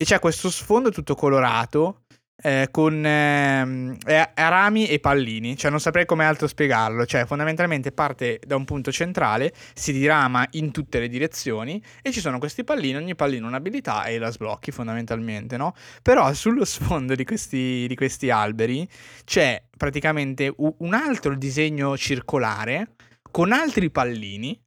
e 0.02 0.04
c'è 0.04 0.18
questo 0.18 0.50
sfondo 0.50 0.90
tutto 0.90 1.14
colorato 1.14 2.01
eh, 2.42 2.68
con 2.70 3.04
eh, 3.04 3.96
rami 4.34 4.88
e 4.88 4.98
pallini, 4.98 5.56
cioè 5.56 5.70
non 5.70 5.80
saprei 5.80 6.04
come 6.04 6.24
altro 6.24 6.46
spiegarlo, 6.46 7.06
cioè 7.06 7.24
fondamentalmente 7.24 7.92
parte 7.92 8.40
da 8.44 8.56
un 8.56 8.64
punto 8.64 8.90
centrale, 8.92 9.52
si 9.74 9.92
dirama 9.92 10.46
in 10.52 10.72
tutte 10.72 10.98
le 10.98 11.08
direzioni 11.08 11.82
e 12.02 12.12
ci 12.12 12.20
sono 12.20 12.38
questi 12.38 12.64
pallini, 12.64 12.96
ogni 12.96 13.14
pallino 13.14 13.46
un'abilità 13.46 14.04
e 14.04 14.18
la 14.18 14.30
sblocchi 14.30 14.70
fondamentalmente, 14.70 15.56
no? 15.56 15.74
Però 16.02 16.32
sullo 16.34 16.64
sfondo 16.64 17.14
di 17.14 17.24
questi, 17.24 17.86
di 17.86 17.94
questi 17.94 18.30
alberi 18.30 18.86
c'è 19.24 19.62
praticamente 19.76 20.52
un 20.56 20.94
altro 20.94 21.34
disegno 21.36 21.96
circolare 21.96 22.88
con 23.30 23.52
altri 23.52 23.90
pallini 23.90 24.60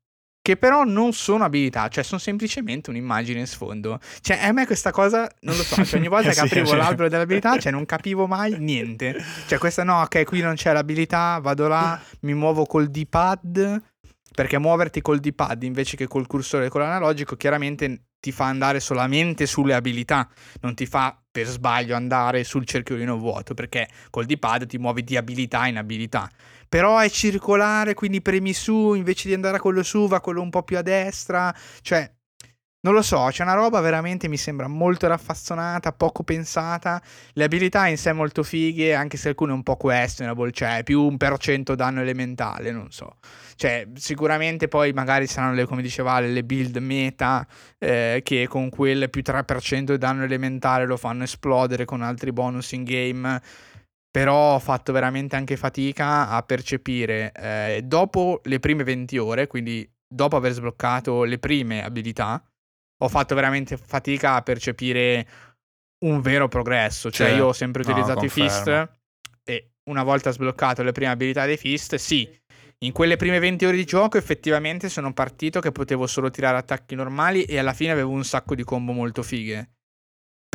che 0.45 0.57
però 0.57 0.83
non 0.83 1.11
sono 1.11 1.43
abilità, 1.43 1.87
cioè 1.87 2.03
sono 2.03 2.19
semplicemente 2.19 2.91
un'immagine 2.91 3.39
in 3.39 3.47
sfondo. 3.47 3.99
Cioè, 4.21 4.37
a 4.45 4.51
me 4.51 4.67
questa 4.67 4.91
cosa, 4.91 5.27
non 5.39 5.57
lo 5.57 5.63
so, 5.63 5.83
cioè 5.83 5.97
ogni 5.97 6.07
volta 6.07 6.29
che 6.33 6.39
aprivo 6.39 6.67
sì. 6.67 6.75
l'albero 6.75 7.09
dell'abilità, 7.09 7.57
cioè 7.57 7.71
non 7.71 7.83
capivo 7.87 8.27
mai 8.27 8.55
niente. 8.59 9.15
Cioè, 9.47 9.57
questa 9.57 9.83
no, 9.83 10.01
ok, 10.01 10.23
qui 10.23 10.41
non 10.41 10.53
c'è 10.53 10.71
l'abilità, 10.71 11.39
vado 11.41 11.67
là, 11.67 11.99
mi 12.19 12.35
muovo 12.35 12.67
col 12.67 12.89
D-pad, 12.89 13.81
perché 14.35 14.59
muoverti 14.59 15.01
col 15.01 15.19
D-pad 15.19 15.63
invece 15.63 15.97
che 15.97 16.05
col 16.05 16.27
cursore 16.27 16.69
con 16.69 16.81
l'analogico, 16.81 17.35
chiaramente 17.35 18.01
ti 18.19 18.31
fa 18.31 18.45
andare 18.45 18.79
solamente 18.79 19.47
sulle 19.47 19.73
abilità, 19.73 20.29
non 20.61 20.75
ti 20.75 20.85
fa 20.85 21.19
per 21.31 21.47
sbaglio 21.47 21.95
andare 21.95 22.43
sul 22.43 22.67
cerchiolino 22.67 23.17
vuoto, 23.17 23.55
perché 23.55 23.89
col 24.11 24.25
D-pad 24.25 24.67
ti 24.67 24.77
muovi 24.77 25.03
di 25.03 25.17
abilità 25.17 25.65
in 25.65 25.77
abilità 25.77 26.29
però 26.67 26.99
è 26.99 27.09
circolare, 27.09 27.93
quindi 27.93 28.21
premi 28.21 28.53
su, 28.53 28.93
invece 28.93 29.27
di 29.27 29.33
andare 29.33 29.57
a 29.57 29.59
quello 29.59 29.83
su 29.83 30.07
va 30.07 30.21
quello 30.21 30.41
un 30.41 30.49
po' 30.49 30.63
più 30.63 30.77
a 30.77 30.81
destra, 30.81 31.53
cioè 31.81 32.11
non 32.85 32.93
lo 32.93 33.01
so, 33.01 33.29
c'è 33.31 33.41
una 33.41 33.55
roba 33.55 33.79
veramente 33.79 34.27
mi 34.27 34.37
sembra 34.37 34.67
molto 34.67 35.07
raffazzonata, 35.07 35.91
poco 35.91 36.21
pensata. 36.21 37.01
Le 37.33 37.43
abilità 37.43 37.87
in 37.87 37.97
sé 37.97 38.13
molto 38.13 38.43
fighe, 38.43 38.93
anche 38.93 39.17
se 39.17 39.29
alcune 39.29 39.53
un 39.53 39.63
po' 39.63 39.75
questionable, 39.75 40.51
cioè 40.51 40.83
più 40.83 41.01
un 41.01 41.17
per 41.17 41.35
cento 41.39 41.73
danno 41.73 42.01
elementale, 42.01 42.69
non 42.69 42.91
so. 42.91 43.15
Cioè, 43.55 43.87
sicuramente 43.95 44.67
poi 44.67 44.93
magari 44.93 45.25
saranno 45.25 45.55
le, 45.55 45.65
come 45.65 45.81
diceva 45.81 46.19
le 46.19 46.43
build 46.43 46.77
meta 46.77 47.47
eh, 47.79 48.21
che 48.23 48.47
con 48.47 48.69
quelle 48.69 49.09
più 49.09 49.23
3% 49.25 49.95
danno 49.95 50.23
elementare 50.23 50.85
lo 50.85 50.97
fanno 50.97 51.23
esplodere 51.23 51.85
con 51.85 52.03
altri 52.03 52.31
bonus 52.31 52.73
in 52.73 52.83
game 52.83 53.41
però 54.15 54.53
ho 54.53 54.59
fatto 54.59 54.93
veramente 54.93 55.35
anche 55.35 55.57
fatica 55.57 56.29
a 56.29 56.41
percepire 56.41 57.33
eh, 57.33 57.81
dopo 57.83 58.39
le 58.45 58.61
prime 58.61 58.85
20 58.85 59.17
ore, 59.17 59.45
quindi 59.47 59.85
dopo 60.07 60.37
aver 60.37 60.53
sbloccato 60.53 61.25
le 61.25 61.37
prime 61.37 61.83
abilità, 61.83 62.41
ho 63.03 63.09
fatto 63.09 63.35
veramente 63.35 63.75
fatica 63.75 64.35
a 64.35 64.41
percepire 64.41 65.27
un 66.05 66.21
vero 66.21 66.47
progresso. 66.47 67.11
Cioè, 67.11 67.27
cioè 67.27 67.35
io 67.35 67.47
ho 67.47 67.51
sempre 67.51 67.81
utilizzato 67.81 68.21
no, 68.21 68.25
i 68.25 68.29
fist 68.29 68.89
e 69.43 69.71
una 69.89 70.03
volta 70.03 70.31
sbloccato 70.31 70.81
le 70.81 70.93
prime 70.93 71.11
abilità 71.11 71.45
dei 71.45 71.57
fist, 71.57 71.95
sì, 71.95 72.25
in 72.85 72.93
quelle 72.93 73.17
prime 73.17 73.39
20 73.39 73.65
ore 73.65 73.75
di 73.75 73.83
gioco 73.83 74.17
effettivamente 74.17 74.87
sono 74.87 75.11
partito 75.11 75.59
che 75.59 75.73
potevo 75.73 76.07
solo 76.07 76.29
tirare 76.29 76.55
attacchi 76.55 76.95
normali 76.95 77.43
e 77.43 77.57
alla 77.57 77.73
fine 77.73 77.91
avevo 77.91 78.11
un 78.11 78.23
sacco 78.23 78.55
di 78.55 78.63
combo 78.63 78.93
molto 78.93 79.23
fighe. 79.23 79.71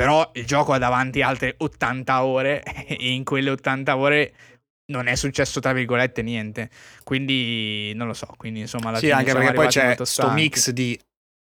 Però 0.01 0.31
il 0.33 0.47
gioco 0.47 0.73
ha 0.73 0.79
davanti 0.79 1.21
altre 1.21 1.57
80 1.59 2.25
ore 2.25 2.63
e 2.89 3.13
in 3.13 3.23
quelle 3.23 3.51
80 3.51 3.97
ore 3.99 4.33
non 4.87 5.09
è 5.09 5.15
successo 5.15 5.61
tra 5.61 5.75
virgolette 5.75 6.23
niente. 6.23 6.71
Quindi 7.05 7.93
non 7.95 8.07
lo 8.07 8.15
so, 8.15 8.33
quindi 8.39 8.61
insomma 8.61 8.89
alla 8.89 8.99
sì, 8.99 9.11
anche 9.11 9.35
perché 9.35 9.53
poi 9.53 9.67
c'è 9.67 9.97
questo 9.97 10.31
mix 10.31 10.71
di 10.71 10.99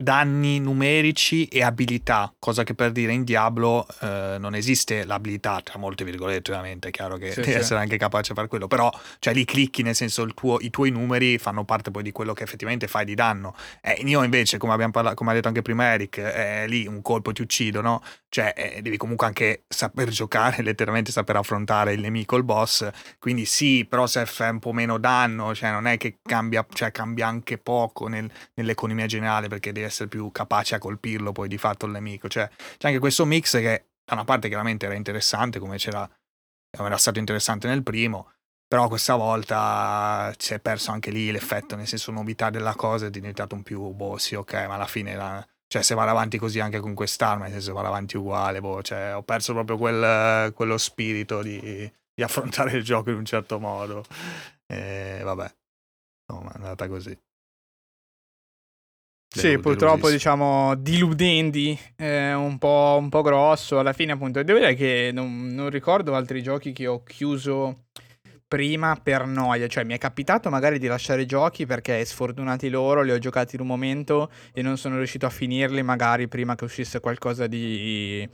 danni 0.01 0.61
numerici 0.61 1.45
e 1.47 1.61
abilità, 1.61 2.33
cosa 2.39 2.63
che 2.63 2.73
per 2.73 2.93
dire 2.93 3.11
in 3.11 3.25
Diablo 3.25 3.85
eh, 3.99 4.37
non 4.39 4.55
esiste 4.55 5.03
l'abilità, 5.03 5.59
tra 5.61 5.77
molte 5.77 6.05
virgolette 6.05 6.51
ovviamente, 6.51 6.87
è 6.87 6.91
chiaro 6.91 7.17
che 7.17 7.31
sì, 7.31 7.41
devi 7.41 7.51
sì. 7.51 7.57
essere 7.57 7.81
anche 7.81 7.97
capace 7.97 8.29
di 8.29 8.35
fare 8.35 8.47
quello, 8.47 8.67
però 8.67 8.89
cioè 9.19 9.33
li 9.33 9.43
clicchi 9.43 9.83
nel 9.83 9.95
senso 9.95 10.25
tuo, 10.27 10.57
i 10.61 10.69
tuoi 10.69 10.91
numeri 10.91 11.37
fanno 11.37 11.65
parte 11.65 11.91
poi 11.91 12.03
di 12.03 12.13
quello 12.13 12.31
che 12.31 12.43
effettivamente 12.43 12.87
fai 12.87 13.03
di 13.03 13.13
danno. 13.13 13.53
Eh, 13.81 14.01
io 14.05 14.23
invece, 14.23 14.57
come, 14.57 14.71
abbiamo 14.71 14.93
parlato, 14.93 15.15
come 15.15 15.31
ha 15.31 15.33
detto 15.33 15.49
anche 15.49 15.61
prima 15.61 15.91
Eric, 15.91 16.17
eh, 16.19 16.65
lì 16.67 16.87
un 16.87 17.01
colpo 17.01 17.33
ti 17.33 17.41
uccido, 17.41 17.81
no? 17.81 18.01
Cioè 18.29 18.53
eh, 18.55 18.81
devi 18.81 18.95
comunque 18.95 19.27
anche 19.27 19.63
saper 19.67 20.07
giocare, 20.11 20.63
letteralmente 20.63 21.11
saper 21.11 21.35
affrontare 21.35 21.91
il 21.91 21.99
nemico, 21.99 22.37
il 22.37 22.43
boss, 22.43 22.87
quindi 23.19 23.43
sì, 23.43 23.85
però 23.85 24.07
se 24.07 24.25
fai 24.25 24.51
un 24.51 24.59
po' 24.59 24.71
meno 24.71 24.97
danno, 24.97 25.53
cioè 25.53 25.71
non 25.71 25.87
è 25.87 25.97
che 25.97 26.19
cambia, 26.21 26.65
cioè 26.71 26.93
cambia 26.93 27.27
anche 27.27 27.57
poco 27.57 28.07
nel, 28.07 28.31
nell'economia 28.53 29.05
generale 29.05 29.49
perché 29.49 29.73
devi 29.73 29.87
essere 29.89 30.09
più 30.09 30.31
capace 30.31 30.75
a 30.75 30.79
colpirlo 30.79 31.31
poi 31.31 31.47
di 31.47 31.57
fatto 31.57 31.85
il 31.85 31.91
nemico. 31.91 32.27
Cioè, 32.27 32.49
c'è 32.77 32.87
anche 32.87 32.99
questo 32.99 33.25
mix 33.25 33.53
che 33.57 33.85
da 34.05 34.13
una 34.13 34.23
parte 34.23 34.47
chiaramente 34.47 34.85
era 34.85 34.95
interessante, 34.95 35.59
come 35.59 35.77
c'era 35.77 36.09
era 36.71 36.97
stato 36.97 37.19
interessante 37.19 37.67
nel 37.67 37.83
primo, 37.83 38.31
però 38.67 38.87
questa 38.87 39.15
volta 39.15 40.33
si 40.37 40.53
è 40.53 40.59
perso 40.59 40.91
anche 40.91 41.11
lì 41.11 41.31
l'effetto, 41.31 41.75
nel 41.75 41.87
senso 41.87 42.11
novità 42.11 42.49
della 42.49 42.75
cosa 42.75 43.07
è 43.07 43.09
diventato 43.09 43.55
un 43.55 43.63
più, 43.63 43.89
boh 43.91 44.17
sì 44.17 44.35
ok, 44.35 44.53
ma 44.67 44.75
alla 44.75 44.85
fine 44.85 45.15
la, 45.15 45.45
cioè 45.67 45.81
se 45.81 45.95
va 45.95 46.07
avanti 46.07 46.37
così 46.37 46.59
anche 46.59 46.79
con 46.79 46.93
quest'arma, 46.93 47.45
nel 47.45 47.53
senso 47.53 47.73
va 47.73 47.81
avanti 47.81 48.17
uguale, 48.17 48.59
boh, 48.61 48.81
cioè 48.83 49.15
ho 49.15 49.23
perso 49.23 49.53
proprio 49.53 49.77
quel, 49.77 50.53
quello 50.53 50.77
spirito 50.77 51.41
di, 51.41 51.59
di, 52.13 52.23
affrontare 52.23 52.77
il 52.77 52.83
gioco 52.83 53.09
in 53.09 53.17
un 53.17 53.25
certo 53.25 53.59
modo. 53.59 54.03
E 54.67 55.21
vabbè, 55.23 55.55
insomma 56.27 56.51
è 56.51 56.55
andata 56.55 56.87
così. 56.87 57.17
Sì, 59.31 59.59
purtroppo 59.59 60.09
diciamo 60.09 60.73
diludendi 60.75 61.77
eh, 61.97 62.33
un, 62.33 62.57
po', 62.57 62.97
un 62.99 63.09
po' 63.09 63.21
grosso. 63.21 63.77
Alla 63.77 63.93
fine, 63.93 64.13
appunto, 64.13 64.41
devo 64.41 64.57
dire 64.57 64.73
che 64.73 65.11
non, 65.13 65.49
non, 65.49 65.69
ricordo 65.69 66.15
altri 66.15 66.41
giochi 66.41 66.71
che 66.73 66.87
ho 66.87 67.03
chiuso 67.03 67.83
prima 68.47 68.99
per 69.01 69.27
noia. 69.27 69.67
Cioè, 69.67 69.83
mi 69.83 69.93
è 69.93 69.99
capitato 69.99 70.49
magari 70.49 70.79
di 70.79 70.87
lasciare 70.87 71.27
giochi 71.27 71.67
perché 71.67 72.03
sfortunati 72.03 72.69
loro, 72.69 73.03
li 73.03 73.11
ho 73.11 73.19
giocati 73.19 73.55
in 73.55 73.61
un 73.61 73.67
momento 73.67 74.31
e 74.51 74.63
non 74.63 74.77
sono 74.77 74.97
riuscito 74.97 75.27
a 75.27 75.29
finirli, 75.29 75.83
magari 75.83 76.27
prima 76.27 76.55
che 76.55 76.63
uscisse 76.63 76.99
qualcosa 76.99 77.45
di, 77.45 78.27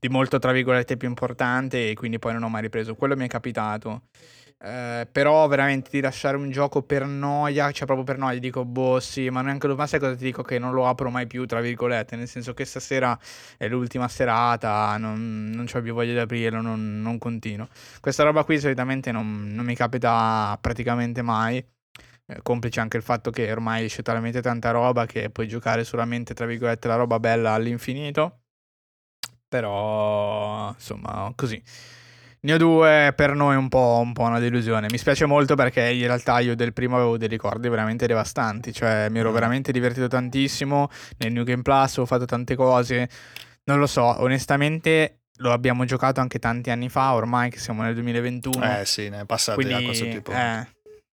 di 0.00 0.08
molto, 0.08 0.38
tra 0.38 0.52
virgolette, 0.52 0.96
più 0.96 1.08
importante, 1.08 1.90
e 1.90 1.94
quindi 1.94 2.18
poi 2.18 2.32
non 2.32 2.44
ho 2.44 2.48
mai 2.48 2.62
ripreso. 2.62 2.94
Quello 2.94 3.16
mi 3.16 3.26
è 3.26 3.28
capitato. 3.28 4.04
Eh, 4.60 5.06
però 5.12 5.46
veramente 5.46 5.88
di 5.92 6.00
lasciare 6.00 6.36
un 6.36 6.50
gioco 6.50 6.82
per 6.82 7.06
noia, 7.06 7.70
cioè 7.70 7.86
proprio 7.86 8.04
per 8.04 8.18
noia, 8.18 8.40
dico 8.40 8.64
boh 8.64 8.98
sì, 8.98 9.30
ma 9.30 9.40
neanche 9.40 9.68
lo 9.68 9.76
ma 9.76 9.86
sai 9.86 10.00
cosa 10.00 10.16
ti 10.16 10.24
dico 10.24 10.42
che 10.42 10.58
non 10.58 10.72
lo 10.72 10.88
apro 10.88 11.10
mai 11.10 11.28
più, 11.28 11.46
tra 11.46 11.60
virgolette, 11.60 12.16
nel 12.16 12.26
senso 12.26 12.54
che 12.54 12.64
stasera 12.64 13.16
è 13.56 13.68
l'ultima 13.68 14.08
serata, 14.08 14.96
non, 14.98 15.50
non 15.54 15.66
ho 15.72 15.80
più 15.80 15.94
voglia 15.94 16.12
di 16.12 16.18
aprirlo, 16.18 16.60
non, 16.60 17.00
non 17.00 17.18
continuo. 17.18 17.68
Questa 18.00 18.24
roba 18.24 18.42
qui 18.42 18.58
solitamente 18.58 19.12
non, 19.12 19.46
non 19.52 19.64
mi 19.64 19.76
capita 19.76 20.58
praticamente 20.60 21.22
mai. 21.22 21.64
Eh, 22.26 22.42
complice 22.42 22.80
anche 22.80 22.96
il 22.96 23.02
fatto 23.04 23.30
che 23.30 23.50
ormai 23.52 23.84
esce 23.84 24.02
talmente 24.02 24.42
tanta 24.42 24.70
roba 24.72 25.06
che 25.06 25.30
puoi 25.30 25.46
giocare 25.48 25.84
solamente, 25.84 26.34
tra 26.34 26.46
virgolette, 26.46 26.88
la 26.88 26.96
roba 26.96 27.18
bella 27.20 27.52
all'infinito. 27.52 28.40
Però, 29.48 30.70
insomma, 30.74 31.32
così. 31.34 31.62
Ne 32.40 32.52
ho 32.52 32.56
due, 32.56 33.12
per 33.16 33.34
noi 33.34 33.56
un 33.56 33.68
po', 33.68 34.00
un 34.02 34.12
po', 34.12 34.22
una 34.22 34.38
delusione. 34.38 34.86
Mi 34.90 34.98
spiace 34.98 35.26
molto 35.26 35.54
perché 35.54 35.90
in 35.90 36.06
realtà 36.06 36.38
io 36.38 36.54
del 36.54 36.72
primo 36.72 36.96
avevo 36.96 37.18
dei 37.18 37.28
ricordi 37.28 37.68
veramente 37.68 38.06
devastanti, 38.06 38.72
cioè 38.72 39.08
mi 39.10 39.18
ero 39.18 39.30
mm. 39.30 39.34
veramente 39.34 39.72
divertito 39.72 40.06
tantissimo 40.06 40.88
nel 41.18 41.32
New 41.32 41.44
Game 41.44 41.62
Plus, 41.62 41.96
ho 41.96 42.06
fatto 42.06 42.26
tante 42.26 42.54
cose. 42.54 43.08
Non 43.64 43.78
lo 43.78 43.86
so, 43.86 44.22
onestamente 44.22 45.18
lo 45.38 45.52
abbiamo 45.52 45.84
giocato 45.84 46.20
anche 46.20 46.38
tanti 46.38 46.70
anni 46.70 46.88
fa, 46.88 47.14
ormai 47.14 47.50
che 47.50 47.58
siamo 47.58 47.82
nel 47.82 47.94
2021. 47.94 48.80
Eh 48.80 48.84
sì, 48.84 49.08
ne 49.08 49.20
è 49.20 49.24
passato 49.24 49.60
da 49.62 49.82
questo 49.82 50.08
tipo. 50.08 50.32
Eh, 50.32 50.66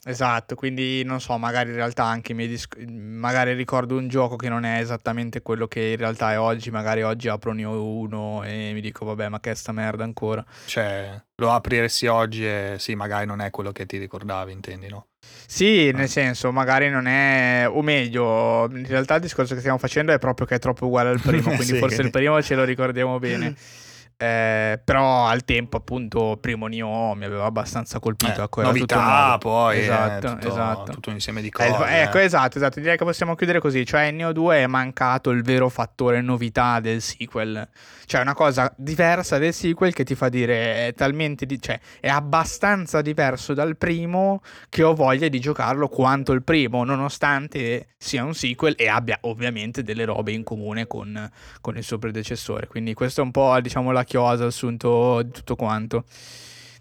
Esatto, 0.06 0.54
quindi 0.54 1.02
non 1.02 1.20
so, 1.20 1.38
magari 1.38 1.70
in 1.70 1.76
realtà 1.76 2.04
anche 2.04 2.32
i 2.32 2.34
miei 2.34 2.48
disc- 2.48 2.76
magari 2.86 3.54
ricordo 3.54 3.96
un 3.96 4.08
gioco 4.08 4.36
che 4.36 4.50
non 4.50 4.64
è 4.64 4.78
esattamente 4.78 5.40
quello 5.40 5.66
che 5.66 5.92
in 5.92 5.96
realtà 5.96 6.32
è 6.32 6.38
oggi, 6.38 6.70
magari 6.70 7.02
oggi 7.02 7.28
apro 7.28 7.52
uno 7.52 8.42
e 8.44 8.72
mi 8.74 8.80
dico 8.82 9.06
vabbè 9.06 9.28
ma 9.28 9.40
che 9.40 9.54
sta 9.54 9.72
merda 9.72 10.04
ancora. 10.04 10.44
Cioè, 10.66 11.22
lo 11.36 11.50
apriresti 11.52 12.06
oggi 12.06 12.46
e 12.46 12.76
sì, 12.78 12.94
magari 12.94 13.24
non 13.26 13.40
è 13.40 13.50
quello 13.50 13.72
che 13.72 13.86
ti 13.86 13.96
ricordavi, 13.96 14.52
intendi, 14.52 14.88
no? 14.88 15.06
Sì, 15.46 15.90
nel 15.92 16.08
senso, 16.08 16.52
magari 16.52 16.90
non 16.90 17.06
è, 17.06 17.66
o 17.68 17.80
meglio, 17.80 18.68
in 18.70 18.86
realtà 18.86 19.14
il 19.14 19.22
discorso 19.22 19.54
che 19.54 19.60
stiamo 19.60 19.78
facendo 19.78 20.12
è 20.12 20.18
proprio 20.18 20.46
che 20.46 20.56
è 20.56 20.58
troppo 20.58 20.86
uguale 20.86 21.08
al 21.08 21.20
primo, 21.24 21.54
quindi 21.54 21.64
sì, 21.64 21.78
forse 21.78 22.02
il 22.02 22.10
primo 22.10 22.42
ce 22.42 22.54
lo 22.54 22.64
ricordiamo 22.64 23.18
bene. 23.18 23.54
Eh, 24.16 24.80
però 24.84 25.26
al 25.26 25.44
tempo, 25.44 25.76
appunto, 25.76 26.38
primo 26.40 26.66
Nioh 26.66 27.14
mi 27.14 27.24
aveva 27.24 27.44
abbastanza 27.46 27.98
colpito. 27.98 28.40
Eh, 28.40 28.44
ecco, 28.44 28.62
novità, 28.62 29.36
poi 29.38 29.80
esatto, 29.80 30.26
eh, 30.26 30.30
tutto, 30.30 30.48
esatto. 30.48 30.92
tutto 30.92 31.08
un 31.08 31.14
insieme 31.16 31.40
di 31.40 31.48
Eh, 31.48 31.50
cose. 31.50 32.02
ecco, 32.02 32.18
esatto, 32.18 32.58
esatto. 32.58 32.80
Direi 32.80 32.96
che 32.96 33.04
possiamo 33.04 33.34
chiudere 33.34 33.58
così. 33.60 33.84
Cioè, 33.84 34.02
in 34.04 34.16
Neo 34.16 34.32
2 34.32 34.58
è 34.58 34.66
mancato 34.66 35.30
il 35.30 35.42
vero 35.42 35.68
fattore 35.68 36.20
novità 36.20 36.80
del 36.80 37.00
sequel. 37.02 37.68
Cioè, 38.06 38.20
una 38.20 38.34
cosa 38.34 38.72
diversa 38.76 39.38
del 39.38 39.52
sequel 39.52 39.92
che 39.92 40.04
ti 40.04 40.14
fa 40.14 40.28
dire 40.28 40.86
è 40.88 40.94
talmente 40.94 41.44
di- 41.46 41.60
cioè, 41.60 41.78
è 42.00 42.08
abbastanza 42.08 43.00
diverso 43.02 43.52
dal 43.54 43.76
primo 43.76 44.42
che 44.68 44.82
ho 44.82 44.94
voglia 44.94 45.28
di 45.28 45.40
giocarlo 45.40 45.88
quanto 45.88 46.32
il 46.32 46.42
primo, 46.42 46.84
nonostante 46.84 47.88
sia 47.96 48.22
un 48.22 48.34
sequel 48.34 48.74
e 48.76 48.88
abbia 48.88 49.18
ovviamente 49.22 49.82
delle 49.82 50.04
robe 50.04 50.32
in 50.32 50.44
comune 50.44 50.86
con, 50.86 51.30
con 51.60 51.76
il 51.76 51.82
suo 51.82 51.98
predecessore. 51.98 52.66
Quindi 52.66 52.94
questo 52.94 53.20
è 53.22 53.24
un 53.24 53.30
po', 53.30 53.58
diciamo, 53.60 53.90
la 53.90 54.03
chiosa, 54.04 54.44
il 54.44 54.52
sunto 54.52 55.22
di 55.22 55.30
tutto 55.30 55.56
quanto. 55.56 56.04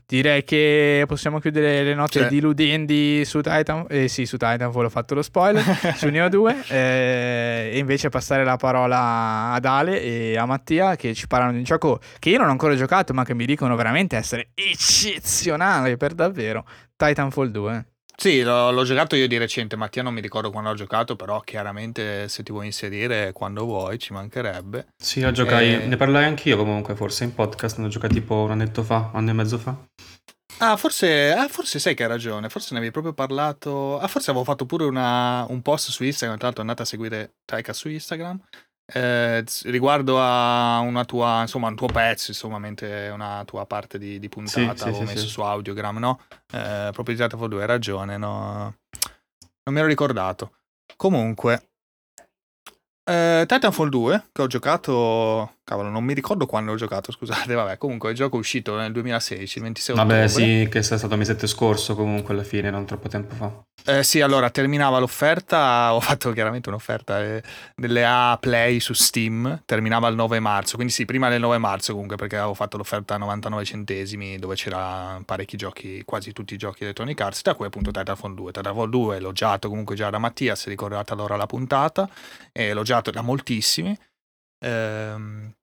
Direi 0.06 0.44
che 0.44 1.06
possiamo 1.08 1.40
chiudere 1.40 1.82
le 1.82 1.95
note 1.95 2.24
Sì. 2.24 2.28
diludenti 2.28 3.26
su 3.26 3.40
Titan. 3.41 3.86
Eh 3.90 4.08
sì, 4.10 4.26
su 4.28 4.38
Titanfall 4.38 4.86
ho 4.86 4.90
fatto 4.90 5.16
lo 5.16 5.22
spoiler. 5.24 5.64
su 5.95 6.10
Neo 6.10 6.30
2. 6.30 6.56
eh, 6.68 7.72
e 7.74 7.78
invece 7.80 8.10
passare 8.10 8.44
la 8.44 8.58
parola 8.58 9.54
ad 9.54 9.66
Ale 9.66 10.02
e 10.02 10.38
a 10.38 10.45
Mattia 10.45 10.95
che 10.98 11.14
ci 11.16 11.26
parlano 11.26 11.54
di 11.54 11.58
un 11.60 11.64
gioco 11.64 12.00
che 12.20 12.30
io 12.30 12.38
non 12.38 12.50
ho 12.50 12.52
ancora 12.52 12.76
giocato, 12.76 13.14
ma 13.14 13.24
che 13.24 13.34
mi 13.34 13.45
dicono 13.45 13.76
veramente 13.76 14.16
essere 14.18 14.50
eccezionale 14.54 15.98
per 15.98 16.14
davvero. 16.14 16.66
Titanfall 16.95 17.48
2. 17.50 17.86
Sì, 18.24 18.41
l'ho, 18.41 18.72
l'ho 18.72 18.86
giocato 18.86 19.18
io 19.18 19.28
di 19.28 19.38
recente, 19.38 19.76
Mattia 19.76 20.02
non 20.02 20.14
mi 20.14 20.22
ricordo 20.22 20.50
quando 20.50 20.70
l'ho 20.70 20.78
giocato, 20.78 21.18
però 21.18 21.41
chiaramente 21.41 22.30
se 22.30 22.41
ti 22.41 22.54
vuoi 22.54 22.68
inserire 22.68 23.34
quando 23.34 23.66
vuoi 23.66 24.00
ci 24.00 24.14
mancherebbe. 24.14 24.94
Sì, 24.95 25.20
la 25.20 25.34
giocai, 25.34 25.74
Eh. 25.74 25.86
ne 25.88 25.98
parlai 25.98 26.24
anch'io 26.24 26.56
comunque, 26.56 26.95
forse 26.95 27.26
in 27.26 27.34
podcast, 27.34 27.80
ne 27.80 27.88
ho 27.88 27.90
giocato 27.90 28.14
tipo 28.14 28.36
un 28.36 28.52
annetto 28.52 28.82
fa, 28.82 29.10
un 29.12 29.18
anno 29.20 29.32
e 29.32 29.34
mezzo 29.34 29.58
fa. 29.58 29.76
Ah, 30.60 30.78
forse, 30.78 31.34
ah, 31.34 31.50
forse 31.50 31.80
sai 31.80 31.95
che 31.95 32.04
hai 32.04 32.08
ragione, 32.10 32.48
forse 32.48 32.70
ne 32.72 32.78
avevi 32.78 32.94
proprio 32.94 33.12
parlato. 33.14 34.00
Ah, 34.00 34.08
forse 34.08 34.30
avevo 34.30 34.45
fatto 34.45 34.66
pure 34.66 34.86
una- 34.86 35.45
un 35.50 35.62
post 35.62 35.90
su 35.90 36.06
Instagram, 36.06 36.38
tra 36.38 36.45
l'altro 36.45 36.62
andate 36.64 36.84
a 36.84 36.86
seguire 36.86 37.34
Taika 37.44 37.74
su 37.74 37.90
Instagram. 37.90 38.40
Eh, 38.94 39.44
riguardo 39.64 40.18
a 40.20 40.80
una 40.80 41.06
tua, 41.06 41.41
insomma, 41.41 41.68
un 41.68 41.76
tuo 41.76 41.88
pezzo, 41.88 42.32
insomma, 42.32 42.60
mentre 42.60 43.10
una 43.10 43.44
tua 43.45 43.65
parte 43.65 43.98
di, 43.98 44.20
di 44.20 44.30
puntata 44.30 44.76
Sì, 44.76 44.84
avevo 44.84 44.99
sì, 44.99 45.03
messo 45.03 45.26
sì. 45.26 45.30
su 45.30 45.41
Audiogram, 45.41 45.98
no? 45.98 46.22
Eh, 46.52 46.90
proprio 46.91 47.15
di 47.15 47.22
Titanfall 47.22 47.49
2, 47.49 47.61
hai 47.61 47.68
ragione, 47.68 48.18
no? 48.18 48.76
Non 49.64 49.74
mi 49.74 49.80
ero 49.80 49.88
ricordato. 49.88 50.57
Comunque, 50.95 51.70
eh, 53.06 53.45
Titanfall 53.48 53.90
2, 53.90 54.30
che 54.32 54.41
ho 54.41 54.48
giocato, 54.48 55.57
cavolo, 55.64 55.90
non 55.90 56.03
mi 56.03 56.14
ricordo 56.14 56.45
quando 56.45 56.72
ho 56.72 56.76
giocato, 56.76 57.11
scusate, 57.11 57.53
vabbè, 57.56 57.77
comunque 57.77 58.10
il 58.10 58.15
gioco 58.15 58.35
è 58.35 58.40
uscito 58.40 58.76
nel 58.76 58.91
2016, 58.91 59.57
il 59.57 59.64
26 59.64 59.95
Vabbè, 59.95 60.23
ottobre. 60.26 60.44
sì, 60.64 60.68
che 60.69 60.80
è 60.80 60.81
stato 60.81 61.15
mesetto 61.18 61.48
scorso 61.48 61.95
comunque 61.95 62.34
alla 62.34 62.44
fine, 62.44 62.69
non 62.69 62.85
troppo 62.85 63.07
tempo 63.07 63.35
fa. 63.35 63.52
Eh, 63.85 64.03
sì, 64.03 64.22
allora 64.22 64.49
terminava 64.49 64.99
l'offerta, 64.99 65.94
ho 65.95 65.99
fatto 65.99 66.31
chiaramente 66.31 66.69
un'offerta 66.69 67.22
eh, 67.22 67.44
delle 67.76 68.06
A 68.06 68.38
Play 68.40 68.80
su 68.80 68.94
Steam, 68.94 69.64
terminava 69.65 70.07
il 70.07 70.15
9 70.15 70.40
marzo, 70.40 70.76
quindi 70.76 70.94
sì, 70.94 71.06
prima 71.06 71.30
del 71.30 71.40
9 71.40 71.57
marzo 71.57 71.91
comunque 71.91 72.15
perché 72.15 72.38
avevo 72.38 72.53
fatto 72.53 72.77
l'offerta 72.77 73.15
a 73.15 73.18
99 73.18 73.65
centesimi 73.65 74.38
dove 74.38 74.56
c'era 74.56 75.22
parecchi 75.26 75.57
giochi, 75.57 76.03
quasi 76.06 76.31
tutti 76.34 76.53
i 76.53 76.57
giochi 76.57 76.84
Electronic 76.84 77.19
Arts, 77.19 77.41
da 77.41 77.56
cui 77.56 77.65
appunto 77.65 77.91
Titanfall 77.91 78.34
2. 78.35 78.52
Titanfall 78.52 78.90
2 78.90 79.19
l'ho 79.19 79.31
giocato 79.31 79.69
comunque 79.69 79.95
già 79.95 80.10
da 80.10 80.18
Mattia, 80.18 80.56
se 80.56 80.69
ricordate 80.69 81.14
allora 81.14 81.35
la 81.35 81.45
puntata, 81.45 82.10
e 82.52 82.73
l'ho 82.73 82.84
giocato 82.84 83.11
da 83.11 83.22
moltissimi. 83.22 83.98
Ehm, 84.64 85.53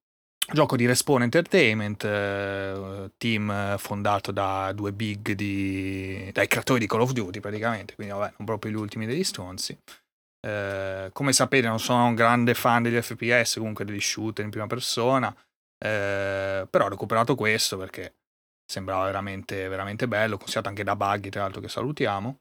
Gioco 0.53 0.75
di 0.75 0.85
Respawn 0.85 1.23
Entertainment, 1.23 2.03
eh, 2.05 3.13
team 3.19 3.79
fondato 3.79 4.33
da 4.33 4.73
due 4.73 4.93
big 4.93 5.33
di, 5.33 6.29
dai 6.33 6.49
creatori 6.49 6.81
di 6.81 6.89
Call 6.89 7.03
of 7.03 7.13
Duty 7.13 7.39
praticamente, 7.39 7.95
quindi 7.95 8.13
vabbè, 8.13 8.35
non 8.39 8.47
proprio 8.47 8.73
gli 8.73 8.77
ultimi 8.77 9.07
degli 9.07 9.23
stronzi. 9.23 9.79
Eh, 10.45 11.11
come 11.13 11.33
sapete 11.33 11.69
non 11.69 11.79
sono 11.79 12.07
un 12.07 12.15
grande 12.15 12.55
fan 12.55 12.83
degli 12.83 13.01
FPS, 13.01 13.59
comunque 13.59 13.85
degli 13.85 14.01
shooter 14.01 14.45
in 14.45 14.51
prima 14.51 14.67
persona, 14.67 15.33
eh, 15.79 16.67
però 16.69 16.87
ho 16.87 16.89
recuperato 16.89 17.37
questo 17.37 17.79
perché 17.79 18.15
sembrava 18.67 19.05
veramente, 19.05 19.69
veramente 19.69 20.09
bello, 20.09 20.37
consigliato 20.37 20.69
anche 20.69 20.83
da 20.83 20.97
Buggy 20.97 21.29
tra 21.29 21.43
l'altro 21.43 21.61
che 21.61 21.69
salutiamo. 21.69 22.41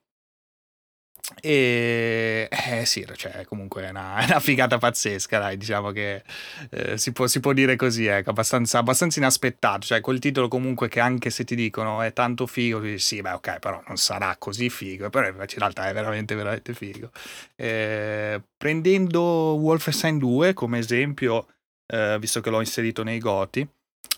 E 1.42 2.48
eh, 2.50 2.86
sì, 2.86 3.06
cioè, 3.16 3.46
comunque 3.46 3.86
è 3.86 3.90
una, 3.90 4.16
una 4.28 4.40
figata 4.40 4.78
pazzesca, 4.78 5.40
dai, 5.40 5.58
diciamo 5.58 5.92
che 5.92 6.24
eh, 6.72 6.98
si, 6.98 7.12
può, 7.12 7.28
si 7.28 7.40
può 7.40 7.54
dire 7.54 7.76
così, 7.76 8.06
ecco, 8.06 8.32
abbastanza, 8.32 8.80
abbastanza 8.80 9.20
inaspettato, 9.20 9.86
cioè 9.86 10.02
quel 10.02 10.20
titolo 10.20 10.48
comunque 10.48 10.88
che 10.88 11.00
anche 11.00 11.30
se 11.30 11.44
ti 11.44 11.56
dicono 11.56 12.02
è 12.02 12.14
tanto 12.14 12.48
figo, 12.48 12.80
dici 12.80 13.00
sì, 13.00 13.22
beh 13.22 13.32
ok, 13.34 13.60
però 13.60 13.82
non 13.88 13.98
sarà 13.98 14.36
così 14.38 14.70
figo, 14.70 15.10
però 15.10 15.28
invece 15.28 15.56
in 15.56 15.62
realtà 15.62 15.88
è 15.88 15.94
veramente, 15.94 16.36
veramente 16.36 16.74
figo. 16.74 17.12
Eh, 17.56 18.42
prendendo 18.58 19.22
Wolfenstein 19.22 20.18
2 20.18 20.54
come 20.54 20.80
esempio, 20.80 21.48
eh, 21.88 22.18
visto 22.20 22.42
che 22.42 22.50
l'ho 22.50 22.60
inserito 22.60 23.04
nei 23.04 23.20
Goti 23.20 23.68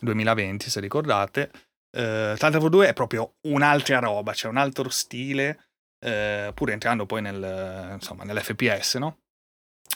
2020, 0.02 0.70
se 0.70 0.80
ricordate, 0.80 1.52
eh, 1.92 2.34
Titanfall 2.34 2.70
2 2.70 2.88
è 2.88 2.94
proprio 2.94 3.34
un'altra 3.48 4.00
roba, 4.00 4.34
cioè 4.34 4.50
un 4.50 4.58
altro 4.58 4.90
stile, 4.90 5.71
eh, 6.04 6.52
pur 6.54 6.72
entrando 6.72 7.06
poi 7.06 7.22
nel, 7.22 7.92
insomma, 7.94 8.24
nell'FPS, 8.24 8.96
no? 8.96 9.18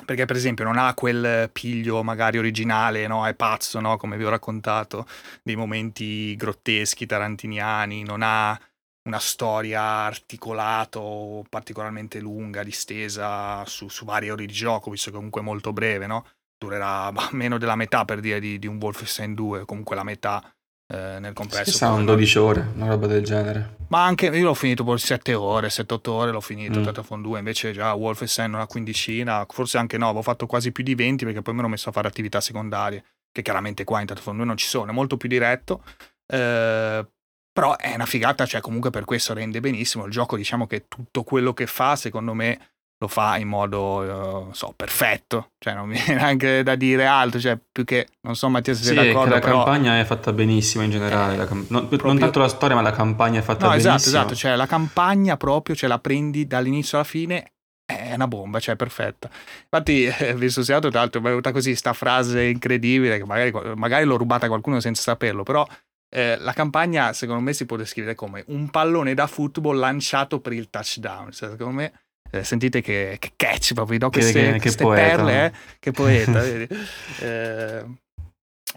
Perché 0.06 0.26
per 0.26 0.36
esempio 0.36 0.66
non 0.66 0.78
ha 0.78 0.94
quel 0.94 1.50
piglio 1.52 2.04
magari 2.04 2.38
originale, 2.38 3.08
no? 3.08 3.26
È 3.26 3.34
pazzo, 3.34 3.80
no? 3.80 3.98
Come 3.98 4.18
vi 4.18 4.26
ho 4.26 4.30
raccontato, 4.30 5.08
dei 5.42 5.56
momenti 5.56 6.36
grotteschi, 6.36 7.06
tarantiniani, 7.06 8.04
non 8.04 8.22
ha 8.22 8.60
una 9.08 9.20
storia 9.20 9.82
articolata 9.82 11.00
o 11.00 11.44
particolarmente 11.48 12.20
lunga, 12.20 12.64
distesa 12.64 13.64
su, 13.66 13.88
su 13.88 14.04
varie 14.06 14.32
ore 14.32 14.46
di 14.46 14.54
gioco, 14.54 14.92
visto 14.92 15.10
che 15.10 15.16
comunque 15.16 15.42
è 15.42 15.44
molto 15.44 15.74
breve, 15.74 16.08
no? 16.08 16.26
Durerà 16.58 17.12
bah, 17.12 17.30
meno 17.32 17.58
della 17.58 17.76
metà 17.76 18.06
per 18.06 18.20
dire 18.20 18.40
di, 18.40 18.60
di 18.60 18.68
un 18.68 18.78
Wolfenstein 18.82 19.34
2, 19.34 19.66
comunque 19.66 19.96
la 19.96 20.04
metà 20.04 20.56
eh, 20.88 21.20
nel 21.20 21.34
complesso. 21.34 21.72
Ci 21.72 21.78
saranno 21.78 21.98
poi, 21.98 22.06
12 22.06 22.38
ore, 22.38 22.72
una 22.76 22.88
roba 22.88 23.08
del 23.08 23.24
genere. 23.24 23.78
ma 23.90 24.04
anche 24.06 24.28
io 24.28 24.44
l'ho 24.46 24.54
finito 24.54 24.84
per 24.84 25.00
7 25.00 25.34
ore, 25.34 25.70
7-8 25.70 26.10
ore 26.10 26.32
l'ho 26.32 26.42
finito, 26.42 26.80
Mm. 26.80 26.84
Titanfall 26.84 27.22
2, 27.22 27.40
invece 27.40 27.72
già 27.72 27.94
Wolfenstein 27.94 28.54
una 28.54 28.68
quindicina, 28.68 29.46
forse 29.50 29.78
anche 29.78 29.98
no, 29.98 30.06
avevo 30.06 30.22
fatto 30.22 30.46
quasi 30.46 30.72
più 30.72 30.84
di 30.84 30.96
20 30.96 31.26
perché 31.26 31.42
poi 31.42 31.54
mi 31.54 31.60
ero 31.62 31.70
messo 31.70 31.90
a 31.90 31.92
fare 31.92 32.08
attività 32.08 32.40
secondarie, 32.42 33.04
che 33.32 33.42
chiaramente 33.42 33.84
qua 33.84 34.00
in 34.00 34.06
Titanfall 34.08 34.36
2 34.36 34.46
non 34.46 34.58
ci 34.58 34.68
sono, 34.68 34.92
è 34.92 34.94
molto 34.94 35.18
più 35.18 35.28
diretto, 35.30 35.84
eh, 36.28 37.06
però 37.52 37.78
è 37.78 37.94
una 37.94 38.06
figata, 38.06 38.46
cioè 38.46 38.62
comunque 38.62 38.90
per 38.90 39.06
questo 39.06 39.34
rende 39.34 39.60
benissimo, 39.62 40.06
il 40.06 40.12
gioco 40.12 40.36
diciamo 40.36 40.68
che 40.68 40.86
tutto 40.88 41.24
quello 41.24 41.54
che 41.54 41.68
fa 41.68 41.96
secondo 41.96 42.34
me 42.34 42.74
lo 42.98 43.08
fa 43.08 43.38
in 43.38 43.48
modo, 43.48 44.04
eh, 44.04 44.08
non 44.08 44.54
so, 44.56 44.74
perfetto, 44.76 45.52
cioè 45.60 45.74
non 45.74 45.88
mi 45.88 45.96
viene 46.04 46.16
neanche 46.22 46.64
da 46.64 46.76
dire 46.76 47.06
altro, 47.06 47.40
cioè 47.40 47.58
più 47.72 47.84
che, 47.84 48.08
non 48.22 48.36
so 48.36 48.50
Mattia 48.50 48.74
se 48.74 48.84
Sì, 48.84 48.94
sei 48.94 49.08
d'accordo, 49.08 49.34
la 49.34 49.40
però... 49.40 49.64
campagna 49.64 50.00
è 50.00 50.04
fatta 50.06 50.32
benissimo 50.32 50.84
in 50.84 50.92
generale. 50.92 51.34
Eh, 51.34 51.38
la 51.38 51.46
cam- 51.46 51.66
non, 51.70 51.88
proprio- 51.88 52.10
non 52.12 52.20
tanto 52.20 52.40
la 52.40 52.48
storia, 52.48 52.76
ma 52.76 52.82
la 52.82 52.92
campagna 52.92 53.40
è 53.40 53.42
fatta 53.42 53.66
No, 53.66 53.70
benissimo. 53.72 53.96
esatto, 53.96 54.10
esatto, 54.10 54.36
cioè 54.36 54.56
la 54.56 54.66
campagna 54.68 55.38
proprio, 55.38 55.76
cioè 55.76 55.90
la 55.90 56.00
prendi 56.00 56.48
dall'inizio 56.48 56.98
alla 56.98 57.06
fine, 57.08 57.52
è 57.86 58.14
una 58.16 58.28
bomba, 58.28 58.60
cioè 58.60 58.76
perfetta. 58.76 59.30
Infatti, 59.64 60.06
eh, 60.08 60.34
visto 60.36 60.64
Seattle, 60.64 60.90
tra 60.90 61.02
l'altro, 61.02 61.20
mi 61.20 61.28
è 61.28 61.30
venuta 61.30 61.52
così 61.52 61.76
sta 61.76 61.94
frase 61.94 62.44
incredibile, 62.46 63.18
che 63.18 63.26
magari, 63.26 63.52
magari 63.76 64.06
l'ho 64.06 64.18
rubata 64.18 64.46
a 64.46 64.50
qualcuno 64.50 64.80
senza 64.80 65.02
saperlo, 65.02 65.44
però 65.44 65.68
eh, 66.10 66.38
la 66.40 66.54
campagna 66.54 67.12
secondo 67.12 67.42
me 67.42 67.52
si 67.52 67.66
può 67.66 67.76
descrivere 67.76 68.16
come 68.16 68.44
un 68.48 68.70
pallone 68.70 69.14
da 69.14 69.28
football 69.28 69.78
lanciato 69.78 70.40
per 70.40 70.54
il 70.54 70.70
touchdown. 70.70 71.32
Cioè, 71.32 71.50
secondo 71.50 71.74
me, 71.74 71.92
eh, 72.36 72.44
sentite 72.44 72.82
che, 72.82 73.18
che 73.20 73.32
catch 73.36 73.74
proprio, 73.74 73.98
no? 74.00 74.10
Che- 74.10 74.20
queste, 74.20 74.42
che- 74.42 74.52
che 74.54 74.60
queste 74.60 74.84
poeta. 74.84 75.02
perle, 75.16 75.46
eh? 75.46 75.54
che 75.80 75.92
poeta? 75.92 76.44
Eh, 77.22 77.86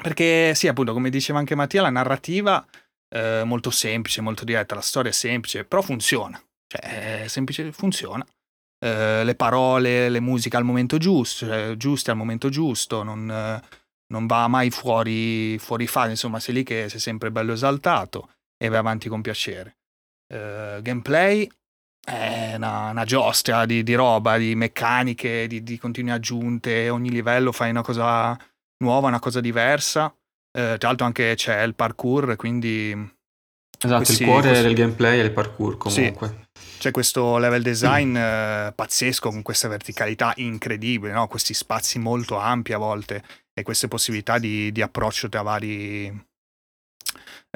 perché 0.02 0.54
sì, 0.54 0.68
appunto, 0.68 0.92
come 0.92 1.10
diceva 1.10 1.38
anche 1.38 1.54
Mattia, 1.54 1.82
la 1.82 1.90
narrativa 1.90 2.64
è 3.08 3.42
molto 3.44 3.70
semplice, 3.70 4.20
molto 4.20 4.44
diretta, 4.44 4.74
la 4.74 4.80
storia 4.80 5.10
è 5.10 5.14
semplice, 5.14 5.64
però 5.64 5.82
funziona. 5.82 6.40
Cioè, 6.66 7.22
è 7.22 7.26
semplice, 7.28 7.72
funziona. 7.72 8.24
Eh, 8.84 9.24
le 9.24 9.34
parole, 9.34 10.08
le 10.08 10.20
musiche 10.20 10.56
al 10.56 10.64
momento 10.64 10.98
giusto, 10.98 11.46
cioè, 11.46 11.74
giuste 11.76 12.10
al 12.12 12.16
momento 12.16 12.48
giusto, 12.48 13.02
non, 13.02 13.28
eh, 13.28 13.60
non 14.12 14.26
va 14.26 14.46
mai 14.46 14.70
fuori, 14.70 15.58
fuori 15.58 15.86
fase, 15.86 16.10
insomma, 16.10 16.38
sei 16.38 16.54
lì 16.54 16.62
che 16.62 16.88
sei 16.88 17.00
sempre 17.00 17.30
bello 17.32 17.54
esaltato 17.54 18.34
e 18.56 18.68
vai 18.68 18.78
avanti 18.78 19.08
con 19.08 19.20
piacere. 19.22 19.78
Eh, 20.32 20.78
gameplay 20.82 21.50
è 22.08 22.54
una, 22.56 22.90
una 22.90 23.04
giostra 23.04 23.66
di, 23.66 23.82
di 23.82 23.94
roba, 23.94 24.36
di 24.38 24.54
meccaniche, 24.54 25.46
di, 25.46 25.62
di 25.62 25.78
continue 25.78 26.12
aggiunte, 26.12 26.88
ogni 26.88 27.10
livello 27.10 27.52
fai 27.52 27.70
una 27.70 27.82
cosa 27.82 28.36
nuova, 28.82 29.08
una 29.08 29.20
cosa 29.20 29.40
diversa. 29.40 30.12
Eh, 30.50 30.76
tra 30.78 30.88
l'altro 30.88 31.06
anche 31.06 31.34
c'è 31.36 31.62
il 31.62 31.74
parkour, 31.74 32.36
quindi 32.36 33.16
Esatto, 33.80 34.02
Questi- 34.02 34.22
il 34.24 34.28
cuore 34.28 34.48
questi- 34.48 34.64
del 34.66 34.74
gameplay 34.74 35.20
è 35.20 35.22
il 35.22 35.30
parkour 35.30 35.76
Sì. 35.88 36.00
comunque. 36.00 36.46
C'è 36.78 36.90
questo 36.90 37.38
level 37.38 37.62
design 37.62 38.16
eh, 38.16 38.72
pazzesco 38.74 39.30
con 39.30 39.42
questa 39.42 39.68
verticalità 39.68 40.32
incredibile, 40.36 41.12
no? 41.12 41.28
questi 41.28 41.54
spazi 41.54 42.00
molto 42.00 42.36
ampi 42.38 42.72
a 42.72 42.78
volte 42.78 43.22
e 43.54 43.62
queste 43.62 43.86
possibilità 43.86 44.38
di, 44.40 44.72
di 44.72 44.82
approccio 44.82 45.28
tra 45.28 45.42
vari, 45.42 46.08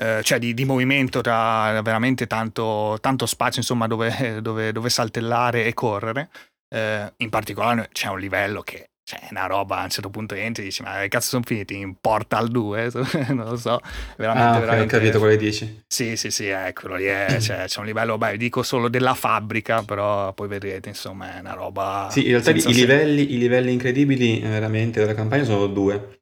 eh, 0.02 0.22
cioè 0.24 0.40
di, 0.40 0.52
di, 0.52 0.64
movimento 0.64 1.20
tra 1.20 1.80
veramente 1.82 2.26
tanto, 2.26 2.98
tanto 3.00 3.24
spazio 3.26 3.60
insomma 3.60 3.86
dove, 3.86 4.40
dove, 4.42 4.72
dove, 4.72 4.90
saltellare 4.90 5.64
e 5.64 5.74
correre. 5.74 6.28
Eh, 6.74 7.12
in 7.18 7.28
particolare 7.28 7.88
c'è 7.92 8.08
un 8.08 8.18
livello 8.18 8.62
che 8.62 8.86
cioè, 9.04 9.20
è 9.20 9.28
una 9.30 9.46
roba 9.46 9.78
a 9.78 9.82
un 9.82 9.90
certo 9.90 10.10
punto 10.10 10.34
entri 10.34 10.62
e 10.62 10.66
dici 10.66 10.82
ma 10.82 11.00
che 11.00 11.08
cazzo 11.08 11.28
sono 11.28 11.42
finiti? 11.44 11.76
In 11.76 11.96
Portal 12.00 12.48
2 12.48 12.90
non 13.30 13.50
lo 13.50 13.56
so. 13.56 13.80
Veramente, 14.16 14.56
ah, 14.56 14.60
veramente... 14.60 14.96
ho 14.96 14.98
capito 14.98 15.18
quello 15.18 15.36
che 15.36 15.44
dici. 15.44 15.82
Sì 15.86 16.16
sì 16.16 16.30
sì 16.30 16.46
eccolo 16.46 16.96
lì 16.96 17.04
è, 17.04 17.38
cioè, 17.40 17.66
c'è 17.66 17.78
un 17.78 17.86
livello 17.86 18.18
beh 18.18 18.36
dico 18.36 18.64
solo 18.64 18.88
della 18.88 19.14
fabbrica 19.14 19.82
però 19.82 20.32
poi 20.32 20.48
vedrete 20.48 20.88
insomma 20.88 21.36
è 21.36 21.40
una 21.40 21.52
roba 21.52 22.08
sì 22.10 22.24
in 22.24 22.30
realtà 22.30 22.50
i 22.50 22.74
livelli, 22.74 23.34
i 23.34 23.38
livelli 23.38 23.72
incredibili 23.72 24.40
eh, 24.40 24.48
veramente 24.48 24.98
della 25.00 25.14
campagna 25.14 25.44
sono 25.44 25.66
due 25.66 26.21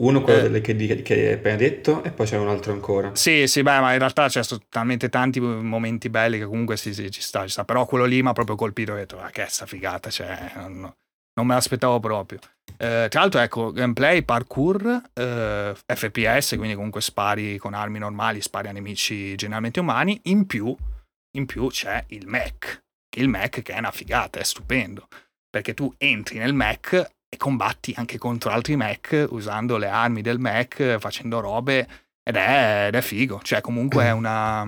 uno 0.00 0.22
quello 0.22 0.56
eh. 0.56 0.60
che, 0.60 1.02
che, 1.02 1.14
hai 1.14 1.32
appena 1.32 1.56
detto 1.56 2.04
e 2.04 2.10
poi 2.10 2.26
c'è 2.26 2.36
un 2.36 2.48
altro 2.48 2.72
ancora. 2.72 3.14
Sì, 3.14 3.46
sì, 3.48 3.62
beh, 3.62 3.80
ma 3.80 3.92
in 3.92 3.98
realtà 3.98 4.28
c'è 4.28 4.42
talmente 4.68 5.08
tanti 5.08 5.40
momenti 5.40 6.08
belli 6.08 6.38
che 6.38 6.44
comunque 6.44 6.76
sì, 6.76 6.94
sì, 6.94 7.10
ci 7.10 7.20
sta, 7.20 7.42
ci 7.42 7.50
sta. 7.50 7.64
Però 7.64 7.84
quello 7.84 8.04
lì 8.04 8.22
mi 8.22 8.28
ha 8.28 8.32
proprio 8.32 8.54
colpito 8.54 8.92
e 8.92 8.94
ho 8.94 8.98
detto, 8.98 9.18
ah, 9.18 9.30
che 9.30 9.46
è 9.46 9.48
sta 9.48 9.66
figata, 9.66 10.08
cioè, 10.08 10.52
non, 10.54 10.92
non 11.34 11.46
me 11.46 11.54
l'aspettavo 11.54 11.98
proprio. 11.98 12.38
Eh, 12.76 13.06
tra 13.08 13.20
l'altro, 13.20 13.40
ecco, 13.40 13.72
gameplay, 13.72 14.22
parkour, 14.22 15.02
eh, 15.14 15.74
FPS, 15.84 16.54
quindi 16.56 16.74
comunque 16.74 17.00
spari 17.00 17.56
con 17.56 17.74
armi 17.74 17.98
normali, 17.98 18.40
spari 18.40 18.68
a 18.68 18.72
nemici 18.72 19.34
generalmente 19.34 19.80
umani. 19.80 20.20
In 20.24 20.46
più, 20.46 20.76
in 21.36 21.46
più 21.46 21.66
c'è 21.66 22.04
il 22.08 22.28
mech. 22.28 22.84
Il 23.16 23.28
mech 23.28 23.62
che 23.62 23.72
è 23.72 23.78
una 23.78 23.90
figata, 23.90 24.38
è 24.38 24.44
stupendo. 24.44 25.08
Perché 25.50 25.74
tu 25.74 25.92
entri 25.98 26.38
nel 26.38 26.54
mech 26.54 27.16
e 27.28 27.36
combatti 27.36 27.92
anche 27.96 28.18
contro 28.18 28.50
altri 28.50 28.76
mech 28.76 29.26
usando 29.30 29.76
le 29.76 29.88
armi 29.88 30.22
del 30.22 30.38
mech, 30.38 30.98
facendo 30.98 31.40
robe 31.40 31.86
ed 32.22 32.36
è, 32.36 32.86
ed 32.88 32.94
è 32.94 33.00
figo, 33.00 33.40
cioè 33.42 33.60
comunque 33.60 34.04
è 34.04 34.10
una 34.12 34.66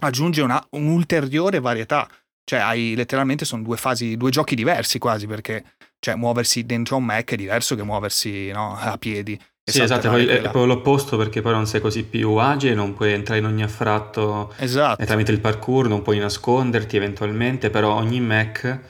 aggiunge 0.00 0.42
una, 0.42 0.64
un'ulteriore 0.70 1.60
varietà, 1.60 2.08
cioè 2.44 2.60
hai 2.60 2.94
letteralmente 2.94 3.44
sono 3.44 3.62
due 3.62 3.76
fasi, 3.76 4.16
due 4.16 4.30
giochi 4.30 4.54
diversi 4.54 4.98
quasi 4.98 5.26
perché 5.26 5.64
cioè 5.98 6.14
muoversi 6.14 6.64
dentro 6.64 6.96
un 6.96 7.04
mech 7.04 7.32
è 7.32 7.36
diverso 7.36 7.74
che 7.74 7.82
muoversi 7.82 8.50
no, 8.50 8.76
a 8.76 8.96
piedi. 8.98 9.38
Sì, 9.68 9.82
esatto, 9.82 10.08
poi 10.10 10.26
è 10.28 10.40
proprio 10.42 10.64
l'opposto 10.66 11.16
perché 11.16 11.42
poi 11.42 11.52
non 11.52 11.66
sei 11.66 11.80
così 11.80 12.04
più 12.04 12.34
agile, 12.34 12.74
non 12.74 12.94
puoi 12.94 13.12
entrare 13.12 13.40
in 13.40 13.46
ogni 13.46 13.64
affratto 13.64 14.54
esatto. 14.58 15.04
tramite 15.04 15.32
il 15.32 15.40
parkour, 15.40 15.88
non 15.88 16.02
puoi 16.02 16.18
nasconderti 16.18 16.96
eventualmente, 16.96 17.68
però 17.68 17.94
ogni 17.94 18.20
mech 18.20 18.80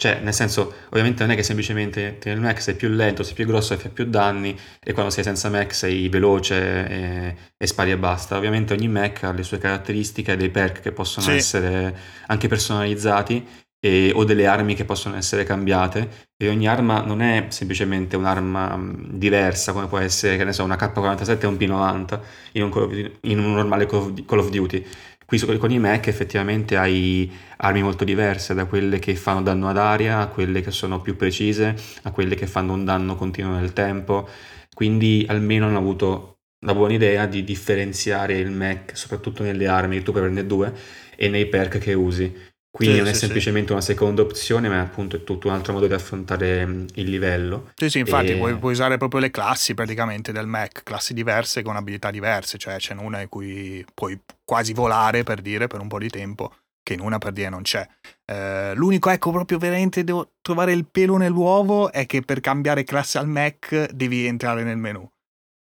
cioè, 0.00 0.20
nel 0.20 0.32
senso, 0.32 0.72
ovviamente 0.90 1.24
non 1.24 1.32
è 1.32 1.34
che 1.34 1.42
semplicemente 1.42 2.20
nel 2.22 2.38
mech 2.38 2.62
sei 2.62 2.76
più 2.76 2.88
lento, 2.88 3.24
sei 3.24 3.34
più 3.34 3.46
grosso 3.46 3.74
e 3.74 3.78
fai 3.78 3.90
più 3.90 4.04
danni, 4.04 4.56
e 4.80 4.92
quando 4.92 5.10
sei 5.10 5.24
senza 5.24 5.48
mech 5.48 5.74
sei 5.74 6.08
veloce 6.08 6.88
e, 6.88 7.36
e 7.56 7.66
spari 7.66 7.90
e 7.90 7.98
basta. 7.98 8.36
Ovviamente 8.36 8.74
ogni 8.74 8.86
mech 8.86 9.24
ha 9.24 9.32
le 9.32 9.42
sue 9.42 9.58
caratteristiche 9.58 10.36
dei 10.36 10.50
perk 10.50 10.82
che 10.82 10.92
possono 10.92 11.26
sì. 11.26 11.32
essere 11.32 11.96
anche 12.28 12.46
personalizzati 12.46 13.44
e, 13.80 14.12
o 14.14 14.22
delle 14.22 14.46
armi 14.46 14.76
che 14.76 14.84
possono 14.84 15.16
essere 15.16 15.42
cambiate. 15.42 16.26
E 16.36 16.48
ogni 16.48 16.68
arma 16.68 17.00
non 17.00 17.20
è 17.20 17.46
semplicemente 17.48 18.14
un'arma 18.14 18.80
diversa, 19.10 19.72
come 19.72 19.88
può 19.88 19.98
essere, 19.98 20.36
che 20.36 20.44
ne 20.44 20.52
so, 20.52 20.62
una 20.62 20.76
K47 20.76 21.44
o 21.44 21.48
un 21.48 21.56
P90 21.56 22.20
in 22.52 22.62
un, 22.62 23.10
in 23.22 23.40
un 23.40 23.52
normale 23.52 23.86
Call 23.86 24.38
of 24.38 24.48
Duty 24.48 24.86
Qui 25.30 25.58
con 25.58 25.70
i 25.70 25.78
Mac 25.78 26.06
effettivamente 26.06 26.78
hai 26.78 27.30
armi 27.58 27.82
molto 27.82 28.02
diverse, 28.02 28.54
da 28.54 28.64
quelle 28.64 28.98
che 28.98 29.14
fanno 29.14 29.42
danno 29.42 29.68
ad 29.68 29.76
aria, 29.76 30.20
a 30.20 30.28
quelle 30.28 30.62
che 30.62 30.70
sono 30.70 31.02
più 31.02 31.16
precise, 31.16 31.76
a 32.04 32.12
quelle 32.12 32.34
che 32.34 32.46
fanno 32.46 32.72
un 32.72 32.86
danno 32.86 33.14
continuo 33.14 33.52
nel 33.58 33.74
tempo. 33.74 34.26
Quindi 34.72 35.26
almeno 35.28 35.66
hanno 35.66 35.76
avuto 35.76 36.38
la 36.60 36.72
buona 36.72 36.94
idea 36.94 37.26
di 37.26 37.44
differenziare 37.44 38.38
il 38.38 38.50
Mac, 38.50 38.96
soprattutto 38.96 39.42
nelle 39.42 39.66
armi, 39.66 40.02
tu 40.02 40.12
puoi 40.12 40.22
prendere 40.22 40.46
due, 40.46 40.74
e 41.14 41.28
nei 41.28 41.46
perk 41.46 41.76
che 41.76 41.92
usi. 41.92 42.34
Quindi 42.70 42.96
sì, 42.96 43.00
non 43.00 43.10
è 43.10 43.14
sì, 43.14 43.20
semplicemente 43.20 43.66
sì. 43.68 43.72
una 43.72 43.80
seconda 43.80 44.22
opzione, 44.22 44.68
ma 44.68 44.80
appunto 44.80 45.16
è 45.16 45.24
tutto 45.24 45.48
un 45.48 45.54
altro 45.54 45.72
modo 45.72 45.86
di 45.86 45.94
affrontare 45.94 46.66
mm, 46.66 46.86
il 46.94 47.08
livello. 47.08 47.70
Sì, 47.74 47.88
sì, 47.88 47.98
infatti 48.00 48.32
e... 48.32 48.36
puoi, 48.36 48.56
puoi, 48.58 48.72
usare 48.72 48.98
proprio 48.98 49.20
le 49.20 49.30
classi 49.30 49.74
praticamente 49.74 50.32
del 50.32 50.46
Mac, 50.46 50.82
classi 50.82 51.14
diverse 51.14 51.62
con 51.62 51.76
abilità 51.76 52.10
diverse, 52.10 52.58
cioè 52.58 52.76
c'è 52.76 52.94
una 52.94 53.20
in 53.22 53.28
cui 53.28 53.84
puoi 53.94 54.20
quasi 54.44 54.74
volare 54.74 55.22
per 55.22 55.40
dire 55.40 55.66
per 55.66 55.80
un 55.80 55.88
po' 55.88 55.98
di 55.98 56.10
tempo, 56.10 56.52
che 56.82 56.92
in 56.92 57.00
una 57.00 57.18
per 57.18 57.32
dire 57.32 57.48
non 57.48 57.62
c'è. 57.62 57.86
Eh, 58.26 58.74
l'unico, 58.74 59.08
ecco, 59.10 59.30
proprio 59.30 59.58
veramente 59.58 60.04
devo 60.04 60.32
trovare 60.42 60.72
il 60.72 60.86
pelo 60.86 61.16
nell'uovo 61.16 61.90
è 61.90 62.06
che 62.06 62.20
per 62.20 62.40
cambiare 62.40 62.84
classe 62.84 63.18
al 63.18 63.28
Mac 63.28 63.90
devi 63.92 64.26
entrare 64.26 64.62
nel 64.62 64.76
menu. 64.76 65.08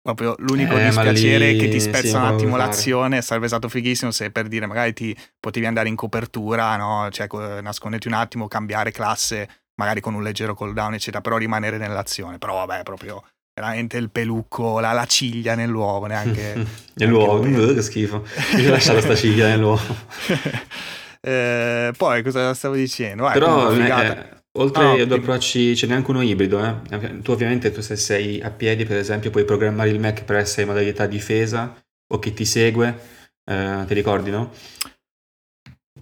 Proprio 0.03 0.35
l'unico 0.39 0.77
eh, 0.77 0.83
dispiacere 0.83 1.53
lì, 1.53 1.57
che 1.57 1.69
ti 1.69 1.79
spezza 1.79 2.07
sì, 2.07 2.15
un 2.15 2.25
attimo 2.25 2.57
l'azione 2.57 3.21
sarebbe 3.21 3.47
stato 3.47 3.69
fighissimo 3.69 4.11
se 4.11 4.31
per 4.31 4.49
dire 4.49 4.65
magari 4.65 4.91
ti 4.91 5.15
potevi 5.39 5.65
andare 5.65 5.87
in 5.87 5.95
copertura, 5.95 6.75
no? 6.75 7.07
cioè 7.09 7.27
nasconderti 7.61 8.07
un 8.09 8.13
attimo, 8.13 8.49
cambiare 8.49 8.91
classe, 8.91 9.47
magari 9.75 10.01
con 10.01 10.13
un 10.13 10.21
leggero 10.21 10.55
cooldown, 10.55 10.95
eccetera, 10.95 11.21
però 11.21 11.37
rimanere 11.37 11.77
nell'azione. 11.77 12.37
Però 12.37 12.65
vabbè, 12.65 12.83
proprio 12.83 13.23
veramente 13.55 13.95
il 13.95 14.09
pelucco, 14.09 14.81
la, 14.81 14.91
la 14.91 15.05
ciglia 15.05 15.55
nell'uovo, 15.55 16.05
neanche... 16.07 16.65
nell'uovo, 16.95 17.73
che 17.73 17.81
schifo. 17.81 18.25
Io 18.57 18.67
ho 18.67 18.71
lasciato 18.71 18.99
sta 18.99 19.15
ciglia 19.15 19.47
nell'uovo. 19.47 19.95
eh, 21.21 21.93
poi 21.95 22.23
cosa 22.23 22.53
stavo 22.53 22.75
dicendo? 22.75 23.23
Vai, 23.23 23.33
però... 23.33 23.71
Eh, 23.71 24.41
Oltre 24.59 25.01
ah, 25.01 25.05
due 25.05 25.17
approcci 25.17 25.75
ce 25.75 25.87
n'è 25.87 25.95
anche 25.95 26.11
uno 26.11 26.21
ibrido, 26.21 26.63
eh? 26.63 27.21
Tu 27.21 27.31
ovviamente 27.31 27.71
tu 27.71 27.81
se 27.81 27.95
sei 27.95 28.39
a 28.39 28.51
piedi 28.51 28.85
per 28.85 28.97
esempio 28.97 29.31
puoi 29.31 29.45
programmare 29.45 29.89
il 29.89 29.99
Mac 29.99 30.23
per 30.25 30.35
essere 30.35 30.61
in 30.61 30.67
modalità 30.67 31.07
difesa 31.07 31.75
o 32.13 32.19
chi 32.19 32.33
ti 32.33 32.45
segue, 32.45 32.99
eh, 33.45 33.83
ti 33.87 33.93
ricordi 33.95 34.29
no? 34.29 34.51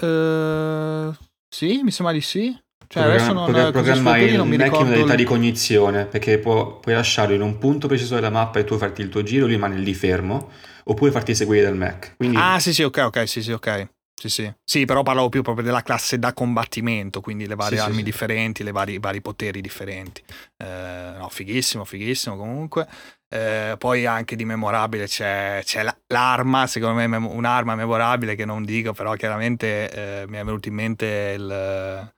Uh, 0.01 1.15
sì, 1.47 1.81
mi 1.81 1.91
sembra 1.91 2.13
di 2.13 2.19
sì. 2.19 2.53
Cioè, 2.87 3.03
adesso 3.03 3.31
non, 3.31 3.45
program- 3.45 3.71
programmare 3.71 4.25
il 4.25 4.43
Mac 4.43 4.79
in 4.79 4.85
modalità 4.85 5.15
di 5.15 5.23
cognizione 5.23 6.05
perché 6.07 6.37
può, 6.37 6.77
puoi 6.79 6.95
lasciarlo 6.95 7.33
in 7.33 7.41
un 7.41 7.57
punto 7.57 7.87
preciso 7.87 8.15
della 8.15 8.29
mappa 8.29 8.59
e 8.59 8.65
tu 8.65 8.77
farti 8.77 9.01
il 9.01 9.07
tuo 9.07 9.23
giro, 9.23 9.45
lui 9.45 9.53
rimane 9.53 9.77
lì 9.77 9.93
fermo, 9.93 10.49
oppure 10.83 11.11
farti 11.11 11.33
seguire 11.33 11.63
dal 11.63 11.77
Mac. 11.77 12.15
Quindi... 12.17 12.35
Ah 12.37 12.59
sì 12.59 12.73
sì 12.73 12.83
ok 12.83 12.97
ok 12.97 13.27
sì 13.29 13.41
sì 13.41 13.53
ok. 13.53 13.89
Sì, 14.21 14.29
sì. 14.29 14.53
sì, 14.63 14.85
però 14.85 15.01
parlavo 15.01 15.29
più 15.29 15.41
proprio 15.41 15.65
della 15.65 15.81
classe 15.81 16.19
da 16.19 16.31
combattimento, 16.31 17.21
quindi 17.21 17.47
le 17.47 17.55
varie 17.55 17.79
sì, 17.79 17.83
armi 17.83 17.97
sì, 17.97 18.03
differenti, 18.03 18.61
i 18.61 18.71
vari, 18.71 18.99
vari, 18.99 19.19
poteri 19.19 19.61
differenti. 19.61 20.23
Eh, 20.57 21.13
no, 21.17 21.27
fighissimo, 21.27 21.85
fighissimo 21.85 22.37
comunque. 22.37 22.87
Eh, 23.27 23.73
poi 23.79 24.05
anche 24.05 24.35
di 24.35 24.45
memorabile 24.45 25.07
c'è, 25.07 25.61
c'è 25.63 25.81
la, 25.81 25.97
l'arma, 26.07 26.67
secondo 26.67 26.95
me 27.03 27.17
un'arma 27.17 27.73
memorabile 27.73 28.35
che 28.35 28.45
non 28.45 28.63
dico, 28.63 28.93
però 28.93 29.15
chiaramente 29.15 29.89
eh, 29.89 30.27
mi 30.27 30.37
è 30.37 30.43
venuto 30.43 30.67
in 30.67 30.75
mente 30.75 31.33
il... 31.35 32.13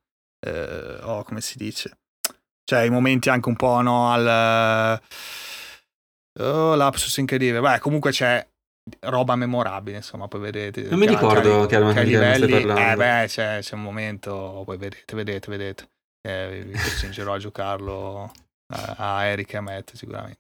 Eh, 0.45 0.97
oh, 1.03 1.23
come 1.23 1.39
si 1.39 1.55
dice? 1.55 1.99
Cioè 2.65 2.81
i 2.81 2.89
momenti 2.89 3.30
anche 3.30 3.47
un 3.47 3.55
po' 3.55 3.80
no, 3.80 4.11
al... 4.11 5.01
Oh, 6.41 6.75
lapsus 6.75 7.15
incredibile. 7.15 7.61
Beh, 7.61 7.80
comunque 7.80 8.11
c'è 8.11 8.45
roba 9.01 9.35
memorabile, 9.35 9.97
insomma, 9.97 10.27
poi 10.27 10.41
vedete. 10.41 10.84
Non 10.84 10.99
mi 10.99 11.07
ricordo 11.07 11.65
che, 11.65 11.80
che 11.93 12.03
livelli. 12.03 12.53
Eh 12.53 12.95
beh, 12.95 13.26
c'è, 13.27 13.60
c'è, 13.61 13.76
un 13.76 13.81
momento, 13.81 14.64
poi 14.65 14.77
vedete, 14.77 15.15
vedete, 15.15 15.49
vedete. 15.49 15.89
Eh, 16.22 16.64
vi 16.65 16.72
costringerò 16.72 17.34
a 17.35 17.38
giocarlo 17.38 18.31
a, 18.73 18.95
a 18.97 19.23
Eric 19.26 19.53
e 19.53 19.57
a 19.57 19.61
Matt 19.61 19.93
sicuramente. 19.93 20.39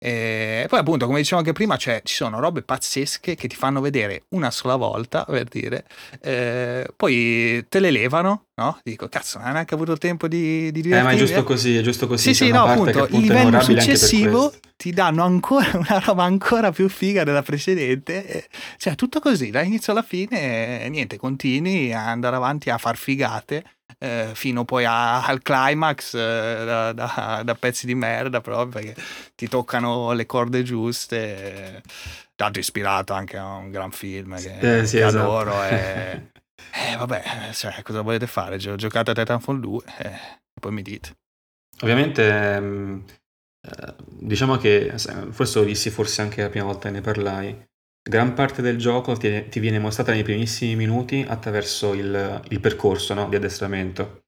E 0.00 0.66
poi 0.68 0.78
appunto, 0.78 1.06
come 1.06 1.18
dicevo 1.18 1.40
anche 1.40 1.52
prima, 1.52 1.76
cioè, 1.76 2.02
ci 2.04 2.14
sono 2.14 2.38
robe 2.38 2.62
pazzesche 2.62 3.34
che 3.34 3.48
ti 3.48 3.56
fanno 3.56 3.80
vedere 3.80 4.22
una 4.28 4.52
sola 4.52 4.76
volta, 4.76 5.24
per 5.24 5.44
dire, 5.44 5.84
eh, 6.20 6.88
poi 6.94 7.66
te 7.68 7.80
le 7.80 7.90
levano, 7.90 8.44
no? 8.54 8.78
Dico, 8.84 9.08
cazzo, 9.08 9.38
non 9.38 9.48
hai 9.48 9.52
neanche 9.54 9.74
avuto 9.74 9.96
tempo 9.98 10.28
di, 10.28 10.70
di 10.70 10.82
divertirmi. 10.82 10.98
Eh, 10.98 11.02
ma 11.02 11.10
è 11.10 11.26
giusto 11.26 11.42
così, 11.42 11.76
è 11.76 11.82
giusto 11.82 12.06
così. 12.06 12.32
Sì, 12.32 12.44
sì, 12.44 12.50
no, 12.52 12.64
appunto, 12.64 13.02
appunto, 13.02 13.16
il 13.16 13.22
livello 13.22 13.60
successivo 13.60 14.52
ti 14.76 14.92
danno 14.92 15.24
ancora 15.24 15.70
una 15.74 16.00
roba 16.04 16.22
ancora 16.22 16.70
più 16.70 16.88
figa 16.88 17.24
della 17.24 17.42
precedente. 17.42 18.46
Cioè, 18.76 18.94
tutto 18.94 19.18
così, 19.18 19.50
dall'inizio 19.50 19.92
alla 19.92 20.02
fine, 20.02 20.88
niente, 20.88 21.16
continui 21.16 21.92
a 21.92 22.08
andare 22.08 22.36
avanti 22.36 22.70
a 22.70 22.78
far 22.78 22.96
figate 22.96 23.64
eh, 23.98 24.30
fino 24.34 24.64
poi 24.64 24.84
a, 24.84 25.24
al 25.24 25.42
climax 25.42 26.14
eh, 26.14 26.64
da, 26.64 26.92
da, 26.92 27.42
da, 27.44 27.54
pezzi 27.54 27.86
di 27.86 27.94
merda 27.94 28.40
proprio 28.40 28.68
perché 28.68 29.02
ti 29.34 29.48
toccano 29.48 30.12
le 30.12 30.26
corde 30.26 30.62
giuste 30.62 31.82
tanto 32.36 32.60
ispirato 32.60 33.12
anche 33.12 33.36
a 33.36 33.56
un 33.56 33.70
gran 33.70 33.90
film 33.90 34.36
che, 34.36 34.78
eh, 34.78 34.86
sì, 34.86 34.98
che 34.98 35.06
esatto. 35.06 35.24
adoro 35.24 35.64
e, 35.64 36.30
eh, 36.92 36.96
vabbè 36.96 37.50
cioè, 37.52 37.82
cosa 37.82 38.02
volete 38.02 38.26
fare? 38.26 38.56
Ho 38.70 38.76
giocato 38.76 39.10
a 39.10 39.14
Titanfall 39.14 39.58
2 39.58 39.82
e 39.98 40.06
eh, 40.06 40.18
poi 40.60 40.72
mi 40.72 40.82
dite. 40.82 41.16
Ovviamente 41.80 42.60
mm, 42.60 43.00
eh, 43.62 43.94
diciamo 44.06 44.56
che 44.56 44.94
forse 45.30 45.58
lo 45.58 45.64
dissi 45.64 45.90
forse 45.90 46.22
anche 46.22 46.42
la 46.42 46.48
prima 46.48 46.66
volta 46.66 46.88
che 46.88 46.94
ne 46.94 47.00
parlai 47.00 47.66
gran 48.02 48.34
parte 48.34 48.62
del 48.62 48.78
gioco 48.78 49.14
ti, 49.16 49.48
ti 49.48 49.60
viene 49.60 49.78
mostrata 49.78 50.12
nei 50.12 50.22
primissimi 50.22 50.76
minuti 50.76 51.24
attraverso 51.26 51.94
il, 51.94 52.42
il 52.48 52.60
percorso 52.60 53.14
no? 53.14 53.28
di 53.28 53.36
addestramento. 53.36 54.22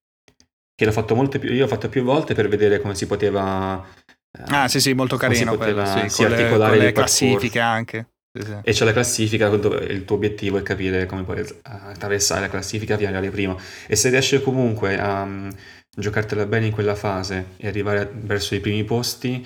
Che 0.74 0.84
l'ho 0.86 0.92
fatto 0.92 1.14
molte 1.14 1.38
più, 1.38 1.52
io 1.52 1.62
l'ho 1.62 1.68
fatto 1.68 1.88
più 1.88 2.02
volte 2.02 2.34
per 2.34 2.48
vedere 2.48 2.80
come 2.80 2.94
si 2.94 3.06
poteva. 3.06 3.84
Eh, 4.06 4.42
ah, 4.46 4.68
sì, 4.68 4.80
sì, 4.80 4.94
molto 4.94 5.16
carino. 5.16 5.56
Poteva, 5.56 5.82
quello, 5.82 6.08
sì, 6.08 6.16
con 6.16 6.30
le, 6.30 6.48
con 6.48 6.92
classifiche 6.92 7.60
anche. 7.60 8.06
Sì, 8.32 8.44
sì. 8.44 8.56
E 8.62 8.72
c'è 8.72 8.84
la 8.84 8.92
classifica, 8.92 9.48
il 9.48 10.04
tuo 10.04 10.16
obiettivo 10.16 10.56
è 10.56 10.62
capire 10.62 11.04
come 11.06 11.24
puoi 11.24 11.44
attraversare 11.62 12.42
la 12.42 12.48
classifica 12.48 12.94
ad 12.94 13.02
arrivare 13.02 13.28
primo. 13.30 13.58
E 13.88 13.96
se 13.96 14.08
riesci 14.08 14.40
comunque 14.40 14.98
a 14.98 15.22
um, 15.22 15.52
giocartela 15.90 16.46
bene 16.46 16.66
in 16.66 16.72
quella 16.72 16.94
fase 16.94 17.54
e 17.56 17.66
arrivare 17.66 18.08
verso 18.12 18.54
i 18.54 18.60
primi 18.60 18.84
posti, 18.84 19.44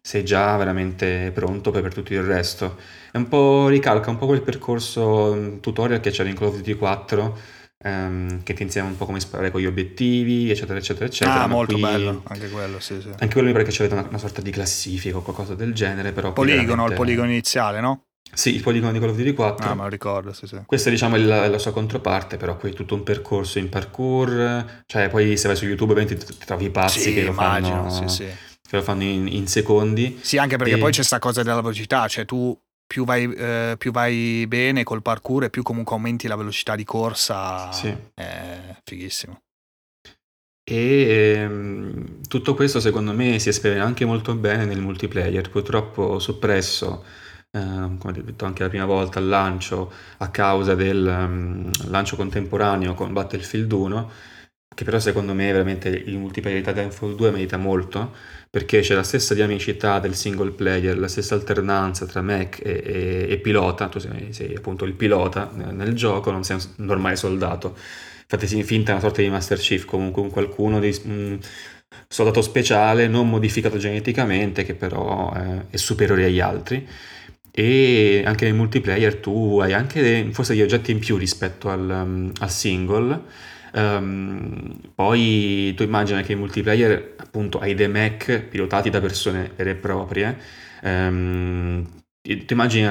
sei 0.00 0.24
già 0.24 0.56
veramente 0.56 1.30
pronto 1.32 1.70
per, 1.70 1.82
per 1.82 1.94
tutto 1.94 2.12
il 2.12 2.22
resto. 2.22 2.76
È 3.14 3.16
un 3.16 3.28
po' 3.28 3.68
ricalca 3.68 4.10
un 4.10 4.18
po' 4.18 4.26
quel 4.26 4.42
percorso 4.42 5.30
um, 5.30 5.60
tutorial 5.60 6.00
che 6.00 6.10
c'era 6.10 6.28
in 6.28 6.34
Call 6.34 6.48
of 6.48 6.56
Duty 6.56 6.74
4 6.74 7.38
um, 7.84 8.42
che 8.42 8.54
ti 8.54 8.64
insegna 8.64 8.86
un 8.86 8.96
po' 8.96 9.06
come 9.06 9.20
sparare 9.20 9.52
con 9.52 9.60
gli 9.60 9.66
obiettivi, 9.66 10.50
eccetera, 10.50 10.76
eccetera, 10.80 11.04
eccetera. 11.04 11.42
Ah, 11.42 11.46
molto 11.46 11.74
qui, 11.74 11.82
bello, 11.82 12.22
anche 12.26 12.50
quello, 12.50 12.80
sì, 12.80 13.00
sì. 13.00 13.10
Anche 13.10 13.28
quello 13.28 13.46
mi 13.46 13.52
pare 13.52 13.62
che 13.62 13.70
c'avete 13.70 13.94
una, 13.94 14.04
una, 14.08 14.18
sorta 14.18 14.40
di 14.40 14.50
classifica 14.50 15.18
o 15.18 15.22
qualcosa 15.22 15.54
del 15.54 15.72
genere, 15.74 16.10
però... 16.10 16.32
Poligono, 16.32 16.64
veramente... 16.64 16.90
il 16.90 16.98
poligono 16.98 17.30
iniziale, 17.30 17.80
no? 17.80 18.06
Sì, 18.32 18.52
il 18.52 18.62
poligono 18.62 18.90
di 18.90 18.98
Call 18.98 19.10
of 19.10 19.16
Duty 19.16 19.32
4. 19.32 19.70
Ah, 19.70 19.74
me 19.76 19.82
lo 19.82 19.88
ricordo, 19.90 20.32
sì, 20.32 20.48
sì. 20.48 20.60
Questa 20.66 20.90
diciamo, 20.90 21.14
è 21.14 21.20
la, 21.20 21.46
la, 21.46 21.58
sua 21.58 21.70
controparte, 21.70 22.36
però 22.36 22.56
qui 22.56 22.70
è 22.70 22.74
tutto 22.74 22.96
un 22.96 23.04
percorso 23.04 23.60
in 23.60 23.68
parkour, 23.68 24.82
cioè 24.86 25.08
poi 25.08 25.36
se 25.36 25.46
vai 25.46 25.56
su 25.56 25.66
YouTube 25.66 25.92
ovviamente 25.92 26.24
ti, 26.24 26.36
trovi 26.44 26.64
i 26.64 26.70
pazzi 26.70 26.98
sì, 26.98 27.14
che 27.14 27.22
lo 27.22 27.30
immagino, 27.30 27.88
fanno... 27.88 28.08
Sì, 28.08 28.24
sì. 28.24 28.28
Che 28.66 28.76
lo 28.76 28.82
fanno 28.82 29.04
in, 29.04 29.28
in 29.28 29.46
secondi. 29.46 30.18
Sì, 30.20 30.36
anche 30.36 30.56
perché 30.56 30.74
e... 30.74 30.78
poi 30.78 30.90
c'è 30.90 30.96
questa 30.96 31.20
cosa 31.20 31.44
della 31.44 31.60
velocità, 31.60 32.08
cioè 32.08 32.24
tu 32.24 32.58
più 32.86 33.04
vai, 33.04 33.32
eh, 33.32 33.74
più 33.78 33.92
vai, 33.92 34.46
bene 34.46 34.82
col 34.82 35.02
parkour 35.02 35.44
e 35.44 35.50
più 35.50 35.62
comunque 35.62 35.94
aumenti 35.94 36.28
la 36.28 36.36
velocità 36.36 36.76
di 36.76 36.84
corsa. 36.84 37.72
Sì. 37.72 37.94
È 38.14 38.76
fighissimo. 38.84 39.40
E 40.66 41.00
ehm, 41.42 42.22
tutto 42.26 42.54
questo 42.54 42.80
secondo 42.80 43.12
me 43.12 43.38
si 43.38 43.50
esprime 43.50 43.80
anche 43.80 44.06
molto 44.06 44.34
bene 44.34 44.64
nel 44.64 44.80
multiplayer, 44.80 45.50
purtroppo 45.50 46.18
soppresso, 46.18 47.04
eh, 47.50 47.60
come 47.60 48.18
ho 48.18 48.22
detto 48.22 48.46
anche 48.46 48.62
la 48.62 48.70
prima 48.70 48.86
volta, 48.86 49.18
al 49.18 49.28
lancio 49.28 49.92
a 50.18 50.30
causa 50.30 50.74
del 50.74 51.04
um, 51.06 51.70
lancio 51.90 52.16
contemporaneo 52.16 52.94
con 52.94 53.12
Battlefield 53.12 53.70
1, 53.70 54.10
che 54.74 54.84
però 54.84 54.98
secondo 54.98 55.32
me 55.34 55.50
veramente 55.52 55.88
il 55.88 56.18
multiplayer 56.18 56.60
di 56.60 56.66
Titanfall 56.66 57.14
2 57.14 57.30
merita 57.30 57.56
molto 57.56 58.12
perché 58.54 58.80
c'è 58.80 58.94
la 58.94 59.02
stessa 59.02 59.34
dinamicità 59.34 59.98
del 59.98 60.14
single 60.14 60.52
player, 60.52 60.96
la 60.96 61.08
stessa 61.08 61.34
alternanza 61.34 62.06
tra 62.06 62.20
mech 62.20 62.60
e, 62.64 62.82
e, 62.84 63.26
e 63.28 63.38
pilota, 63.38 63.88
tu 63.88 63.98
sei, 63.98 64.32
sei, 64.32 64.54
appunto 64.54 64.84
il 64.84 64.92
pilota 64.92 65.50
nel 65.52 65.92
gioco, 65.94 66.30
non 66.30 66.44
sei 66.44 66.58
un 66.58 66.86
normale 66.86 67.16
soldato. 67.16 67.76
Infatti 68.22 68.46
si 68.46 68.62
finta 68.62 68.92
una 68.92 69.00
sorta 69.00 69.22
di 69.22 69.28
Master 69.28 69.58
Chief, 69.58 69.84
comunque 69.84 70.22
un 70.22 70.30
qualcuno 70.30 70.78
di 70.78 70.96
un 71.04 71.38
soldato 72.06 72.42
speciale, 72.42 73.08
non 73.08 73.28
modificato 73.28 73.76
geneticamente, 73.76 74.62
che 74.62 74.74
però 74.74 75.32
eh, 75.34 75.66
è 75.70 75.76
superiore 75.76 76.26
agli 76.26 76.38
altri. 76.40 76.86
E 77.50 78.22
anche 78.24 78.44
nel 78.44 78.54
multiplayer 78.54 79.16
tu 79.16 79.58
hai 79.60 79.72
anche 79.72 80.28
forse 80.30 80.52
degli 80.54 80.62
oggetti 80.62 80.92
in 80.92 81.00
più 81.00 81.16
rispetto 81.16 81.70
al, 81.70 81.88
um, 81.88 82.32
al 82.38 82.50
single 82.50 83.22
Um, 83.76 84.78
poi 84.94 85.72
tu 85.74 85.82
immagina 85.82 86.22
che 86.22 86.32
in 86.32 86.38
multiplayer 86.38 87.14
appunto 87.16 87.58
hai 87.58 87.74
dei 87.74 87.88
mech 87.88 88.42
pilotati 88.42 88.88
da 88.88 89.00
persone 89.00 89.50
vere 89.56 89.70
e 89.70 89.74
proprie. 89.74 90.38
Um, 90.82 91.84
tu 92.22 92.52
immagini 92.52 92.86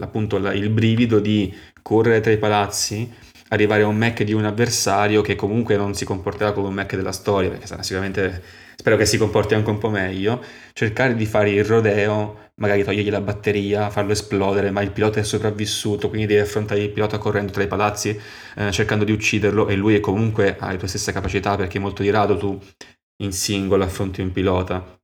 appunto 0.00 0.36
il 0.36 0.68
brivido 0.70 1.20
di 1.20 1.54
correre 1.82 2.20
tra 2.20 2.32
i 2.32 2.38
palazzi, 2.38 3.10
arrivare 3.48 3.82
a 3.82 3.86
un 3.86 3.96
mech 3.96 4.24
di 4.24 4.32
un 4.32 4.44
avversario 4.44 5.22
che 5.22 5.36
comunque 5.36 5.76
non 5.76 5.94
si 5.94 6.04
comporterà 6.04 6.52
come 6.52 6.68
un 6.68 6.74
mech 6.74 6.96
della 6.96 7.12
storia, 7.12 7.48
perché 7.48 7.66
sicuramente 7.82 8.42
spero 8.74 8.96
che 8.96 9.06
si 9.06 9.16
comporti 9.18 9.54
anche 9.54 9.70
un 9.70 9.78
po' 9.78 9.88
meglio, 9.88 10.42
cercare 10.72 11.14
di 11.14 11.26
fare 11.26 11.50
il 11.50 11.64
rodeo 11.64 12.47
magari 12.58 12.84
togliergli 12.84 13.10
la 13.10 13.20
batteria, 13.20 13.90
farlo 13.90 14.12
esplodere, 14.12 14.70
ma 14.70 14.82
il 14.82 14.90
pilota 14.90 15.20
è 15.20 15.22
sopravvissuto, 15.22 16.08
quindi 16.08 16.26
devi 16.26 16.40
affrontare 16.40 16.80
il 16.80 16.90
pilota 16.90 17.18
correndo 17.18 17.52
tra 17.52 17.62
i 17.62 17.66
palazzi 17.66 18.18
eh, 18.56 18.70
cercando 18.70 19.04
di 19.04 19.12
ucciderlo 19.12 19.68
e 19.68 19.76
lui 19.76 19.94
è 19.94 20.00
comunque 20.00 20.56
ha 20.58 20.70
le 20.70 20.78
tue 20.78 20.88
stesse 20.88 21.12
capacità 21.12 21.56
perché 21.56 21.78
molto 21.78 22.02
di 22.02 22.10
rado 22.10 22.36
tu 22.36 22.58
in 23.22 23.32
singolo 23.32 23.84
affronti 23.84 24.20
un 24.20 24.32
pilota. 24.32 24.96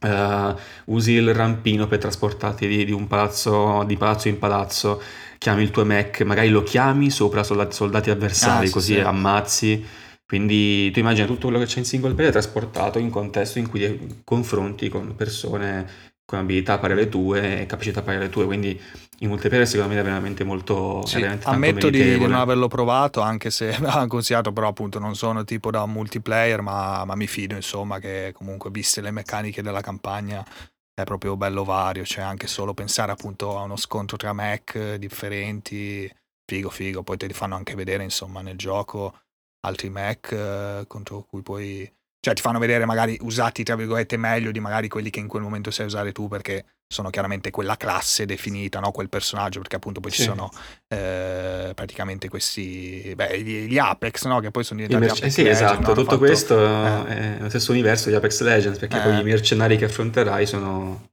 Uh, 0.00 0.54
usi 0.92 1.12
il 1.14 1.34
rampino 1.34 1.88
per 1.88 1.98
trasportarti 1.98 2.68
di, 2.68 2.84
di, 2.84 2.92
un 2.92 3.08
palazzo, 3.08 3.82
di 3.84 3.96
palazzo 3.96 4.28
in 4.28 4.38
palazzo, 4.38 5.02
chiami 5.38 5.62
il 5.62 5.72
tuo 5.72 5.84
mech, 5.84 6.20
magari 6.22 6.50
lo 6.50 6.62
chiami 6.62 7.10
sopra 7.10 7.42
soldati, 7.42 7.74
soldati 7.74 8.10
avversari, 8.10 8.68
ah, 8.68 8.70
così 8.70 8.94
sì. 8.94 9.00
ammazzi. 9.00 9.84
Quindi 10.24 10.90
tu 10.90 10.98
immagini 10.98 11.26
tutto 11.26 11.48
quello 11.48 11.58
che 11.58 11.64
c'è 11.64 11.78
in 11.78 11.86
single 11.86 12.12
player 12.12 12.30
trasportato 12.30 12.98
in 12.98 13.08
contesto 13.08 13.58
in 13.58 13.66
cui 13.66 14.20
confronti 14.24 14.88
con 14.88 15.16
persone 15.16 16.07
con 16.28 16.40
abilità 16.40 16.76
pari 16.76 16.92
alle 16.92 17.08
tue 17.08 17.62
e 17.62 17.64
capacità 17.64 18.02
pari 18.02 18.18
alle 18.18 18.28
tue, 18.28 18.44
quindi 18.44 18.78
in 19.20 19.28
multiplayer 19.30 19.66
secondo 19.66 19.94
me 19.94 20.00
è 20.00 20.04
veramente 20.04 20.44
molto 20.44 21.00
sì, 21.06 21.16
è 21.16 21.20
veramente 21.20 21.48
ammetto 21.48 21.88
di, 21.88 22.02
di, 22.02 22.18
non 22.18 22.34
averlo 22.34 22.68
provato 22.68 23.22
anche 23.22 23.48
se 23.50 23.72
hanno 23.82 24.06
consigliato 24.08 24.52
però 24.52 24.68
appunto 24.68 24.98
non 24.98 25.16
sono 25.16 25.42
tipo 25.44 25.70
da 25.70 25.86
multiplayer 25.86 26.60
ma, 26.60 27.06
ma, 27.06 27.14
mi 27.14 27.26
fido 27.26 27.54
insomma 27.54 27.98
che 27.98 28.32
comunque 28.34 28.70
viste 28.70 29.00
le 29.00 29.10
meccaniche 29.10 29.62
della 29.62 29.80
campagna 29.80 30.44
è 30.92 31.02
proprio 31.04 31.34
bello 31.38 31.64
vario 31.64 32.04
cioè 32.04 32.22
anche 32.22 32.46
solo 32.46 32.74
pensare 32.74 33.10
appunto 33.10 33.58
a 33.58 33.62
uno 33.62 33.76
scontro 33.76 34.18
tra 34.18 34.34
mech 34.34 34.96
differenti 34.96 36.12
figo 36.44 36.68
figo 36.68 37.02
poi 37.02 37.16
te 37.16 37.26
li 37.26 37.32
fanno 37.32 37.56
anche 37.56 37.74
vedere 37.74 38.04
insomma 38.04 38.42
nel 38.42 38.56
gioco 38.56 39.22
altri 39.66 39.88
mech 39.88 40.30
eh, 40.30 40.84
contro 40.86 41.22
cui 41.22 41.42
puoi 41.42 41.90
cioè 42.28 42.36
ti 42.36 42.42
fanno 42.42 42.58
vedere 42.58 42.84
magari 42.84 43.16
usati 43.22 43.62
tra 43.62 43.74
virgolette 43.74 44.18
meglio 44.18 44.50
di 44.50 44.60
magari 44.60 44.88
quelli 44.88 45.08
che 45.08 45.18
in 45.18 45.28
quel 45.28 45.42
momento 45.42 45.70
sai 45.70 45.86
usare 45.86 46.12
tu 46.12 46.28
perché 46.28 46.64
sono 46.86 47.10
chiaramente 47.10 47.50
quella 47.50 47.76
classe 47.76 48.24
definita, 48.26 48.80
no? 48.80 48.92
quel 48.92 49.08
personaggio, 49.08 49.60
perché 49.60 49.76
appunto 49.76 50.00
poi 50.00 50.10
sì. 50.10 50.18
ci 50.18 50.22
sono 50.24 50.50
eh, 50.88 51.72
praticamente 51.74 52.28
questi, 52.28 53.12
beh, 53.14 53.42
gli, 53.42 53.66
gli, 53.66 53.78
Apex, 53.78 54.24
no? 54.26 54.40
che 54.40 54.50
poi 54.50 54.64
sono 54.64 54.80
diventati 54.80 55.10
merc- 55.10 55.22
Apex 55.22 55.34
Sì, 55.34 55.42
Legends, 55.42 55.62
esatto, 55.62 55.80
no? 55.80 55.86
tutto 55.88 56.04
fatto, 56.04 56.18
questo 56.18 57.06
eh. 57.06 57.36
è 57.36 57.36
lo 57.40 57.48
stesso 57.50 57.72
universo 57.72 58.08
di 58.08 58.14
Apex 58.14 58.40
Legends, 58.40 58.78
perché 58.78 58.98
eh. 58.98 59.00
poi 59.02 59.20
i 59.20 59.22
mercenari 59.22 59.76
che 59.76 59.84
affronterai 59.84 60.46
sono, 60.46 61.10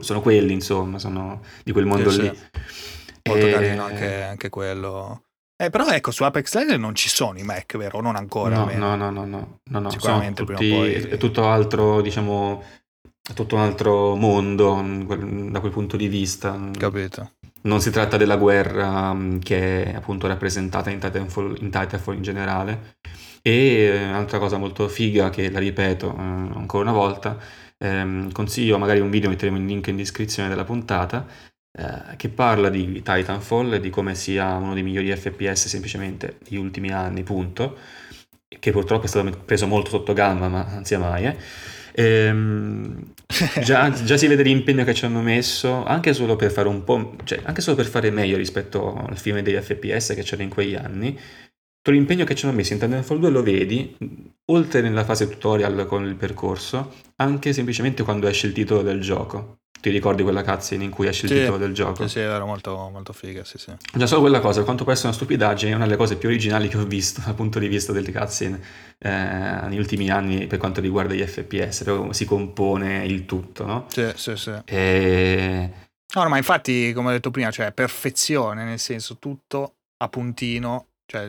sono 0.00 0.20
quelli, 0.22 0.52
insomma, 0.54 0.98
sono 0.98 1.42
di 1.62 1.72
quel 1.72 1.84
mondo 1.84 2.10
sì, 2.10 2.22
lì. 2.22 2.34
Sì. 2.34 2.60
Molto 3.28 3.46
e... 3.46 3.50
carino 3.50 3.84
anche, 3.84 4.22
anche 4.22 4.48
quello. 4.48 5.27
Eh, 5.60 5.70
però 5.70 5.88
ecco, 5.88 6.12
su 6.12 6.22
Apex 6.22 6.54
Legends 6.54 6.80
non 6.80 6.94
ci 6.94 7.08
sono 7.08 7.36
i 7.36 7.42
Mac, 7.42 7.76
vero? 7.76 8.00
Non 8.00 8.14
ancora. 8.14 8.58
No, 8.58 8.70
no, 8.72 8.94
no, 8.94 9.10
no, 9.10 9.24
no, 9.24 9.58
no, 9.64 9.78
no. 9.80 9.90
Sicuramente 9.90 10.44
tutti, 10.44 10.70
poi... 10.70 10.92
è 10.92 11.16
tutto 11.16 11.48
altro, 11.48 12.00
diciamo, 12.00 12.62
è 13.28 13.32
tutto 13.32 13.56
un 13.56 13.62
altro 13.62 14.14
mondo 14.14 14.76
mm, 14.76 15.50
da 15.50 15.58
quel 15.58 15.72
punto 15.72 15.96
di 15.96 16.06
vista. 16.06 16.56
Capito. 16.78 17.32
Non 17.62 17.80
si 17.80 17.90
tratta 17.90 18.16
della 18.16 18.36
guerra 18.36 19.12
mm, 19.12 19.38
che 19.38 19.86
è 19.86 19.94
appunto 19.96 20.28
rappresentata 20.28 20.90
in 20.90 21.00
Titanfall 21.00 21.56
in, 21.60 21.70
Titanfall 21.70 22.14
in 22.14 22.22
generale. 22.22 22.96
E 23.42 24.06
un'altra 24.10 24.38
cosa 24.38 24.58
molto 24.58 24.86
figa, 24.86 25.28
che 25.28 25.50
la 25.50 25.58
ripeto 25.58 26.14
eh, 26.16 26.20
ancora 26.20 26.84
una 26.84 26.96
volta, 26.96 27.36
ehm, 27.78 28.30
consiglio 28.30 28.78
magari 28.78 29.00
un 29.00 29.10
video, 29.10 29.28
metteremo 29.28 29.56
il 29.56 29.64
link 29.64 29.88
in 29.88 29.96
descrizione 29.96 30.48
della 30.48 30.64
puntata, 30.64 31.26
eh, 31.78 32.16
che 32.16 32.28
parla 32.28 32.70
di 32.70 33.02
Titanfall 33.04 33.74
e 33.74 33.80
di 33.80 33.88
come 33.88 34.16
sia 34.16 34.54
uno 34.54 34.74
dei 34.74 34.82
migliori 34.82 35.14
FPS 35.14 35.68
semplicemente 35.68 36.38
degli 36.42 36.56
ultimi 36.56 36.90
anni, 36.90 37.22
punto, 37.22 37.76
che 38.48 38.72
purtroppo 38.72 39.04
è 39.04 39.08
stato 39.08 39.30
preso 39.44 39.68
molto 39.68 39.90
sotto 39.90 40.12
gamma, 40.12 40.48
ma 40.48 40.80
sia 40.82 40.98
mai. 40.98 41.26
Eh. 41.26 41.36
Ehm, 41.92 43.12
già, 43.62 43.92
già, 43.92 44.16
si 44.16 44.26
vede 44.26 44.42
l'impegno 44.42 44.82
che 44.82 44.92
ci 44.92 45.04
hanno 45.04 45.20
messo, 45.20 45.84
anche 45.84 46.12
solo 46.14 46.34
per 46.34 46.50
fare 46.50 46.66
un 46.66 46.82
po', 46.82 47.14
cioè 47.22 47.40
anche 47.44 47.60
solo 47.60 47.76
per 47.76 47.86
fare 47.86 48.10
meglio 48.10 48.36
rispetto 48.36 48.96
al 48.96 49.16
film 49.16 49.38
degli 49.40 49.56
FPS 49.56 50.14
che 50.16 50.22
c'era 50.22 50.42
in 50.42 50.48
quegli 50.48 50.74
anni. 50.74 51.12
Tutto 51.12 51.92
l'impegno 51.92 52.24
che 52.24 52.34
ci 52.34 52.44
hanno 52.44 52.56
messo 52.56 52.72
in 52.72 52.80
Titanfall 52.80 53.20
2 53.20 53.30
lo 53.30 53.42
vedi, 53.44 53.96
oltre 54.46 54.80
nella 54.80 55.04
fase 55.04 55.28
tutorial 55.28 55.86
con 55.86 56.04
il 56.04 56.16
percorso, 56.16 56.92
anche 57.16 57.52
semplicemente 57.52 58.02
quando 58.02 58.26
esce 58.26 58.48
il 58.48 58.52
titolo 58.52 58.82
del 58.82 59.00
gioco. 59.00 59.60
Ti 59.80 59.90
ricordi 59.90 60.24
quella 60.24 60.42
cutscene 60.42 60.82
in 60.82 60.90
cui 60.90 61.06
esce 61.06 61.26
il 61.26 61.32
sì, 61.32 61.38
titolo 61.38 61.56
del 61.56 61.72
gioco? 61.72 62.02
Sì, 62.02 62.14
sì, 62.14 62.18
era 62.18 62.44
molto, 62.44 62.88
molto 62.92 63.12
figa, 63.12 63.44
sì, 63.44 63.58
sì. 63.58 63.72
Già 63.94 64.06
solo 64.06 64.22
quella 64.22 64.40
cosa, 64.40 64.64
quanto 64.64 64.82
può 64.82 64.92
essere 64.92 65.08
una 65.08 65.16
stupidaggine, 65.16 65.70
è 65.70 65.74
una 65.74 65.84
delle 65.84 65.96
cose 65.96 66.16
più 66.16 66.28
originali 66.28 66.66
che 66.68 66.78
ho 66.78 66.84
visto 66.84 67.20
dal 67.24 67.34
punto 67.34 67.60
di 67.60 67.68
vista 67.68 67.92
delle 67.92 68.10
cutscene 68.10 68.60
eh, 68.98 69.08
negli 69.08 69.78
ultimi 69.78 70.10
anni 70.10 70.48
per 70.48 70.58
quanto 70.58 70.80
riguarda 70.80 71.14
gli 71.14 71.24
FPS, 71.24 71.84
proprio 71.84 72.02
come 72.02 72.14
si 72.14 72.24
compone 72.24 73.04
il 73.04 73.24
tutto, 73.24 73.64
no? 73.64 73.86
Sì, 73.88 74.10
sì, 74.16 74.36
sì. 74.36 74.52
E... 74.64 75.70
No, 76.14 76.28
ma 76.28 76.36
infatti, 76.36 76.92
come 76.92 77.10
ho 77.10 77.12
detto 77.12 77.30
prima, 77.30 77.52
cioè 77.52 77.70
perfezione, 77.70 78.64
nel 78.64 78.80
senso 78.80 79.18
tutto 79.18 79.74
a 79.98 80.08
puntino, 80.08 80.88
cioè 81.06 81.28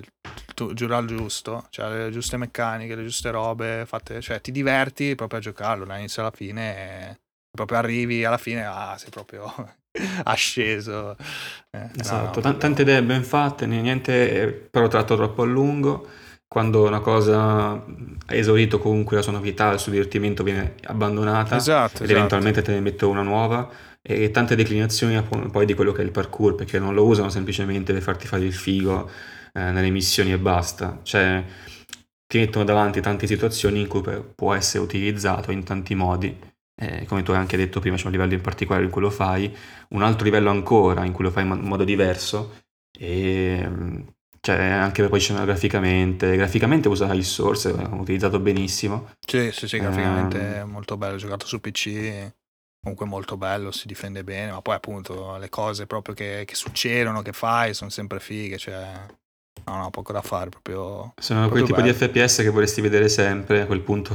tu, 0.56 0.74
giuro 0.74 0.98
al 0.98 1.06
giusto, 1.06 1.68
cioè 1.70 2.06
le 2.06 2.10
giuste 2.10 2.38
meccaniche, 2.38 2.96
le 2.96 3.04
giuste 3.04 3.30
robe, 3.30 3.84
fatte, 3.86 4.22
cioè 4.22 4.42
ti 4.42 4.52
diverti 4.52 5.14
proprio 5.14 5.38
a 5.38 5.42
giocarlo, 5.42 5.86
dall'inizio 5.86 6.24
alla 6.24 6.32
fine... 6.32 7.12
E 7.12 7.18
proprio 7.66 7.78
arrivi 7.78 8.24
alla 8.24 8.38
fine, 8.38 8.66
ah, 8.66 8.96
sei 8.98 9.10
proprio 9.10 9.52
asceso. 10.24 11.16
Eh, 11.72 11.90
esatto, 12.00 12.42
no, 12.42 12.52
no, 12.52 12.58
tante 12.58 12.84
idee 12.84 13.04
ben 13.04 13.24
fatte, 13.24 13.66
niente 13.66 14.68
però 14.70 14.88
tratto 14.88 15.16
troppo 15.16 15.42
a 15.42 15.46
lungo. 15.46 16.08
Quando 16.48 16.88
una 16.88 17.00
cosa 17.00 17.72
ha 17.74 17.84
esaurito 18.36 18.80
comunque 18.80 19.18
la 19.18 19.22
sua 19.22 19.34
novità, 19.34 19.72
il 19.72 19.80
suo 19.80 19.92
divertimento 19.92 20.42
viene 20.42 20.76
abbandonata 20.86 21.58
esatto, 21.58 21.98
ed 21.98 22.04
esatto. 22.04 22.12
eventualmente 22.12 22.62
te 22.64 22.72
ne 22.72 22.80
metto 22.80 23.08
una 23.08 23.22
nuova 23.22 23.70
e 24.02 24.32
tante 24.32 24.56
declinazioni 24.56 25.22
poi 25.52 25.66
di 25.68 25.76
quello 25.76 25.92
che 25.92 26.02
è 26.02 26.06
il 26.06 26.10
parkour 26.10 26.56
perché 26.56 26.80
non 26.80 26.96
lo 26.96 27.06
usano 27.06 27.30
semplicemente 27.30 27.94
per 27.94 28.02
farti 28.02 28.26
fare 28.26 28.46
il 28.46 28.54
figo 28.54 29.08
eh, 29.54 29.60
nelle 29.60 29.92
missioni 29.92 30.32
e 30.32 30.40
basta 30.40 31.02
cioè 31.04 31.44
ti 32.26 32.40
mettono 32.40 32.64
davanti 32.64 33.00
tante 33.00 33.28
situazioni 33.28 33.82
in 33.82 33.88
cui 33.88 34.02
può 34.34 34.56
essere 34.56 34.84
utilizzato 34.84 35.52
in 35.52 35.64
tanti 35.64 35.94
modi 35.94 36.36
eh, 36.82 37.06
come 37.06 37.24
tu 37.24 37.32
hai 37.32 37.38
anche 37.38 37.58
detto 37.58 37.82
prima 37.82 37.98
c'è 37.98 38.06
un 38.06 38.12
livello 38.12 38.34
in 38.34 38.42
particolare 38.42 38.86
in 38.86 38.90
cui 38.90 39.02
lo 39.02 39.10
fai 39.10 39.54
un 39.90 40.02
altro 40.02 40.24
livello 40.24 40.50
ancora 40.50 41.04
in 41.04 41.12
cui 41.12 41.26
lo 41.26 41.32
fai 41.32 41.44
in 41.44 41.60
modo 41.62 41.84
diverso 41.84 42.62
e 42.98 43.70
cioè 44.40 44.62
anche 44.62 45.08
poi 45.10 45.20
scenograficamente 45.20 46.36
graficamente 46.38 46.88
usa 46.88 47.14
il 47.14 47.26
source 47.26 47.76
è 47.76 47.86
utilizzato 47.88 48.40
benissimo. 48.40 49.10
Sì 49.20 49.52
sì 49.52 49.68
sì 49.68 49.78
graficamente 49.78 50.40
eh, 50.40 50.62
è 50.62 50.64
molto 50.64 50.96
bello 50.96 51.18
giocato 51.18 51.46
su 51.46 51.60
pc 51.60 52.34
comunque 52.82 53.06
molto 53.06 53.36
bello 53.36 53.72
si 53.72 53.86
difende 53.86 54.24
bene 54.24 54.52
ma 54.52 54.62
poi 54.62 54.76
appunto 54.76 55.36
le 55.36 55.50
cose 55.50 55.86
proprio 55.86 56.16
che, 56.16 56.44
che 56.46 56.56
succedono 56.56 57.22
che 57.22 57.34
fai 57.34 57.74
sono 57.74 57.90
sempre 57.90 58.22
fighe 58.22 58.58
cioè 58.58 59.06
No, 59.66 59.78
no, 59.78 59.90
poco 59.90 60.14
da 60.14 60.22
fare, 60.22 60.50
proprio. 60.50 61.14
Sono 61.20 61.48
proprio 61.48 61.50
quel 61.50 61.64
tipo 61.66 61.82
bello. 61.82 61.92
di 61.92 61.98
FPS 61.98 62.38
che 62.38 62.50
vorresti 62.50 62.82
vedere 62.82 63.10
sempre. 63.10 63.62
A 63.62 63.66
quel 63.66 63.82
punto, 63.82 64.14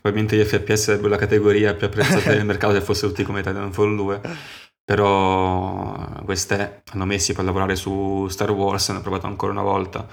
probabilmente 0.00 0.36
gli 0.36 0.44
FPS 0.44 0.82
sarebbero 0.82 1.08
la 1.08 1.16
categoria 1.16 1.74
più 1.74 1.86
apprezzata 1.86 2.30
del 2.30 2.44
mercato 2.46 2.74
se 2.74 2.80
fossero 2.80 3.08
tutti 3.08 3.24
come 3.24 3.42
Titanfall 3.42 3.96
2. 3.96 4.20
Però 4.84 6.22
queste 6.24 6.82
hanno 6.92 7.04
messi 7.06 7.32
per 7.32 7.44
lavorare 7.44 7.74
su 7.74 8.28
Star 8.28 8.50
Wars, 8.52 8.88
hanno 8.90 9.00
provato 9.00 9.26
ancora 9.26 9.50
una 9.50 9.62
volta 9.62 10.06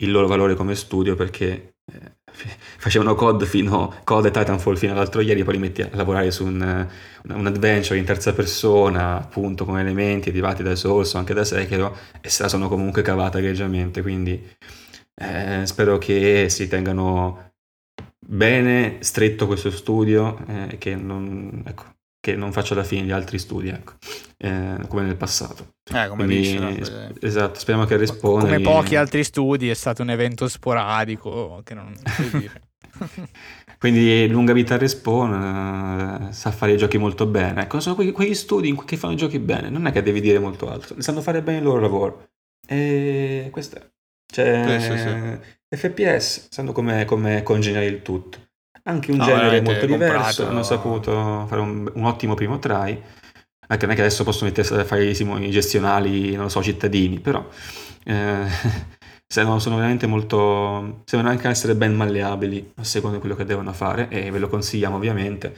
il 0.00 0.10
loro 0.10 0.26
valore 0.26 0.54
come 0.54 0.74
studio 0.74 1.14
perché 1.14 1.76
eh, 1.92 2.17
facevano 2.78 3.14
COD 3.14 3.44
fino 3.44 3.94
COD 4.04 4.26
e 4.26 4.30
Titanfall 4.30 4.76
fino 4.76 4.92
all'altro 4.92 5.20
ieri, 5.20 5.44
poi 5.44 5.54
li 5.54 5.60
metti 5.60 5.82
a 5.82 5.88
lavorare 5.92 6.30
su 6.30 6.44
un, 6.44 6.86
un 7.22 7.46
adventure 7.46 7.98
in 7.98 8.04
terza 8.04 8.32
persona, 8.32 9.16
appunto 9.16 9.64
con 9.64 9.78
elementi 9.78 10.30
derivati 10.30 10.62
da 10.62 10.74
Souls 10.74 11.12
o 11.14 11.18
anche 11.18 11.34
da 11.34 11.44
Sekiro, 11.44 11.96
e 12.20 12.28
se 12.28 12.42
la 12.42 12.48
sono 12.48 12.68
comunque 12.68 13.02
cavata 13.02 13.38
egregiamente, 13.38 14.02
quindi 14.02 14.56
eh, 15.14 15.62
spero 15.64 15.98
che 15.98 16.46
si 16.48 16.68
tengano 16.68 17.52
bene 18.18 18.98
stretto 19.00 19.46
questo 19.46 19.70
studio, 19.70 20.38
eh, 20.46 20.78
che 20.78 20.94
non, 20.94 21.62
ecco, 21.66 21.96
che 22.20 22.34
non 22.34 22.52
faccia 22.52 22.74
la 22.74 22.84
fine 22.84 23.02
di 23.02 23.12
altri 23.12 23.38
studi, 23.38 23.68
ecco, 23.68 23.92
eh, 24.38 24.76
come 24.88 25.02
nel 25.02 25.16
passato. 25.16 25.74
Eh, 25.92 26.08
come 26.08 26.24
Quindi, 26.24 26.36
dici, 26.36 26.58
no? 26.58 26.74
Esatto, 27.20 27.58
speriamo 27.58 27.86
che 27.86 27.96
risponda. 27.96 28.44
Come 28.44 28.60
pochi 28.60 28.96
altri 28.96 29.22
studi 29.24 29.70
è 29.70 29.74
stato 29.74 30.02
un 30.02 30.10
evento 30.10 30.48
sporadico 30.48 31.60
che 31.64 31.74
non 31.74 31.94
puoi 32.02 32.40
dire. 32.40 32.62
Quindi 33.78 34.26
lunga 34.28 34.52
vita 34.52 34.74
a 34.74 34.78
Respawn, 34.78 36.28
eh, 36.28 36.32
sa 36.32 36.50
fare 36.50 36.72
i 36.72 36.76
giochi 36.76 36.98
molto 36.98 37.26
bene. 37.26 37.62
Ecco, 37.62 37.78
sono 37.78 37.94
quei, 37.94 38.10
quegli 38.10 38.34
studi 38.34 38.74
che 38.84 38.96
fanno 38.96 39.12
i 39.12 39.16
giochi 39.16 39.38
bene, 39.38 39.70
non 39.70 39.86
è 39.86 39.92
che 39.92 40.02
devi 40.02 40.20
dire 40.20 40.40
molto 40.40 40.68
altro, 40.68 41.00
sanno 41.00 41.20
fare 41.20 41.42
bene 41.42 41.58
il 41.58 41.64
loro 41.64 41.80
lavoro. 41.80 42.30
E 42.66 43.48
questo 43.52 43.76
è. 43.76 43.90
Cioè, 44.30 44.80
sì, 44.80 44.90
sì, 44.90 44.98
sì. 44.98 45.76
FPS, 45.76 46.48
sanno 46.50 46.72
come, 46.72 47.04
come 47.04 47.42
congegnare 47.42 47.86
il 47.86 48.02
tutto 48.02 48.47
anche 48.88 49.12
un 49.12 49.18
no, 49.18 49.24
genere 49.24 49.60
molto 49.60 49.86
diverso, 49.86 50.48
hanno 50.48 50.62
saputo 50.62 51.44
fare 51.46 51.60
un, 51.60 51.90
un, 51.92 52.04
ottimo 52.04 52.34
primo 52.34 52.58
try, 52.58 53.00
anche 53.68 53.84
non 53.84 53.92
è 53.92 53.94
che 53.94 54.00
adesso 54.00 54.24
possono 54.24 54.48
mettersi 54.48 54.72
a 54.72 54.84
fare 54.84 55.04
i 55.04 55.50
gestionali, 55.50 56.32
non 56.34 56.44
lo 56.44 56.48
so, 56.48 56.62
cittadini, 56.62 57.20
però 57.20 57.46
eh, 58.04 58.46
sono, 59.28 59.58
sono 59.58 59.76
veramente 59.76 60.06
molto, 60.06 61.02
sembrano 61.04 61.36
anche 61.36 61.48
essere 61.48 61.74
ben 61.74 61.94
malleabili 61.94 62.72
a 62.76 62.84
seconda 62.84 63.16
di 63.16 63.20
quello 63.20 63.36
che 63.36 63.44
devono 63.44 63.72
fare 63.74 64.08
e 64.08 64.30
ve 64.30 64.38
lo 64.38 64.48
consigliamo 64.48 64.96
ovviamente. 64.96 65.54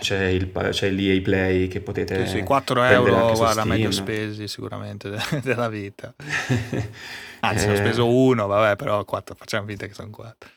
C'è, 0.00 0.24
il, 0.28 0.50
c'è 0.70 0.88
l'EA 0.88 1.20
Play 1.20 1.68
che 1.68 1.80
potete... 1.80 2.24
Sì, 2.24 2.38
sì 2.38 2.42
4 2.42 2.84
euro, 2.84 3.34
guarda, 3.34 3.66
meglio 3.66 3.90
spesi 3.90 4.48
sicuramente 4.48 5.14
della 5.44 5.68
vita. 5.68 6.14
Anzi, 7.40 7.66
eh, 7.66 7.72
ho 7.72 7.76
speso 7.76 8.08
uno, 8.08 8.46
vabbè, 8.46 8.76
però 8.76 9.04
4, 9.04 9.34
facciamo 9.34 9.66
finta 9.66 9.86
che 9.86 9.92
sono 9.92 10.08
4 10.08 10.48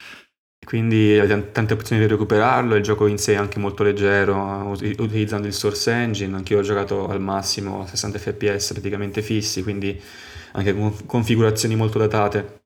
quindi 0.68 1.18
avete 1.18 1.54
tante 1.54 1.74
opzioni 1.76 2.02
per 2.02 2.12
recuperarlo, 2.12 2.76
il 2.76 2.84
gioco 2.84 3.08
in 3.08 3.18
sé 3.18 3.32
è 3.32 3.36
anche 3.38 3.58
molto 3.58 3.84
leggero, 3.84 4.68
utilizzando 4.98 5.48
il 5.48 5.54
Source 5.54 5.90
Engine, 5.94 6.36
anche 6.36 6.52
io 6.52 6.60
ho 6.60 6.62
giocato 6.62 7.08
al 7.08 7.22
massimo 7.22 7.84
a 7.84 7.88
60 7.88 8.20
fps 8.20 8.74
praticamente 8.74 9.22
fissi, 9.22 9.64
quindi 9.64 9.98
anche 10.52 10.74
con 10.74 10.94
configurazioni 11.06 11.78
molto 11.78 12.00
datate. 12.00 12.64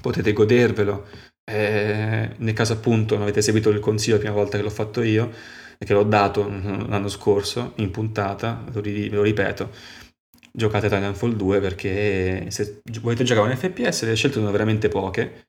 Potete 0.00 0.32
godervelo. 0.32 1.06
Eh, 1.48 2.34
nel 2.38 2.54
caso 2.54 2.72
appunto 2.72 3.14
non 3.14 3.22
avete 3.22 3.40
seguito 3.40 3.70
il 3.70 3.78
consiglio 3.78 4.16
la 4.16 4.20
prima 4.22 4.34
volta 4.34 4.56
che 4.56 4.64
l'ho 4.64 4.70
fatto 4.70 5.00
io, 5.02 5.30
e 5.78 5.86
che 5.86 5.92
l'ho 5.92 6.02
dato 6.02 6.48
l'anno 6.48 7.08
scorso 7.08 7.74
in 7.76 7.92
puntata, 7.92 8.64
ve 8.68 9.08
lo 9.10 9.22
ripeto, 9.22 9.70
giocate 10.50 10.88
Titanfall 10.88 11.34
2 11.34 11.60
perché 11.60 12.50
se 12.50 12.82
volete 13.00 13.22
giocare 13.22 13.48
un 13.48 13.56
FPS 13.56 14.06
le 14.06 14.16
scelte 14.16 14.38
sono 14.38 14.50
veramente 14.50 14.88
poche 14.88 15.47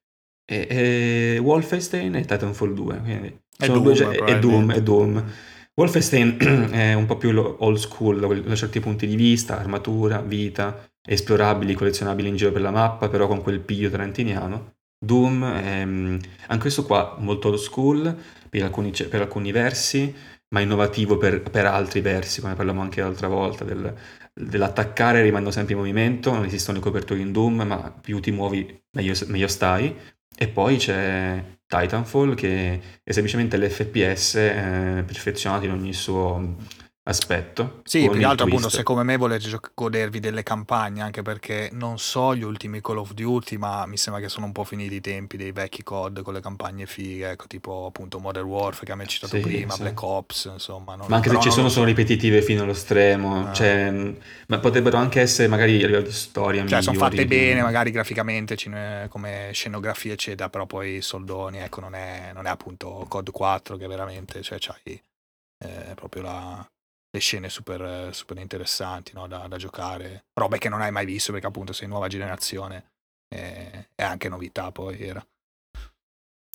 e, 0.50 0.68
e 0.68 1.38
Wolfenstein 1.38 2.16
e 2.16 2.26
Titanfall 2.26 2.74
2. 2.74 2.98
Quindi 2.98 3.40
è 3.56 3.68
Doom, 3.68 3.84
due, 3.84 4.16
è 4.26 4.40
Doom, 4.40 4.72
è 4.74 4.82
Doom. 4.82 5.24
Wolfenstein 5.76 6.38
è 6.72 6.94
un 6.94 7.06
po' 7.06 7.18
più 7.18 7.38
old 7.38 7.78
school 7.78 8.44
da 8.44 8.56
certi 8.56 8.80
punti 8.80 9.06
di 9.06 9.16
vista, 9.16 9.60
armatura, 9.60 10.22
vita, 10.22 10.90
esplorabili, 11.06 11.76
collezionabili 11.76 12.30
in 12.30 12.36
giro 12.36 12.52
per 12.52 12.62
la 12.62 12.72
mappa, 12.72 13.10
però 13.10 13.28
con 13.28 13.42
quel 13.42 13.60
piglio 13.60 13.90
tarantiniano. 13.90 14.78
Doom 14.98 15.46
è 15.46 15.82
anche 15.82 16.58
questo 16.58 16.86
qua 16.86 17.16
molto 17.20 17.50
old 17.50 17.60
school 17.60 18.16
per 18.50 18.64
alcuni, 18.64 18.92
per 18.92 19.22
alcuni 19.22 19.52
versi, 19.52 20.14
ma 20.50 20.62
innovativo 20.62 21.18
per, 21.18 21.44
per, 21.44 21.68
altri 21.68 22.02
versi, 22.02 22.42
come 22.42 22.56
parlavamo 22.56 22.82
anche 22.82 23.02
l'altra 23.02 23.28
volta, 23.28 23.64
del, 23.64 23.94
dell'attaccare 24.34 25.22
rimanendo 25.22 25.52
sempre 25.52 25.74
in 25.74 25.80
movimento, 25.80 26.34
non 26.34 26.44
esistono 26.44 26.80
i 26.80 26.82
copertori 26.82 27.22
in 27.22 27.32
Doom, 27.32 27.62
ma 27.62 27.92
più 27.92 28.20
ti 28.20 28.32
muovi 28.32 28.82
meglio, 28.92 29.14
meglio 29.28 29.48
stai. 29.48 29.96
E 30.38 30.48
poi 30.48 30.78
c'è 30.78 31.44
Titanfall 31.66 32.34
che 32.34 32.82
è 33.04 33.12
semplicemente 33.12 33.58
l'FPS 33.58 34.36
eh, 34.36 35.04
perfezionato 35.06 35.66
in 35.66 35.72
ogni 35.72 35.94
suo 35.94 36.56
aspetto. 37.10 37.82
Sì, 37.84 38.08
più 38.10 38.20
che 38.20 38.26
altro 38.26 38.46
appunto 38.46 38.70
se 38.70 38.84
come 38.84 39.04
me 39.04 39.18
volete 39.18 39.50
godervi 39.74 40.20
delle 40.20 40.44
campagne, 40.44 41.02
anche 41.02 41.22
perché 41.22 41.70
non 41.74 41.98
so 41.98 42.36
gli 42.36 42.44
ultimi 42.44 42.82
Call 42.82 42.98
of 42.98 43.14
Duty, 43.14 43.58
ma 43.58 43.86
mi 43.86 43.98
sembra 43.98 44.22
che 44.22 44.30
sono 44.30 44.46
un 44.46 44.52
po' 44.52 44.64
finiti 44.64 44.96
i 44.96 45.02
tempi 45.02 45.38
dei 45.38 45.52
vecchi 45.52 45.84
COD 45.84 46.22
con 46.22 46.34
le 46.34 46.42
campagne 46.42 46.86
fighe, 46.86 47.32
ecco, 47.32 47.48
tipo 47.48 47.86
appunto 47.88 48.20
Modern 48.20 48.46
Warfare 48.46 48.86
che 48.86 48.92
abbiamo 48.92 49.10
citato 49.10 49.36
sì, 49.36 49.42
prima, 49.42 49.74
sì. 49.74 49.82
Black 49.82 50.02
Ops, 50.02 50.50
insomma. 50.54 50.96
ma 50.96 51.16
anche 51.16 51.30
se 51.30 51.40
ci 51.42 51.52
sono, 51.52 51.68
so. 51.68 51.76
sono 51.76 51.86
ripetitive 51.86 52.42
fino 52.42 52.64
allo 52.64 52.74
stremo, 52.74 53.48
ah. 53.48 53.54
cioè, 53.54 54.14
ma 54.48 54.60
potrebbero 54.60 54.98
anche 54.98 55.22
essere 55.22 55.48
magari 55.48 55.82
a 55.84 55.88
livello 55.88 56.06
di 56.06 56.12
storia. 56.12 56.66
Cioè, 56.66 56.82
sono 56.82 56.98
fatte 56.98 57.26
bene, 57.26 57.62
magari 57.62 57.92
graficamente, 57.92 58.56
come 59.10 59.50
scenografie, 59.52 60.14
eccetera, 60.14 60.50
però 60.50 60.66
poi 60.66 61.02
soldoni, 61.02 61.60
ecco, 61.60 61.82
non 61.82 61.96
è, 61.96 62.32
non 62.34 62.46
è 62.46 62.50
appunto 62.50 63.06
COD 63.08 63.32
4 63.32 63.78
che 63.78 63.88
veramente, 63.88 64.42
cioè, 64.42 64.58
c'hai 64.60 65.02
eh, 65.60 65.94
proprio 65.96 66.24
la 66.24 66.70
le 67.12 67.20
scene 67.20 67.50
super, 67.50 68.14
super 68.14 68.38
interessanti 68.38 69.14
no? 69.14 69.28
da, 69.28 69.48
da, 69.48 69.58
giocare, 69.58 70.26
robe 70.34 70.60
che 70.60 70.70
non 70.70 70.82
hai 70.82 70.92
mai 70.92 71.06
visto 71.06 71.32
perché 71.32 71.48
appunto 71.48 71.74
sei 71.74 71.88
nuova 71.88 72.08
generazione 72.08 72.92
e, 73.28 73.90
e 73.96 74.04
anche 74.04 74.30
novità 74.30 74.72
poi 74.72 75.02
era. 75.02 75.26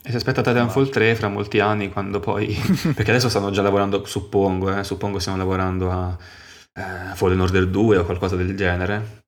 E 0.06 0.10
si 0.10 0.16
aspetta 0.16 0.42
Titanfall 0.42 0.90
3 0.90 1.14
fra 1.14 1.28
molti 1.28 1.60
anni 1.60 1.90
quando 1.90 2.20
poi... 2.20 2.54
perché 2.94 3.10
adesso 3.10 3.30
stanno 3.30 3.50
già 3.50 3.62
lavorando, 3.62 4.04
suppongo, 4.04 4.76
eh, 4.76 4.84
suppongo 4.84 5.18
stiamo 5.18 5.38
lavorando 5.38 5.90
a 5.90 6.16
eh, 6.74 7.14
Fallen 7.14 7.40
Order 7.40 7.66
2 7.68 7.96
o 7.96 8.04
qualcosa 8.04 8.36
del 8.36 8.54
genere. 8.54 9.24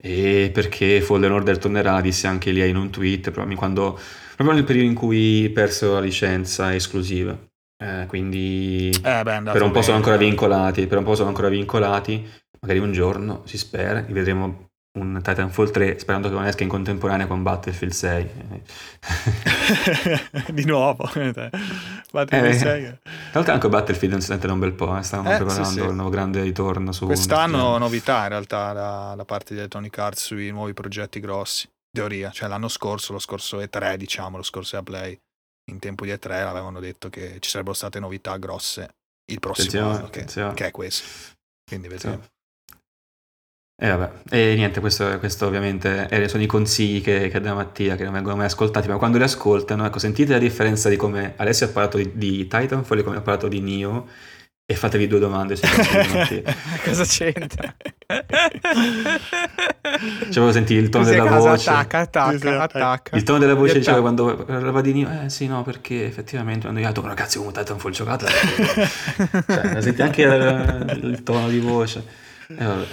E 0.00 0.50
perché 0.52 1.02
Fallen 1.02 1.32
Order 1.32 1.58
tornerà, 1.58 2.00
disse 2.00 2.26
anche 2.26 2.52
lei 2.52 2.70
in 2.70 2.76
un 2.76 2.88
tweet, 2.88 3.30
proprio, 3.30 3.54
quando, 3.56 4.00
proprio 4.34 4.56
nel 4.56 4.64
periodo 4.64 4.88
in 4.88 4.94
cui 4.94 5.50
persero 5.52 5.94
la 5.94 6.00
licenza 6.00 6.74
esclusiva. 6.74 7.38
Eh, 7.80 8.06
quindi 8.08 8.90
eh 8.90 9.22
beh, 9.22 9.42
per 9.42 9.62
un 9.62 9.70
po' 9.70 9.82
sono 9.82 9.96
ancora 9.96 10.16
vincolati, 10.16 10.86
per 10.86 10.98
un 10.98 11.04
po' 11.04 11.14
sono 11.14 11.28
ancora 11.28 11.48
vincolati. 11.48 12.28
Magari 12.60 12.80
un 12.80 12.92
giorno, 12.92 13.42
si 13.44 13.56
spera, 13.56 14.04
vedremo 14.08 14.68
un 14.98 15.20
Titanfall 15.22 15.70
3 15.70 15.98
sperando 15.98 16.28
che 16.28 16.34
non 16.34 16.44
esca 16.44 16.62
in 16.62 16.68
contemporanea 16.68 17.26
con 17.26 17.42
Battlefield 17.42 17.92
6 17.92 18.30
di 20.52 20.64
nuovo 20.64 21.08
Battlefield 22.10 22.54
eh, 22.54 22.58
6 22.58 22.82
tra 22.82 23.00
l'altro 23.32 23.52
anche 23.52 23.68
Battlefield 23.68 24.12
non 24.12 24.20
si 24.22 24.28
sente 24.28 24.46
da 24.46 24.52
un 24.54 24.58
bel 24.58 24.72
po' 24.72 24.96
eh. 24.96 25.02
stavamo 25.02 25.32
eh, 25.32 25.36
preparando 25.36 25.68
sì, 25.68 25.74
sì. 25.74 25.80
il 25.84 25.94
nuovo 25.94 26.10
grande 26.10 26.42
ritorno 26.42 26.92
su 26.92 27.06
quest'anno 27.06 27.78
novità 27.78 28.22
in 28.22 28.28
realtà 28.30 28.72
da, 28.72 29.14
da 29.16 29.24
parte 29.24 29.54
di 29.54 29.60
Electronic 29.60 29.96
Arts 29.98 30.24
sui 30.24 30.50
nuovi 30.50 30.72
progetti 30.72 31.20
grossi 31.20 31.68
teoria 31.90 32.30
cioè 32.30 32.48
l'anno 32.48 32.68
scorso 32.68 33.12
lo 33.12 33.18
scorso 33.18 33.60
E3 33.60 33.94
diciamo 33.94 34.36
lo 34.36 34.42
scorso 34.42 34.78
E 34.78 34.82
Play 34.82 35.20
in 35.68 35.78
tempo 35.78 36.04
di 36.04 36.10
E3 36.10 36.42
avevano 36.42 36.80
detto 36.80 37.08
che 37.08 37.36
ci 37.40 37.50
sarebbero 37.50 37.74
state 37.74 38.00
novità 38.00 38.36
grosse 38.36 38.94
il 39.30 39.40
prossimo 39.40 39.90
anno, 39.90 40.10
che, 40.10 40.24
che, 40.24 40.66
è 40.66 40.70
questo. 40.70 41.36
Quindi 41.64 41.88
vediamo. 41.88 42.24
E 43.80 43.88
vabbè, 43.88 44.22
e 44.30 44.54
niente, 44.56 44.80
questo, 44.80 45.18
questo 45.20 45.46
ovviamente 45.46 46.08
eh, 46.08 46.28
sono 46.28 46.42
i 46.42 46.46
consigli 46.46 47.00
che, 47.00 47.28
che 47.28 47.40
dà 47.40 47.54
Mattia, 47.54 47.94
che 47.94 48.02
non 48.02 48.12
vengono 48.12 48.34
mai 48.34 48.46
ascoltati, 48.46 48.88
ma 48.88 48.96
quando 48.96 49.18
li 49.18 49.24
ascoltano, 49.24 49.86
ecco, 49.86 50.00
sentite 50.00 50.32
la 50.32 50.38
differenza 50.38 50.88
di 50.88 50.96
come 50.96 51.34
Alessio 51.36 51.66
ha 51.66 51.68
parlato 51.68 51.96
di, 51.98 52.10
di 52.16 52.48
Titanfall 52.48 52.98
e 52.98 53.02
come 53.04 53.16
ha 53.18 53.20
parlato 53.20 53.46
di 53.46 53.60
Nio, 53.60 54.08
e 54.70 54.74
fatevi 54.74 55.06
due 55.06 55.18
domande 55.18 55.56
su. 55.56 55.64
Cosa 56.84 57.04
c'entra? 57.04 57.74
Cioè, 58.06 58.26
volevo 60.34 60.52
sentire 60.52 60.80
il 60.80 60.90
tono 60.90 61.06
della 61.06 61.24
casa 61.24 61.38
voce. 61.38 61.70
Attacca, 61.70 62.00
attacca, 62.00 62.62
attacca. 62.64 63.16
Il 63.16 63.22
tono 63.22 63.38
della 63.38 63.54
voce 63.54 63.78
diceva 63.78 64.02
quando 64.02 64.44
parlava 64.44 64.82
di 64.82 64.92
Nio, 64.92 65.08
eh 65.24 65.30
sì, 65.30 65.46
no, 65.46 65.62
perché 65.62 66.04
effettivamente 66.04 66.64
quando 66.64 66.80
io 66.80 66.84
ho 66.84 66.88
detto, 66.90 67.00
"Ma 67.00 67.08
ragazzi, 67.08 67.38
come 67.38 67.52
Titanfall 67.52 67.92
giocato, 67.92 68.26
cioè, 68.26 69.80
senti 69.80 70.02
anche 70.02 70.22
il, 70.22 71.00
il 71.02 71.22
tono 71.22 71.48
di 71.48 71.60
voce. 71.60 72.04
E 72.48 72.62
vabbè. 72.62 72.84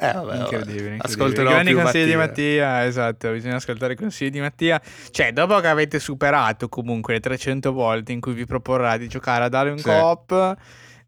Eh, 0.00 0.12
vabbè. 0.12 0.36
Incredibile, 0.36 0.94
incredibile. 0.94 0.96
Ascolterò 1.00 1.50
grandi 1.50 1.72
consigli 1.74 2.04
di 2.04 2.14
Mattia. 2.14 2.66
Mattia, 2.66 2.86
esatto, 2.86 3.32
bisogna 3.32 3.56
ascoltare 3.56 3.92
i 3.94 3.96
consigli 3.96 4.30
di 4.30 4.40
Mattia. 4.40 4.80
Cioè, 5.10 5.32
dopo 5.32 5.58
che 5.58 5.66
avete 5.66 5.98
superato 5.98 6.68
comunque 6.68 7.14
le 7.14 7.20
300 7.20 7.72
volte 7.72 8.12
in 8.12 8.20
cui 8.20 8.32
vi 8.32 8.46
proporrà 8.46 8.96
di 8.96 9.08
giocare 9.08 9.44
ad 9.44 9.54
Alien 9.54 9.78
Sì. 9.78 9.84
Coop, 9.84 10.56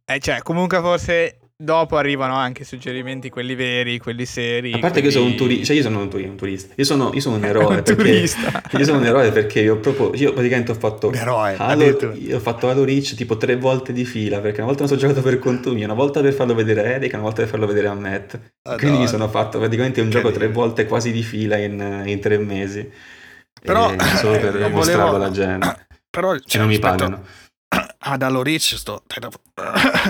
eh, 0.04 0.18
cioè, 0.18 0.42
comunque 0.42 0.80
forse 0.80 1.38
dopo 1.62 1.96
arrivano 1.98 2.34
anche 2.36 2.64
suggerimenti 2.64 3.28
quelli 3.28 3.54
veri, 3.54 3.98
quelli 3.98 4.24
seri. 4.24 4.72
A 4.72 4.78
parte 4.78 5.00
che 5.00 5.06
io 5.06 5.12
sono 5.12 5.26
un 5.26 5.36
quelli- 5.36 5.54
turista, 5.54 5.66
cioè 5.66 5.76
io 5.76 5.82
sono 5.82 6.00
un, 6.00 6.08
turi- 6.08 6.24
un 6.24 6.36
turista, 6.36 6.72
io 6.74 6.84
sono, 6.84 7.10
io 7.12 7.20
sono 7.20 7.36
un 7.36 7.44
eroe 7.46 7.64
Un 7.76 7.82
perché 7.82 7.94
turista. 7.94 8.62
io 8.78 8.84
sono 8.84 8.98
un 8.98 9.04
eroe 9.04 9.30
perché 9.30 9.60
io 9.60 9.76
proprio, 9.78 10.12
io 10.14 10.32
praticamente 10.32 10.70
ho 10.72 10.74
fatto 10.74 11.08
Un 11.08 11.14
eroe, 11.16 11.56
Halo, 11.58 12.14
io 12.14 12.36
ho 12.36 12.40
fatto 12.40 12.68
Halo 12.70 12.84
Reach 12.84 13.14
tipo 13.14 13.36
tre 13.36 13.56
volte 13.56 13.92
di 13.92 14.04
fila 14.04 14.40
perché 14.40 14.58
una 14.58 14.66
volta 14.68 14.82
mi 14.82 14.88
sono 14.88 15.00
giocato 15.00 15.20
per 15.20 15.38
conto 15.38 15.72
mio, 15.74 15.84
una 15.84 15.94
volta 15.94 16.20
per 16.22 16.32
farlo 16.32 16.54
vedere 16.54 16.80
a 16.80 16.84
Eric, 16.92 17.12
una 17.12 17.22
volta 17.22 17.42
per 17.42 17.50
farlo 17.50 17.66
vedere 17.66 17.88
a 17.88 17.94
Matt. 17.94 18.38
Madonna. 18.62 18.82
Quindi 18.82 18.98
mi 19.00 19.08
sono 19.08 19.28
fatto 19.28 19.58
praticamente 19.58 20.00
un 20.00 20.08
Che 20.08 20.16
gioco 20.16 20.30
tre 20.30 20.46
dire. 20.46 20.52
volte 20.52 20.86
quasi 20.86 21.12
di 21.12 21.22
fila 21.22 21.56
in, 21.58 22.02
in 22.06 22.20
tre 22.20 22.38
mesi. 22.38 22.90
Però, 23.62 23.92
E 23.92 23.98
solo 24.16 24.38
per 24.38 24.56
eh, 24.62 24.68
mostrarlo 24.68 25.04
volevo- 25.04 25.16
alla 25.24 25.30
gente. 25.30 25.86
Però 26.10 26.34
E 26.34 26.40
cioè, 26.46 26.58
non 26.60 26.68
mi 26.68 26.76
rispetto 26.76 26.96
pagano. 27.04 27.24
ad 27.98 28.22
Halo 28.22 28.42
Reach 28.42 28.74
sto... 28.76 29.02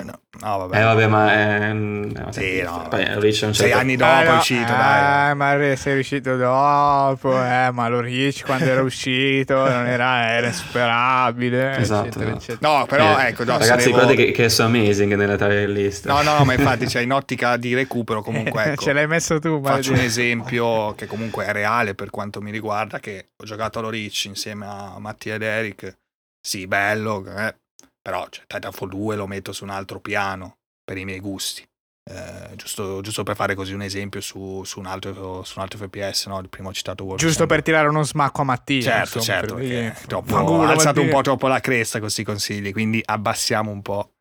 no, 0.04 0.20
no, 0.42 0.58
vabbè. 0.58 0.78
Eh 0.78 0.82
vabbè, 0.84 1.06
ma 1.06 1.32
è... 1.32 1.72
ma 1.72 2.32
Sì, 2.32 2.32
senti, 2.32 2.62
no, 2.62 2.86
poi 2.88 2.88
vabbè. 2.90 3.10
Halo 3.10 3.20
Reach 3.20 3.42
non 3.42 3.50
c'è 3.52 3.56
Sei 3.62 3.72
anni 3.72 3.96
dopo 3.96 4.12
Eh, 4.12 4.24
è 4.24 4.28
no, 4.28 4.36
uscito, 4.38 4.60
eh, 4.60 4.76
dai. 4.76 5.34
ma 5.36 5.54
re- 5.54 5.76
sei 5.76 5.98
uscito 5.98 6.36
dopo, 6.36 7.44
eh, 7.44 7.70
ma 7.72 7.88
lo 7.88 8.00
Rich 8.00 8.44
quando 8.44 8.64
era 8.64 8.82
uscito 8.82 9.54
non 9.54 9.86
era, 9.86 10.30
era 10.30 10.46
insuperabile, 10.46 11.76
Esatto, 11.76 12.06
eccetera, 12.08 12.30
esatto. 12.30 12.52
eccetera. 12.52 12.78
No, 12.78 12.86
però 12.86 13.18
Eh, 13.18 13.26
ecco, 13.28 13.44
no, 13.44 13.58
ragazzi, 13.58 13.84
devo- 13.84 13.96
guardate 13.96 14.16
che, 14.16 14.30
che 14.32 14.44
è 14.46 14.62
amazing 14.62 15.14
nella 15.14 15.36
tier 15.36 15.68
list. 15.68 16.06
No, 16.06 16.22
no, 16.22 16.38
no, 16.38 16.44
ma 16.44 16.54
infatti 16.54 16.86
c'è 16.86 17.00
in 17.00 17.12
ottica 17.12 17.56
di 17.56 17.74
recupero 17.74 18.22
comunque, 18.22 18.64
ecco. 18.72 18.82
Ce 18.82 18.92
l'hai 18.92 19.06
messo 19.06 19.38
tu, 19.38 19.60
Faccio 19.62 19.92
un 19.92 19.98
esempio 19.98 20.94
che 20.94 21.06
comunque 21.06 21.44
è 21.46 21.52
reale 21.52 21.94
per 21.94 22.10
quanto 22.10 22.40
mi 22.40 22.50
riguarda, 22.50 22.98
che 22.98 23.28
ho 23.36 23.44
giocato 23.44 23.78
allo 23.78 23.90
Reach 23.90 24.24
insieme 24.24 24.66
a 24.66 24.98
Mattia 24.98 25.34
ed 25.34 25.42
Eric. 25.42 25.98
Sì, 26.42 26.66
bello, 26.66 27.22
eh, 27.36 27.54
però 28.00 28.26
cioè, 28.30 28.44
Titanfall 28.46 28.88
2 28.88 29.16
lo 29.16 29.26
metto 29.26 29.52
su 29.52 29.64
un 29.64 29.70
altro 29.70 30.00
piano 30.00 30.56
per 30.84 30.96
i 30.98 31.04
miei 31.04 31.20
gusti. 31.20 31.62
Eh, 32.10 32.56
giusto, 32.56 33.00
giusto 33.02 33.22
per 33.22 33.36
fare 33.36 33.54
così 33.54 33.72
un 33.72 33.82
esempio 33.82 34.20
su, 34.20 34.62
su 34.64 34.80
un, 34.80 34.86
altro, 34.86 35.44
su 35.44 35.58
un 35.58 35.62
altro 35.62 35.78
FPS, 35.78 36.26
no? 36.26 36.40
il 36.40 36.48
primo 36.48 36.72
citato 36.72 37.04
Wolfenstein. 37.04 37.30
Giusto 37.32 37.46
per 37.46 37.62
tirare 37.62 37.88
uno 37.88 38.02
smacco 38.02 38.40
a 38.40 38.44
Mattia. 38.44 38.80
Certo, 38.80 39.18
insomma, 39.18 39.38
certo, 39.38 39.54
per 39.54 39.66
perché 39.68 40.06
troppo- 40.06 40.36
ho 40.36 40.62
alzato 40.62 41.00
un 41.02 41.08
po' 41.08 41.20
troppo 41.20 41.46
la 41.46 41.60
cresta 41.60 41.98
con 41.98 42.06
questi 42.06 42.24
consigli, 42.24 42.72
quindi 42.72 43.00
abbassiamo 43.04 43.70
un 43.70 43.82
po'. 43.82 44.12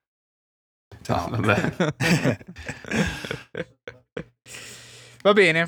No, 1.07 1.27
vabbè. 1.31 1.73
Va 5.21 5.33
bene. 5.33 5.67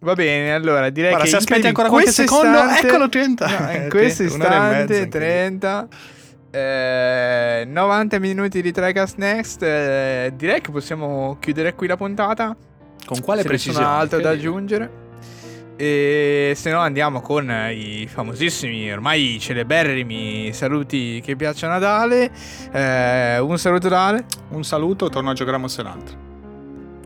Va 0.00 0.14
bene, 0.14 0.52
allora 0.52 0.90
direi 0.90 1.10
Guarda, 1.10 1.24
che 1.24 1.30
se 1.30 1.36
aspetti 1.38 1.66
ancora 1.66 1.88
qualche 1.88 2.12
questo 2.12 2.22
secondo, 2.22 2.58
istante- 2.58 2.86
eccolo 2.86 3.08
30. 3.08 3.46
No, 3.46 3.70
in 3.70 3.82
Eh, 3.84 3.88
questo 3.88 4.22
istante 4.24 4.96
incredibile. 4.96 5.08
30 5.08 5.88
eh, 6.54 7.64
90 7.66 8.18
minuti 8.20 8.62
di 8.62 8.70
Tricast 8.72 9.16
Next 9.18 9.62
eh, 9.62 10.32
direi 10.36 10.60
che 10.60 10.70
possiamo 10.70 11.36
chiudere 11.40 11.74
qui 11.74 11.86
la 11.88 11.96
puntata 11.96 12.56
Con 13.04 13.20
quale 13.20 13.42
se 13.42 13.48
precisione? 13.48 13.78
nessuno 13.80 13.96
ha 13.96 14.00
altro 14.00 14.20
da 14.20 14.30
aggiungere 14.30 15.02
e 15.76 16.52
se 16.54 16.70
no 16.70 16.78
andiamo 16.78 17.20
con 17.20 17.50
i 17.72 18.06
famosissimi 18.08 18.92
ormai 18.92 19.38
celeberrimi 19.40 20.52
saluti 20.52 21.20
che 21.24 21.34
piacciono 21.34 21.74
ad 21.74 21.82
Ale 21.82 22.30
Eh, 22.70 23.38
un 23.40 23.58
saluto 23.58 23.88
da 23.88 24.06
Ale 24.06 24.24
Un 24.50 24.62
saluto, 24.62 25.08
torno 25.08 25.30
a 25.30 25.32
giocare 25.32 25.56
a 25.56 25.58
Monster 25.60 25.84
Hunter. 25.86 26.16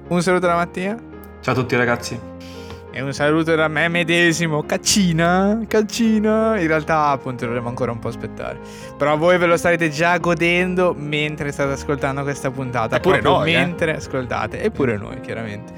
un 0.09 0.21
saluto 0.23 0.47
da 0.47 0.55
Mattia 0.57 0.97
Ciao 1.41 1.55
a 1.55 1.57
tutti 1.57 1.77
ragazzi. 1.77 2.21
E 2.99 3.01
un 3.01 3.13
saluto 3.13 3.55
da 3.55 3.69
me 3.69 3.87
medesimo, 3.87 4.65
Caccina, 4.65 5.61
Caccina. 5.69 6.59
In 6.59 6.67
realtà 6.67 7.11
appunto 7.11 7.45
dovremo 7.45 7.69
ancora 7.69 7.93
un 7.93 8.01
po' 8.01 8.09
aspettare. 8.09 8.59
Però 8.97 9.17
voi 9.17 9.39
ve 9.39 9.47
lo 9.47 9.57
starete 9.57 9.89
già 9.89 10.19
godendo 10.19 10.97
mentre 10.99 11.53
state 11.53 11.75
ascoltando 11.75 12.25
questa 12.25 12.51
puntata. 12.51 12.97
E 12.97 13.01
pure 13.01 13.21
proprio 13.21 13.39
noi, 13.45 13.55
eh. 13.55 13.65
Mentre 13.65 13.95
ascoltate. 13.95 14.61
E 14.61 14.73
pure 14.73 14.97
noi, 14.97 15.21
chiaramente. 15.21 15.73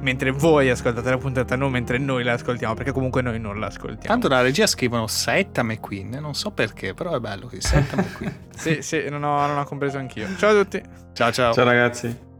Mentre 0.00 0.30
voi 0.30 0.70
ascoltate 0.70 1.10
la 1.10 1.18
puntata, 1.18 1.56
non 1.56 1.70
mentre 1.70 1.98
noi 1.98 2.24
la 2.24 2.32
ascoltiamo, 2.32 2.72
perché 2.72 2.92
comunque 2.92 3.20
noi 3.20 3.38
non 3.38 3.60
la 3.60 3.66
ascoltiamo. 3.66 4.06
Tanto 4.06 4.28
la 4.28 4.40
regia 4.40 4.66
scrivono 4.66 5.06
Setta 5.06 5.62
McQueen, 5.62 6.16
non 6.22 6.32
so 6.32 6.52
perché, 6.52 6.94
però 6.94 7.14
è 7.14 7.20
bello 7.20 7.48
che 7.48 7.60
Setta 7.60 7.96
McQueen. 8.00 8.34
Sì, 8.56 8.80
sì, 8.80 9.10
non 9.10 9.22
ho, 9.24 9.46
non 9.46 9.58
ho 9.58 9.64
compreso 9.64 9.98
anch'io. 9.98 10.26
Ciao 10.38 10.58
a 10.58 10.62
tutti. 10.62 10.82
Ciao 11.12 11.30
ciao. 11.32 11.52
Ciao 11.52 11.64
ragazzi. 11.66 12.30